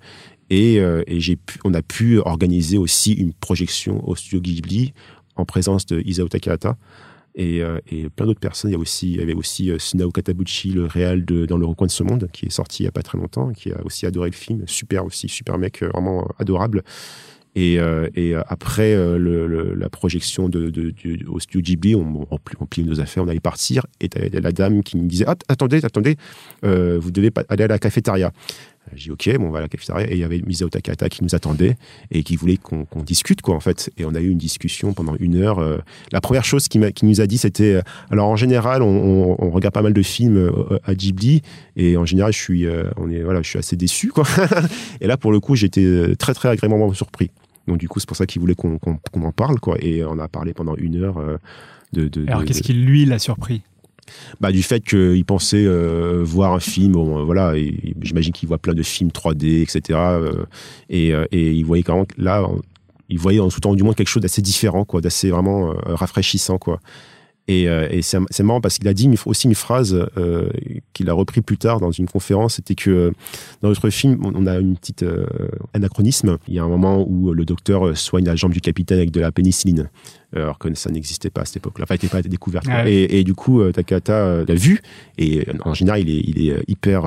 Et, 0.51 0.81
euh, 0.81 1.03
et 1.07 1.21
j'ai 1.21 1.37
pu, 1.37 1.59
on 1.65 1.75
a 1.75 1.83
pu 1.83 2.19
organiser 2.19 2.77
aussi 2.77 3.13
une 3.13 3.33
projection 3.33 4.07
au 4.09 4.17
studio 4.17 4.41
Ghibli 4.41 4.93
en 5.37 5.45
présence 5.45 5.87
de 5.87 6.03
Isao 6.05 6.29
Takahata. 6.29 6.77
Et, 7.35 7.63
euh, 7.63 7.79
et 7.91 8.09
plein 8.09 8.27
d'autres 8.27 8.41
personnes. 8.41 8.71
Il 8.71 8.75
y, 8.75 8.77
a 8.77 8.81
aussi, 8.81 9.11
il 9.11 9.17
y 9.17 9.23
avait 9.23 9.35
aussi 9.35 9.71
euh, 9.71 9.79
Sunao 9.79 10.11
Katabuchi, 10.11 10.71
le 10.71 10.87
réal 10.87 11.25
de 11.25 11.47
Dans 11.47 11.59
le 11.59 11.67
recoin 11.67 11.87
de 11.87 11.93
ce 11.93 12.03
monde, 12.03 12.29
qui 12.33 12.47
est 12.47 12.51
sorti 12.51 12.83
il 12.83 12.87
n'y 12.87 12.89
a 12.89 12.93
pas 12.93 13.03
très 13.03 13.19
longtemps, 13.19 13.53
qui 13.53 13.73
a 13.73 13.85
aussi 13.85 14.07
adoré 14.07 14.31
le 14.31 14.37
film. 14.37 14.65
Super 14.67 15.05
aussi, 15.05 15.29
super 15.29 15.59
mec, 15.59 15.83
euh, 15.83 15.89
vraiment 15.89 16.29
adorable. 16.39 16.83
Et, 17.55 17.79
euh, 17.79 18.09
et 18.15 18.35
après 18.35 18.95
euh, 18.95 19.19
le, 19.19 19.47
le, 19.47 19.75
la 19.75 19.91
projection 19.91 20.49
de, 20.49 20.71
de, 20.71 20.89
du, 20.89 21.27
au 21.29 21.39
studio 21.39 21.61
Ghibli, 21.61 21.95
on, 21.95 22.27
on, 22.31 22.39
on 22.61 22.67
plie 22.67 22.83
nos 22.83 22.99
affaires, 22.99 23.25
on 23.25 23.29
allait 23.29 23.41
partir, 23.41 23.85
et 24.01 24.09
la 24.33 24.53
dame 24.53 24.83
qui 24.83 24.97
me 24.97 25.07
disait 25.07 25.27
ah, 25.29 25.37
attendez, 25.49 25.85
attendez, 25.85 26.17
euh, 26.65 26.99
vous 26.99 27.11
devez 27.11 27.31
aller 27.51 27.65
à 27.65 27.69
la 27.69 27.79
cafétéria. 27.79 28.33
J'ai 28.95 29.05
dit 29.05 29.11
ok, 29.11 29.39
bon, 29.39 29.47
on 29.47 29.51
va 29.51 29.59
à 29.59 29.63
la 29.63 29.69
cafétéria. 29.69 30.11
Et 30.11 30.15
il 30.15 30.19
y 30.19 30.25
avait 30.25 30.43
Misao 30.47 30.69
Takata 30.69 31.09
qui 31.09 31.23
nous 31.25 31.35
attendait 31.35 31.77
et 32.11 32.23
qui 32.23 32.37
voulait 32.37 32.57
qu'on 32.57 32.87
discute, 33.05 33.41
quoi, 33.41 33.55
en 33.55 33.61
fait. 33.61 33.91
Et 33.97 34.05
on 34.05 34.15
a 34.15 34.21
eu 34.21 34.29
une 34.29 34.39
discussion 34.39 34.93
pendant 34.93 35.15
une 35.19 35.37
heure. 35.37 35.59
Euh, 35.59 35.79
la 36.11 36.21
première 36.21 36.45
chose 36.45 36.69
qu'il 36.69 36.93
qui 36.93 37.07
nous 37.07 37.21
a 37.21 37.27
dit, 37.27 37.39
c'était 37.39 37.75
euh, 37.75 37.83
alors 38.11 38.29
en 38.29 38.37
général, 38.37 38.83
on, 38.83 38.87
on, 38.89 39.37
on, 39.39 39.51
regarde 39.51 39.75
pas 39.75 39.83
mal 39.83 39.93
de 39.93 40.03
films 40.03 40.37
euh, 40.37 40.79
à 40.85 40.95
Ghibli 40.95 41.43
et 41.77 41.97
en 41.97 42.05
général, 42.05 42.33
je 42.33 42.39
suis, 42.39 42.67
euh, 42.67 42.85
on 42.97 43.11
est, 43.11 43.23
voilà, 43.23 43.41
je 43.43 43.49
suis 43.49 43.59
assez 43.59 43.77
déçu, 43.77 44.09
quoi. 44.09 44.25
et 45.01 45.07
là, 45.07 45.17
pour 45.17 45.33
le 45.33 45.41
coup, 45.41 45.57
j'étais 45.57 46.15
très, 46.19 46.35
très 46.35 46.49
agréablement 46.49 46.93
surpris. 46.93 47.31
Donc 47.67 47.79
du 47.79 47.89
coup, 47.89 48.01
c'est 48.01 48.09
pour 48.09 48.17
ça 48.17 48.27
qu'il 48.27 48.41
voulait 48.41 48.55
qu'on 48.55 48.79
en 48.79 49.33
parle, 49.33 49.61
quoi. 49.61 49.77
Et 49.81 50.05
on 50.05 50.19
a 50.19 50.29
parlé 50.29 50.53
pendant 50.53 50.75
une 50.77 50.97
heure 51.03 51.19
euh, 51.19 51.39
de. 51.93 52.09
de 52.09 52.27
Alors 52.29 52.41
de- 52.41 52.47
qu'est-ce 52.47 52.63
qui 52.63 52.73
lui 52.73 53.05
l'a 53.05 53.19
surpris? 53.19 53.63
Bah, 54.41 54.53
du 54.53 54.63
fait 54.63 54.81
qu'il 54.81 55.25
pensait 55.25 55.65
euh, 55.65 56.23
voir 56.25 56.53
un 56.53 56.61
film, 56.61 56.97
euh, 56.97 57.23
voilà, 57.23 57.55
j'imagine 58.01 58.33
qu'il 58.33 58.49
voit 58.49 58.59
plein 58.59 58.75
de 58.75 58.83
films 58.83 59.11
3D, 59.11 59.63
etc. 59.63 59.99
euh, 59.99 60.45
et, 60.91 61.13
il 61.33 61.65
voyait 61.65 61.83
quand 61.83 62.07
là, 62.19 62.47
il 63.09 63.19
voyait 63.19 63.41
en 63.41 63.49
tout 63.49 63.61
temps 63.61 63.75
du 63.75 63.83
monde 63.83 63.95
quelque 63.95 64.09
chose 64.09 64.23
d'assez 64.23 64.43
différent, 64.43 64.85
quoi, 64.85 65.01
d'assez 65.01 65.31
vraiment 65.31 65.75
rafraîchissant, 65.87 66.59
quoi. 66.59 66.81
Et, 67.49 67.69
euh, 67.69 67.89
et 67.91 68.03
c'est 68.03 68.43
marrant 68.45 68.61
parce 68.61 68.79
qu'il 68.79 68.87
a 68.87 68.95
dit 68.95 69.05
une- 69.07 69.17
aussi 69.27 69.49
une 69.49 69.57
phrase 69.57 70.09
euh, 70.17 70.49
qu'il 70.93 71.11
a 71.11 71.13
repris 71.13 71.41
plus 71.41 71.59
tard 71.59 71.81
dans 71.81 71.91
une 71.91 72.07
conférence, 72.07 72.55
c'était 72.55 72.77
que 72.77 72.91
euh, 72.91 73.11
dans 73.63 73.69
notre 73.69 73.91
film, 73.91 74.21
on 74.23 74.47
a 74.47 74.59
une 74.61 74.77
petite 74.77 75.03
euh, 75.03 75.27
anachronisme. 75.75 76.39
Il 76.47 76.55
y 76.55 76.61
a 76.61 76.63
un 76.63 76.69
moment 76.69 77.05
où 77.07 77.35
le 77.35 77.45
docteur 77.45 77.97
soigne 77.99 78.27
la 78.27 78.37
jambe 78.37 78.53
du 78.53 78.61
capitaine 78.61 78.99
avec 78.99 79.11
de 79.11 79.21
la 79.21 79.33
pénicilline, 79.33 79.91
alors 80.37 80.57
que 80.59 80.73
ça 80.75 80.89
n'existait 80.91 81.31
pas 81.31 81.41
à 81.41 81.45
cette 81.45 81.57
époque-là. 81.57 81.83
Enfin, 81.85 81.97
il 81.97 82.05
n'était 82.05 82.09
pas 82.17 82.23
découvert. 82.23 82.63
quoi. 82.63 82.75
Ah 82.77 82.85
oui. 82.85 82.93
et, 82.93 83.19
et 83.19 83.25
du 83.25 83.35
coup, 83.35 83.61
Takata 83.73 84.45
l'a 84.47 84.55
vu 84.55 84.81
et 85.19 85.45
en 85.65 85.75
général, 85.75 86.01
il 86.01 86.11
est, 86.11 86.23
il 86.25 86.49
est 86.49 86.63
hyper, 86.69 87.03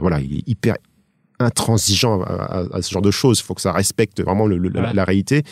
voilà, 0.00 0.20
il 0.20 0.36
est 0.40 0.46
hyper 0.48 0.74
intransigeant 1.40 2.20
à, 2.22 2.32
à- 2.60 2.76
à 2.76 2.82
ce 2.82 2.90
genre 2.90 3.02
de 3.02 3.10
choses. 3.10 3.38
Il 3.40 3.44
faut 3.44 3.54
que 3.54 3.60
ça 3.60 3.72
respecte 3.72 4.20
vraiment 4.22 4.46
le- 4.46 4.58
le- 4.58 4.68
la, 4.70 4.82
Ouais. 4.82 4.92
la 4.94 5.04
réalité. 5.04 5.42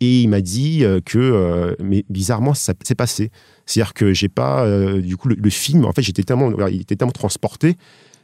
Et 0.00 0.22
il 0.22 0.28
m'a 0.28 0.40
dit 0.40 0.84
euh, 0.84 1.00
que, 1.04 1.18
euh, 1.18 1.74
mais 1.82 2.04
bizarrement, 2.08 2.54
ça 2.54 2.72
s'est 2.84 2.94
passé. 2.94 3.30
C'est-à-dire 3.66 3.94
que 3.94 4.12
j'ai 4.12 4.28
pas, 4.28 4.64
euh, 4.64 5.00
du 5.00 5.16
coup, 5.16 5.28
le, 5.28 5.50
film, 5.50 5.84
en 5.84 5.92
fait, 5.92 6.02
j'étais 6.02 6.22
tellement, 6.22 6.52
il 6.68 6.80
était 6.80 6.96
tellement 6.96 7.12
transporté, 7.12 7.76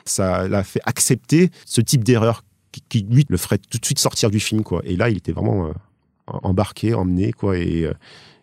ça 0.05 0.49
l'a 0.49 0.63
fait 0.63 0.81
accepter 0.85 1.51
ce 1.67 1.81
type 1.81 2.05
d'erreur 2.05 2.45
qui, 2.89 3.07
lui, 3.09 3.27
le 3.29 3.37
ferait 3.37 3.59
tout 3.59 3.79
de 3.79 3.85
suite 3.85 3.99
sortir 3.99 4.31
du 4.31 4.41
film, 4.41 4.63
quoi. 4.63 4.83
Et 4.85 4.97
là, 4.97 5.11
il 5.11 5.17
était 5.17 5.33
vraiment 5.33 5.73
embarqué, 6.27 6.95
emmené, 6.95 7.33
quoi. 7.33 7.57
Et, 7.59 7.89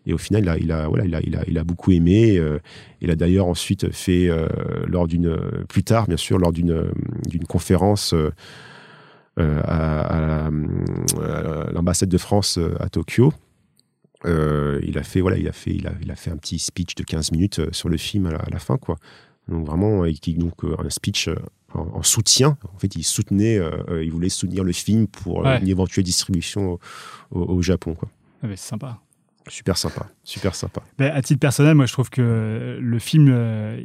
et 0.05 0.13
au 0.13 0.17
final, 0.17 0.43
il 0.43 0.49
a, 0.49 0.57
il 0.57 0.71
a, 0.71 0.87
voilà, 0.87 1.05
il 1.05 1.15
a, 1.15 1.21
il 1.21 1.35
a, 1.35 1.43
il 1.47 1.57
a 1.57 1.63
beaucoup 1.63 1.91
aimé. 1.91 2.39
il 3.01 3.11
a 3.11 3.15
d'ailleurs 3.15 3.47
ensuite 3.47 3.91
fait, 3.91 4.29
lors 4.87 5.07
d'une, 5.07 5.37
plus 5.67 5.83
tard, 5.83 6.07
bien 6.07 6.17
sûr, 6.17 6.37
lors 6.37 6.53
d'une, 6.53 6.91
d'une 7.27 7.45
conférence. 7.45 8.15
Euh, 9.41 9.61
euh, 11.17 11.67
à, 11.67 11.71
l'ambassade 11.71 12.09
de 12.09 12.17
France 12.17 12.57
euh, 12.57 12.75
à 12.79 12.89
Tokyo. 12.89 13.33
Euh, 14.25 14.79
il 14.83 14.97
a 14.97 15.03
fait 15.03 15.19
voilà, 15.21 15.37
il 15.37 15.47
a 15.47 15.51
fait, 15.51 15.71
il 15.73 15.87
a, 15.87 15.93
il 16.01 16.11
a 16.11 16.15
fait 16.15 16.29
un 16.31 16.37
petit 16.37 16.59
speech 16.59 16.93
de 16.95 17.03
15 17.03 17.31
minutes 17.31 17.73
sur 17.73 17.89
le 17.89 17.97
film 17.97 18.27
à 18.27 18.31
la, 18.31 18.37
à 18.39 18.49
la 18.49 18.59
fin 18.59 18.77
quoi. 18.77 18.97
Donc 19.47 19.65
vraiment, 19.65 20.03
qui, 20.21 20.35
donc 20.35 20.53
un 20.63 20.89
speech 20.89 21.27
en, 21.73 21.79
en 21.79 22.03
soutien. 22.03 22.57
En 22.73 22.77
fait, 22.77 22.95
il 22.95 23.03
soutenait, 23.03 23.57
euh, 23.57 24.03
il 24.03 24.11
voulait 24.11 24.29
soutenir 24.29 24.63
le 24.63 24.71
film 24.71 25.07
pour 25.07 25.39
Ouais. 25.39 25.59
une 25.59 25.67
éventuelle 25.67 26.03
distribution 26.05 26.73
au, 26.73 26.79
au- 27.31 27.55
au 27.55 27.61
Japon 27.63 27.95
quoi. 27.95 28.09
Ah, 28.43 28.47
mais 28.47 28.55
C'est 28.55 28.69
sympa. 28.69 28.99
Super 29.47 29.75
sympa, 29.77 30.07
super 30.23 30.53
sympa. 30.55 30.81
Ben, 30.99 31.11
à 31.13 31.21
titre 31.21 31.39
personnel, 31.39 31.75
moi 31.75 31.85
je 31.87 31.93
trouve 31.93 32.09
que 32.09 32.77
le 32.79 32.99
film 32.99 33.27
euh, 33.31 33.81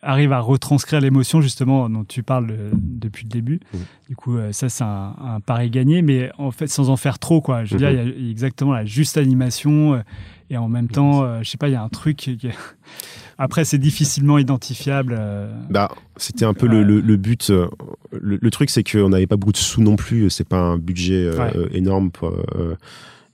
arrive 0.00 0.32
à 0.32 0.40
retranscrire 0.40 1.00
l'émotion 1.00 1.40
justement 1.40 1.88
dont 1.90 2.04
tu 2.04 2.22
parles 2.22 2.48
euh, 2.50 2.70
depuis 2.74 3.24
le 3.24 3.28
début. 3.30 3.60
Mhm. 3.74 3.80
Du 4.08 4.16
coup, 4.16 4.36
euh, 4.38 4.50
ça 4.52 4.68
c'est 4.68 4.84
un, 4.84 5.14
un 5.20 5.40
pari 5.40 5.70
gagné, 5.70 6.02
mais 6.02 6.30
en 6.38 6.50
fait 6.50 6.66
sans 6.68 6.88
en 6.90 6.96
faire 6.96 7.18
trop 7.18 7.40
quoi. 7.40 7.64
Je 7.64 7.72
veux 7.74 7.78
dire, 7.78 7.90
il 7.90 7.96
y 7.96 8.26
a 8.28 8.30
exactement 8.30 8.72
la 8.72 8.84
juste 8.84 9.18
animation 9.18 10.02
et 10.50 10.56
en 10.56 10.68
même 10.68 10.88
temps, 10.88 11.22
euh, 11.22 11.40
je 11.42 11.50
sais 11.50 11.58
pas, 11.58 11.68
il 11.68 11.72
y 11.72 11.76
a 11.76 11.82
un 11.82 11.88
truc. 11.88 12.16
Qui... 12.16 12.38
Après, 13.38 13.64
c'est 13.64 13.78
difficilement 13.78 14.38
identifiable. 14.38 15.18
Bah, 15.70 15.90
c'était 16.16 16.44
un 16.44 16.54
peu 16.54 16.66
le, 16.66 16.82
le- 16.82 17.00
le 17.00 17.16
but. 17.16 17.50
Le, 17.50 18.38
le 18.40 18.50
truc, 18.50 18.70
c'est 18.70 18.84
qu'on 18.84 19.08
n'avait 19.08 19.26
pas 19.26 19.36
beaucoup 19.36 19.52
de 19.52 19.56
sous 19.56 19.82
non 19.82 19.96
plus. 19.96 20.28
C'est 20.30 20.46
pas 20.46 20.58
un 20.58 20.78
budget 20.78 21.30
Ouais. 21.36 21.52
énorme. 21.72 22.10
pour, 22.10 22.32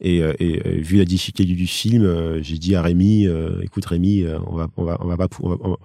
et, 0.01 0.22
euh, 0.22 0.32
et, 0.38 0.61
euh, 0.66 0.80
vu 0.80 0.96
la 0.96 1.05
difficulté 1.05 1.44
du 1.44 1.66
film, 1.66 2.05
euh, 2.05 2.40
j'ai 2.42 2.57
dit 2.59 2.74
à 2.76 2.82
Rémi, 2.82 3.26
euh, 3.26 3.61
écoute 3.62 3.84
Rémi, 3.84 4.22
euh, 4.22 4.38
on 4.46 4.55
va, 4.57 4.68
on 4.76 4.84
va, 4.84 4.96
on 5.01 5.07
va 5.07 5.16
pas, 5.16 5.28
on 5.40 5.49
va- 5.51 5.57
on- 5.64 5.76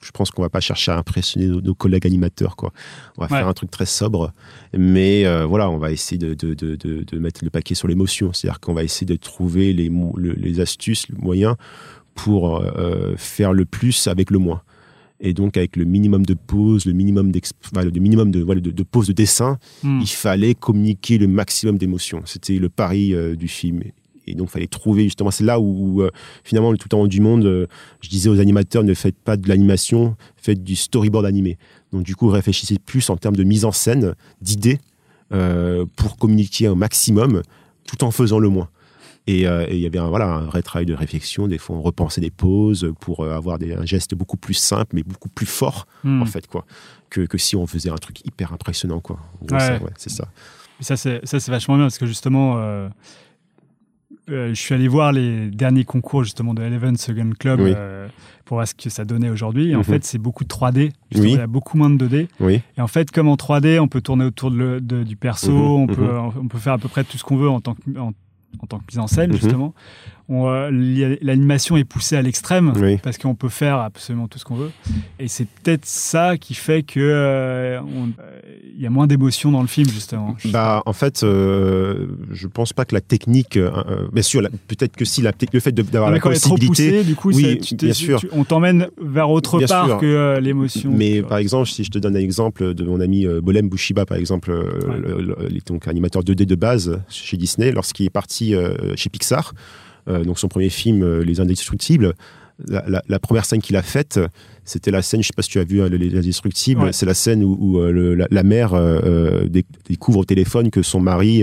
je 0.00 0.10
pense 0.12 0.30
qu'on 0.30 0.42
va 0.42 0.48
pas 0.50 0.60
chercher 0.60 0.92
à 0.92 0.98
impressionner 0.98 1.46
nos, 1.48 1.60
nos 1.60 1.74
collègues 1.74 2.06
animateurs, 2.06 2.54
quoi. 2.56 2.72
On 3.18 3.22
va 3.24 3.30
Ouais. 3.32 3.38
faire 3.38 3.48
un 3.48 3.52
truc 3.52 3.70
très 3.70 3.86
sobre, 3.86 4.32
mais 4.76 5.26
euh, 5.26 5.44
voilà, 5.44 5.68
on 5.70 5.78
va 5.78 5.90
essayer 5.92 6.18
de, 6.18 6.34
de, 6.34 6.54
de, 6.54 6.76
de, 6.76 7.02
de 7.02 7.18
mettre 7.18 7.42
le 7.44 7.50
paquet 7.50 7.74
sur 7.74 7.88
l'émotion. 7.88 8.32
C'est-à-dire 8.32 8.60
qu'on 8.60 8.74
va 8.74 8.84
essayer 8.84 9.06
de 9.06 9.16
trouver 9.16 9.72
les, 9.72 9.90
les 10.36 10.60
astuces, 10.60 11.08
le 11.08 11.16
moyen 11.18 11.56
pour 12.14 12.58
euh, 12.60 13.14
faire 13.16 13.52
le 13.52 13.64
plus 13.64 14.06
avec 14.06 14.30
le 14.30 14.38
moins 14.38 14.62
et 15.22 15.32
donc 15.32 15.56
avec 15.56 15.76
le 15.76 15.84
minimum 15.84 16.26
de 16.26 16.34
pauses, 16.34 16.84
le 16.84 16.92
minimum 16.92 17.32
enfin, 17.72 17.84
le 17.84 18.00
minimum 18.00 18.32
de 18.32 18.42
voilà 18.42 18.60
de, 18.60 18.72
de 18.72 18.82
pauses 18.82 19.06
de 19.06 19.12
dessin, 19.12 19.58
hmm. 19.84 20.00
il 20.02 20.08
fallait 20.08 20.54
communiquer 20.54 21.16
le 21.16 21.28
maximum 21.28 21.78
d'émotions. 21.78 22.22
C'était 22.26 22.58
le 22.58 22.68
pari 22.68 23.14
euh, 23.14 23.36
du 23.36 23.46
film. 23.46 23.82
Et 24.26 24.34
donc, 24.34 24.48
il 24.48 24.52
fallait 24.52 24.66
trouver 24.66 25.04
justement. 25.04 25.30
C'est 25.30 25.44
là 25.44 25.60
où, 25.60 25.64
où, 25.64 26.02
euh, 26.02 26.10
finalement, 26.44 26.72
le 26.72 26.78
tout 26.78 26.88
temps 26.88 27.06
du 27.06 27.20
monde, 27.20 27.44
euh, 27.44 27.66
je 28.00 28.08
disais 28.08 28.28
aux 28.28 28.40
animateurs 28.40 28.82
ne 28.82 28.94
faites 28.94 29.16
pas 29.16 29.36
de 29.36 29.48
l'animation, 29.48 30.16
faites 30.36 30.62
du 30.62 30.76
storyboard 30.76 31.24
animé. 31.24 31.56
Donc, 31.92 32.02
du 32.02 32.16
coup, 32.16 32.28
réfléchissez 32.28 32.78
plus 32.84 33.08
en 33.08 33.16
termes 33.16 33.36
de 33.36 33.44
mise 33.44 33.64
en 33.64 33.72
scène, 33.72 34.14
d'idées, 34.40 34.78
pour 35.96 36.18
communiquer 36.18 36.66
un 36.66 36.74
maximum, 36.74 37.40
tout 37.86 38.04
en 38.04 38.10
faisant 38.10 38.38
le 38.38 38.50
moins. 38.50 38.68
Et 39.28 39.46
euh, 39.46 39.64
et 39.68 39.74
il 39.76 39.80
y 39.80 39.86
avait 39.86 39.98
un, 40.00 40.08
voilà, 40.08 40.26
un 40.26 40.40
vrai 40.46 40.62
travail 40.62 40.84
de 40.86 40.94
réflexion. 40.94 41.46
Des 41.46 41.58
fois, 41.58 41.76
on 41.76 41.82
repensait 41.82 42.20
des 42.20 42.30
pauses 42.32 42.92
pour 43.00 43.20
euh, 43.20 43.36
avoir 43.36 43.58
des, 43.58 43.72
un 43.74 43.84
geste 43.84 44.14
beaucoup 44.16 44.36
plus 44.36 44.54
simple, 44.54 44.94
mais 44.94 45.02
beaucoup 45.04 45.28
plus 45.28 45.46
fort, 45.46 45.86
Hmm. 46.02 46.22
en 46.22 46.26
fait, 46.26 46.46
quoi. 46.48 46.64
Que, 47.10 47.20
que 47.22 47.38
si 47.38 47.54
on 47.56 47.66
faisait 47.66 47.90
un 47.90 47.96
truc 47.96 48.26
hyper 48.26 48.52
impressionnant, 48.52 49.00
quoi. 49.00 49.18
Ouais. 49.50 49.56
ouais, 49.80 49.92
c'est 49.96 50.10
ça. 50.10 50.26
Ça, 50.80 50.96
c'est 50.96 51.20
ça, 51.24 51.38
c'est 51.38 51.50
vachement 51.52 51.76
bien 51.76 51.84
parce 51.84 51.98
que 51.98 52.06
justement, 52.06 52.56
euh, 52.58 52.88
je 54.28 54.54
suis 54.54 54.74
allé 54.74 54.88
voir 54.88 55.12
les 55.12 55.50
derniers 55.50 55.84
concours 55.84 56.24
justement 56.24 56.54
de 56.54 56.62
Eleven 56.62 56.96
Second 56.96 57.30
Club 57.38 57.60
Oui. 57.60 57.72
euh, 57.76 58.08
pour 58.44 58.56
voir 58.56 58.66
ce 58.68 58.74
que 58.74 58.88
ça 58.90 59.04
donnait 59.04 59.30
aujourd'hui. 59.30 59.70
Et 59.70 59.74
en 59.74 59.78
Mhm. 59.78 59.84
fait, 59.84 60.04
c'est 60.04 60.18
beaucoup 60.18 60.44
de 60.44 60.48
3D. 60.48 60.92
Justement, 61.10 61.22
Oui. 61.28 61.32
Il 61.34 61.38
y 61.38 61.40
a 61.40 61.46
beaucoup 61.46 61.76
moins 61.76 61.90
de 61.90 61.96
2D. 61.96 62.28
Oui. 62.40 62.60
Et 62.76 62.80
en 62.80 62.86
fait, 62.88 63.10
comme 63.10 63.28
en 63.28 63.36
3D, 63.36 63.78
on 63.78 63.88
peut 63.88 64.00
tourner 64.00 64.24
autour 64.24 64.50
de 64.50 64.56
le- 64.56 64.80
de- 64.80 65.02
du 65.04 65.16
perso, 65.16 65.50
Mhm, 65.52 65.60
on, 65.60 65.86
mhm. 65.86 65.94
peut, 65.94 66.18
on 66.40 66.48
peut 66.48 66.58
faire 66.58 66.72
à 66.74 66.78
peu 66.78 66.88
près 66.88 67.04
tout 67.04 67.18
ce 67.18 67.24
qu'on 67.24 67.36
veut 67.36 67.48
en 67.50 67.60
tant 67.60 67.74
que, 67.74 67.98
en, 67.98 68.12
en 68.60 68.66
tant 68.66 68.78
que 68.78 68.84
mise 68.90 68.98
en 68.98 69.06
scène, 69.06 69.30
Mhm. 69.30 69.36
justement. 69.36 69.74
Euh, 70.30 70.70
L'animation 71.20 71.76
est 71.76 71.84
poussée 71.84 72.16
à 72.16 72.22
l'extrême 72.22 72.72
Oui. 72.76 72.96
parce 73.02 73.18
qu'on 73.18 73.34
peut 73.34 73.48
faire 73.50 73.78
absolument 73.78 74.28
tout 74.28 74.38
ce 74.38 74.44
qu'on 74.44 74.54
veut. 74.54 74.70
Et 75.18 75.28
c'est 75.28 75.46
peut-être 75.46 75.84
ça 75.84 76.38
qui 76.38 76.54
fait 76.54 76.82
que 76.82 77.00
euh, 77.00 77.80
on- 77.82 78.12
euh, 78.18 78.40
il 78.74 78.80
y 78.82 78.86
a 78.86 78.90
moins 78.90 79.06
d'émotion 79.06 79.50
dans 79.50 79.60
le 79.60 79.66
film, 79.66 79.88
justement. 79.88 80.36
Bah, 80.46 80.82
en 80.86 80.92
fait, 80.92 81.22
euh, 81.22 82.06
je 82.32 82.46
pense 82.46 82.72
pas 82.72 82.84
que 82.84 82.94
la 82.94 83.00
technique, 83.00 83.56
euh, 83.56 83.70
euh, 83.88 84.08
bien 84.12 84.22
sûr, 84.22 84.42
peut-être 84.68 84.96
que 84.96 85.04
si 85.04 85.22
la, 85.22 85.32
le 85.52 85.60
fait 85.60 85.72
d'avoir 85.72 86.10
la 86.10 86.18
trop 86.18 86.30
possibilité, 86.30 86.66
poussée, 86.90 87.04
du 87.04 87.14
coup, 87.14 87.30
oui, 87.32 87.58
tu 87.58 87.74
bien 87.76 87.92
sûr. 87.92 88.20
tu- 88.20 88.28
on 88.32 88.44
t'emmène 88.44 88.88
vers 89.00 89.30
autre 89.30 89.58
Bien 89.58 89.66
part 89.66 89.86
sûr. 89.86 89.98
que 89.98 90.06
euh, 90.06 90.40
l'émotion. 90.40 90.92
Mais 90.94 91.20
vois. 91.20 91.28
par 91.30 91.38
exemple, 91.38 91.68
si 91.68 91.84
je 91.84 91.90
te 91.90 91.98
donne 91.98 92.16
un 92.16 92.20
exemple 92.20 92.74
de 92.74 92.84
mon 92.84 93.00
ami 93.00 93.26
euh, 93.26 93.40
Bolem 93.40 93.68
Bushiba, 93.68 94.06
par 94.06 94.16
exemple, 94.16 94.50
Ouais. 94.52 94.98
le- 94.98 95.22
le- 95.22 95.36
il 95.50 95.56
est 95.58 95.66
donc 95.66 95.86
animateur 95.88 96.22
2D 96.22 96.44
de 96.46 96.54
base 96.54 97.00
chez 97.08 97.36
Disney, 97.36 97.72
lorsqu'il 97.72 98.06
est 98.06 98.10
parti 98.10 98.54
chez 98.96 99.10
Pixar, 99.10 99.52
donc 100.06 100.38
son 100.38 100.48
premier 100.48 100.68
film, 100.70 101.20
Les 101.20 101.40
Indestructibles, 101.40 102.14
la, 102.68 102.84
la- 102.88 103.02
la 103.08 103.18
première 103.18 103.44
scène 103.44 103.60
qu'il 103.60 103.76
a 103.76 103.82
faite, 103.82 104.20
c'était 104.64 104.90
la 104.90 105.02
scène, 105.02 105.22
je 105.22 105.26
sais 105.28 105.32
pas 105.34 105.42
si 105.42 105.50
tu 105.50 105.58
as 105.58 105.64
vu 105.64 105.82
hein, 105.82 105.88
Les 105.88 106.16
Indestructibles, 106.16 106.82
Ouais. 106.82 106.92
c'est 106.92 107.06
la 107.06 107.14
scène 107.14 107.42
où, 107.42 107.56
où, 107.58 107.78
euh, 107.80 107.90
le- 107.90 108.14
la, 108.14 108.28
la 108.30 108.42
mère 108.44 108.74
euh, 108.74 109.00
euh, 109.04 109.48
dé- 109.48 109.64
découvre 109.88 110.20
au 110.20 110.24
téléphone 110.24 110.70
que 110.70 110.82
son 110.82 111.00
mari 111.00 111.42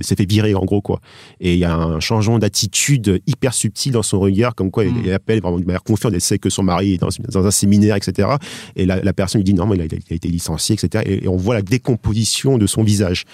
s'est 0.00 0.16
fait 0.16 0.28
virer, 0.28 0.54
en 0.54 0.64
gros, 0.64 0.80
quoi. 0.80 1.00
Et 1.40 1.52
il 1.54 1.58
y 1.58 1.64
a 1.64 1.74
un 1.76 2.00
changement 2.00 2.38
d'attitude 2.38 3.20
hyper 3.26 3.52
subtil 3.54 3.92
dans 3.92 4.02
son 4.02 4.18
regard, 4.20 4.54
comme 4.54 4.70
quoi 4.70 4.84
Mm. 4.84 4.94
elle, 5.02 5.06
elle 5.08 5.14
appelle 5.14 5.40
vraiment 5.40 5.58
de 5.58 5.64
manière 5.64 5.82
confiante, 5.82 6.12
elle 6.14 6.20
sait 6.20 6.38
que 6.38 6.48
son 6.50 6.62
mari 6.62 6.94
est 6.94 6.98
dans, 6.98 7.08
dans 7.28 7.46
un 7.46 7.50
séminaire, 7.50 7.96
etc. 7.96 8.28
Et 8.76 8.86
la, 8.86 9.02
la 9.02 9.12
personne 9.12 9.40
lui 9.40 9.44
dit 9.44 9.54
non, 9.54 9.66
mais 9.66 9.76
il 9.76 9.82
a, 9.82 9.84
il 9.84 10.12
a 10.12 10.14
été 10.14 10.28
licencié, 10.28 10.74
etc. 10.74 11.04
Et, 11.06 11.24
et 11.24 11.28
on 11.28 11.36
voit 11.36 11.54
la 11.54 11.62
décomposition 11.62 12.58
de 12.58 12.66
son 12.66 12.82
visage, 12.82 13.24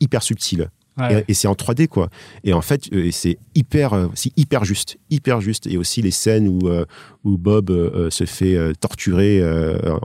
hyper 0.00 0.22
subtil. 0.22 0.68
Et, 1.10 1.24
et 1.28 1.34
c'est 1.34 1.48
en 1.48 1.54
3D 1.54 1.88
quoi. 1.88 2.08
Et 2.44 2.52
en 2.52 2.60
fait 2.60 2.92
euh, 2.92 3.10
c'est 3.12 3.38
hyper 3.54 3.92
euh, 3.92 4.08
c'est 4.14 4.32
hyper 4.36 4.64
juste 4.64 4.98
hyper 5.10 5.40
juste. 5.40 5.66
Et 5.66 5.76
aussi 5.76 6.02
les 6.02 6.10
scènes 6.10 6.48
où 6.48 6.68
euh, 6.68 6.84
où 7.24 7.36
Bob 7.36 7.70
se 8.10 8.24
fait 8.24 8.56
torturer 8.80 9.40
euh, 9.40 9.98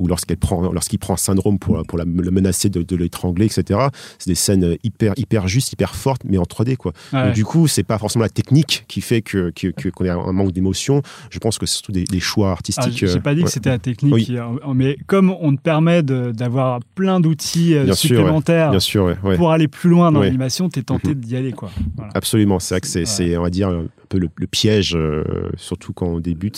ou 0.00 0.08
lorsqu'elle 0.08 0.38
prend 0.38 0.72
lorsqu'il 0.72 0.98
prend 0.98 1.14
un 1.14 1.18
syndrome 1.18 1.58
pour 1.58 1.82
pour 1.86 1.98
la, 1.98 2.04
le 2.04 2.30
menacer 2.30 2.68
de, 2.70 2.82
de 2.82 2.96
l'étrangler 2.96 3.46
etc 3.46 3.78
c'est 4.18 4.28
des 4.30 4.34
scènes 4.34 4.76
hyper 4.82 5.12
hyper 5.16 5.46
justes 5.46 5.72
hyper 5.72 5.94
fortes 5.94 6.22
mais 6.24 6.38
en 6.38 6.42
3D 6.44 6.76
quoi 6.76 6.92
Ouais. 7.12 7.26
donc, 7.26 7.34
du 7.34 7.44
coup 7.44 7.68
c'est 7.68 7.82
pas 7.82 7.98
forcément 7.98 8.24
la 8.24 8.28
technique 8.30 8.84
qui 8.88 9.00
fait 9.00 9.22
que 9.22 9.50
que- 9.54 9.68
que- 9.68 9.88
qu'on 9.90 10.04
ait 10.04 10.10
un 10.10 10.32
manque 10.32 10.52
d'émotion 10.52 11.02
je 11.30 11.38
pense 11.38 11.58
que 11.58 11.66
c'est 11.66 11.74
surtout 11.76 11.92
des, 11.92 12.04
des 12.04 12.20
choix 12.20 12.46
Alors, 12.46 12.52
artistiques 12.58 12.96
j'ai 12.96 13.06
j'ai 13.06 13.18
euh, 13.18 13.20
pas 13.20 13.34
dit 13.34 13.40
que 13.42 13.46
ouais. 13.46 13.50
c'était 13.52 13.70
la 13.70 13.78
technique, 13.78 14.12
Oui. 14.14 14.26
euh, 14.30 14.72
mais 14.74 14.96
comme 15.06 15.30
on 15.40 15.54
te 15.54 15.60
permet 15.60 16.02
d'avoir 16.02 16.80
plein 16.94 17.20
d'outils 17.20 17.74
euh, 17.74 17.84
sûr, 17.84 17.90
ouais. 17.90 17.94
supplémentaires 18.16 18.70
bien 18.70 18.80
sûr 18.80 19.14
ouais. 19.22 19.36
pour 19.36 19.52
aller 19.52 19.68
plus 19.68 19.90
loin 19.90 20.10
dans 20.12 20.20
l'animation, 20.20 20.68
t'es 20.68 20.82
tenté 20.82 21.14
d'y 21.14 21.36
aller, 21.36 21.52
quoi. 21.52 21.70
Voilà. 21.96 22.12
Absolument, 22.14 22.58
c'est 22.58 22.74
vrai 22.74 22.80
que 22.80 22.86
c'est, 22.86 23.36
on 23.36 23.42
va 23.42 23.50
dire, 23.50 23.70
peu 24.10 24.18
le, 24.18 24.28
le 24.36 24.46
piège, 24.46 24.94
euh, 24.94 25.24
surtout 25.56 25.94
quand 25.94 26.06
on 26.08 26.20
débute, 26.20 26.56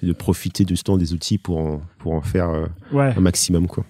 c'est 0.00 0.06
de 0.06 0.12
profiter 0.14 0.64
justement 0.66 0.96
des 0.96 1.12
outils 1.12 1.36
pour 1.36 1.58
en, 1.58 1.82
pour 1.98 2.12
en 2.14 2.22
faire 2.22 2.48
euh, 2.48 2.66
Ouais. 2.92 3.12
un 3.14 3.20
maximum. 3.20 3.66
Quoi. 3.66 3.84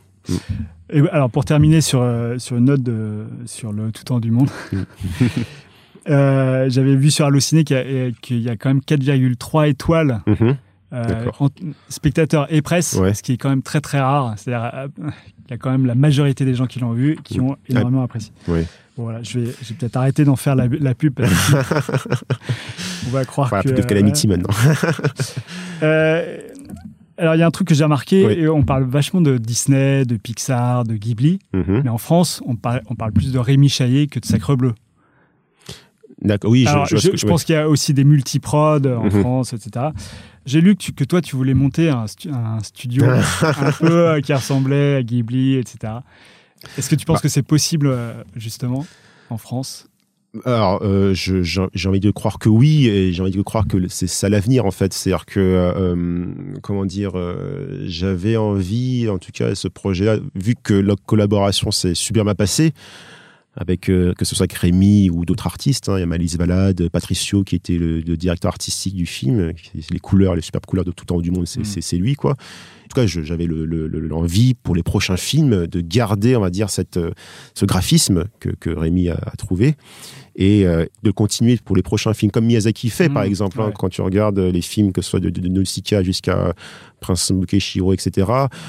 Et 0.90 1.00
alors 1.12 1.30
pour 1.30 1.44
terminer 1.44 1.80
sur, 1.82 2.00
euh, 2.02 2.38
sur 2.38 2.56
une 2.56 2.64
note 2.64 2.82
de, 2.82 3.26
sur 3.46 3.72
le 3.72 3.92
tout 3.92 4.04
temps 4.04 4.20
du 4.20 4.30
monde, 4.30 4.48
euh, 6.08 6.68
j'avais 6.68 6.96
vu 6.96 7.10
sur 7.10 7.26
Allociné 7.26 7.64
qu'il 7.64 8.14
y, 8.30 8.34
y 8.42 8.48
a 8.50 8.56
quand 8.56 8.68
même 8.70 8.80
4,3 8.80 9.68
étoiles 9.68 10.20
Mhm. 10.26 10.56
Euh, 10.94 11.26
en- 11.40 11.48
spectateurs 11.88 12.46
et 12.52 12.62
presse, 12.62 12.94
Ouais. 12.94 13.12
ce 13.14 13.22
qui 13.22 13.32
est 13.32 13.36
quand 13.36 13.48
même 13.50 13.62
très 13.62 13.80
très 13.80 14.00
rare. 14.00 14.34
C'est-à-dire 14.36 14.70
euh, 14.74 14.88
il 15.46 15.50
y 15.50 15.54
a 15.54 15.58
quand 15.58 15.70
même 15.70 15.84
la 15.86 15.94
majorité 15.94 16.44
des 16.44 16.54
gens 16.54 16.66
qui 16.66 16.78
l'ont 16.80 16.92
vu 16.92 17.18
qui 17.24 17.40
ont 17.40 17.56
énormément 17.68 18.02
apprécié. 18.02 18.32
Oui. 18.48 18.60
Bon, 18.96 19.02
voilà, 19.04 19.22
je 19.24 19.40
vais, 19.40 19.46
vais 19.46 19.74
peut-être 19.78 19.96
arrêter 19.96 20.24
d'en 20.24 20.36
faire 20.36 20.54
la, 20.54 20.68
la 20.68 20.94
pub. 20.94 21.18
on 23.06 23.10
va 23.10 23.24
croire 23.24 23.48
Voilà, 23.48 23.62
que. 23.64 23.68
plutôt 23.68 23.82
que 23.82 23.88
Calamity 23.88 24.28
maintenant. 24.28 24.54
Euh, 25.82 26.38
alors, 27.18 27.34
il 27.34 27.38
y 27.38 27.42
a 27.42 27.46
un 27.46 27.50
truc 27.50 27.68
que 27.68 27.74
j'ai 27.74 27.84
remarqué, 27.84 28.26
Oui. 28.26 28.32
et 28.34 28.48
on 28.48 28.62
parle 28.62 28.84
vachement 28.84 29.20
de 29.20 29.36
Disney, 29.38 30.04
de 30.04 30.16
Pixar, 30.16 30.84
de 30.84 30.94
Ghibli, 30.94 31.38
Mhm. 31.52 31.82
mais 31.84 31.90
en 31.90 31.98
France, 31.98 32.40
on 32.46 32.56
parle, 32.56 32.82
on 32.88 32.94
parle 32.94 33.12
plus 33.12 33.32
de 33.32 33.38
Rémi 33.38 33.68
Chaillet 33.68 34.06
que 34.06 34.18
de 34.18 34.24
Sacre 34.24 34.54
Bleu. 34.56 34.72
D'accord, 36.22 36.50
oui, 36.52 36.64
je, 36.64 36.68
Alors, 36.70 36.86
je 36.86 36.96
je, 36.96 37.10
je 37.16 37.26
pense 37.26 37.44
qu'il 37.44 37.54
y 37.54 37.58
a 37.58 37.68
aussi 37.68 37.92
des 37.92 38.04
multiprods 38.04 38.80
en 38.86 39.04
Mhm. 39.04 39.20
France, 39.20 39.52
etc. 39.52 39.86
J'ai 40.46 40.60
lu 40.60 40.74
que, 40.76 40.82
tu- 40.82 40.92
que 40.92 41.04
toi, 41.04 41.20
tu 41.22 41.36
voulais 41.36 41.54
monter 41.54 41.88
un, 41.88 42.06
stu- 42.06 42.30
un 42.30 42.60
studio 42.60 43.04
un 43.42 43.72
peu 43.72 43.90
euh, 44.08 44.20
qui 44.20 44.32
ressemblait 44.32 44.96
à 44.96 45.02
Ghibli, 45.02 45.56
etc. 45.56 45.94
Est-ce 46.78 46.88
que 46.90 46.94
tu 46.96 47.04
penses 47.06 47.16
Bah. 47.18 47.22
que 47.22 47.28
c'est 47.28 47.42
possible, 47.42 47.86
euh, 47.88 48.12
justement, 48.36 48.86
en 49.30 49.38
France? 49.38 49.86
Alors, 50.44 50.80
euh, 50.82 51.14
j'ai 51.14 51.42
j'ai 51.44 51.88
envie 51.88 52.00
de 52.00 52.10
croire 52.10 52.40
que 52.40 52.48
oui, 52.48 52.88
et 52.88 53.12
j'ai 53.12 53.22
envie 53.22 53.30
de 53.30 53.40
croire 53.42 53.68
que 53.68 53.76
c'est 53.86 54.08
ça 54.08 54.28
l'avenir 54.28 54.66
en 54.66 54.72
fait. 54.72 54.92
C'est-à-dire 54.92 55.26
que, 55.26 55.38
euh, 55.38 56.26
comment 56.60 56.84
dire, 56.84 57.12
euh, 57.14 57.84
j'avais 57.86 58.36
envie, 58.36 59.08
en 59.08 59.18
tout 59.18 59.30
cas, 59.32 59.54
ce 59.54 59.68
projet-là, 59.68 60.16
vu 60.34 60.56
que 60.60 60.74
la 60.74 60.96
collaboration 61.06 61.70
s'est 61.70 61.94
super 61.94 62.24
bien 62.24 62.34
passée, 62.34 62.72
avec 63.56 63.88
euh, 63.88 64.12
que 64.14 64.24
ce 64.24 64.34
soit 64.34 64.44
avec 64.44 64.54
Rémi 64.54 65.10
ou 65.10 65.24
d'autres 65.24 65.46
artistes, 65.46 65.88
hein, 65.88 65.96
il 65.96 66.00
y 66.00 66.02
a 66.02 66.06
Malise 66.06 66.36
Valade, 66.36 66.88
Patricio 66.88 67.44
qui 67.44 67.54
était 67.54 67.78
le, 67.78 68.00
le 68.00 68.16
directeur 68.16 68.48
artistique 68.50 68.94
du 68.94 69.06
film, 69.06 69.52
les 69.90 69.98
couleurs, 70.00 70.34
les 70.34 70.42
superbes 70.42 70.66
couleurs 70.66 70.84
de 70.84 70.90
tout 70.92 71.12
en 71.12 71.16
haut 71.16 71.22
du 71.22 71.30
monde, 71.30 71.46
c'est 71.46 71.60
Mm. 71.60 72.00
lui 72.00 72.14
quoi. 72.14 72.34
Tout 72.94 73.00
cas, 73.00 73.06
j'avais 73.06 73.46
le- 73.46 73.64
le- 73.64 73.88
le- 73.88 74.00
l'envie 74.00 74.54
pour 74.54 74.74
les 74.74 74.82
prochains 74.82 75.16
films 75.16 75.66
de 75.66 75.80
garder, 75.80 76.36
on 76.36 76.40
va 76.40 76.50
dire, 76.50 76.70
cette, 76.70 76.96
euh, 76.96 77.10
ce 77.54 77.64
graphisme 77.66 78.24
que, 78.40 78.50
que 78.50 78.70
Rémi 78.70 79.08
a, 79.08 79.14
a 79.26 79.36
trouvé 79.36 79.74
et 80.36 80.66
euh, 80.66 80.84
de 81.04 81.12
continuer 81.12 81.56
pour 81.64 81.76
les 81.76 81.82
prochains 81.82 82.12
films 82.12 82.32
comme 82.32 82.46
Miyazaki 82.46 82.90
fait 82.90 83.08
par 83.08 83.22
Mm, 83.22 83.26
exemple 83.28 83.60
hein, 83.62 83.70
quand 83.72 83.88
tu 83.88 84.00
regardes 84.02 84.40
les 84.40 84.62
films 84.62 84.90
que 84.92 85.00
ce 85.00 85.08
soit 85.10 85.20
de, 85.20 85.30
de, 85.30 85.40
de 85.40 85.46
Nausicaa 85.46 86.02
jusqu'à 86.02 86.52
Prince 86.98 87.30
Mukeshiro 87.30 87.92
etc 87.92 88.26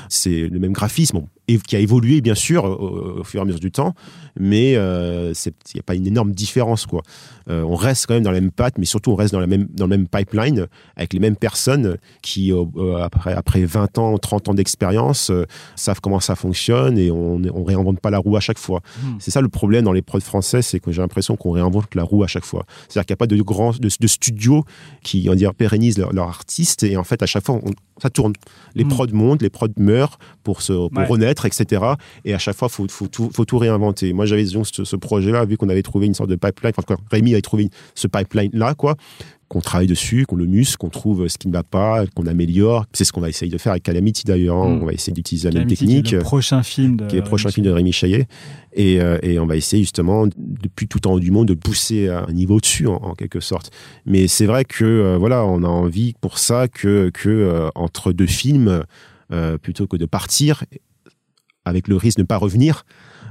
c'est 0.07 0.47
le 0.47 0.59
même 0.59 0.73
graphisme 0.73 1.21
et 1.47 1.57
qui 1.57 1.75
a 1.75 1.79
évolué 1.79 2.21
bien 2.21 2.35
sûr 2.35 2.65
au, 2.65 3.19
au 3.21 3.23
fur 3.23 3.39
et 3.39 3.41
à 3.41 3.45
mesure 3.45 3.59
du 3.59 3.71
temps 3.71 3.95
mais 4.39 4.73
euh, 4.75 5.33
il 5.47 5.51
n'y 5.73 5.79
a 5.79 5.83
pas 5.83 5.95
une 5.95 6.05
énorme 6.05 6.33
différence 6.33 6.85
quoi. 6.85 7.01
Euh, 7.49 7.63
on 7.63 7.73
reste 7.75 8.05
quand 8.05 8.13
même 8.13 8.21
dans 8.23 8.31
la 8.31 8.41
même 8.41 8.51
patte 8.51 8.77
mais 8.77 8.85
surtout 8.85 9.09
on 9.11 9.15
reste 9.15 9.33
dans, 9.33 9.39
la 9.39 9.47
même, 9.47 9.67
dans 9.73 9.85
le 9.85 9.97
même 9.97 10.07
pipeline 10.07 10.67
avec 10.95 11.13
les 11.13 11.19
mêmes 11.19 11.35
personnes 11.35 11.97
qui 12.21 12.51
euh, 12.53 12.63
euh, 12.77 12.97
après, 12.97 13.33
après 13.33 13.65
20 13.65 13.97
ans 13.97 14.14
30 14.17 14.49
ans 14.49 14.53
d'expérience 14.53 15.29
euh, 15.29 15.45
savent 15.75 15.99
comment 16.01 16.19
ça 16.19 16.35
fonctionne 16.35 16.97
et 16.97 17.11
on 17.11 17.39
ne 17.39 17.49
réinvente 17.51 17.99
pas 17.99 18.09
la 18.09 18.17
roue 18.19 18.35
à 18.35 18.39
chaque 18.39 18.59
fois 18.59 18.81
Hmm. 19.03 19.15
c'est 19.19 19.31
ça 19.31 19.41
le 19.41 19.49
problème 19.49 19.83
dans 19.85 19.91
les 19.93 20.01
prods 20.01 20.19
français, 20.21 20.61
c'est 20.61 20.79
que 20.79 20.91
j'ai 20.91 21.01
l'impression 21.01 21.35
qu'on 21.35 21.51
réinvente 21.51 21.93
la 21.95 22.03
roue 22.03 22.23
à 22.23 22.27
chaque 22.27 22.45
fois. 22.45 22.65
C'est-à-dire 22.87 23.05
qu'il 23.05 23.13
n'y 23.13 23.15
a 23.15 23.17
pas 23.17 23.27
de 23.27 23.41
grands 23.41 23.71
de, 23.71 23.89
de 23.99 24.07
studios 24.07 24.63
qui 25.03 25.27
on 25.29 25.35
dire 25.35 25.53
pérennisent 25.53 25.97
leur, 25.97 26.13
leur 26.13 26.27
artiste 26.27 26.83
et 26.83 26.97
en 26.97 27.03
fait 27.03 27.21
à 27.23 27.25
chaque 27.25 27.45
fois 27.45 27.55
on- 27.63 27.71
ça 28.01 28.09
tourne. 28.09 28.33
Les 28.75 28.83
Mm. 28.83 28.89
prods 28.89 29.07
montent, 29.13 29.41
les 29.41 29.49
prods 29.49 29.67
meurent 29.77 30.17
pour 30.43 30.61
se 30.61 30.73
pour 30.73 30.91
Ouais. 30.97 31.05
renaître, 31.05 31.45
etc. 31.45 31.81
Et 32.25 32.33
à 32.33 32.37
chaque 32.37 32.55
fois 32.57 32.69
faut 32.69 32.87
faut 32.89 33.07
tout, 33.07 33.29
faut 33.33 33.45
tout 33.45 33.57
réinventer. 33.57 34.13
Moi 34.13 34.25
j'avais 34.25 34.45
ce, 34.45 34.83
ce 34.83 34.95
projet-là 34.95 35.45
vu 35.45 35.57
qu'on 35.57 35.69
avait 35.69 35.83
trouvé 35.83 36.05
une 36.07 36.13
sorte 36.13 36.29
de 36.29 36.35
pipeline, 36.35 36.73
enfin 36.77 36.83
quoi, 36.85 36.97
Rémi 37.11 37.33
avait 37.33 37.41
trouvé 37.41 37.69
ce 37.95 38.07
pipeline 38.07 38.51
là 38.53 38.73
quoi 38.75 38.95
qu'on 39.47 39.61
travaille 39.61 39.87
dessus, 39.87 40.25
qu'on 40.25 40.35
le 40.37 40.47
muscle, 40.47 40.77
qu'on 40.77 40.89
trouve 40.89 41.27
ce 41.27 41.37
qui 41.37 41.47
ne 41.47 41.53
va 41.53 41.63
pas, 41.63 42.05
qu'on 42.15 42.25
améliore. 42.25 42.85
C'est 42.93 43.03
ce 43.05 43.11
qu'on 43.13 43.21
va 43.21 43.29
essayer 43.29 43.51
de 43.51 43.57
faire 43.57 43.73
avec 43.73 43.83
Calamity 43.83 44.23
d'ailleurs. 44.25 44.57
hein. 44.57 44.69
Mm. 44.69 44.81
On 44.83 44.85
va 44.87 44.93
essayer 44.93 45.13
d'utiliser 45.13 45.49
la 45.51 45.59
même 45.59 45.67
Calamity, 45.67 45.77
qui 45.77 45.83
est 45.83 45.87
technique 46.01 46.11
Le 46.13 46.19
prochain 46.19 46.63
film 46.63 46.97
de. 46.97 47.05
qui 47.05 47.15
est 47.15 47.19
le 47.19 47.25
prochain 47.25 47.49
Rémi 47.49 47.53
film 47.53 47.65
de 47.67 47.71
Rémi 47.71 47.91
Chaillet. 47.91 48.27
Et, 48.73 48.99
euh, 48.99 49.17
et 49.21 49.37
on 49.39 49.45
va 49.45 49.55
essayer 49.55 49.83
justement, 49.83 50.27
depuis 50.35 50.87
tout 50.87 51.07
en 51.07 51.13
haut 51.13 51.19
du 51.19 51.31
monde, 51.31 51.47
de 51.47 51.53
pousser 51.53 52.09
à 52.09 52.25
un 52.27 52.33
niveau 52.33 52.55
au-dessus, 52.55 52.87
en, 52.87 52.95
en 52.95 53.13
quelque 53.13 53.39
sorte. 53.39 53.71
Mais 54.05 54.27
c'est 54.27 54.47
vrai 54.47 54.65
que, 54.65 54.83
euh, 54.83 55.17
voilà, 55.17 55.45
on 55.45 55.63
a 55.63 55.67
envie 55.67 56.13
pour 56.21 56.39
ça 56.39 56.67
que, 56.67 57.11
que 57.13 57.29
euh, 57.29 57.69
entre 57.75 58.11
deux 58.13 58.25
films, 58.27 58.83
plutôt 59.61 59.87
que 59.87 59.97
de 59.97 60.05
partir, 60.05 60.63
avec 61.65 61.87
le 61.87 61.95
risque 61.97 62.17
de 62.17 62.23
ne 62.23 62.27
pas 62.27 62.37
revenir, 62.37 62.85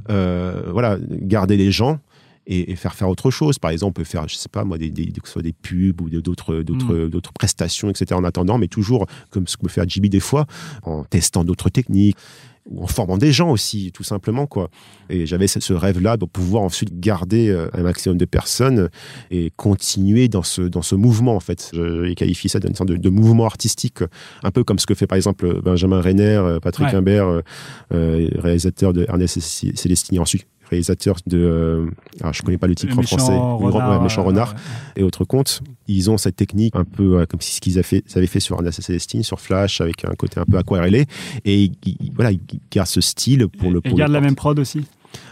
voilà, 0.08 0.98
garder 1.10 1.56
les 1.56 1.70
gens. 1.70 1.98
Et, 2.46 2.72
et 2.72 2.76
faire 2.76 2.94
faire 2.94 3.08
autre 3.08 3.30
chose. 3.30 3.58
Par 3.58 3.70
exemple, 3.70 3.90
on 3.90 4.02
peut 4.02 4.04
faire, 4.04 4.28
je 4.28 4.36
sais 4.36 4.50
pas 4.50 4.64
moi, 4.64 4.76
des, 4.76 4.90
des, 4.90 5.06
que 5.06 5.26
ce 5.26 5.32
soit 5.32 5.42
des 5.42 5.54
pubs 5.54 6.00
ou 6.00 6.10
d'autres 6.10 6.62
d'autres 6.62 7.08
d'autres 7.08 7.32
prestations, 7.32 7.88
etc. 7.88 8.12
En 8.14 8.24
attendant, 8.24 8.58
mais 8.58 8.68
toujours 8.68 9.06
comme 9.30 9.46
ce 9.46 9.56
que 9.56 9.62
peut 9.62 9.68
faire 9.68 9.88
JB 9.88 10.06
des 10.06 10.20
fois, 10.20 10.46
en 10.82 11.04
testant 11.04 11.44
d'autres 11.44 11.70
techniques 11.70 12.16
ou 12.66 12.82
en 12.82 12.86
formant 12.86 13.18
des 13.18 13.32
gens 13.32 13.50
aussi, 13.50 13.92
tout 13.92 14.04
simplement 14.04 14.46
quoi. 14.46 14.70
Et 15.10 15.26
j'avais 15.26 15.46
ce, 15.46 15.72
rêve-là 15.72 16.16
de 16.16 16.24
pouvoir 16.24 16.62
ensuite 16.62 16.98
garder 16.98 17.48
euh, 17.50 17.68
un 17.74 17.82
maximum 17.82 18.16
de 18.16 18.24
personnes 18.24 18.88
et 19.30 19.52
continuer 19.56 20.28
dans 20.28 20.42
ce 20.42 20.62
dans 20.62 20.82
ce 20.82 20.94
mouvement 20.94 21.36
en 21.36 21.40
fait. 21.40 21.70
Je, 21.74 22.06
je 22.06 22.12
qualifie 22.14 22.48
ça 22.48 22.60
d'une 22.60 22.74
sorte 22.74 22.88
de, 22.88 22.96
de 22.96 23.10
mouvement 23.10 23.44
artistique, 23.44 23.98
un 24.42 24.50
peu 24.50 24.64
comme 24.64 24.78
ce 24.78 24.86
que 24.86 24.94
fait 24.94 25.06
par 25.06 25.16
exemple 25.16 25.60
Benjamin 25.60 26.00
Renner, 26.00 26.36
euh, 26.36 26.60
Patrick 26.60 26.84
Ouais. 26.84 26.94
Imbert, 26.94 27.40
euh, 27.92 28.28
réalisateur 28.36 28.92
de 28.92 29.06
Ernest 29.08 29.40
Célestini, 29.40 30.18
ensuite 30.18 30.46
réalisateur 30.70 31.16
de, 31.26 31.38
euh, 31.38 31.86
alors 32.20 32.32
je 32.32 32.42
connais 32.42 32.58
pas 32.58 32.66
le 32.66 32.74
titre 32.74 32.92
Le 32.92 32.98
en 32.98 33.00
méchant 33.00 33.16
français, 33.18 33.38
renard, 33.38 33.98
Ouais, 33.98 34.02
méchant 34.02 34.22
euh, 34.22 34.26
renard 34.26 34.54
et 34.96 35.02
autres 35.02 35.24
contes, 35.24 35.62
ils 35.88 36.10
ont 36.10 36.16
cette 36.18 36.36
technique 36.36 36.74
un 36.76 36.84
peu 36.84 37.20
euh, 37.20 37.26
comme 37.26 37.40
si 37.40 37.56
ce 37.56 37.60
qu'ils 37.60 37.74
avaient 37.74 37.82
fait, 37.82 38.04
ils 38.16 38.40
sur 38.40 38.56
Ernest 38.56 38.78
et 38.78 38.82
Célestine, 38.82 39.22
sur 39.22 39.40
Flash, 39.40 39.80
avec 39.80 40.04
un 40.04 40.14
côté 40.14 40.40
un 40.40 40.44
peu 40.44 40.56
aquarellé, 40.58 41.06
et 41.44 41.62
ils, 41.64 41.72
ils- 41.86 42.12
voilà, 42.14 42.30
ils 42.32 42.40
gardent 42.70 42.88
ce 42.88 43.00
style 43.00 43.46
pour 43.48 43.70
le. 43.70 43.78
Et 43.84 43.88
Pour 43.88 43.98
garde 43.98 44.10
le 44.10 44.14
la 44.14 44.20
même 44.20 44.34
prod 44.34 44.58
aussi? 44.58 44.84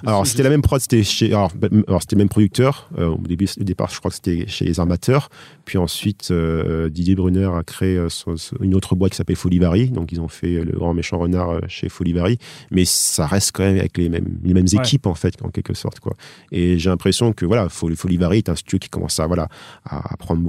Alors 0.07 0.27
c'était 0.27 0.43
la 0.43 0.51
même 0.51 0.63
prod, 0.63 0.81
c'était 0.81 1.03
chez, 1.03 1.27
alors, 1.29 1.53
bah, 1.57 1.69
alors, 1.87 2.01
c'était 2.03 2.17
le 2.17 2.21
même 2.21 2.29
producteur. 2.29 2.89
euh, 2.99 3.09
au 3.09 3.19
début, 3.19 3.47
au 3.61 3.65
départ, 3.65 3.91
je 3.91 3.99
crois 3.99 4.11
que 4.11 4.17
c'était 4.17 4.47
chez 4.49 4.65
les 4.65 4.81
armateurs. 4.81 5.29
Puis 5.65 5.79
ensuite, 5.79 6.29
euh, 6.31 6.89
Didier 6.89 7.15
Brunner 7.15 7.51
a 7.55 7.63
créé 7.63 7.97
euh, 7.97 8.09
son- 8.09 8.35
une 8.61 8.75
autre 8.75 8.95
boîte 8.97 9.13
qui 9.13 9.17
s'appelle 9.17 9.37
Folivari. 9.37 9.91
Donc 9.91 10.13
ils 10.13 10.21
ont 10.21 10.29
fait 10.29 10.65
le 10.65 10.73
grand 10.73 10.93
méchant 10.95 11.19
renard 11.19 11.61
chez 11.69 11.89
Folivari, 11.89 12.39
mais 12.71 12.85
ça 12.85 13.27
reste 13.27 13.53
quand 13.55 13.63
même 13.65 13.79
avec 13.79 13.97
les 13.99 14.09
mêmes 14.09 14.39
les 14.45 14.55
mêmes 14.55 14.67
Ouais. 14.73 14.79
équipes 14.81 15.07
en 15.07 15.15
fait, 15.15 15.35
en 15.43 15.49
quelque 15.51 15.75
sorte 15.75 16.01
quoi. 16.01 16.15
Et 16.51 16.79
j'ai 16.79 16.91
l'impression 16.91 17.33
que 17.33 17.47
voilà, 17.47 17.69
Fol- 17.69 17.95
Folivari 17.97 18.39
est 18.39 18.49
un 18.49 18.57
studio 18.57 18.79
qui 18.79 18.89
commence 18.89 19.19
à 19.21 19.27
voilà 19.27 19.49
à, 19.85 20.17
prendre 20.17 20.43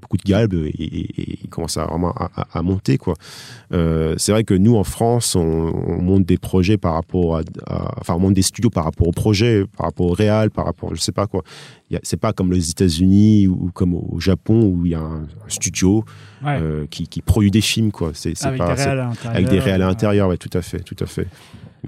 beaucoup 0.00 0.16
de 0.16 0.22
galbe 0.24 0.54
et, 0.54 0.68
et- 0.68 1.20
et 1.22 1.38
il 1.44 1.48
commence 1.48 1.76
à 1.76 1.84
vraiment 1.86 2.12
à, 2.12 2.30
à- 2.36 2.58
à 2.58 2.62
monter 2.62 2.98
quoi. 2.98 3.14
Euh, 3.72 4.14
c'est 4.18 4.32
vrai 4.32 4.44
que 4.44 4.54
nous 4.54 4.76
en 4.76 4.84
France, 4.84 5.34
on, 5.36 5.40
on 5.40 6.02
monte 6.02 6.24
des 6.24 6.38
projets 6.38 6.76
par 6.76 6.94
rapport 6.94 7.36
à, 7.36 7.40
à- 7.66 7.94
enfin 8.00 8.14
on 8.14 8.18
monte 8.20 8.34
des 8.34 8.41
studios 8.42 8.70
par 8.70 8.84
rapport 8.84 9.08
au 9.08 9.12
projet, 9.12 9.64
par 9.76 9.86
rapport 9.86 10.06
au 10.06 10.12
réal, 10.12 10.50
par 10.50 10.64
rapport 10.64 10.94
je 10.94 11.00
sais 11.00 11.12
pas 11.12 11.26
quoi. 11.26 11.42
C'est 12.02 12.16
pas 12.18 12.32
comme 12.32 12.52
les 12.52 12.70
États-Unis 12.70 13.46
ou 13.48 13.70
comme 13.74 13.94
au 13.94 14.18
Japon 14.18 14.64
où 14.64 14.86
il 14.86 14.92
y 14.92 14.94
a 14.94 15.00
un, 15.00 15.26
studio 15.48 16.04
Ouais. 16.42 16.58
euh, 16.60 16.86
qui, 16.90 17.06
qui 17.06 17.22
produit 17.22 17.52
des 17.52 17.60
films 17.60 17.92
quoi. 17.92 18.10
C'est 18.14 18.34
avec 18.44 18.58
pas 18.58 18.74
des 18.74 18.82
réels 18.82 18.98
à 18.98 19.04
l'intérieur. 19.04 19.36
avec 19.36 19.48
des 19.48 19.58
réels 19.60 19.82
à 19.82 19.86
l'intérieur, 19.86 20.28
ouais, 20.28 20.36
tout 20.38 20.50
à 20.54 20.62
fait, 20.62 20.80
tout 20.80 20.96
à 20.98 21.06
fait. 21.06 21.28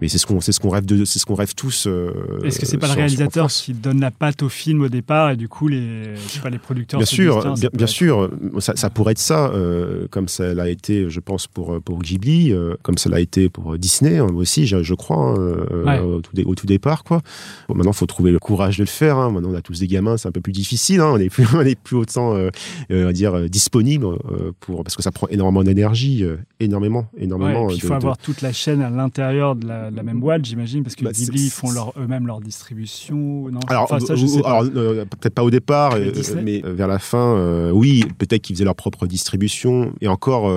Mais 0.00 0.08
c'est 0.08 0.18
ce 0.18 0.26
qu'on 0.26 0.40
c'est 0.40 0.52
ce 0.52 0.60
qu'on 0.60 0.68
rêve 0.70 0.84
de 0.86 1.04
c'est 1.04 1.18
ce 1.18 1.26
qu'on 1.26 1.34
rêve 1.34 1.54
tous. 1.54 1.86
euh, 1.86 2.10
Est-ce 2.44 2.58
que 2.58 2.66
c'est 2.66 2.78
pas 2.78 2.86
le 2.86 2.92
sur- 2.92 2.98
réalisateur 2.98 3.48
qui 3.48 3.72
donne 3.74 4.00
la 4.00 4.10
patte 4.10 4.42
au 4.42 4.48
film 4.48 4.82
au 4.82 4.88
départ 4.88 5.30
et 5.30 5.36
du 5.36 5.48
coup 5.48 5.68
les, 5.68 6.14
je 6.16 6.20
sais 6.28 6.40
pas, 6.40 6.50
les 6.50 6.58
producteurs 6.58 6.98
Bien 6.98 7.06
sûr, 7.06 7.40
bien, 7.54 7.54
bien 7.72 7.84
être- 7.84 7.86
sûr, 7.88 8.30
ça, 8.58 8.74
ça 8.76 8.90
pourrait 8.90 9.12
être 9.12 9.18
ça, 9.18 9.48
euh, 9.48 10.06
comme 10.10 10.28
ça 10.28 10.52
l'a 10.54 10.68
été, 10.68 11.08
je 11.08 11.20
pense, 11.20 11.46
pour, 11.46 11.80
pour 11.82 12.00
Ghibli, 12.02 12.52
euh, 12.52 12.74
comme 12.82 12.98
ça 12.98 13.08
l'a 13.10 13.20
été 13.20 13.48
pour 13.48 13.76
Disney 13.78 14.18
hein, 14.18 14.26
aussi, 14.34 14.66
je, 14.66 14.82
je 14.82 14.94
crois, 14.94 15.16
hein, 15.16 15.36
euh, 15.38 15.84
Ouais. 15.84 15.98
au, 16.00 16.20
tout 16.20 16.32
au 16.44 16.54
tout 16.54 16.66
départ. 16.66 17.04
Quoi. 17.04 17.20
Bon, 17.68 17.74
maintenant, 17.74 17.92
faut 17.92 18.06
trouver 18.06 18.30
le 18.32 18.38
courage 18.38 18.78
de 18.78 18.82
le 18.82 18.88
faire. 18.88 19.16
hein. 19.18 19.30
Maintenant, 19.30 19.50
on 19.52 19.54
a 19.54 19.62
tous 19.62 19.80
des 19.80 19.86
gamins, 19.86 20.16
c'est 20.16 20.28
un 20.28 20.32
peu 20.32 20.40
plus 20.40 20.52
difficile. 20.52 21.00
hein. 21.00 21.10
On 21.14 21.18
n'est 21.18 21.28
plus, 21.30 21.46
on 21.54 21.62
n'est 21.62 21.74
plus 21.76 21.96
autant, 21.96 22.34
euh, 22.34 22.50
euh, 22.90 23.04
va 23.04 23.12
dire, 23.12 23.34
euh, 23.34 23.48
disponible 23.48 24.06
euh, 24.06 24.52
pour, 24.60 24.82
parce 24.84 24.96
que 24.96 25.02
ça 25.02 25.12
prend 25.12 25.28
énormément 25.28 25.62
d'énergie, 25.64 26.24
euh, 26.24 26.36
énormément, 26.60 27.08
Ouais, 27.16 27.24
énormément. 27.24 27.70
il 27.70 27.80
faut 27.80 27.88
de- 27.88 27.94
avoir 27.94 28.18
toute 28.18 28.42
la 28.42 28.52
chaîne 28.52 28.82
à 28.82 28.90
l'intérieur 28.90 29.54
de 29.56 29.66
la, 29.68 29.83
la 29.90 30.02
même 30.02 30.20
boîte, 30.20 30.44
j'imagine, 30.44 30.82
parce 30.82 30.94
que 30.96 31.04
Bah, 31.04 31.12
Ghibli 31.12 31.50
font 31.50 31.70
leur, 31.70 31.92
eux-mêmes 31.98 32.26
leur 32.26 32.40
distribution. 32.40 33.48
Non? 33.50 33.60
Alors, 33.68 33.84
Enfin, 33.84 34.00
ça, 34.00 34.14
je 34.14 34.24
euh, 34.24 34.28
sais 34.28 34.40
pas. 34.42 34.48
alors, 34.58 34.70
euh, 34.76 35.04
peut-être 35.04 35.34
pas 35.34 35.44
au 35.44 35.50
départ, 35.50 35.94
euh, 35.94 36.12
mais 36.42 36.62
vers 36.64 36.88
la 36.88 36.98
fin, 36.98 37.34
euh, 37.36 37.70
oui, 37.70 38.04
peut-être 38.18 38.42
qu'ils 38.42 38.56
faisaient 38.56 38.64
leur 38.64 38.74
propre 38.74 39.06
distribution. 39.06 39.92
Et 40.00 40.08
encore, 40.08 40.50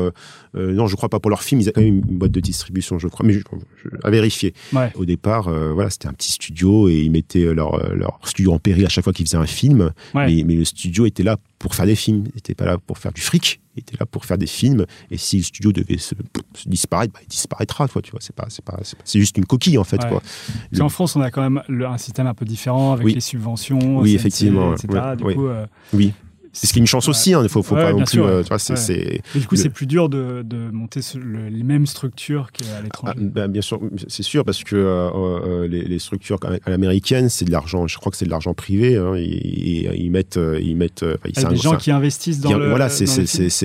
euh, 0.57 0.73
non, 0.73 0.87
je 0.87 0.95
crois 0.95 1.09
pas 1.09 1.19
pour 1.19 1.29
leur 1.29 1.43
film, 1.43 1.61
ils 1.61 1.65
avaient 1.65 1.73
quand 1.73 1.81
même 1.81 2.01
une 2.09 2.17
boîte 2.17 2.31
de 2.31 2.39
distribution, 2.39 2.97
je 2.99 3.07
crois, 3.07 3.25
mais 3.25 3.33
je, 3.33 3.39
je- 3.83 3.89
à 4.03 4.09
vérifier. 4.09 4.53
Ouais. 4.73 4.91
Au 4.95 5.05
départ, 5.05 5.47
euh, 5.47 5.71
voilà, 5.73 5.89
c'était 5.89 6.07
un 6.07 6.13
petit 6.13 6.31
studio 6.31 6.89
et 6.89 6.99
ils 7.01 7.11
mettaient 7.11 7.53
leur, 7.53 7.75
euh, 7.75 7.93
leur 7.95 8.19
studio 8.23 8.53
en 8.53 8.59
péril 8.59 8.85
à 8.85 8.89
chaque 8.89 9.03
fois 9.03 9.13
qu'ils 9.13 9.25
faisaient 9.25 9.37
un 9.37 9.45
film. 9.45 9.91
Ouais. 10.13 10.25
Mais, 10.35 10.43
mais 10.43 10.55
le 10.55 10.65
studio 10.65 11.05
était 11.05 11.23
là 11.23 11.37
pour 11.59 11.73
faire 11.75 11.85
des 11.85 11.95
films, 11.95 12.25
il 12.33 12.37
était 12.39 12.53
pas 12.55 12.65
là 12.65 12.77
pour 12.77 12.97
faire 12.97 13.11
du 13.13 13.21
fric, 13.21 13.59
il 13.75 13.79
était 13.81 13.97
là 13.99 14.05
pour 14.05 14.25
faire 14.25 14.37
des 14.37 14.45
films. 14.47 14.85
Et 15.11 15.17
si 15.17 15.37
le 15.37 15.43
studio 15.43 15.71
devait 15.71 15.97
se, 15.97 16.13
se 16.53 16.67
disparaître, 16.69 17.13
bah, 17.13 17.19
il 17.23 17.27
disparaîtra, 17.27 17.87
quoi, 17.87 18.01
tu 18.01 18.11
vois. 18.11 18.19
C'est 18.21 18.35
pas, 18.35 18.45
c'est 18.49 18.63
pas, 18.63 18.79
c'est 19.03 19.19
juste 19.19 19.37
une 19.37 19.45
coquille 19.45 19.77
en 19.77 19.83
fait, 19.83 20.01
Ouais. 20.03 20.09
quoi. 20.09 20.21
Parce 20.21 20.79
qu'en 20.79 20.89
France, 20.89 21.15
on 21.15 21.21
a 21.21 21.31
quand 21.31 21.41
même 21.41 21.61
le- 21.67 21.87
un 21.87 21.97
système 21.97 22.27
un 22.27 22.33
peu 22.33 22.45
différent 22.45 22.93
avec 22.93 23.05
Oui. 23.05 23.13
les 23.13 23.21
subventions, 23.21 23.99
Oui, 23.99 24.15
effectivement, 24.15 24.73
etc. 24.75 24.87
du 25.17 25.23
coup, 25.23 25.47
euh, 25.47 25.65
Oui. 25.93 26.13
C'est 26.59 26.67
ce 26.67 26.73
qui 26.73 26.79
est 26.79 26.81
une 26.81 26.87
chance 26.87 27.07
aussi, 27.07 27.31
il 27.31 27.49
faut, 27.49 27.61
faut 27.61 27.75
Ouais, 27.75 27.83
pas 27.83 27.91
non 27.91 27.99
plus. 27.99 28.07
sûr, 28.13 28.25
euh, 28.25 28.37
ouais. 28.37 28.43
tu 28.43 28.49
vois, 28.49 28.57
c'est, 28.59 28.73
Ouais. 28.73 29.21
Et 29.35 29.39
du 29.39 29.45
coup, 29.47 29.55
Le- 29.55 29.61
c'est 29.61 29.69
plus 29.69 29.85
dur 29.85 30.09
de, 30.09 30.41
de 30.43 30.71
monter 30.71 31.01
ce- 31.01 31.17
le- 31.19 31.49
les 31.49 31.63
mêmes 31.63 31.85
structures 31.85 32.51
qu'à 32.51 32.65
Ah, 32.77 32.81
l'étranger. 32.81 33.13
ben, 33.19 33.47
bien 33.47 33.61
sûr, 33.61 33.79
c'est 34.07 34.23
sûr, 34.23 34.43
parce 34.43 34.63
que 34.63 34.75
euh, 34.75 35.09
euh, 35.13 35.67
les, 35.67 35.83
les 35.83 35.99
structures 35.99 36.37
à 36.65 36.69
l'américaine, 36.69 37.29
c'est 37.29 37.45
de 37.45 37.51
l'argent, 37.51 37.85
je 37.87 37.97
crois 37.97 38.11
que 38.11 38.17
c'est 38.17 38.25
de 38.25 38.31
l'argent 38.31 38.53
privé. 38.53 38.97
Hein, 38.97 39.13
et- 39.15 39.95
ils 39.99 40.09
mettent. 40.11 40.37
euh, 40.37 40.59
Ils 40.61 40.75
mettent 40.75 41.03
euh, 41.03 41.17
c'est 41.33 41.43
a 41.45 41.47
un- 41.47 41.51
des 41.51 41.57
gens 41.57 41.75
qui 41.77 41.91
investissent 41.91 42.39
dans 42.39 42.49
qui- 42.49 42.55
le. 42.59 42.69
voilà, 42.69 42.89
c'est- 42.89 43.05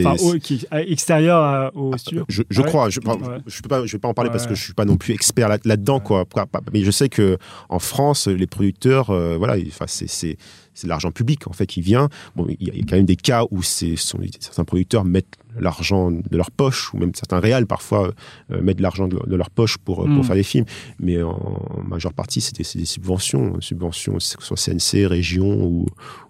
Enfin, 0.07 0.17
au- 0.23 0.39
qui, 0.39 0.67
extérieur 0.73 1.71
au 1.77 1.97
studio. 1.97 2.25
Je, 2.29 2.43
je 2.51 2.61
Ah 2.63 2.65
crois, 2.65 2.91
je, 2.91 3.01
je 3.47 3.93
vais 3.93 3.99
pas 3.99 4.09
en 4.09 4.15
parler 4.15 4.31
parce 4.31 4.47
que 4.47 4.55
je 4.55 4.63
suis 4.63 4.75
pas 4.75 4.85
non 4.85 4.97
plus 4.97 5.15
expert 5.15 5.49
là, 5.49 5.59
là-dedans, 5.65 6.01
quoi. 6.01 6.25
Mais 6.73 6.83
je 6.83 6.91
sais 6.91 7.09
que 7.09 7.39
en 7.69 7.79
France, 7.79 8.27
les 8.29 8.47
producteurs, 8.47 9.11
euh, 9.11 9.37
voilà, 9.39 9.57
c'est, 9.87 10.37
c'est, 10.75 10.87
de 10.87 10.89
l'argent 10.89 11.11
public 11.11 11.47
en 11.47 11.53
fait 11.53 11.67
qui 11.67 11.81
vient. 11.81 12.09
Bon, 12.37 12.47
il 12.49 12.75
y 12.75 12.81
a 12.81 12.85
quand 12.85 12.97
même 12.97 13.07
des 13.07 13.17
cas 13.17 13.45
où 13.51 13.63
certains 13.63 14.65
producteurs 14.65 15.05
mettent 15.05 15.37
l'argent 15.59 16.11
de 16.11 16.37
leur 16.37 16.51
poche, 16.51 16.93
ou 16.95 16.99
même 16.99 17.13
certains 17.15 17.41
réals 17.41 17.67
parfois 17.67 18.13
euh, 18.51 18.63
mettent 18.63 18.79
de 18.79 18.83
l'argent 18.83 19.09
de, 19.09 19.19
de 19.27 19.37
leur 19.37 19.51
poche 19.51 19.79
pour, 19.79 19.97
pour 20.05 20.09
Mm. 20.09 20.25
faire 20.25 20.37
des 20.37 20.43
films. 20.43 20.65
Mais 21.01 21.23
en, 21.23 21.31
en 21.31 21.83
majeure 21.87 22.13
partie, 22.13 22.41
c'est 22.41 22.55
des, 22.57 22.65
c'est 22.65 22.79
des 22.79 22.85
subventions, 22.85 23.61
subventions, 23.61 24.15
que 24.15 24.21
ce 24.23 24.37
soit 24.41 24.57
CNC, 24.57 25.07
région 25.07 25.65
ou, 25.65 25.87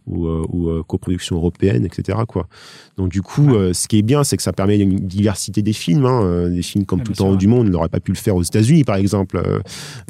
ou, 0.06 0.26
euh, 0.26 0.44
ou, 0.48 0.68
euh, 0.70 0.82
coproduction 0.82 1.36
européenne, 1.36 1.84
etc. 1.84 2.18
Quoi. 2.26 2.48
Donc 2.96 3.08
du 3.10 3.22
coup, 3.22 3.54
euh, 3.54 3.72
ce 3.72 3.86
qui 3.86 3.98
est 3.98 4.02
bien, 4.02 4.24
c'est 4.24 4.36
que 4.36 4.42
ça 4.42 4.52
permet 4.52 4.78
une 4.78 4.96
diversité 4.98 5.62
des 5.62 5.72
films. 5.72 6.04
hein, 6.06 6.22
euh, 6.24 6.48
des 6.50 6.62
films 6.62 6.84
comme 6.84 7.02
Tout 7.02 7.22
en 7.22 7.30
haut 7.30 7.36
du 7.36 7.46
monde, 7.46 7.68
on 7.68 7.70
n'aurait 7.70 7.88
pas 7.88 8.00
pu 8.00 8.10
le 8.12 8.16
faire 8.18 8.34
aux 8.34 8.42
États-Unis, 8.42 8.82
par 8.84 8.96
exemple. 8.96 9.36
Euh, 9.36 9.60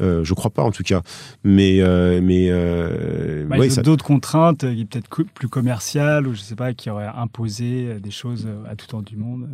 euh, 0.01 0.23
je 0.23 0.33
crois 0.33 0.49
pas, 0.51 0.63
en 0.63 0.71
tout 0.71 0.81
cas. 0.83 1.01
Mais, 1.43 1.81
euh, 1.81 2.21
mais 2.23 2.47
euh, 2.49 3.45
Bah, 3.47 3.57
ouais, 3.57 3.69
ça- 3.69 3.81
d'autres 3.83 4.03
contraintes, 4.05 4.63
euh, 4.63 4.73
peut-être 4.89 5.09
plus 5.33 5.47
commerciales, 5.47 6.27
ou 6.27 6.33
je 6.33 6.39
sais 6.41 6.55
pas, 6.55 6.73
qui 6.73 6.89
auraient 6.89 7.07
imposé 7.15 7.85
euh, 7.87 7.99
des 7.99 8.11
choses 8.11 8.45
euh, 8.47 8.63
à 8.71 8.75
tout 8.75 8.95
en 8.95 9.02
du 9.03 9.17
monde. 9.17 9.47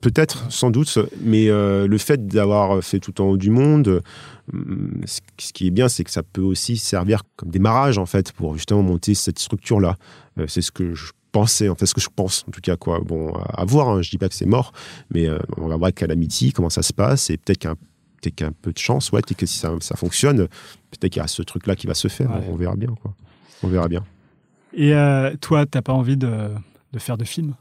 Peut-être, 0.00 0.50
sans 0.50 0.70
doute, 0.72 0.98
mais 1.20 1.48
euh, 1.48 1.86
le 1.86 1.96
fait 1.96 2.26
d'avoir 2.26 2.82
fait 2.82 2.98
tout 2.98 3.20
en 3.20 3.26
haut 3.26 3.36
du 3.36 3.50
monde, 3.50 4.02
euh, 4.52 5.00
ce 5.06 5.52
qui 5.52 5.68
est 5.68 5.70
bien, 5.70 5.88
c'est 5.88 6.02
que 6.02 6.10
ça 6.10 6.24
peut 6.24 6.40
aussi 6.40 6.76
servir 6.76 7.22
comme 7.36 7.50
démarrage, 7.50 7.98
en 7.98 8.06
fait, 8.06 8.32
pour 8.32 8.56
justement 8.56 8.82
monter 8.82 9.14
cette 9.14 9.38
structure-là. 9.38 9.96
Euh, 10.40 10.46
c'est 10.48 10.60
ce 10.60 10.72
que 10.72 10.92
je 10.94 11.12
pensais, 11.30 11.68
en 11.68 11.76
fait, 11.76 11.86
ce 11.86 11.94
que 11.94 12.00
je 12.00 12.08
pense, 12.14 12.44
en 12.48 12.50
tout 12.50 12.60
cas, 12.60 12.76
quoi. 12.76 12.98
Bon, 13.00 13.32
à 13.32 13.64
voir, 13.64 13.90
hein, 13.90 14.02
je 14.02 14.10
dis 14.10 14.18
pas 14.18 14.28
que 14.28 14.34
c'est 14.34 14.44
mort, 14.44 14.72
mais 15.14 15.28
euh, 15.28 15.38
on 15.56 15.68
va 15.68 15.76
voir 15.76 15.84
avec 15.84 15.94
Calamity 15.94 16.52
comment 16.52 16.70
ça 16.70 16.82
se 16.82 16.92
passe, 16.92 17.30
et 17.30 17.36
peut-être 17.36 17.58
qu'un 17.58 17.76
qu'un 18.36 18.52
peu 18.52 18.72
de 18.72 18.78
chance, 18.78 19.10
ouais, 19.12 19.20
peut-être 19.20 19.38
que 19.38 19.46
si 19.46 19.58
ça, 19.58 19.72
ça 19.80 19.96
fonctionne, 19.96 20.46
peut-être 20.90 21.12
qu'il 21.12 21.20
y 21.20 21.24
a 21.24 21.26
ce 21.28 21.42
truc-là 21.42 21.74
qui 21.76 21.86
va 21.88 21.94
se 21.94 22.06
faire, 22.08 22.30
Ouais. 22.30 22.46
on 22.48 22.54
verra 22.56 22.74
bien, 22.76 22.94
quoi. 23.00 23.14
On 23.64 23.68
verra 23.68 23.86
bien. 23.88 24.04
Et 24.74 24.92
toi, 25.40 25.66
t'as 25.66 25.82
pas 25.82 25.92
envie 25.92 26.16
de, 26.16 26.48
de 26.92 26.98
faire 27.00 27.18
de 27.18 27.24
film 27.24 27.54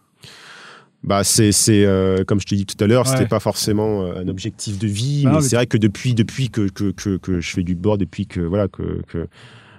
Bah 1.04 1.24
c'est 1.24 1.52
c'est 1.52 1.84
euh, 1.86 2.24
comme 2.24 2.40
je 2.40 2.46
te 2.46 2.54
dis 2.54 2.66
tout 2.68 2.82
à 2.84 2.88
l'heure, 2.88 3.06
Ouais. 3.08 3.12
c'était 3.14 3.28
pas 3.28 3.40
forcément 3.40 4.04
euh, 4.04 4.22
un 4.22 4.28
objectif 4.28 4.78
de 4.78 4.88
vie, 4.88 5.24
mais, 5.26 5.32
mais 5.34 5.42
c'est 5.42 5.56
vrai 5.56 5.66
que 5.66 5.78
depuis 5.78 6.14
depuis 6.14 6.50
que 6.50 6.70
que, 6.70 6.92
que 6.92 7.18
que 7.18 7.40
je 7.42 7.52
fais 7.52 7.64
du 7.64 7.74
board, 7.76 8.00
depuis 8.00 8.28
que 8.28 8.40
voilà 8.40 8.68
que 8.68 9.02
que 9.08 9.28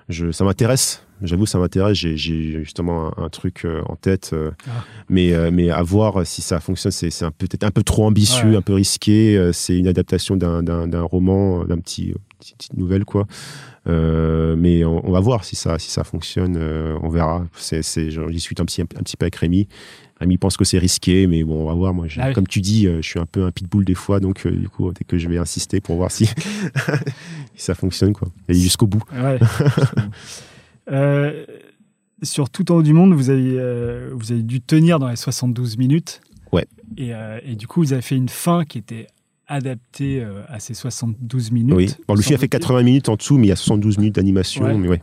je 0.08 0.32
ça 0.32 0.44
m'intéresse. 0.44 1.04
J'avoue, 1.22 1.46
ça 1.46 1.60
m'intéresse. 1.60 1.96
J'ai 1.96 2.16
justement 2.16 3.16
un, 3.16 3.24
un 3.26 3.28
truc 3.28 3.64
euh, 3.64 3.80
en 3.88 3.94
tête, 3.94 4.30
euh, 4.32 4.50
Ah. 4.66 4.84
mais 5.08 5.32
euh, 5.32 5.52
mais 5.52 5.70
à 5.70 5.80
voir 5.80 6.26
si 6.26 6.42
ça 6.42 6.58
fonctionne. 6.58 6.90
C'est 6.90 7.10
c'est 7.10 7.24
un 7.24 7.30
peu- 7.30 7.46
peut-être 7.46 7.62
un 7.62 7.70
peu 7.70 7.84
trop 7.84 8.04
ambitieux, 8.04 8.50
Ouais. 8.50 8.56
un 8.56 8.62
peu 8.62 8.74
risqué. 8.74 9.50
C'est 9.52 9.78
une 9.78 9.86
adaptation 9.86 10.36
d'un 10.36 10.64
d'un 10.64 10.88
d'un 10.88 11.02
roman, 11.02 11.64
d'un 11.64 11.78
petit 11.78 12.14
petite, 12.40 12.76
nouvelle 12.76 13.04
quoi. 13.04 13.28
Euh, 13.88 14.56
mais 14.58 14.84
on, 14.84 15.06
on 15.08 15.12
va 15.12 15.20
voir 15.20 15.44
si 15.44 15.54
ça 15.54 15.78
si 15.78 15.88
ça 15.92 16.02
fonctionne. 16.02 16.56
on 17.00 17.08
verra. 17.08 17.46
C'est 17.54 18.10
j'en 18.10 18.26
discute 18.26 18.58
un 18.60 18.64
petit 18.64 18.80
un 18.82 18.86
petit 18.86 19.16
peu 19.16 19.22
avec 19.24 19.36
Rémi. 19.36 19.68
Rémi 20.22 20.38
pense 20.38 20.56
que 20.56 20.64
c'est 20.64 20.78
risqué, 20.78 21.26
mais 21.26 21.44
bon, 21.44 21.62
on 21.62 21.66
va 21.66 21.74
voir. 21.74 21.94
Moi, 21.94 22.06
Ah 22.18 22.28
oui. 22.28 22.32
comme 22.34 22.46
tu 22.46 22.60
dis, 22.60 22.86
euh, 22.86 23.02
je 23.02 23.08
suis 23.08 23.18
un 23.20 23.26
peu 23.26 23.44
un 23.44 23.50
pitbull 23.50 23.84
des 23.84 23.94
fois, 23.94 24.18
donc 24.20 24.46
euh, 24.46 24.50
du 24.50 24.68
coup, 24.68 24.90
dès 24.92 25.04
que 25.04 25.18
je 25.18 25.28
vais 25.28 25.38
insister 25.38 25.80
pour 25.80 25.96
voir 25.96 26.10
si, 26.10 26.28
ça 27.56 27.74
fonctionne, 27.74 28.12
quoi. 28.12 28.28
Et 28.48 28.54
jusqu'au 28.54 28.86
bout. 28.86 29.02
Ouais. 29.14 29.38
Euh, 30.90 31.44
sur 32.22 32.50
tout 32.50 32.70
en 32.72 32.76
haut 32.76 32.82
du 32.82 32.92
monde, 32.92 33.14
vous 33.14 33.30
avez, 33.30 33.54
euh, 33.56 34.10
vous 34.14 34.32
avez 34.32 34.42
dû 34.42 34.60
tenir 34.60 34.98
dans 34.98 35.08
les 35.08 35.16
72 35.16 35.76
minutes. 35.78 36.20
Ouais. 36.52 36.66
Et, 36.96 37.14
euh, 37.14 37.38
et 37.44 37.54
du 37.54 37.66
coup, 37.66 37.80
vous 37.80 37.92
avez 37.92 38.02
fait 38.02 38.16
une 38.16 38.28
fin 38.28 38.64
qui 38.64 38.78
était 38.78 39.06
adaptée 39.46 40.24
à 40.48 40.60
ces 40.60 40.74
72 40.74 41.50
minutes. 41.52 41.74
Oui. 41.76 41.94
Bon, 42.08 42.14
le 42.14 42.22
film 42.22 42.34
a 42.36 42.38
fait 42.38 42.46
semble-t-il. 42.46 42.60
80 42.60 42.82
minutes 42.82 43.08
en 43.08 43.16
dessous, 43.16 43.38
mais 43.38 43.46
il 43.46 43.50
y 43.50 43.52
a 43.52 43.56
72 43.56 43.98
minutes 43.98 44.14
d'animation. 44.16 44.64
Ouais. 44.64 44.74
Mais 44.74 44.88
ouais. 44.88 45.00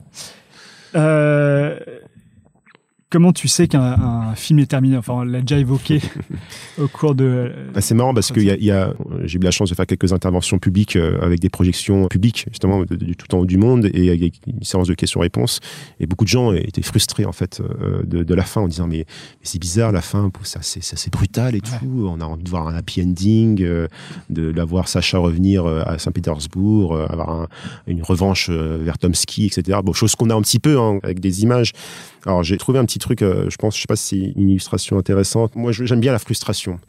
Euh, 3.09 3.19
comment 3.19 3.33
tu 3.33 3.47
sais 3.47 3.67
qu'un 3.67 3.81
un 3.81 4.35
film 4.35 4.59
est 4.59 4.67
terminé? 4.67 4.97
Enfin, 4.97 5.13
on 5.13 5.23
l'a 5.23 5.41
déjà 5.41 5.57
évoqué 5.59 6.01
au 6.77 6.87
cours 6.87 7.15
de. 7.15 7.51
Bah, 7.73 7.81
c'est 7.81 7.95
marrant 7.95 8.13
parce 8.13 8.31
que 8.31 8.39
y 8.39 8.51
a, 8.51 8.55
y 8.57 8.71
a, 8.71 8.93
j'ai 9.23 9.37
eu 9.37 9.41
la 9.41 9.51
chance 9.51 9.69
de 9.69 9.75
faire 9.75 9.85
quelques 9.87 10.13
interventions 10.13 10.59
publiques 10.59 10.95
euh, 10.95 11.19
avec 11.21 11.39
des 11.39 11.49
projections 11.49 12.07
publiques, 12.07 12.45
justement, 12.49 12.83
de, 12.83 12.95
de 12.95 13.13
tout 13.13 13.33
en 13.35 13.39
haut 13.39 13.45
du 13.45 13.57
monde, 13.57 13.89
et 13.93 14.09
avec 14.09 14.41
une 14.47 14.63
séance 14.63 14.87
de 14.87 14.93
questions-réponses. 14.93 15.59
Et 15.99 16.05
beaucoup 16.07 16.23
de 16.25 16.29
gens 16.29 16.53
étaient 16.53 16.81
frustrés, 16.81 17.25
en 17.25 17.31
fait, 17.31 17.61
euh, 17.61 18.03
de, 18.03 18.23
de 18.23 18.33
la 18.35 18.43
fin, 18.43 18.61
en 18.61 18.67
disant 18.67 18.87
Mais, 18.87 18.99
mais 19.07 19.43
c'est 19.43 19.59
bizarre, 19.59 19.91
la 19.91 20.01
fin, 20.01 20.31
ça, 20.43 20.59
c'est, 20.61 21.11
brutal 21.11 21.55
et 21.55 21.61
tout. 21.61 22.07
On 22.07 22.21
a 22.21 22.25
envie 22.25 22.43
de 22.43 22.49
voir 22.49 22.67
un 22.67 22.75
happy 22.75 23.01
ending, 23.01 23.61
euh, 23.63 23.87
de, 24.29 24.51
d'avoir 24.51 24.87
Sacha 24.87 25.17
revenir 25.17 25.65
euh, 25.65 25.81
à 25.85 25.97
Saint-Pétersbourg, 25.97 26.95
euh, 26.95 27.05
avoir 27.07 27.29
un- 27.29 27.47
une 27.87 28.03
revanche 28.03 28.49
euh, 28.51 28.77
vers 28.81 28.97
Tomsky, 28.97 29.45
etc. 29.47 29.79
Bon, 29.83 29.93
chose 29.93 30.15
qu'on 30.15 30.29
a 30.29 30.35
un 30.35 30.41
petit 30.41 30.59
peu 30.59 30.79
hein, 30.79 30.99
avec 31.03 31.19
des 31.19 31.41
images. 31.43 31.71
Alors, 32.25 32.43
j'ai 32.43 32.57
trouvé 32.57 32.79
un 32.79 32.85
petit 32.85 32.98
truc, 32.99 33.21
euh, 33.21 33.49
je 33.49 33.57
pense, 33.57 33.75
je 33.75 33.81
sais 33.81 33.87
pas 33.87 33.95
si 33.95 34.33
c'est 34.33 34.39
une 34.39 34.49
illustration 34.49 34.97
intéressante. 34.97 35.55
Moi, 35.55 35.71
j'aime 35.71 35.99
bien 35.99 36.11
la 36.11 36.19
frustration 36.19 36.79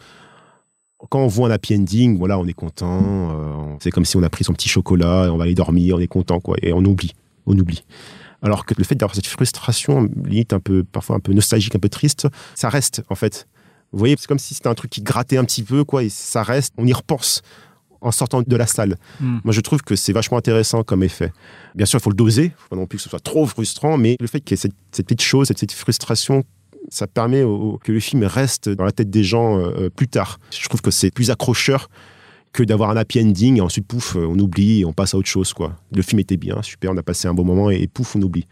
quand 1.09 1.21
on 1.21 1.27
voit 1.27 1.49
un 1.49 1.51
happy 1.51 1.77
ending, 1.77 2.19
voilà, 2.19 2.39
on 2.39 2.47
est 2.47 2.53
content. 2.53 3.31
euh, 3.33 3.77
c'est 3.81 3.91
comme 3.91 4.05
si 4.05 4.17
on 4.17 4.23
a 4.23 4.29
pris 4.29 4.45
son 4.45 4.53
petit 4.53 4.69
chocolat, 4.69 5.27
et 5.27 5.31
on 5.31 5.39
va 5.39 5.45
aller 5.45 5.55
dormir, 5.55 5.97
on 5.97 6.01
est 6.01 6.07
content, 6.07 6.41
quoi, 6.41 6.57
et 6.63 6.73
on 6.73 6.85
oublie, 6.85 7.13
on 7.47 7.59
oublie. 7.59 7.85
Alors 8.43 8.67
que 8.67 8.75
le 8.77 8.85
fait 8.85 8.95
d'avoir 8.95 9.15
cette 9.15 9.27
frustration, 9.27 10.09
limite 10.25 10.53
un 10.53 10.61
peu, 10.61 10.85
parfois 10.85 11.17
un 11.17 11.21
peu 11.21 11.33
nostalgique, 11.33 11.75
un 11.75 11.79
peu 11.79 11.89
triste, 11.89 12.29
ça 12.55 12.69
reste 12.69 13.03
en 13.09 13.15
fait. 13.15 13.47
Vous 13.93 13.99
voyez, 13.99 14.15
c'est 14.19 14.27
comme 14.27 14.39
si 14.39 14.55
c'était 14.55 14.69
un 14.69 14.75
truc 14.75 14.91
qui 14.91 15.03
grattait 15.03 15.37
un 15.37 15.45
petit 15.45 15.63
peu, 15.63 15.85
quoi, 15.85 16.05
et 16.05 16.09
ça 16.09 16.43
reste. 16.43 16.73
On 16.79 16.87
y 16.87 16.93
repense 16.93 17.43
en 18.01 18.11
sortant 18.13 18.43
de 18.43 18.57
la 18.57 18.67
salle. 18.67 18.97
Hmm. 19.21 19.39
Moi, 19.45 19.53
je 19.53 19.61
trouve 19.61 19.83
que 19.83 19.95
c'est 19.97 20.13
vachement 20.13 20.39
intéressant 20.39 20.83
comme 20.83 21.03
effet. 21.03 21.33
Bien 21.75 21.87
sûr, 21.87 21.99
il 21.99 22.03
faut 22.03 22.11
le 22.11 22.17
doser, 22.17 22.45
il 22.47 22.53
faut 22.57 22.69
pas 22.71 22.77
non 22.77 22.87
plus 22.87 22.97
que 22.99 23.03
ce 23.03 23.11
soit 23.11 23.21
trop 23.21 23.47
frustrant, 23.47 23.97
mais 23.99 24.17
le 24.21 24.27
fait 24.27 24.41
qu'il 24.41 24.53
y 24.53 24.55
ait 24.55 24.63
cette, 24.63 24.73
cette 24.93 25.07
petite 25.07 25.23
chose, 25.23 25.49
cette 25.49 25.57
petite 25.59 25.73
frustration, 25.73 26.45
ça 26.89 27.07
permet 27.07 27.43
au- 27.43 27.79
que 27.85 27.93
le 27.93 28.01
film 28.01 28.25
reste 28.25 28.69
dans 28.69 28.85
la 28.85 28.93
tête 28.93 29.11
des 29.11 29.23
gens 29.23 29.59
euh, 29.59 29.91
plus 29.91 30.09
tard. 30.09 30.39
Je 30.51 30.67
trouve 30.69 30.81
que 30.81 30.91
c'est 30.91 31.11
plus 31.11 31.31
accrocheur 31.31 31.89
que 32.53 32.65
d'avoir 32.65 32.91
un 32.91 32.97
happy 32.97 33.21
ending 33.21 33.59
et 33.59 33.61
ensuite, 33.61 33.87
pouf, 33.87 34.17
euh, 34.17 34.27
on 34.27 34.37
oublie 34.39 34.81
et 34.81 34.85
on 34.85 34.93
passe 34.93 35.15
à 35.15 35.19
autre 35.19 35.29
chose. 35.29 35.53
quoi. 35.53 35.77
Le 35.95 36.03
film 36.03 36.19
était 36.21 36.37
bien, 36.37 36.61
super, 36.63 36.91
on 36.91 36.97
a 36.97 37.03
passé 37.03 37.29
un 37.29 37.35
bon 37.35 37.45
moment 37.45 37.71
et, 37.71 37.87
pouf, 37.87 38.17
on 38.17 38.23
oublie. 38.23 38.47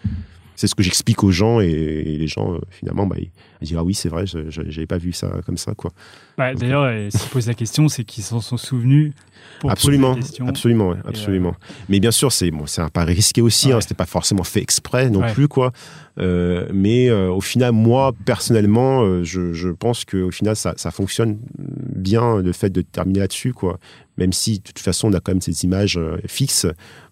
C'est 0.59 0.67
ce 0.67 0.75
que 0.75 0.83
j'explique 0.83 1.23
aux 1.23 1.31
gens 1.31 1.61
et, 1.61 1.67
et 1.69 2.17
les 2.19 2.27
gens 2.27 2.55
euh, 2.55 2.59
finalement 2.71 3.07
bah, 3.07 3.15
ils, 3.19 3.31
ils 3.63 3.69
disent 3.69 3.77
ah 3.79 3.85
oui 3.85 3.95
c'est 3.95 4.09
vrai 4.09 4.25
j'avais 4.27 4.87
pas 4.87 4.99
vu 4.99 5.13
ça 5.13 5.31
comme 5.47 5.57
ça 5.57 5.73
quoi 5.75 5.93
Ouais, 6.37 6.55
D'ailleurs, 6.55 6.85
euh, 6.85 7.09
s'ils 7.11 7.29
posent 7.31 7.49
la 7.49 7.55
question, 7.55 7.89
c'est 7.89 8.05
qu'ils 8.05 8.23
s'en 8.23 8.41
sont 8.41 8.57
souvenus 8.57 9.13
pour 9.61 9.73
absolument 9.73 10.11
poser 10.15 10.21
la 10.21 10.27
question. 10.27 10.47
absolument 10.49 10.89
ouais, 10.91 10.97
absolument 11.05 11.55
mais 11.89 11.99
bien 12.01 12.11
sûr 12.13 12.31
c'est 12.33 12.51
bon 12.51 12.67
c'est 12.67 12.81
un 12.83 12.89
pari 12.89 13.15
risqué 13.15 13.41
aussi 13.41 13.71
hein, 13.73 13.77
Ouais. 13.77 13.81
c'était 13.83 13.95
pas 13.95 14.07
forcément 14.07 14.45
fait 14.45 14.61
exprès 14.63 15.11
non 15.11 15.21
Ouais. 15.21 15.33
plus 15.33 15.49
quoi 15.49 15.73
Euh, 16.21 16.67
mais 16.75 17.09
euh, 17.09 17.31
au 17.31 17.41
final 17.41 17.71
moi 17.73 18.13
personnellement 18.25 19.03
euh, 19.05 19.23
je, 19.25 19.53
je 19.53 19.69
pense 19.69 20.05
que 20.05 20.17
au 20.17 20.31
final 20.33 20.57
ça, 20.57 20.75
ça 20.77 20.91
fonctionne 20.91 21.39
bien 21.59 22.41
le 22.43 22.53
fait 22.53 22.71
de 22.71 22.83
terminer 22.83 23.21
là-dessus 23.21 23.53
quoi 23.53 23.79
même 24.17 24.33
si 24.33 24.59
de 24.59 24.63
toute 24.65 24.79
façon 24.81 25.09
on 25.11 25.13
a 25.15 25.21
quand 25.21 25.31
même 25.33 25.41
ces 25.41 25.65
images 25.65 25.97
euh, 25.97 26.19
fixes 26.27 26.67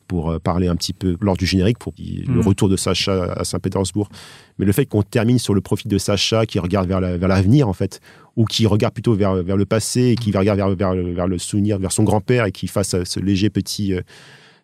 pour 0.07 0.31
euh, 0.31 0.39
parler 0.39 0.69
un 0.69 0.77
petit 0.77 0.93
peu 0.93 1.17
lors 1.21 1.37
du 1.37 1.47
générique 1.47 1.79
pour 1.79 1.93
le 1.99 2.35
Mhm. 2.35 2.41
retour 2.47 2.69
de 2.69 2.77
Sacha 2.77 3.25
à 3.33 3.45
Saint-Pétersbourg. 3.45 4.09
Mais 4.59 4.65
le 4.67 4.73
fait 4.73 4.87
qu'on 4.87 5.03
termine 5.03 5.39
sur 5.39 5.55
le 5.55 5.61
profil 5.61 5.91
de 5.91 5.99
Sacha 5.99 6.47
qui 6.47 6.59
regarde 6.59 6.89
vers 6.89 7.01
la- 7.01 7.17
vers 7.17 7.29
l'avenir 7.29 7.69
en 7.69 7.73
fait, 7.73 8.01
ou 8.37 8.45
qui 8.45 8.67
regarde 8.67 8.95
plutôt 8.95 9.15
vers, 9.15 9.35
vers 9.43 9.57
le 9.57 9.67
passé 9.67 10.09
et 10.11 10.15
qui 10.17 10.31
regarde 10.37 10.59
vers, 10.59 10.75
vers, 10.77 10.95
le- 10.95 11.13
vers 11.13 11.27
le 11.27 11.39
souvenir, 11.39 11.79
vers 11.79 11.93
son 11.93 12.05
grand-père 12.05 12.45
et 12.47 12.53
qui 12.53 12.67
fasse 12.69 12.95
euh, 12.95 13.03
ce 13.05 13.21
léger 13.21 13.51
petit, 13.51 13.95
euh, 13.95 14.01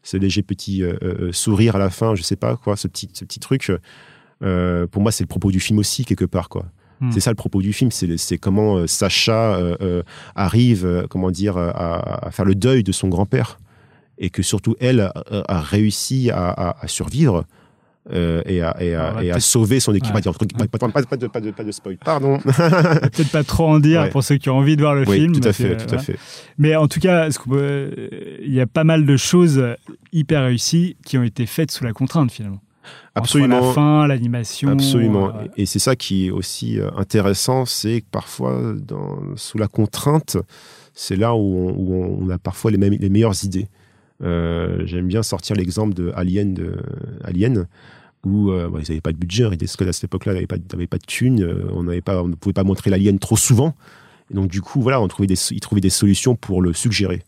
ce 0.03 0.17
léger 0.17 0.43
petit 0.43 0.83
euh, 0.83 0.95
euh, 1.03 1.33
sourire 1.33 1.77
à 1.77 1.79
la 1.79 1.91
fin, 1.91 2.15
je 2.15 2.23
sais 2.23 2.37
pas 2.37 2.57
quoi, 2.57 2.77
ce 2.77 2.89
petit, 2.89 3.09
ce 3.13 3.25
petit 3.25 3.39
truc. 3.41 3.71
pour 4.91 5.03
moi, 5.03 5.13
c'est 5.13 5.23
le 5.25 5.29
propos 5.29 5.51
du 5.51 5.61
film 5.61 5.79
aussi 5.79 6.05
quelque 6.05 6.25
part 6.25 6.49
quoi. 6.49 6.67
Hmm. 7.01 7.11
C'est 7.11 7.21
ça 7.21 7.31
le 7.31 7.37
propos 7.37 7.63
du 7.63 7.73
film, 7.73 7.91
c'est 7.91 8.39
comment 8.39 8.87
Sacha 8.87 9.55
euh, 9.57 9.77
euh, 9.81 10.03
arrive, 10.37 10.85
euh, 10.87 11.07
comment 11.09 11.31
dire, 11.31 11.57
à, 11.57 12.27
à 12.27 12.31
faire 12.31 12.45
le 12.45 12.55
deuil 12.55 12.83
de 12.85 12.93
son 12.93 13.09
grand-père 13.09 13.59
et 14.23 14.31
que 14.31 14.43
surtout 14.43 14.75
elle 14.81 15.01
a, 15.01 15.13
a 15.49 15.61
réussi 15.61 16.31
à, 16.31 16.49
à- 16.49 16.77
à 16.85 16.89
survivre 16.89 17.45
euh, 18.13 18.43
et, 18.47 18.63
à, 18.63 18.77
et, 18.83 18.95
à- 18.95 19.11
On 19.11 19.15
va 19.17 19.25
et 19.25 19.31
à 19.31 19.35
peut-être- 19.35 19.43
sauver 19.45 19.79
son 19.79 19.95
équipe. 19.95 20.13
Ouais. 20.15 20.23
Pas, 20.23 20.79
pas- 20.79 20.89
pas- 20.89 21.03
pas 21.03 21.17
de, 21.17 21.27
pas, 21.29 21.41
de, 21.41 21.51
pas 21.53 21.63
de 21.65 21.71
spoil, 21.71 21.97
pardon. 21.99 22.39
Peut-être 22.45 23.31
pas 23.31 23.45
trop 23.45 23.69
en 23.69 23.79
dire 23.79 24.01
Ouais. 24.01 24.11
pour 24.11 24.25
ceux 24.25 24.39
qui 24.39 24.49
ont 24.51 24.57
envie 24.57 24.75
de 24.77 24.83
voir 24.83 24.95
le 24.97 25.07
oui, 25.09 25.21
film. 25.21 25.33
tout 25.39 25.47
à 25.49 25.53
fait, 25.53 25.77
que, 25.77 25.85
tout 25.85 25.95
à 25.95 25.99
fait. 25.99 26.17
Mais 26.59 26.75
en 26.75 26.89
tout 26.89 26.99
cas, 27.01 27.29
il 27.29 28.53
y 28.53 28.61
a 28.61 28.67
pas 28.67 28.83
mal 28.85 29.07
de 29.07 29.17
choses 29.17 29.63
hyper 30.13 30.43
réussies 30.45 30.97
qui 31.07 31.17
ont 31.19 31.23
été 31.23 31.47
faites 31.47 31.71
sous 31.71 31.85
la 31.85 31.93
contrainte 31.93 32.33
finalement. 32.33 32.61
Entre 33.15 33.27
Absolument. 33.37 33.61
la 33.69 33.73
fin, 33.73 34.07
l'animation. 34.09 34.71
Absolument. 34.71 35.29
euh, 35.29 35.45
Et 35.57 35.63
et 35.63 35.67
c'est 35.67 35.79
ça 35.79 35.95
qui 35.95 36.27
est 36.27 36.31
aussi 36.31 36.81
euh, 36.81 36.91
intéressant, 36.97 37.65
c'est 37.67 38.01
que 38.01 38.07
parfois, 38.11 38.61
dans, 38.77 39.21
sous 39.37 39.59
la 39.59 39.69
contrainte, 39.69 40.37
c'est 40.93 41.15
là 41.17 41.35
où 41.37 41.39
on, 41.39 41.75
où 41.77 42.25
on 42.27 42.31
a 42.31 42.39
parfois 42.39 42.73
les, 42.73 42.79
mêmes- 42.79 42.97
les 42.99 43.09
meilleures 43.11 43.45
idées. 43.45 43.69
Euh, 44.23 44.83
J'aime 44.87 45.09
bien 45.09 45.23
sortir 45.23 45.57
l'exemple 45.57 45.95
de 45.95 46.13
Alien, 46.15 46.57
Alien 47.25 47.67
où 48.25 48.51
euh, 48.51 48.69
bon, 48.69 48.79
ils 48.79 48.89
n'avaient 48.89 49.01
pas 49.01 49.13
de 49.13 49.17
budget, 49.17 49.49
Scott 49.67 49.89
à 49.89 49.93
cette 49.93 50.05
époque-là 50.05 50.35
n'avait 50.35 50.47
pas, 50.47 50.57
pas 50.57 50.99
de 50.99 51.07
thunes, 51.07 51.43
euh, 51.43 51.67
on, 51.73 51.83
ne 51.83 52.35
pouvait 52.35 52.53
pas 52.53 52.65
montrer 52.65 52.91
l'Alien 52.91 53.19
trop 53.19 53.37
souvent. 53.37 53.75
Et 54.31 54.35
donc 54.35 54.49
du 54.49 54.61
coup, 54.61 54.81
voilà, 54.81 55.01
on 55.01 55.09
trouvait 55.09 55.29
ils 55.29 55.61
trouvaient 55.61 55.81
des 55.81 55.91
solutions 55.91 56.37
pour 56.37 56.63
le 56.63 56.73
suggérer. 56.73 57.23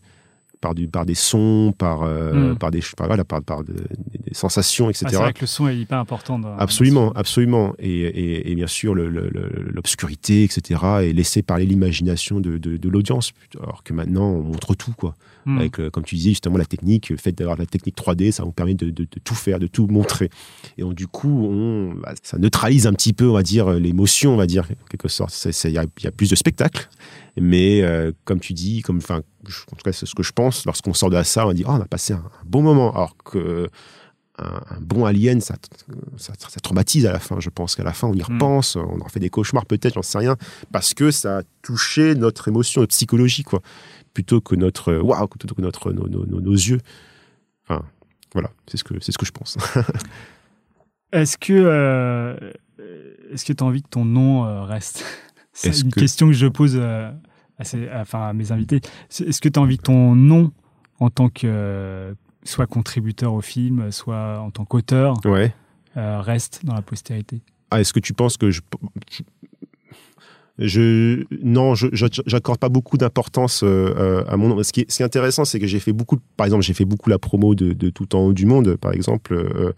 Par, 0.65 0.73
du, 0.73 0.87
par 0.87 1.05
des 1.05 1.13
sons, 1.13 1.75
par, 1.77 2.01
euh, 2.01 2.53
Mm. 2.53 2.57
par, 2.57 2.71
des, 2.71 2.81
par, 2.97 3.05
voilà, 3.05 3.23
par, 3.23 3.39
par 3.43 3.63
de- 3.63 3.73
des, 3.73 4.33
sensations, 4.33 4.89
etc. 4.89 5.05
ah, 5.05 5.09
c'est 5.11 5.15
vrai 5.17 5.33
que 5.33 5.41
le 5.41 5.45
son 5.47 5.67
est 5.67 5.77
hyper 5.77 5.99
important. 5.99 6.39
Dans, 6.39 6.57
Absolument, 6.57 7.11
absolument. 7.13 7.75
Et, 7.77 7.99
et- 8.01 8.51
et 8.51 8.55
bien 8.55 8.65
sûr, 8.65 8.95
l'obscurité, 8.95 10.43
etc., 10.43 10.81
est 11.03 11.13
laissée 11.13 11.41
parler 11.41 11.65
l'imagination 11.65 12.39
de, 12.39 12.57
de- 12.57 12.77
de 12.77 12.89
l'audience. 12.89 13.31
Alors 13.61 13.83
que 13.83 13.93
maintenant, 13.93 14.25
on 14.29 14.41
montre 14.43 14.75
tout, 14.75 14.93
quoi. 14.97 15.15
Hmm. 15.45 15.59
Avec, 15.59 15.79
euh, 15.79 15.89
comme 15.91 16.03
tu 16.03 16.15
disais, 16.15 16.29
justement, 16.31 16.57
la 16.57 16.65
technique, 16.65 17.09
le 17.09 17.17
fait 17.17 17.31
d'avoir 17.31 17.55
la 17.57 17.67
technique 17.67 17.95
3D, 17.95 18.31
ça 18.31 18.43
nous 18.43 18.51
permet 18.51 18.73
de, 18.73 18.89
tout 19.23 19.35
faire, 19.35 19.59
de 19.59 19.67
tout 19.67 19.85
montrer. 19.85 20.29
Et 20.79 20.81
donc, 20.81 20.95
du 20.95 21.05
coup, 21.05 21.45
on, 21.47 21.93
bah, 21.93 22.13
ça 22.23 22.39
neutralise 22.39 22.87
un 22.87 22.93
petit 22.93 23.13
peu, 23.13 23.29
on 23.29 23.33
va 23.33 23.43
dire, 23.43 23.69
l'émotion, 23.73 24.33
on 24.33 24.37
va 24.37 24.47
dire, 24.47 24.63
en 24.71 24.87
quelque 24.89 25.07
sorte. 25.07 25.31
Il 25.65 25.69
y, 25.71 25.77
a- 25.77 25.85
il 25.99 26.03
y 26.03 26.07
a 26.07 26.11
plus 26.11 26.29
de 26.31 26.35
spectacle. 26.35 26.89
Mais, 27.39 27.81
euh, 27.83 28.11
comme 28.23 28.39
tu 28.39 28.53
dis, 28.53 28.81
comme, 28.81 28.99
en 29.09 29.19
tout 29.19 29.83
cas, 29.83 29.91
c'est 29.91 30.05
ce 30.05 30.15
que 30.15 30.23
je 30.23 30.31
pense, 30.31 30.54
lorsqu'on 30.65 30.93
sort 30.93 31.09
de 31.09 31.15
la 31.15 31.23
salle, 31.23 31.47
on 31.47 31.53
dit, 31.53 31.63
oh, 31.67 31.71
on 31.71 31.81
a 31.81 31.85
passé 31.85 32.13
un, 32.13 32.23
bon 32.45 32.61
moment. 32.61 32.93
Alors 32.93 33.15
que 33.17 33.69
un, 34.37 34.61
un 34.69 34.81
bon 34.81 35.05
alien, 35.05 35.39
ça, 35.41 35.55
ça, 36.17 36.33
ça 36.37 36.59
traumatise 36.61 37.05
à 37.05 37.11
la 37.13 37.19
fin. 37.19 37.39
Je 37.39 37.49
pense 37.49 37.75
qu'à 37.75 37.83
la 37.83 37.93
fin, 37.93 38.07
on 38.07 38.13
y 38.13 38.19
Mm. 38.19 38.33
repense, 38.33 38.75
on 38.75 38.99
en 39.01 39.07
fait 39.07 39.19
des 39.19 39.29
cauchemars 39.29 39.65
peut-être, 39.65 39.93
j'en 39.95 40.01
sais 40.01 40.17
rien, 40.17 40.35
parce 40.71 40.93
que 40.93 41.09
ça 41.11 41.37
a 41.39 41.41
touché 41.61 42.15
notre 42.15 42.47
émotion, 42.49 42.81
notre 42.81 42.93
psychologie, 42.93 43.43
quoi, 43.43 43.61
plutôt 44.13 44.41
que 44.41 44.55
notre 44.55 44.93
waouh, 44.95 45.27
plutôt 45.27 45.55
que 45.55 45.61
notre 45.61 45.91
nos, 45.93 46.07
nos- 46.09 46.25
nos- 46.25 46.41
nos 46.41 46.51
yeux. 46.53 46.79
Enfin, 47.67 47.83
voilà, 48.33 48.49
c'est 48.67 48.75
ce 48.77 48.83
que 48.83 48.99
c'est 48.99 49.11
ce 49.13 49.17
que 49.17 49.25
je 49.25 49.31
pense. 49.31 49.57
Est-ce 51.13 51.37
que 51.37 51.53
euh, 51.53 52.35
est-ce 53.31 53.45
que 53.45 53.53
tu 53.53 53.63
as 53.63 53.67
envie 53.67 53.81
que 53.81 53.87
ton 53.89 54.03
nom 54.05 54.45
euh, 54.45 54.63
reste? 54.63 55.03
C'est 55.53 55.79
une 55.79 55.91
que- 55.91 55.99
question 56.01 56.27
que 56.27 56.33
je 56.33 56.47
pose 56.47 56.73
euh, 56.75 57.09
à, 57.59 57.63
ces- 57.63 57.87
à- 57.89 58.01
enfin, 58.01 58.27
à 58.27 58.33
mes 58.33 58.51
invités. 58.51 58.81
Est-ce 59.09 59.41
que 59.41 59.49
tu 59.49 59.59
as 59.59 59.61
envie 59.61 59.77
que 59.77 59.83
ton 59.83 60.15
nom, 60.15 60.51
en 60.99 61.09
tant 61.09 61.29
que 61.29 61.45
euh, 61.45 62.13
soit 62.43 62.67
contributeur 62.67 63.33
au 63.33 63.41
film, 63.41 63.91
soit 63.91 64.39
en 64.39 64.51
tant 64.51 64.65
qu'auteur, 64.65 65.17
ouais. 65.25 65.53
euh, 65.97 66.21
reste 66.21 66.65
dans 66.65 66.73
la 66.75 66.81
postérité? 66.81 67.41
Ah, 67.71 67.81
est-ce 67.81 67.93
que 67.93 67.99
tu 67.99 68.13
penses 68.13 68.37
que 68.37 68.51
je 68.51 68.61
je 70.57 71.25
non, 71.43 71.75
je 71.75 71.87
j'accorde 72.25 72.59
pas 72.59 72.69
beaucoup 72.69 72.97
d'importance 72.97 73.63
euh, 73.63 73.93
euh, 73.97 74.23
à 74.27 74.37
mon 74.37 74.49
nom. 74.49 74.63
Ce 74.63 74.71
qui 74.71 74.81
est, 74.81 74.91
ce 74.91 74.97
qui 74.97 75.03
est 75.03 75.05
intéressant, 75.05 75.43
c'est 75.43 75.59
que 75.59 75.67
j'ai 75.67 75.79
fait 75.79 75.91
beaucoup, 75.91 76.17
par 76.37 76.45
exemple, 76.45 76.63
j'ai 76.63 76.73
fait 76.73 76.85
beaucoup 76.85 77.09
la 77.09 77.19
promo 77.19 77.55
de, 77.55 77.73
de 77.73 77.89
tout 77.89 78.15
en 78.15 78.19
haut 78.19 78.33
du 78.33 78.45
monde, 78.45 78.77
par 78.77 78.93
exemple, 78.93 79.33
euh, 79.33 79.73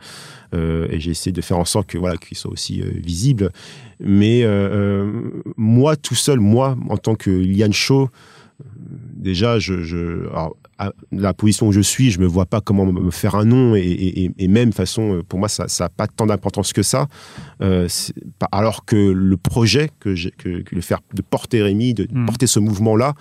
euh, 0.53 0.87
et 0.91 0.99
j'ai 0.99 1.11
essayé 1.11 1.31
de 1.31 1.41
faire 1.41 1.57
en 1.57 1.65
sorte 1.65 1.87
que 1.87 1.97
voilà 1.97 2.17
qu'il 2.17 2.37
soit 2.37 2.51
aussi 2.51 2.81
euh, 2.81 2.91
visible. 2.95 3.51
Mais 3.99 4.43
euh, 4.43 5.11
moi, 5.57 5.95
tout 5.95 6.15
seul, 6.15 6.39
moi, 6.39 6.77
en 6.89 6.97
tant 6.97 7.15
que 7.15 7.31
Liane 7.31 7.73
Shaw, 7.73 8.09
déjà, 9.15 9.57
je, 9.57 9.81
je 9.81 10.27
alors, 10.29 10.55
à 10.79 10.91
la 11.11 11.33
position 11.33 11.67
où 11.67 11.71
je 11.71 11.81
suis, 11.81 12.11
je 12.11 12.19
me 12.19 12.25
vois 12.27 12.45
pas 12.45 12.61
comment 12.61 12.85
me 12.85 13.09
faire 13.11 13.35
un 13.35 13.45
nom 13.45 13.75
et, 13.75 13.79
et, 13.81 14.31
et 14.37 14.47
même 14.47 14.71
façon, 14.73 15.15
euh, 15.17 15.23
pour 15.23 15.39
moi, 15.39 15.49
ça 15.49 15.65
n'a 15.79 15.89
pas 15.89 16.07
tant 16.07 16.25
d'importance 16.27 16.71
que 16.73 16.83
ça. 16.83 17.07
Euh, 17.61 17.87
alors 18.51 18.85
que 18.85 18.95
le 18.95 19.37
projet 19.37 19.89
que 19.99 20.13
que, 20.37 20.61
que 20.61 20.75
le 20.75 20.81
faire 20.81 20.99
de 21.13 21.21
porter 21.21 21.61
Rémi, 21.63 21.93
de 21.93 22.07
Mm. 22.11 22.25
porter 22.25 22.47
ce 22.47 22.59
mouvement-là 22.59 23.13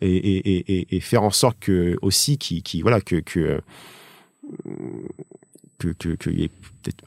et, 0.00 0.98
faire 1.00 1.22
en 1.22 1.30
sorte 1.30 1.58
que 1.60 1.96
aussi 2.02 2.38
qui, 2.38 2.62
qui 2.62 2.82
voilà 2.82 3.00
que 3.00 3.16
que 3.16 3.60
que 5.78 5.88
que- 5.92 6.14
qu'il 6.16 6.40
y 6.40 6.44
ait 6.44 6.50
peut-être 6.82 7.04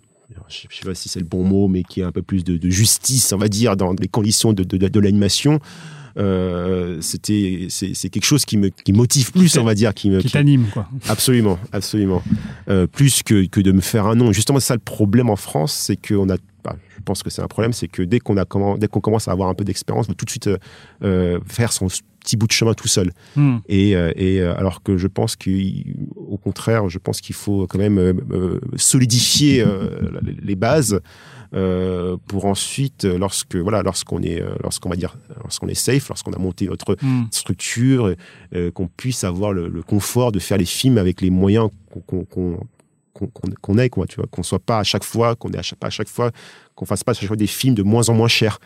je 0.49 0.67
je 0.69 0.75
sais 0.77 0.85
pas 0.85 0.95
si 0.95 1.07
c'est 1.07 1.19
le 1.19 1.25
bon 1.25 1.43
mot, 1.43 1.67
mais 1.67 1.83
qu'il 1.83 2.01
y 2.01 2.03
ait 2.03 2.07
un 2.07 2.11
peu 2.11 2.21
plus 2.21 2.43
de, 2.43 2.57
de 2.57 2.69
justice, 2.69 3.31
on 3.31 3.37
va 3.37 3.47
dire, 3.47 3.77
dans 3.77 3.93
les 3.93 4.07
conditions 4.07 4.53
de, 4.53 4.63
de, 4.63 4.77
de 4.77 4.99
l'animation. 4.99 5.59
Euh, 6.17 7.01
c'était 7.01 7.67
c'est 7.69 8.09
quelque 8.09 8.23
chose 8.25 8.45
qui 8.45 8.57
me 8.57 8.69
qui 8.69 8.93
motive 8.93 9.33
plus 9.33 9.57
on 9.57 9.65
va 9.65 9.75
dire 9.75 9.93
qui 9.93 10.09
me 10.09 10.21
qui 10.21 10.31
t'anime 10.31 10.67
quoi 10.73 10.87
Absolument, 11.09 11.59
absolument. 11.73 12.23
Euh, 12.69 12.87
plus 12.87 13.21
que, 13.21 13.45
que 13.47 13.59
de 13.59 13.71
me 13.71 13.81
faire 13.81 14.05
un 14.05 14.15
nom. 14.15 14.31
Justement, 14.31 14.59
c'est 14.59 14.67
ça 14.67 14.73
le 14.75 14.79
problème 14.79 15.29
en 15.29 15.35
France, 15.35 15.73
c'est 15.73 15.97
qu'on 15.97 16.29
a. 16.29 16.37
bah, 16.63 16.77
je 16.95 17.01
pense 17.03 17.21
que 17.21 17.29
c'est 17.29 17.41
un 17.41 17.47
problème, 17.47 17.73
c'est 17.73 17.87
que 17.87 18.01
dès 18.01 18.19
qu'on 18.19 18.37
a 18.37 18.45
comment, 18.45 18.77
dès 18.77 18.87
qu'on 18.87 19.01
commence 19.01 19.27
à 19.27 19.31
avoir 19.31 19.49
un 19.49 19.53
peu 19.53 19.65
d'expérience, 19.65 20.07
on 20.09 20.13
tout 20.13 20.25
de 20.25 20.29
suite 20.29 20.49
euh, 21.03 21.39
faire 21.47 21.73
son 21.73 21.87
petit 22.21 22.37
bout 22.37 22.47
de 22.47 22.53
chemin 22.53 22.73
tout 22.73 22.87
seul. 22.87 23.11
Hmm. 23.35 23.57
Et, 23.67 23.91
et 23.91 24.41
alors 24.41 24.81
que 24.81 24.97
je 24.97 25.07
pense 25.07 25.35
qu'au 26.37 26.49
contraire, 26.49 26.89
je 26.89 26.99
pense 26.99 27.21
qu'il 27.21 27.35
faut 27.35 27.67
quand 27.67 27.77
même 27.79 27.97
euh, 27.97 28.13
euh, 28.31 28.59
solidifier 28.77 29.61
euh, 29.61 29.89
les- 30.41 30.55
bases 30.55 30.99
euh, 31.53 32.17
pour 32.27 32.45
ensuite, 32.45 33.03
lorsque 33.05 33.55
voilà, 33.55 33.81
lorsqu'on 33.83 34.21
est, 34.21 34.41
lorsqu'on 34.63 34.89
va 34.89 34.95
dire, 34.95 35.15
lorsqu'on 35.43 35.67
est 35.67 35.73
safe, 35.75 36.09
lorsqu'on 36.09 36.33
a 36.33 36.37
monté 36.39 36.67
notre 36.67 36.95
Hmm. 37.01 37.23
structure, 37.31 38.13
qu'on 38.73 38.87
puisse 38.87 39.23
avoir 39.23 39.51
le, 39.53 39.67
le 39.67 39.81
confort 39.83 40.31
de 40.31 40.39
faire 40.39 40.57
les 40.57 40.65
films 40.65 40.97
avec 40.97 41.21
les 41.21 41.29
moyens 41.29 41.69
qu'on 42.07 42.23
qu'on 42.25 42.59
qu'on 43.15 43.77
ait, 43.77 43.89
quoi, 43.89 44.05
tu 44.07 44.17
vois, 44.17 44.25
qu'on 44.29 44.43
soit 44.43 44.59
pas 44.59 44.79
à 44.79 44.83
chaque 44.83 45.03
fois, 45.03 45.35
qu'on 45.35 45.49
ait 45.51 45.57
à 45.57 45.61
chaque, 45.61 45.79
pas 45.79 45.87
à 45.87 45.91
chaque 45.91 46.09
fois, 46.09 46.31
qu'on 46.75 46.85
fasse 46.85 47.03
pas 47.03 47.11
à 47.11 47.15
chaque 47.15 47.27
fois 47.27 47.37
des 47.37 47.47
films 47.47 47.73
de 47.73 47.83
moins 47.83 48.09
en 48.09 48.13
moins 48.13 48.27
chers. 48.27 48.59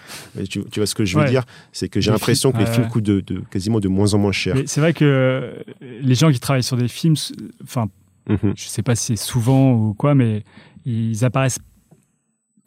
Tu, 0.49 0.63
tu 0.65 0.79
vois 0.79 0.87
ce 0.87 0.95
que 0.95 1.05
je 1.05 1.15
veux 1.17 1.23
Ouais. 1.23 1.29
dire? 1.29 1.43
C'est 1.71 1.87
que 1.89 2.01
j'ai 2.01 2.09
l'impression 2.11 2.51
que 2.51 2.57
les 2.57 2.65
films 2.65 2.87
coûtent 2.87 3.03
de, 3.03 3.19
de- 3.21 3.41
quasiment 3.51 3.79
de 3.79 3.87
moins 3.87 4.13
en 4.13 4.17
moins 4.17 4.31
cher. 4.31 4.55
C'est 4.65 4.81
vrai 4.81 4.93
que 4.93 5.05
euh, 5.05 5.53
les 6.01 6.15
gens 6.15 6.31
qui 6.31 6.39
travaillent 6.39 6.63
sur 6.63 6.77
des 6.77 6.87
films, 6.87 7.15
enfin, 7.63 7.87
Mhm. 8.27 8.53
je 8.55 8.67
sais 8.67 8.83
pas 8.83 8.95
si 8.95 9.15
c'est 9.17 9.23
souvent 9.23 9.73
ou 9.73 9.93
quoi, 9.93 10.13
mais 10.15 10.43
ils 10.85 11.25
apparaissent 11.25 11.59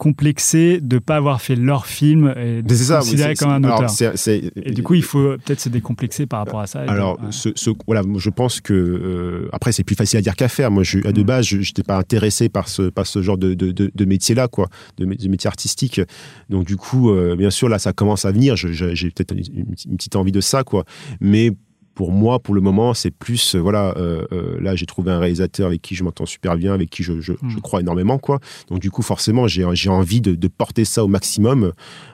complexés 0.03 0.81
de 0.81 0.99
pas 0.99 1.15
avoir 1.15 1.41
fait 1.41 1.55
leur 1.55 1.87
film 1.87 2.35
et 2.37 2.61
de 2.63 2.69
mais 2.69 2.75
c'est- 3.05 3.35
comme 3.39 3.51
un 3.51 3.63
auteur. 3.63 3.89
Et 4.57 4.73
du 4.73 4.83
coup, 4.83 4.95
il 4.95 5.03
faut 5.05 5.37
peut-être 5.45 5.61
se 5.61 5.69
décomplexer 5.69 6.27
par 6.27 6.41
rapport 6.41 6.59
à 6.59 6.67
ça. 6.67 6.81
Alors, 6.81 7.19
dire, 7.19 7.27
ouais. 7.27 7.33
ce, 7.33 7.51
ce- 7.55 7.71
voilà, 7.87 8.03
je 8.19 8.31
pense 8.31 8.61
que 8.61 8.75
euh, 8.75 9.49
après 9.53 9.71
c'est 9.71 9.85
plus 9.85 9.95
facile 9.95 10.19
à 10.19 10.23
dire 10.23 10.35
qu'à 10.35 10.49
faire. 10.49 10.73
Moi, 10.73 10.83
je, 10.83 10.99
à 11.07 11.13
de 11.13 11.23
Mm. 11.23 11.25
base, 11.27 11.47
je 11.47 11.57
n'étais 11.59 11.85
pas 11.85 11.97
intéressé 11.99 12.49
par 12.49 12.69
ce 12.69 12.83
par 12.91 13.07
ce 13.07 13.23
genre 13.23 13.39
de, 13.39 13.55
de, 13.55 13.71
de, 13.71 13.93
de 13.95 14.05
métier-là, 14.05 14.49
quoi, 14.49 14.69
de, 14.99 15.07
mé- 15.07 15.17
de 15.23 15.29
métier 15.29 15.47
artistique. 15.47 16.01
Donc 16.51 16.67
du 16.67 16.77
coup, 16.77 17.11
euh, 17.11 17.37
bien 17.37 17.51
sûr, 17.51 17.69
là, 17.69 17.79
ça 17.79 17.93
commence 17.93 18.25
à 18.25 18.33
venir. 18.33 18.57
J'ai 18.57 19.11
peut-être 19.11 19.33
une, 19.33 19.67
une 19.89 19.97
petite 19.97 20.17
envie 20.17 20.33
de 20.33 20.41
ça, 20.41 20.65
quoi. 20.65 20.85
Mais 21.21 21.53
pour 21.95 22.13
moi, 22.13 22.39
pour 22.39 22.55
le 22.55 22.61
moment, 22.61 22.95
c'est 22.95 23.11
plus, 23.11 23.55
euh, 23.55 23.59
voilà, 23.59 23.95
euh, 23.97 24.25
euh, 24.33 24.61
là, 24.61 24.75
j'ai 24.75 24.87
trouvé 24.87 25.11
un 25.13 25.19
réalisateur 25.19 25.67
avec 25.67 25.83
qui 25.83 25.95
je 25.95 26.05
m'entends 26.05 26.27
super 26.27 26.57
bien, 26.57 26.73
avec 26.73 26.91
qui 26.91 27.03
je, 27.03 27.21
je, 27.21 27.33
je, 27.49 27.57
Mm. 27.57 27.61
crois 27.61 27.81
énormément, 27.81 28.19
quoi. 28.19 28.39
Donc, 28.69 28.81
du 28.81 28.91
coup, 28.91 29.03
forcément, 29.03 29.47
j'ai 29.47 29.89
envie 29.89 30.21
de, 30.21 30.35
de 30.35 30.49
porter 30.49 30.85
ça 30.85 31.05
au 31.05 31.09
maximum 31.09 31.73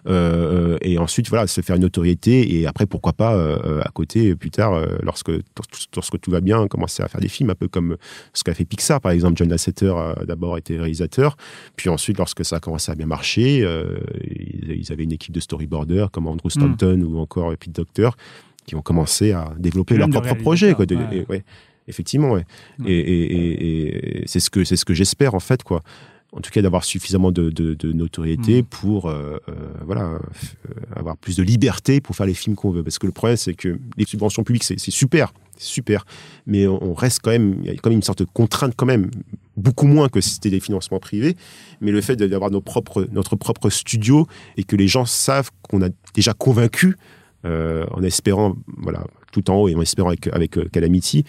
et 0.09 0.99
ensuite, 0.99 1.29
voilà, 1.29 1.47
se 1.47 1.61
faire 1.61 1.77
une 1.77 1.83
notoriété 1.83 2.59
et 2.59 2.67
après, 2.67 2.87
pourquoi 2.87 3.13
pas, 3.13 3.35
à 3.83 3.91
côté, 3.91 4.35
plus 4.35 4.51
tard, 4.51 4.81
lorsque, 5.03 5.31
lorsque 5.95 6.21
tout 6.21 6.31
va 6.31 6.41
bien, 6.41 6.67
commencer 6.67 7.03
à 7.03 7.09
faire 7.09 7.21
des 7.21 7.29
films, 7.29 7.51
un 7.51 7.55
peu 7.55 7.69
comme 7.69 7.97
ce 8.33 8.43
qu'a 8.43 8.55
fait 8.55 8.65
Pixar, 8.65 9.01
par 9.01 9.13
exemple. 9.13 9.37
John 9.37 9.49
Lasseter 9.49 9.93
a 9.97 10.25
d'abord 10.25 10.57
été 10.57 10.77
réalisateur, 10.79 11.37
puis 11.77 11.89
ensuite, 11.89 12.19
lorsque 12.19 12.45
ça 12.45 12.57
a 12.57 12.61
commencé 12.61 12.91
à 12.91 12.95
bien 12.95 13.07
marcher, 13.07 13.59
ils, 14.25 14.73
ils 14.73 14.93
avaient 14.93 15.05
une 15.05 15.13
équipe 15.13 15.35
de 15.35 15.41
storyboarders 15.41 16.11
comme 16.11 16.27
Andrew 16.27 16.49
Stanton 16.51 17.03
ou 17.03 17.19
encore 17.19 17.55
Pete 17.57 17.75
Docter 17.75 18.11
qui 18.69 18.77
ont 18.77 18.83
commencé 18.83 19.33
à 19.33 19.53
développer 19.59 19.97
leur 19.97 20.11
propre 20.11 20.35
projet. 20.35 20.75
Quoi, 20.75 20.85
de- 20.87 20.95
ouais. 20.97 21.17
et- 21.17 21.27
ouais, 21.31 21.43
effectivement, 21.89 22.31
ouais. 22.33 22.45
Et, 22.87 22.93
et- 22.93 23.25
et- 23.33 24.19
et 24.23 24.29
c'est 24.29 24.41
ce 24.41 24.51
que 24.51 24.63
c'est 24.63 24.77
ce 24.77 24.85
que 24.85 24.95
j'espère 24.95 25.35
en 25.35 25.41
fait, 25.41 25.63
quoi. 25.63 25.83
En 26.33 26.41
tout 26.43 26.51
cas, 26.51 26.61
d'avoir 26.61 26.85
suffisamment 26.85 27.33
de, 27.33 27.49
de- 27.49 27.73
de 27.73 27.91
notoriété 27.93 28.61
Mm. 28.61 28.65
pour 28.67 29.09
euh, 29.09 29.39
euh, 29.49 29.53
voilà 29.87 30.03
euh, 30.05 30.19
avoir 30.95 31.17
plus 31.17 31.37
de 31.37 31.43
liberté 31.43 32.03
pour 32.03 32.15
faire 32.15 32.27
les 32.27 32.35
films 32.35 32.55
qu'on 32.55 32.71
veut. 32.71 32.83
Parce 32.83 32.99
que 32.99 33.07
le 33.07 33.13
problème, 33.13 33.39
c'est 33.39 33.55
que 33.55 33.79
les 33.97 34.05
subventions 34.05 34.45
publiques, 34.45 34.65
c'est 34.65 34.79
super, 34.91 35.33
super, 35.57 36.05
mais 36.47 36.67
on 36.67 36.79
on 36.91 36.93
reste 36.93 37.21
quand 37.23 37.31
même, 37.31 37.57
il 37.65 37.67
y 37.67 37.71
a 37.71 37.75
quand 37.77 37.89
même 37.89 37.97
une 37.97 38.03
sorte 38.03 38.19
de 38.21 38.29
contrainte 38.31 38.75
quand 38.77 38.85
même, 38.85 39.11
beaucoup 39.57 39.87
moins 39.87 40.11
que 40.11 40.21
si 40.21 40.31
c'était 40.35 40.51
des 40.51 40.61
financements 40.61 41.01
privés. 41.01 41.35
Mais 41.81 41.91
le 41.93 42.03
fait 42.03 42.17
d'avoir 42.17 42.51
nos 42.51 42.61
propres, 42.61 43.09
notre 43.11 43.35
propre 43.35 43.71
studio 43.71 44.27
et 44.59 44.65
que 44.65 44.77
les 44.77 44.87
gens 44.87 45.07
savent 45.07 45.51
qu'on 45.63 45.81
a 45.83 45.89
déjà 46.15 46.35
convaincu, 46.35 46.97
euh, 47.45 47.87
en 47.93 48.03
espérant, 48.03 48.57
voilà, 48.79 49.07
tout 49.33 49.51
en 49.51 49.57
haut 49.57 49.69
et 49.69 49.75
en 49.75 49.81
espérant 49.81 50.09
avec, 50.09 50.27
avec 50.29 50.59
euh, 50.59 50.65
Calamity, 50.73 51.25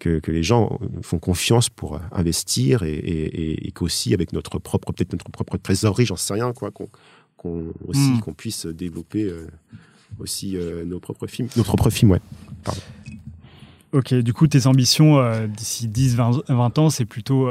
que, 0.00 0.18
que 0.18 0.32
les 0.32 0.42
gens 0.42 0.80
font 1.02 1.18
confiance 1.18 1.68
pour 1.70 1.94
euh, 1.94 1.98
investir 2.12 2.82
et, 2.82 2.92
et, 2.94 3.24
et- 3.52 3.68
et 3.68 3.70
qu'aussi 3.70 4.12
avec 4.14 4.32
notre 4.32 4.58
propre, 4.58 4.92
peut-être 4.92 5.12
notre 5.12 5.30
propre 5.30 5.56
trésorerie, 5.56 6.04
j'en 6.06 6.16
sais 6.16 6.34
rien, 6.34 6.52
quoi, 6.52 6.70
qu'on 6.70 6.88
qu'on 7.36 7.72
aussi 7.86 8.00
Mm. 8.10 8.20
qu'on 8.20 8.32
puisse 8.32 8.66
développer 8.66 9.24
euh, 9.24 9.46
aussi 10.18 10.56
euh, 10.56 10.84
nos 10.84 10.98
propres 10.98 11.26
films. 11.26 11.48
Nos 11.56 11.62
propres 11.64 11.90
films, 11.90 12.12
ouais. 12.12 12.20
Ok, 13.92 14.12
du 14.14 14.32
coup, 14.32 14.48
tes 14.48 14.66
ambitions 14.66 15.18
euh, 15.18 15.46
d'ici 15.46 15.86
10, 15.86 16.16
20, 16.16 16.42
20 16.48 16.78
ans, 16.78 16.90
c'est 16.90 17.04
plutôt 17.04 17.48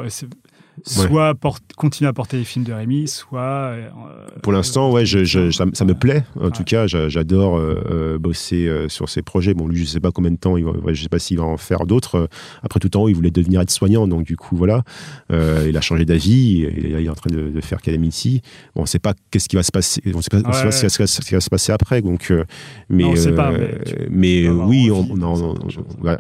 euh, 0.78 0.82
soit 0.86 1.36
porte- 1.36 1.64
continuer 1.78 2.10
à 2.10 2.14
porter 2.14 2.38
les 2.38 2.44
films 2.44 2.66
de 2.66 2.74
Rémi, 2.74 3.08
soit. 3.08 3.42
euh, 3.42 3.90
Pour 4.42 4.52
l'instant, 4.54 4.92
ouais, 4.92 5.06
je, 5.06 5.24
je- 5.24 5.52
ça, 5.52 5.66
ça 5.74 5.86
me 5.86 5.94
plaît. 5.94 6.24
En 6.40 6.46
Ouais. 6.46 6.52
tout 6.52 6.64
cas, 6.64 6.88
j'a- 6.88 7.10
j'adore 7.10 7.58
euh, 7.58 7.84
euh, 7.92 8.18
bosser 8.18 8.68
euh, 8.68 8.90
sur 8.90 9.08
ces 9.10 9.22
projets. 9.22 9.54
Bon, 9.54 9.68
lui, 9.68 9.78
je 9.78 9.86
sais 9.86 10.00
pas 10.00 10.12
combien 10.12 10.32
de 10.32 10.38
temps, 10.38 10.58
il 10.58 10.66
va, 10.66 10.72
ouais, 10.72 10.94
je 10.96 11.04
sais 11.04 11.10
pas 11.10 11.20
s'il 11.20 11.38
va 11.38 11.44
en 11.44 11.58
faire 11.58 11.86
d'autres. 11.86 12.16
Euh, 12.16 12.28
Après 12.64 12.80
tout 12.80 12.90
temps, 12.90 13.08
il 13.08 13.16
voulait 13.16 13.32
devenir 13.32 13.62
aide-soignant, 13.62 14.08
donc 14.08 14.24
du 14.24 14.36
coup, 14.38 14.56
voilà, 14.56 14.84
Euh, 15.32 15.66
il 15.70 15.78
a 15.78 15.82
changé 15.82 16.06
d'avis. 16.06 16.68
Il 16.78 16.96
est 17.06 17.10
en 17.10 17.16
train 17.16 17.30
de, 17.32 17.50
de 17.50 17.62
faire 17.62 17.82
Calamity. 17.82 18.42
Bon, 18.76 18.82
on 18.84 18.86
sait 18.86 19.00
pas 19.00 19.14
qu'est-ce 19.32 19.48
qui 19.50 19.56
va 19.56 19.64
se 19.64 19.72
passer. 19.72 20.02
On 20.14 20.22
sait 20.22 20.30
pas, 20.30 20.38
on 20.38 20.52
sait 20.54 20.60
pas 20.60 20.66
Ouais. 20.66 20.72
ce, 20.72 20.88
qui 20.90 20.98
va, 21.02 21.08
se- 21.08 21.22
ce 21.22 21.28
qui 21.28 21.34
va 21.34 21.42
se 21.42 21.50
passer 21.50 21.72
après. 21.72 22.02
Donc, 22.02 22.30
euh, 22.32 22.44
mais, 22.90 23.04
Non, 23.04 23.12
on 23.12 23.28
euh, 23.28 23.36
pas, 23.36 23.52
mais 24.10 24.50
oui, 24.50 24.90
on, 24.92 25.04
de 25.04 25.12
on- 25.12 25.18
faire 25.18 25.30
on- 25.30 25.54
certaines 25.54 25.72
choses. 25.72 25.84
voilà. 26.00 26.18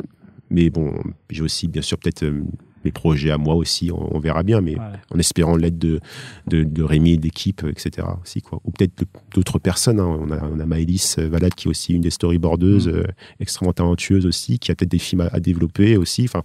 Mais 0.49 0.69
bon, 0.69 0.93
j'ai 1.29 1.41
aussi, 1.41 1.67
bien 1.67 1.81
sûr, 1.81 1.97
peut-être 1.97 2.23
euh, 2.23 2.43
mes 2.85 2.91
projets 2.91 3.31
à 3.31 3.37
moi 3.37 3.55
aussi. 3.55 3.91
On, 3.91 4.15
on 4.15 4.19
verra 4.19 4.43
bien, 4.43 4.61
mais 4.61 4.75
Ouais. 4.75 4.85
en 5.13 5.19
espérant 5.19 5.55
l'aide 5.55 5.77
de, 5.77 5.99
de, 6.47 6.63
de 6.63 6.83
Rémi 6.83 7.11
et 7.13 7.17
d'équipe, 7.17 7.63
etc. 7.69 8.07
Aussi, 8.21 8.41
quoi. 8.41 8.59
Ou 8.65 8.71
peut-être 8.71 9.03
d'autres 9.33 9.59
personnes. 9.59 9.99
hein. 9.99 10.05
On, 10.21 10.31
a, 10.31 10.43
on 10.43 10.59
a 10.59 10.65
Maëlys 10.65 11.17
euh, 11.19 11.29
Valade 11.29 11.53
qui 11.55 11.67
est 11.67 11.69
aussi 11.69 11.93
une 11.93 12.01
des 12.01 12.09
storyboardeuses, 12.09 12.87
Mm. 12.87 12.91
euh, 12.95 13.03
extrêmement 13.39 13.73
talentueuse 13.73 14.25
aussi, 14.25 14.59
qui 14.59 14.71
a 14.71 14.75
peut-être 14.75 14.91
des 14.91 14.99
films 14.99 15.21
à, 15.21 15.27
à 15.31 15.39
développer 15.39 15.97
aussi. 15.97 16.23
Enfin, 16.25 16.43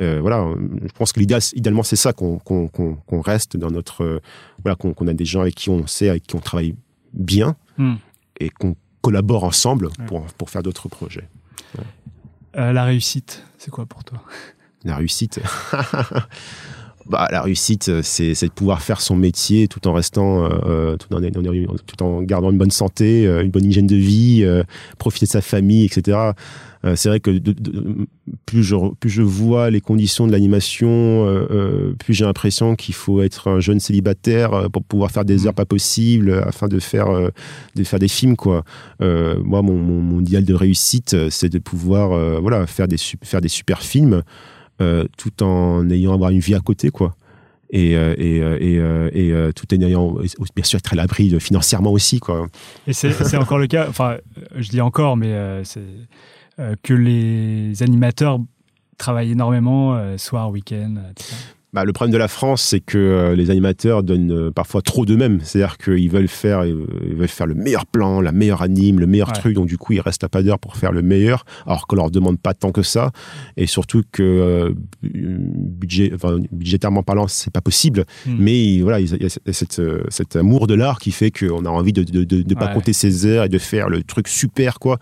euh, 0.00 0.20
voilà, 0.20 0.46
je 0.82 0.92
pense 0.96 1.12
que 1.12 1.20
l'idéal, 1.20 1.40
idéalement, 1.54 1.82
c'est 1.82 1.96
ça, 1.96 2.12
qu'on 2.12 2.38
qu'on- 2.38 2.68
qu'on 2.68 3.20
reste 3.20 3.56
dans 3.56 3.70
notre. 3.70 4.02
euh, 4.04 4.20
voilà, 4.64 4.76
qu'on 4.76 5.06
a 5.08 5.12
des 5.14 5.24
gens 5.24 5.40
avec 5.40 5.54
qui 5.54 5.70
on 5.70 5.86
sait, 5.86 6.08
avec 6.08 6.22
qui 6.26 6.36
on 6.36 6.40
travaille 6.40 6.74
bien 7.12 7.56
Mm. 7.78 7.94
et 8.40 8.48
qu'on 8.50 8.76
collabore 9.02 9.44
ensemble 9.44 9.86
Ouais. 9.86 10.06
pour, 10.06 10.22
pour 10.38 10.48
faire 10.50 10.62
d'autres 10.62 10.88
projets. 10.88 11.28
La 12.54 12.84
réussite, 12.84 13.42
c'est 13.58 13.70
quoi 13.70 13.86
pour 13.86 14.04
toi? 14.04 14.22
La 14.84 14.96
réussite. 14.96 15.40
bah, 17.08 17.28
la 17.30 17.42
réussite, 17.42 17.88
euh, 17.88 18.00
c'est 18.02 18.32
de 18.42 18.50
pouvoir 18.50 18.82
faire 18.82 19.00
son 19.00 19.16
métier 19.16 19.68
tout 19.68 19.86
en 19.88 19.92
restant, 19.92 20.44
euh, 20.66 20.96
tout, 20.96 21.12
en, 21.14 21.20
tout 21.86 22.02
en 22.02 22.22
gardant 22.22 22.50
une 22.50 22.58
bonne 22.58 22.70
santé, 22.70 23.26
euh, 23.26 23.42
une 23.42 23.50
bonne 23.50 23.64
hygiène 23.64 23.86
de 23.86 23.96
vie, 23.96 24.42
euh, 24.44 24.62
profiter 24.98 25.26
de 25.26 25.30
sa 25.30 25.40
famille, 25.40 25.84
etc. 25.84 26.18
Euh, 26.84 26.96
c'est 26.96 27.08
vrai 27.08 27.20
que 27.20 27.30
de- 27.30 27.52
de- 27.52 28.08
plus, 28.44 28.64
je, 28.64 28.74
plus 28.98 29.08
je 29.10 29.22
vois 29.22 29.70
les 29.70 29.80
conditions 29.80 30.26
de 30.26 30.32
l'animation, 30.32 30.88
euh, 30.90 31.46
euh, 31.50 31.92
plus 31.96 32.12
j'ai 32.12 32.24
l'impression 32.24 32.74
qu'il 32.74 32.94
faut 32.94 33.22
être 33.22 33.48
un 33.48 33.60
jeune 33.60 33.78
célibataire 33.78 34.52
euh, 34.52 34.68
pour 34.68 34.82
pouvoir 34.82 35.12
faire 35.12 35.24
des 35.24 35.46
heures 35.46 35.54
pas 35.54 35.64
possibles 35.64 36.30
euh, 36.30 36.44
afin 36.44 36.66
de 36.66 36.80
faire, 36.80 37.08
euh, 37.08 37.28
de 37.76 37.84
faire 37.84 38.00
des 38.00 38.08
films. 38.08 38.34
Quoi. 38.34 38.64
Euh, 39.00 39.36
moi, 39.44 39.62
mon, 39.62 39.74
mon, 39.76 40.00
mon 40.00 40.20
idéal 40.22 40.44
de 40.44 40.54
réussite, 40.54 41.14
euh, 41.14 41.30
c'est 41.30 41.48
de 41.50 41.58
pouvoir 41.60 42.12
euh, 42.12 42.38
voilà, 42.40 42.66
faire, 42.66 42.88
des, 42.88 42.96
faire 42.98 43.40
des 43.40 43.48
super 43.48 43.80
films 43.82 44.14
euh, 44.14 44.22
tout 44.78 45.42
en 45.42 45.88
ayant 45.90 46.12
avoir 46.14 46.30
une 46.30 46.40
vie 46.40 46.54
à 46.54 46.60
côté, 46.60 46.90
quoi. 46.90 47.14
Et, 47.74 47.96
euh, 47.96 48.14
et, 48.18 48.42
euh, 48.42 48.58
et, 48.60 48.78
euh, 48.78 49.10
et, 49.14 49.32
euh, 49.32 49.50
tout 49.52 49.64
en 49.74 49.80
ayant, 49.80 50.16
bien 50.54 50.64
sûr, 50.64 50.78
être 50.78 50.92
à 50.92 50.96
l'abri 50.96 51.40
financièrement 51.40 51.90
aussi, 51.90 52.20
quoi. 52.20 52.46
Et 52.86 52.92
c'est 52.92 53.36
encore 53.36 53.58
le 53.58 53.66
cas, 53.66 53.86
enfin, 53.88 54.18
euh, 54.36 54.44
je 54.56 54.68
dis 54.68 54.80
encore, 54.82 55.16
mais 55.16 55.32
euh, 55.32 55.64
c'est 55.64 55.80
euh, 56.58 56.74
que 56.82 56.92
les 56.92 57.82
animateurs 57.82 58.40
travaillent 58.98 59.32
énormément, 59.32 59.94
euh, 59.94 60.18
soir, 60.18 60.50
week-end, 60.50 60.96
euh. 60.98 61.12
Bah, 61.74 61.86
le 61.86 61.92
problème 61.94 62.12
de 62.12 62.18
la 62.18 62.28
France, 62.28 62.60
c'est 62.62 62.80
que 62.80 62.98
euh, 62.98 63.34
les 63.34 63.48
animateurs 63.50 64.02
donnent 64.02 64.30
euh, 64.30 64.50
parfois 64.50 64.82
trop 64.82 65.06
d'eux-mêmes. 65.06 65.40
C'est-à-dire 65.42 65.78
qu'ils 65.78 66.10
veulent 66.10 66.28
faire, 66.28 66.64
euh, 66.64 66.86
ils 67.08 67.14
veulent 67.16 67.28
faire 67.28 67.46
le 67.46 67.54
meilleur 67.54 67.86
plan, 67.86 68.20
la 68.20 68.30
meilleure 68.32 68.60
anime, 68.60 69.00
le 69.00 69.06
meilleur 69.06 69.28
Ouais. 69.28 69.34
truc. 69.34 69.54
Donc 69.54 69.68
du 69.68 69.78
coup, 69.78 69.94
ils 69.94 70.00
restent 70.02 70.22
à 70.24 70.28
pas 70.28 70.42
d'heure 70.42 70.58
pour 70.58 70.76
faire 70.76 70.92
le 70.92 71.00
meilleur, 71.00 71.44
alors 71.66 71.86
qu'on 71.86 71.96
leur 71.96 72.10
demande 72.10 72.38
pas 72.38 72.52
tant 72.52 72.72
que 72.72 72.82
ça. 72.82 73.10
Et 73.56 73.66
surtout 73.66 74.02
que 74.12 74.74
budget, 75.02 76.12
enfin, 76.14 76.40
budgétairement 76.52 77.02
parlant, 77.02 77.26
c'est 77.26 77.50
pas 77.52 77.62
possible. 77.62 78.04
Hmm. 78.26 78.36
Mais 78.38 78.80
voilà, 78.82 79.00
il 79.00 79.08
y 79.22 79.24
a 79.24 79.52
cette, 79.52 79.80
cet 80.10 80.36
amour 80.36 80.66
de 80.66 80.74
l'art 80.74 80.98
qui 80.98 81.10
fait 81.10 81.30
qu'on 81.30 81.64
a 81.64 81.70
envie 81.70 81.94
de 81.94 82.02
ne 82.04 82.54
pas 82.54 82.68
compter 82.68 82.92
ses 82.92 83.24
heures 83.24 83.44
et 83.44 83.48
de 83.48 83.58
faire 83.58 83.88
le 83.88 84.02
truc 84.02 84.28
super, 84.28 84.78
quoi. 84.78 84.98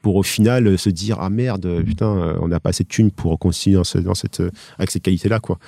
Pour 0.00 0.16
au 0.16 0.22
final 0.22 0.76
se 0.76 0.90
dire 0.90 1.16
ah 1.20 1.30
merde 1.30 1.82
putain 1.82 2.14
euh, 2.14 2.34
on 2.42 2.48
n'a 2.48 2.60
pas 2.60 2.68
assez 2.68 2.84
de 2.84 2.88
thunes 2.90 3.10
pour 3.10 3.38
continuer 3.38 3.76
dans, 3.76 3.84
ce- 3.84 3.96
dans 3.96 4.12
cette 4.14 4.42
avec 4.76 4.90
ces 4.90 5.00
qualités 5.00 5.30
là 5.30 5.40
quoi 5.40 5.58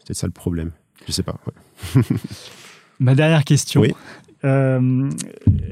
c'est 0.00 0.06
peut-être 0.06 0.16
ça 0.18 0.26
le 0.26 0.32
problème. 0.32 0.72
Je 1.06 1.12
sais 1.12 1.22
pas. 1.22 1.36
ouais. 1.46 2.02
Ma 3.00 3.14
dernière 3.14 3.44
question. 3.44 3.80
Oui. 3.80 3.94
Euh, 4.44 5.10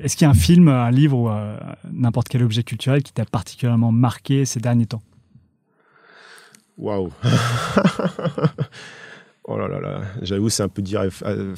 Est-ce 0.03 0.17
qu'il 0.17 0.25
y 0.25 0.29
a 0.29 0.31
un 0.31 0.35
film, 0.35 0.69
un 0.69 0.91
livre 0.91 1.17
ou 1.19 1.29
euh, 1.29 1.59
n'importe 1.93 2.29
quel 2.29 2.43
objet 2.43 2.63
culturel 2.63 3.03
qui 3.03 3.13
t'a 3.13 3.25
particulièrement 3.25 3.93
marqué 3.93 4.45
ces 4.45 4.61
derniers 4.61 4.87
temps? 4.87 5.03
Waouh. 6.77 7.11
oh 9.45 9.59
là 9.59 9.69
là 9.69 9.81
là. 9.81 10.01
J'avoue, 10.23 10.49
c'est 10.49 10.63
un 10.63 10.69
peu 10.69 10.83
dire. 10.83 11.03
euh, 11.25 11.55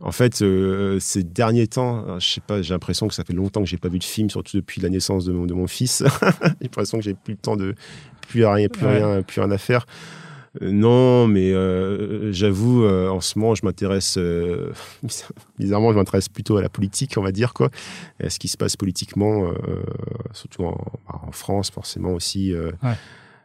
En 0.00 0.12
fait, 0.12 0.40
euh, 0.42 0.98
ces 1.00 1.22
derniers 1.24 1.66
temps, 1.66 2.18
je 2.18 2.26
sais 2.26 2.40
pas, 2.40 2.62
j'ai 2.62 2.72
l'impression 2.74 3.08
que 3.08 3.14
ça 3.14 3.24
fait 3.24 3.32
longtemps 3.32 3.60
que 3.60 3.66
j'ai 3.68 3.76
pas 3.78 3.88
vu 3.88 3.98
de 3.98 4.04
film, 4.04 4.30
surtout 4.30 4.56
depuis 4.56 4.80
la 4.80 4.88
naissance 4.88 5.24
de 5.24 5.32
mon, 5.32 5.46
de 5.46 5.54
mon 5.54 5.66
fils. 5.66 6.02
j'ai 6.22 6.54
l'impression 6.62 6.98
que 6.98 7.04
j'ai 7.04 7.14
plus 7.14 7.32
le 7.34 7.38
temps 7.38 7.56
de 7.56 7.74
plus 8.28 8.44
rien, 8.46 8.68
plus 8.68 8.86
Ouais. 8.86 9.02
rien, 9.04 9.22
plus 9.22 9.40
rien 9.40 9.50
à 9.50 9.58
faire. 9.58 9.86
Euh, 10.62 10.70
non, 10.70 11.26
mais 11.28 11.52
euh, 11.52 12.32
j'avoue, 12.32 12.84
euh, 12.84 13.08
en 13.08 13.20
ce 13.20 13.38
moment, 13.38 13.54
je 13.54 13.64
m'intéresse, 13.64 14.16
euh, 14.18 14.72
bizarrement, 15.58 15.92
je 15.92 15.98
m'intéresse 15.98 16.28
plutôt 16.28 16.56
à 16.56 16.62
la 16.62 16.68
politique, 16.68 17.14
on 17.16 17.22
va 17.22 17.32
dire, 17.32 17.52
quoi, 17.54 17.70
à 18.22 18.30
ce 18.30 18.38
qui 18.38 18.48
se 18.48 18.56
passe 18.56 18.76
politiquement, 18.76 19.44
euh, 19.50 19.54
surtout 20.32 20.64
en, 20.64 20.80
en 21.08 21.32
France, 21.32 21.70
forcément 21.70 22.12
aussi. 22.12 22.52
euh, 22.54 22.72
Ouais. 22.82 22.94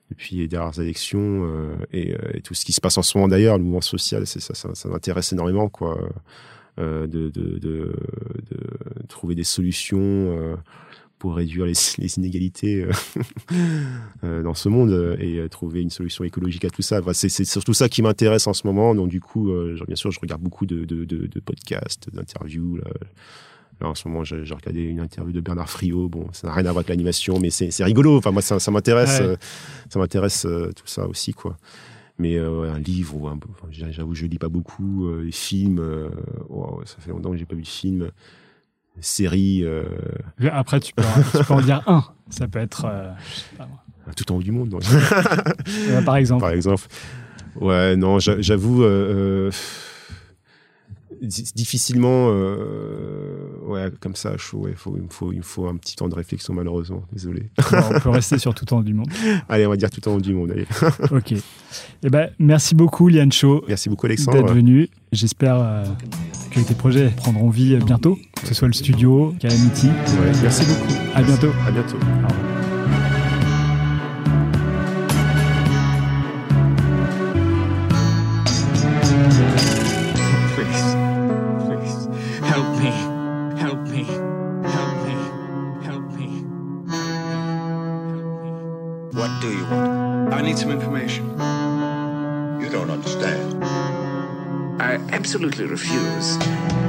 Depuis 0.10 0.36
les 0.36 0.48
dernières 0.48 0.80
élections 0.80 1.20
euh, 1.46 1.76
et, 1.92 2.14
euh, 2.14 2.18
et 2.36 2.42
tout 2.42 2.54
ce 2.54 2.66
qui 2.66 2.74
se 2.74 2.82
passe 2.82 2.98
en 3.00 3.02
ce 3.02 3.18
moment 3.18 3.28
d'ailleurs, 3.28 3.58
le 3.58 3.64
mouvement 3.64 3.82
social, 3.82 4.28
c'est 4.28 4.42
ça, 4.42 4.54
ça, 4.54 4.70
ça 4.76 4.88
m'intéresse 4.90 5.32
énormément, 5.34 5.70
quoi, 5.70 5.98
euh, 6.78 7.08
de, 7.08 7.30
de, 7.30 7.58
de, 7.58 7.96
de 8.52 9.08
trouver 9.08 9.34
des 9.34 9.44
solutions 9.46 9.98
euh, 10.00 10.56
pour 11.24 11.36
réduire 11.36 11.66
les, 11.66 11.74
les 12.00 12.18
inégalités 12.18 12.84
euh, 12.84 12.92
euh, 14.26 14.44
dans 14.44 14.54
ce 14.54 14.68
monde 14.68 14.92
euh, 14.92 15.16
et 15.22 15.48
trouver 15.48 15.82
une 15.82 15.90
solution 15.90 16.26
écologique 16.26 16.66
à 16.66 16.70
tout 16.70 16.82
ça. 16.82 17.00
Enfin, 17.00 17.14
c'est, 17.14 17.30
surtout 17.46 17.74
ça 17.74 17.88
qui 17.88 18.02
m'intéresse 18.02 18.46
en 18.46 18.52
ce 18.52 18.68
moment. 18.68 18.94
Donc 18.94 19.08
du 19.08 19.22
coup, 19.22 19.50
genre, 19.74 19.88
bien 19.88 19.96
sûr, 19.96 20.12
je 20.12 20.20
regarde 20.20 20.42
beaucoup 20.42 20.66
de, 20.66 20.84
de, 20.84 21.06
de, 21.06 21.28
de 21.28 21.40
podcasts, 21.40 22.14
d'interviews. 22.14 22.76
Là. 22.76 23.88
En 23.88 23.96
ce 23.96 24.06
moment, 24.10 24.26
j'ai, 24.26 24.36
regardé 24.36 24.82
une 24.82 25.00
interview 25.00 25.32
de 25.32 25.40
Bernard 25.40 25.70
Friot. 25.70 26.10
Bon, 26.10 26.28
ça 26.34 26.48
n'a 26.48 26.54
rien 26.54 26.66
à 26.66 26.72
voir 26.72 26.80
avec 26.80 26.90
l'animation, 26.90 27.40
mais 27.40 27.50
c'est, 27.50 27.72
rigolo. 27.86 28.18
Enfin, 28.18 28.32
moi, 28.32 28.42
ça, 28.42 28.60
ça 28.60 28.70
m'intéresse. 28.70 29.22
Ouais. 29.22 29.28
euh, 29.28 29.36
ça 29.90 30.00
m'intéresse 30.00 30.46
euh, 30.46 30.72
tout 30.76 30.88
ça 30.88 31.08
aussi, 31.08 31.34
quoi. 31.34 31.56
Mais 32.18 32.36
euh, 32.36 32.70
un 32.70 32.80
livre 32.80 33.16
ou 33.16 33.28
un, 33.30 33.40
j'avoue, 33.72 34.14
je 34.14 34.26
lis 34.26 34.40
pas 34.40 34.50
beaucoup. 34.50 35.10
Les 35.22 35.32
films, 35.32 35.82
wow, 36.50 36.82
ça 36.86 36.98
fait 37.00 37.12
longtemps 37.12 37.32
que 37.32 37.38
j'ai 37.38 37.46
pas 37.46 37.56
vu 37.56 37.64
de 37.64 37.68
film. 37.68 38.12
Séries. 39.02 39.64
euh, 39.64 39.84
Après, 40.52 40.80
tu 40.80 40.94
peux, 40.94 41.04
tu 41.38 41.44
peux 41.44 41.54
en 41.54 41.62
dire 41.62 41.82
un. 41.88 42.04
Ça 42.30 42.48
peut 42.48 42.60
être. 42.60 42.86
euh, 42.86 43.12
je 43.34 43.40
sais 43.40 43.46
pas 43.58 43.66
moi. 43.68 43.80
tout 44.16 44.32
en 44.32 44.36
haut 44.38 44.44
du 44.44 44.52
monde. 44.52 44.80
Euh, 45.90 46.02
Par 46.06 46.16
exemple. 46.18 46.42
par 46.42 46.52
exemple. 46.52 46.84
Ouais, 47.60 47.96
non, 47.96 48.18
j'a- 48.20 48.42
j'avoue, 48.42 48.84
euh, 48.84 49.50
euh, 49.50 49.52
di- 51.22 51.52
difficilement, 51.56 52.30
ouais, 53.68 53.92
comme 54.00 54.16
ça, 54.16 54.36
chaud, 54.38 54.60
ouais, 54.62 54.74
faut, 54.76 54.96
il, 54.98 55.04
me 55.04 55.10
faut, 55.10 55.32
il 55.32 55.38
me 55.38 55.44
faut 55.44 55.68
un 55.68 55.76
petit 55.78 55.96
temps 55.96 56.10
de 56.10 56.16
réflexion, 56.16 56.54
malheureusement, 56.54 57.04
désolé. 57.14 57.50
On 57.72 58.00
peut 58.00 58.10
rester 58.10 58.38
sur 58.40 58.54
tout 58.56 58.72
en 58.74 58.80
haut 58.80 58.84
du 58.84 58.94
monde. 58.94 59.10
allez, 59.50 59.66
on 59.68 59.70
va 59.70 59.78
dire 59.78 59.90
tout 59.92 60.08
en 60.10 60.16
haut 60.16 60.22
du 60.22 60.34
monde, 60.34 60.52
allez. 60.52 60.66
Ok. 61.12 61.34
Eh 62.04 62.10
ben, 62.10 62.30
merci 62.40 62.74
beaucoup, 62.76 63.08
Liane 63.08 63.32
Shaw, 63.32 63.64
Merci 63.68 63.88
beaucoup, 63.90 64.08
d'être 64.08 64.28
Alexandre. 64.28 64.54
venu. 64.54 64.90
J'espère 65.12 65.84
que 66.54 66.60
tes 66.62 66.76
projets 66.76 67.10
prendront 67.10 67.50
vie 67.50 67.78
bientôt, 67.86 68.20
que 68.42 68.48
ce 68.48 68.54
soit 68.54 68.68
le 68.68 68.74
studio, 68.74 69.34
Calamity. 69.40 69.88
Ouais, 69.88 70.32
merci 70.42 70.66
beaucoup. 70.66 70.94
À 71.16 71.22
bientôt. 71.22 71.52
À 71.68 71.72
bientôt. 71.72 71.98
Absolutely 95.24 95.66
refuse 95.66 96.83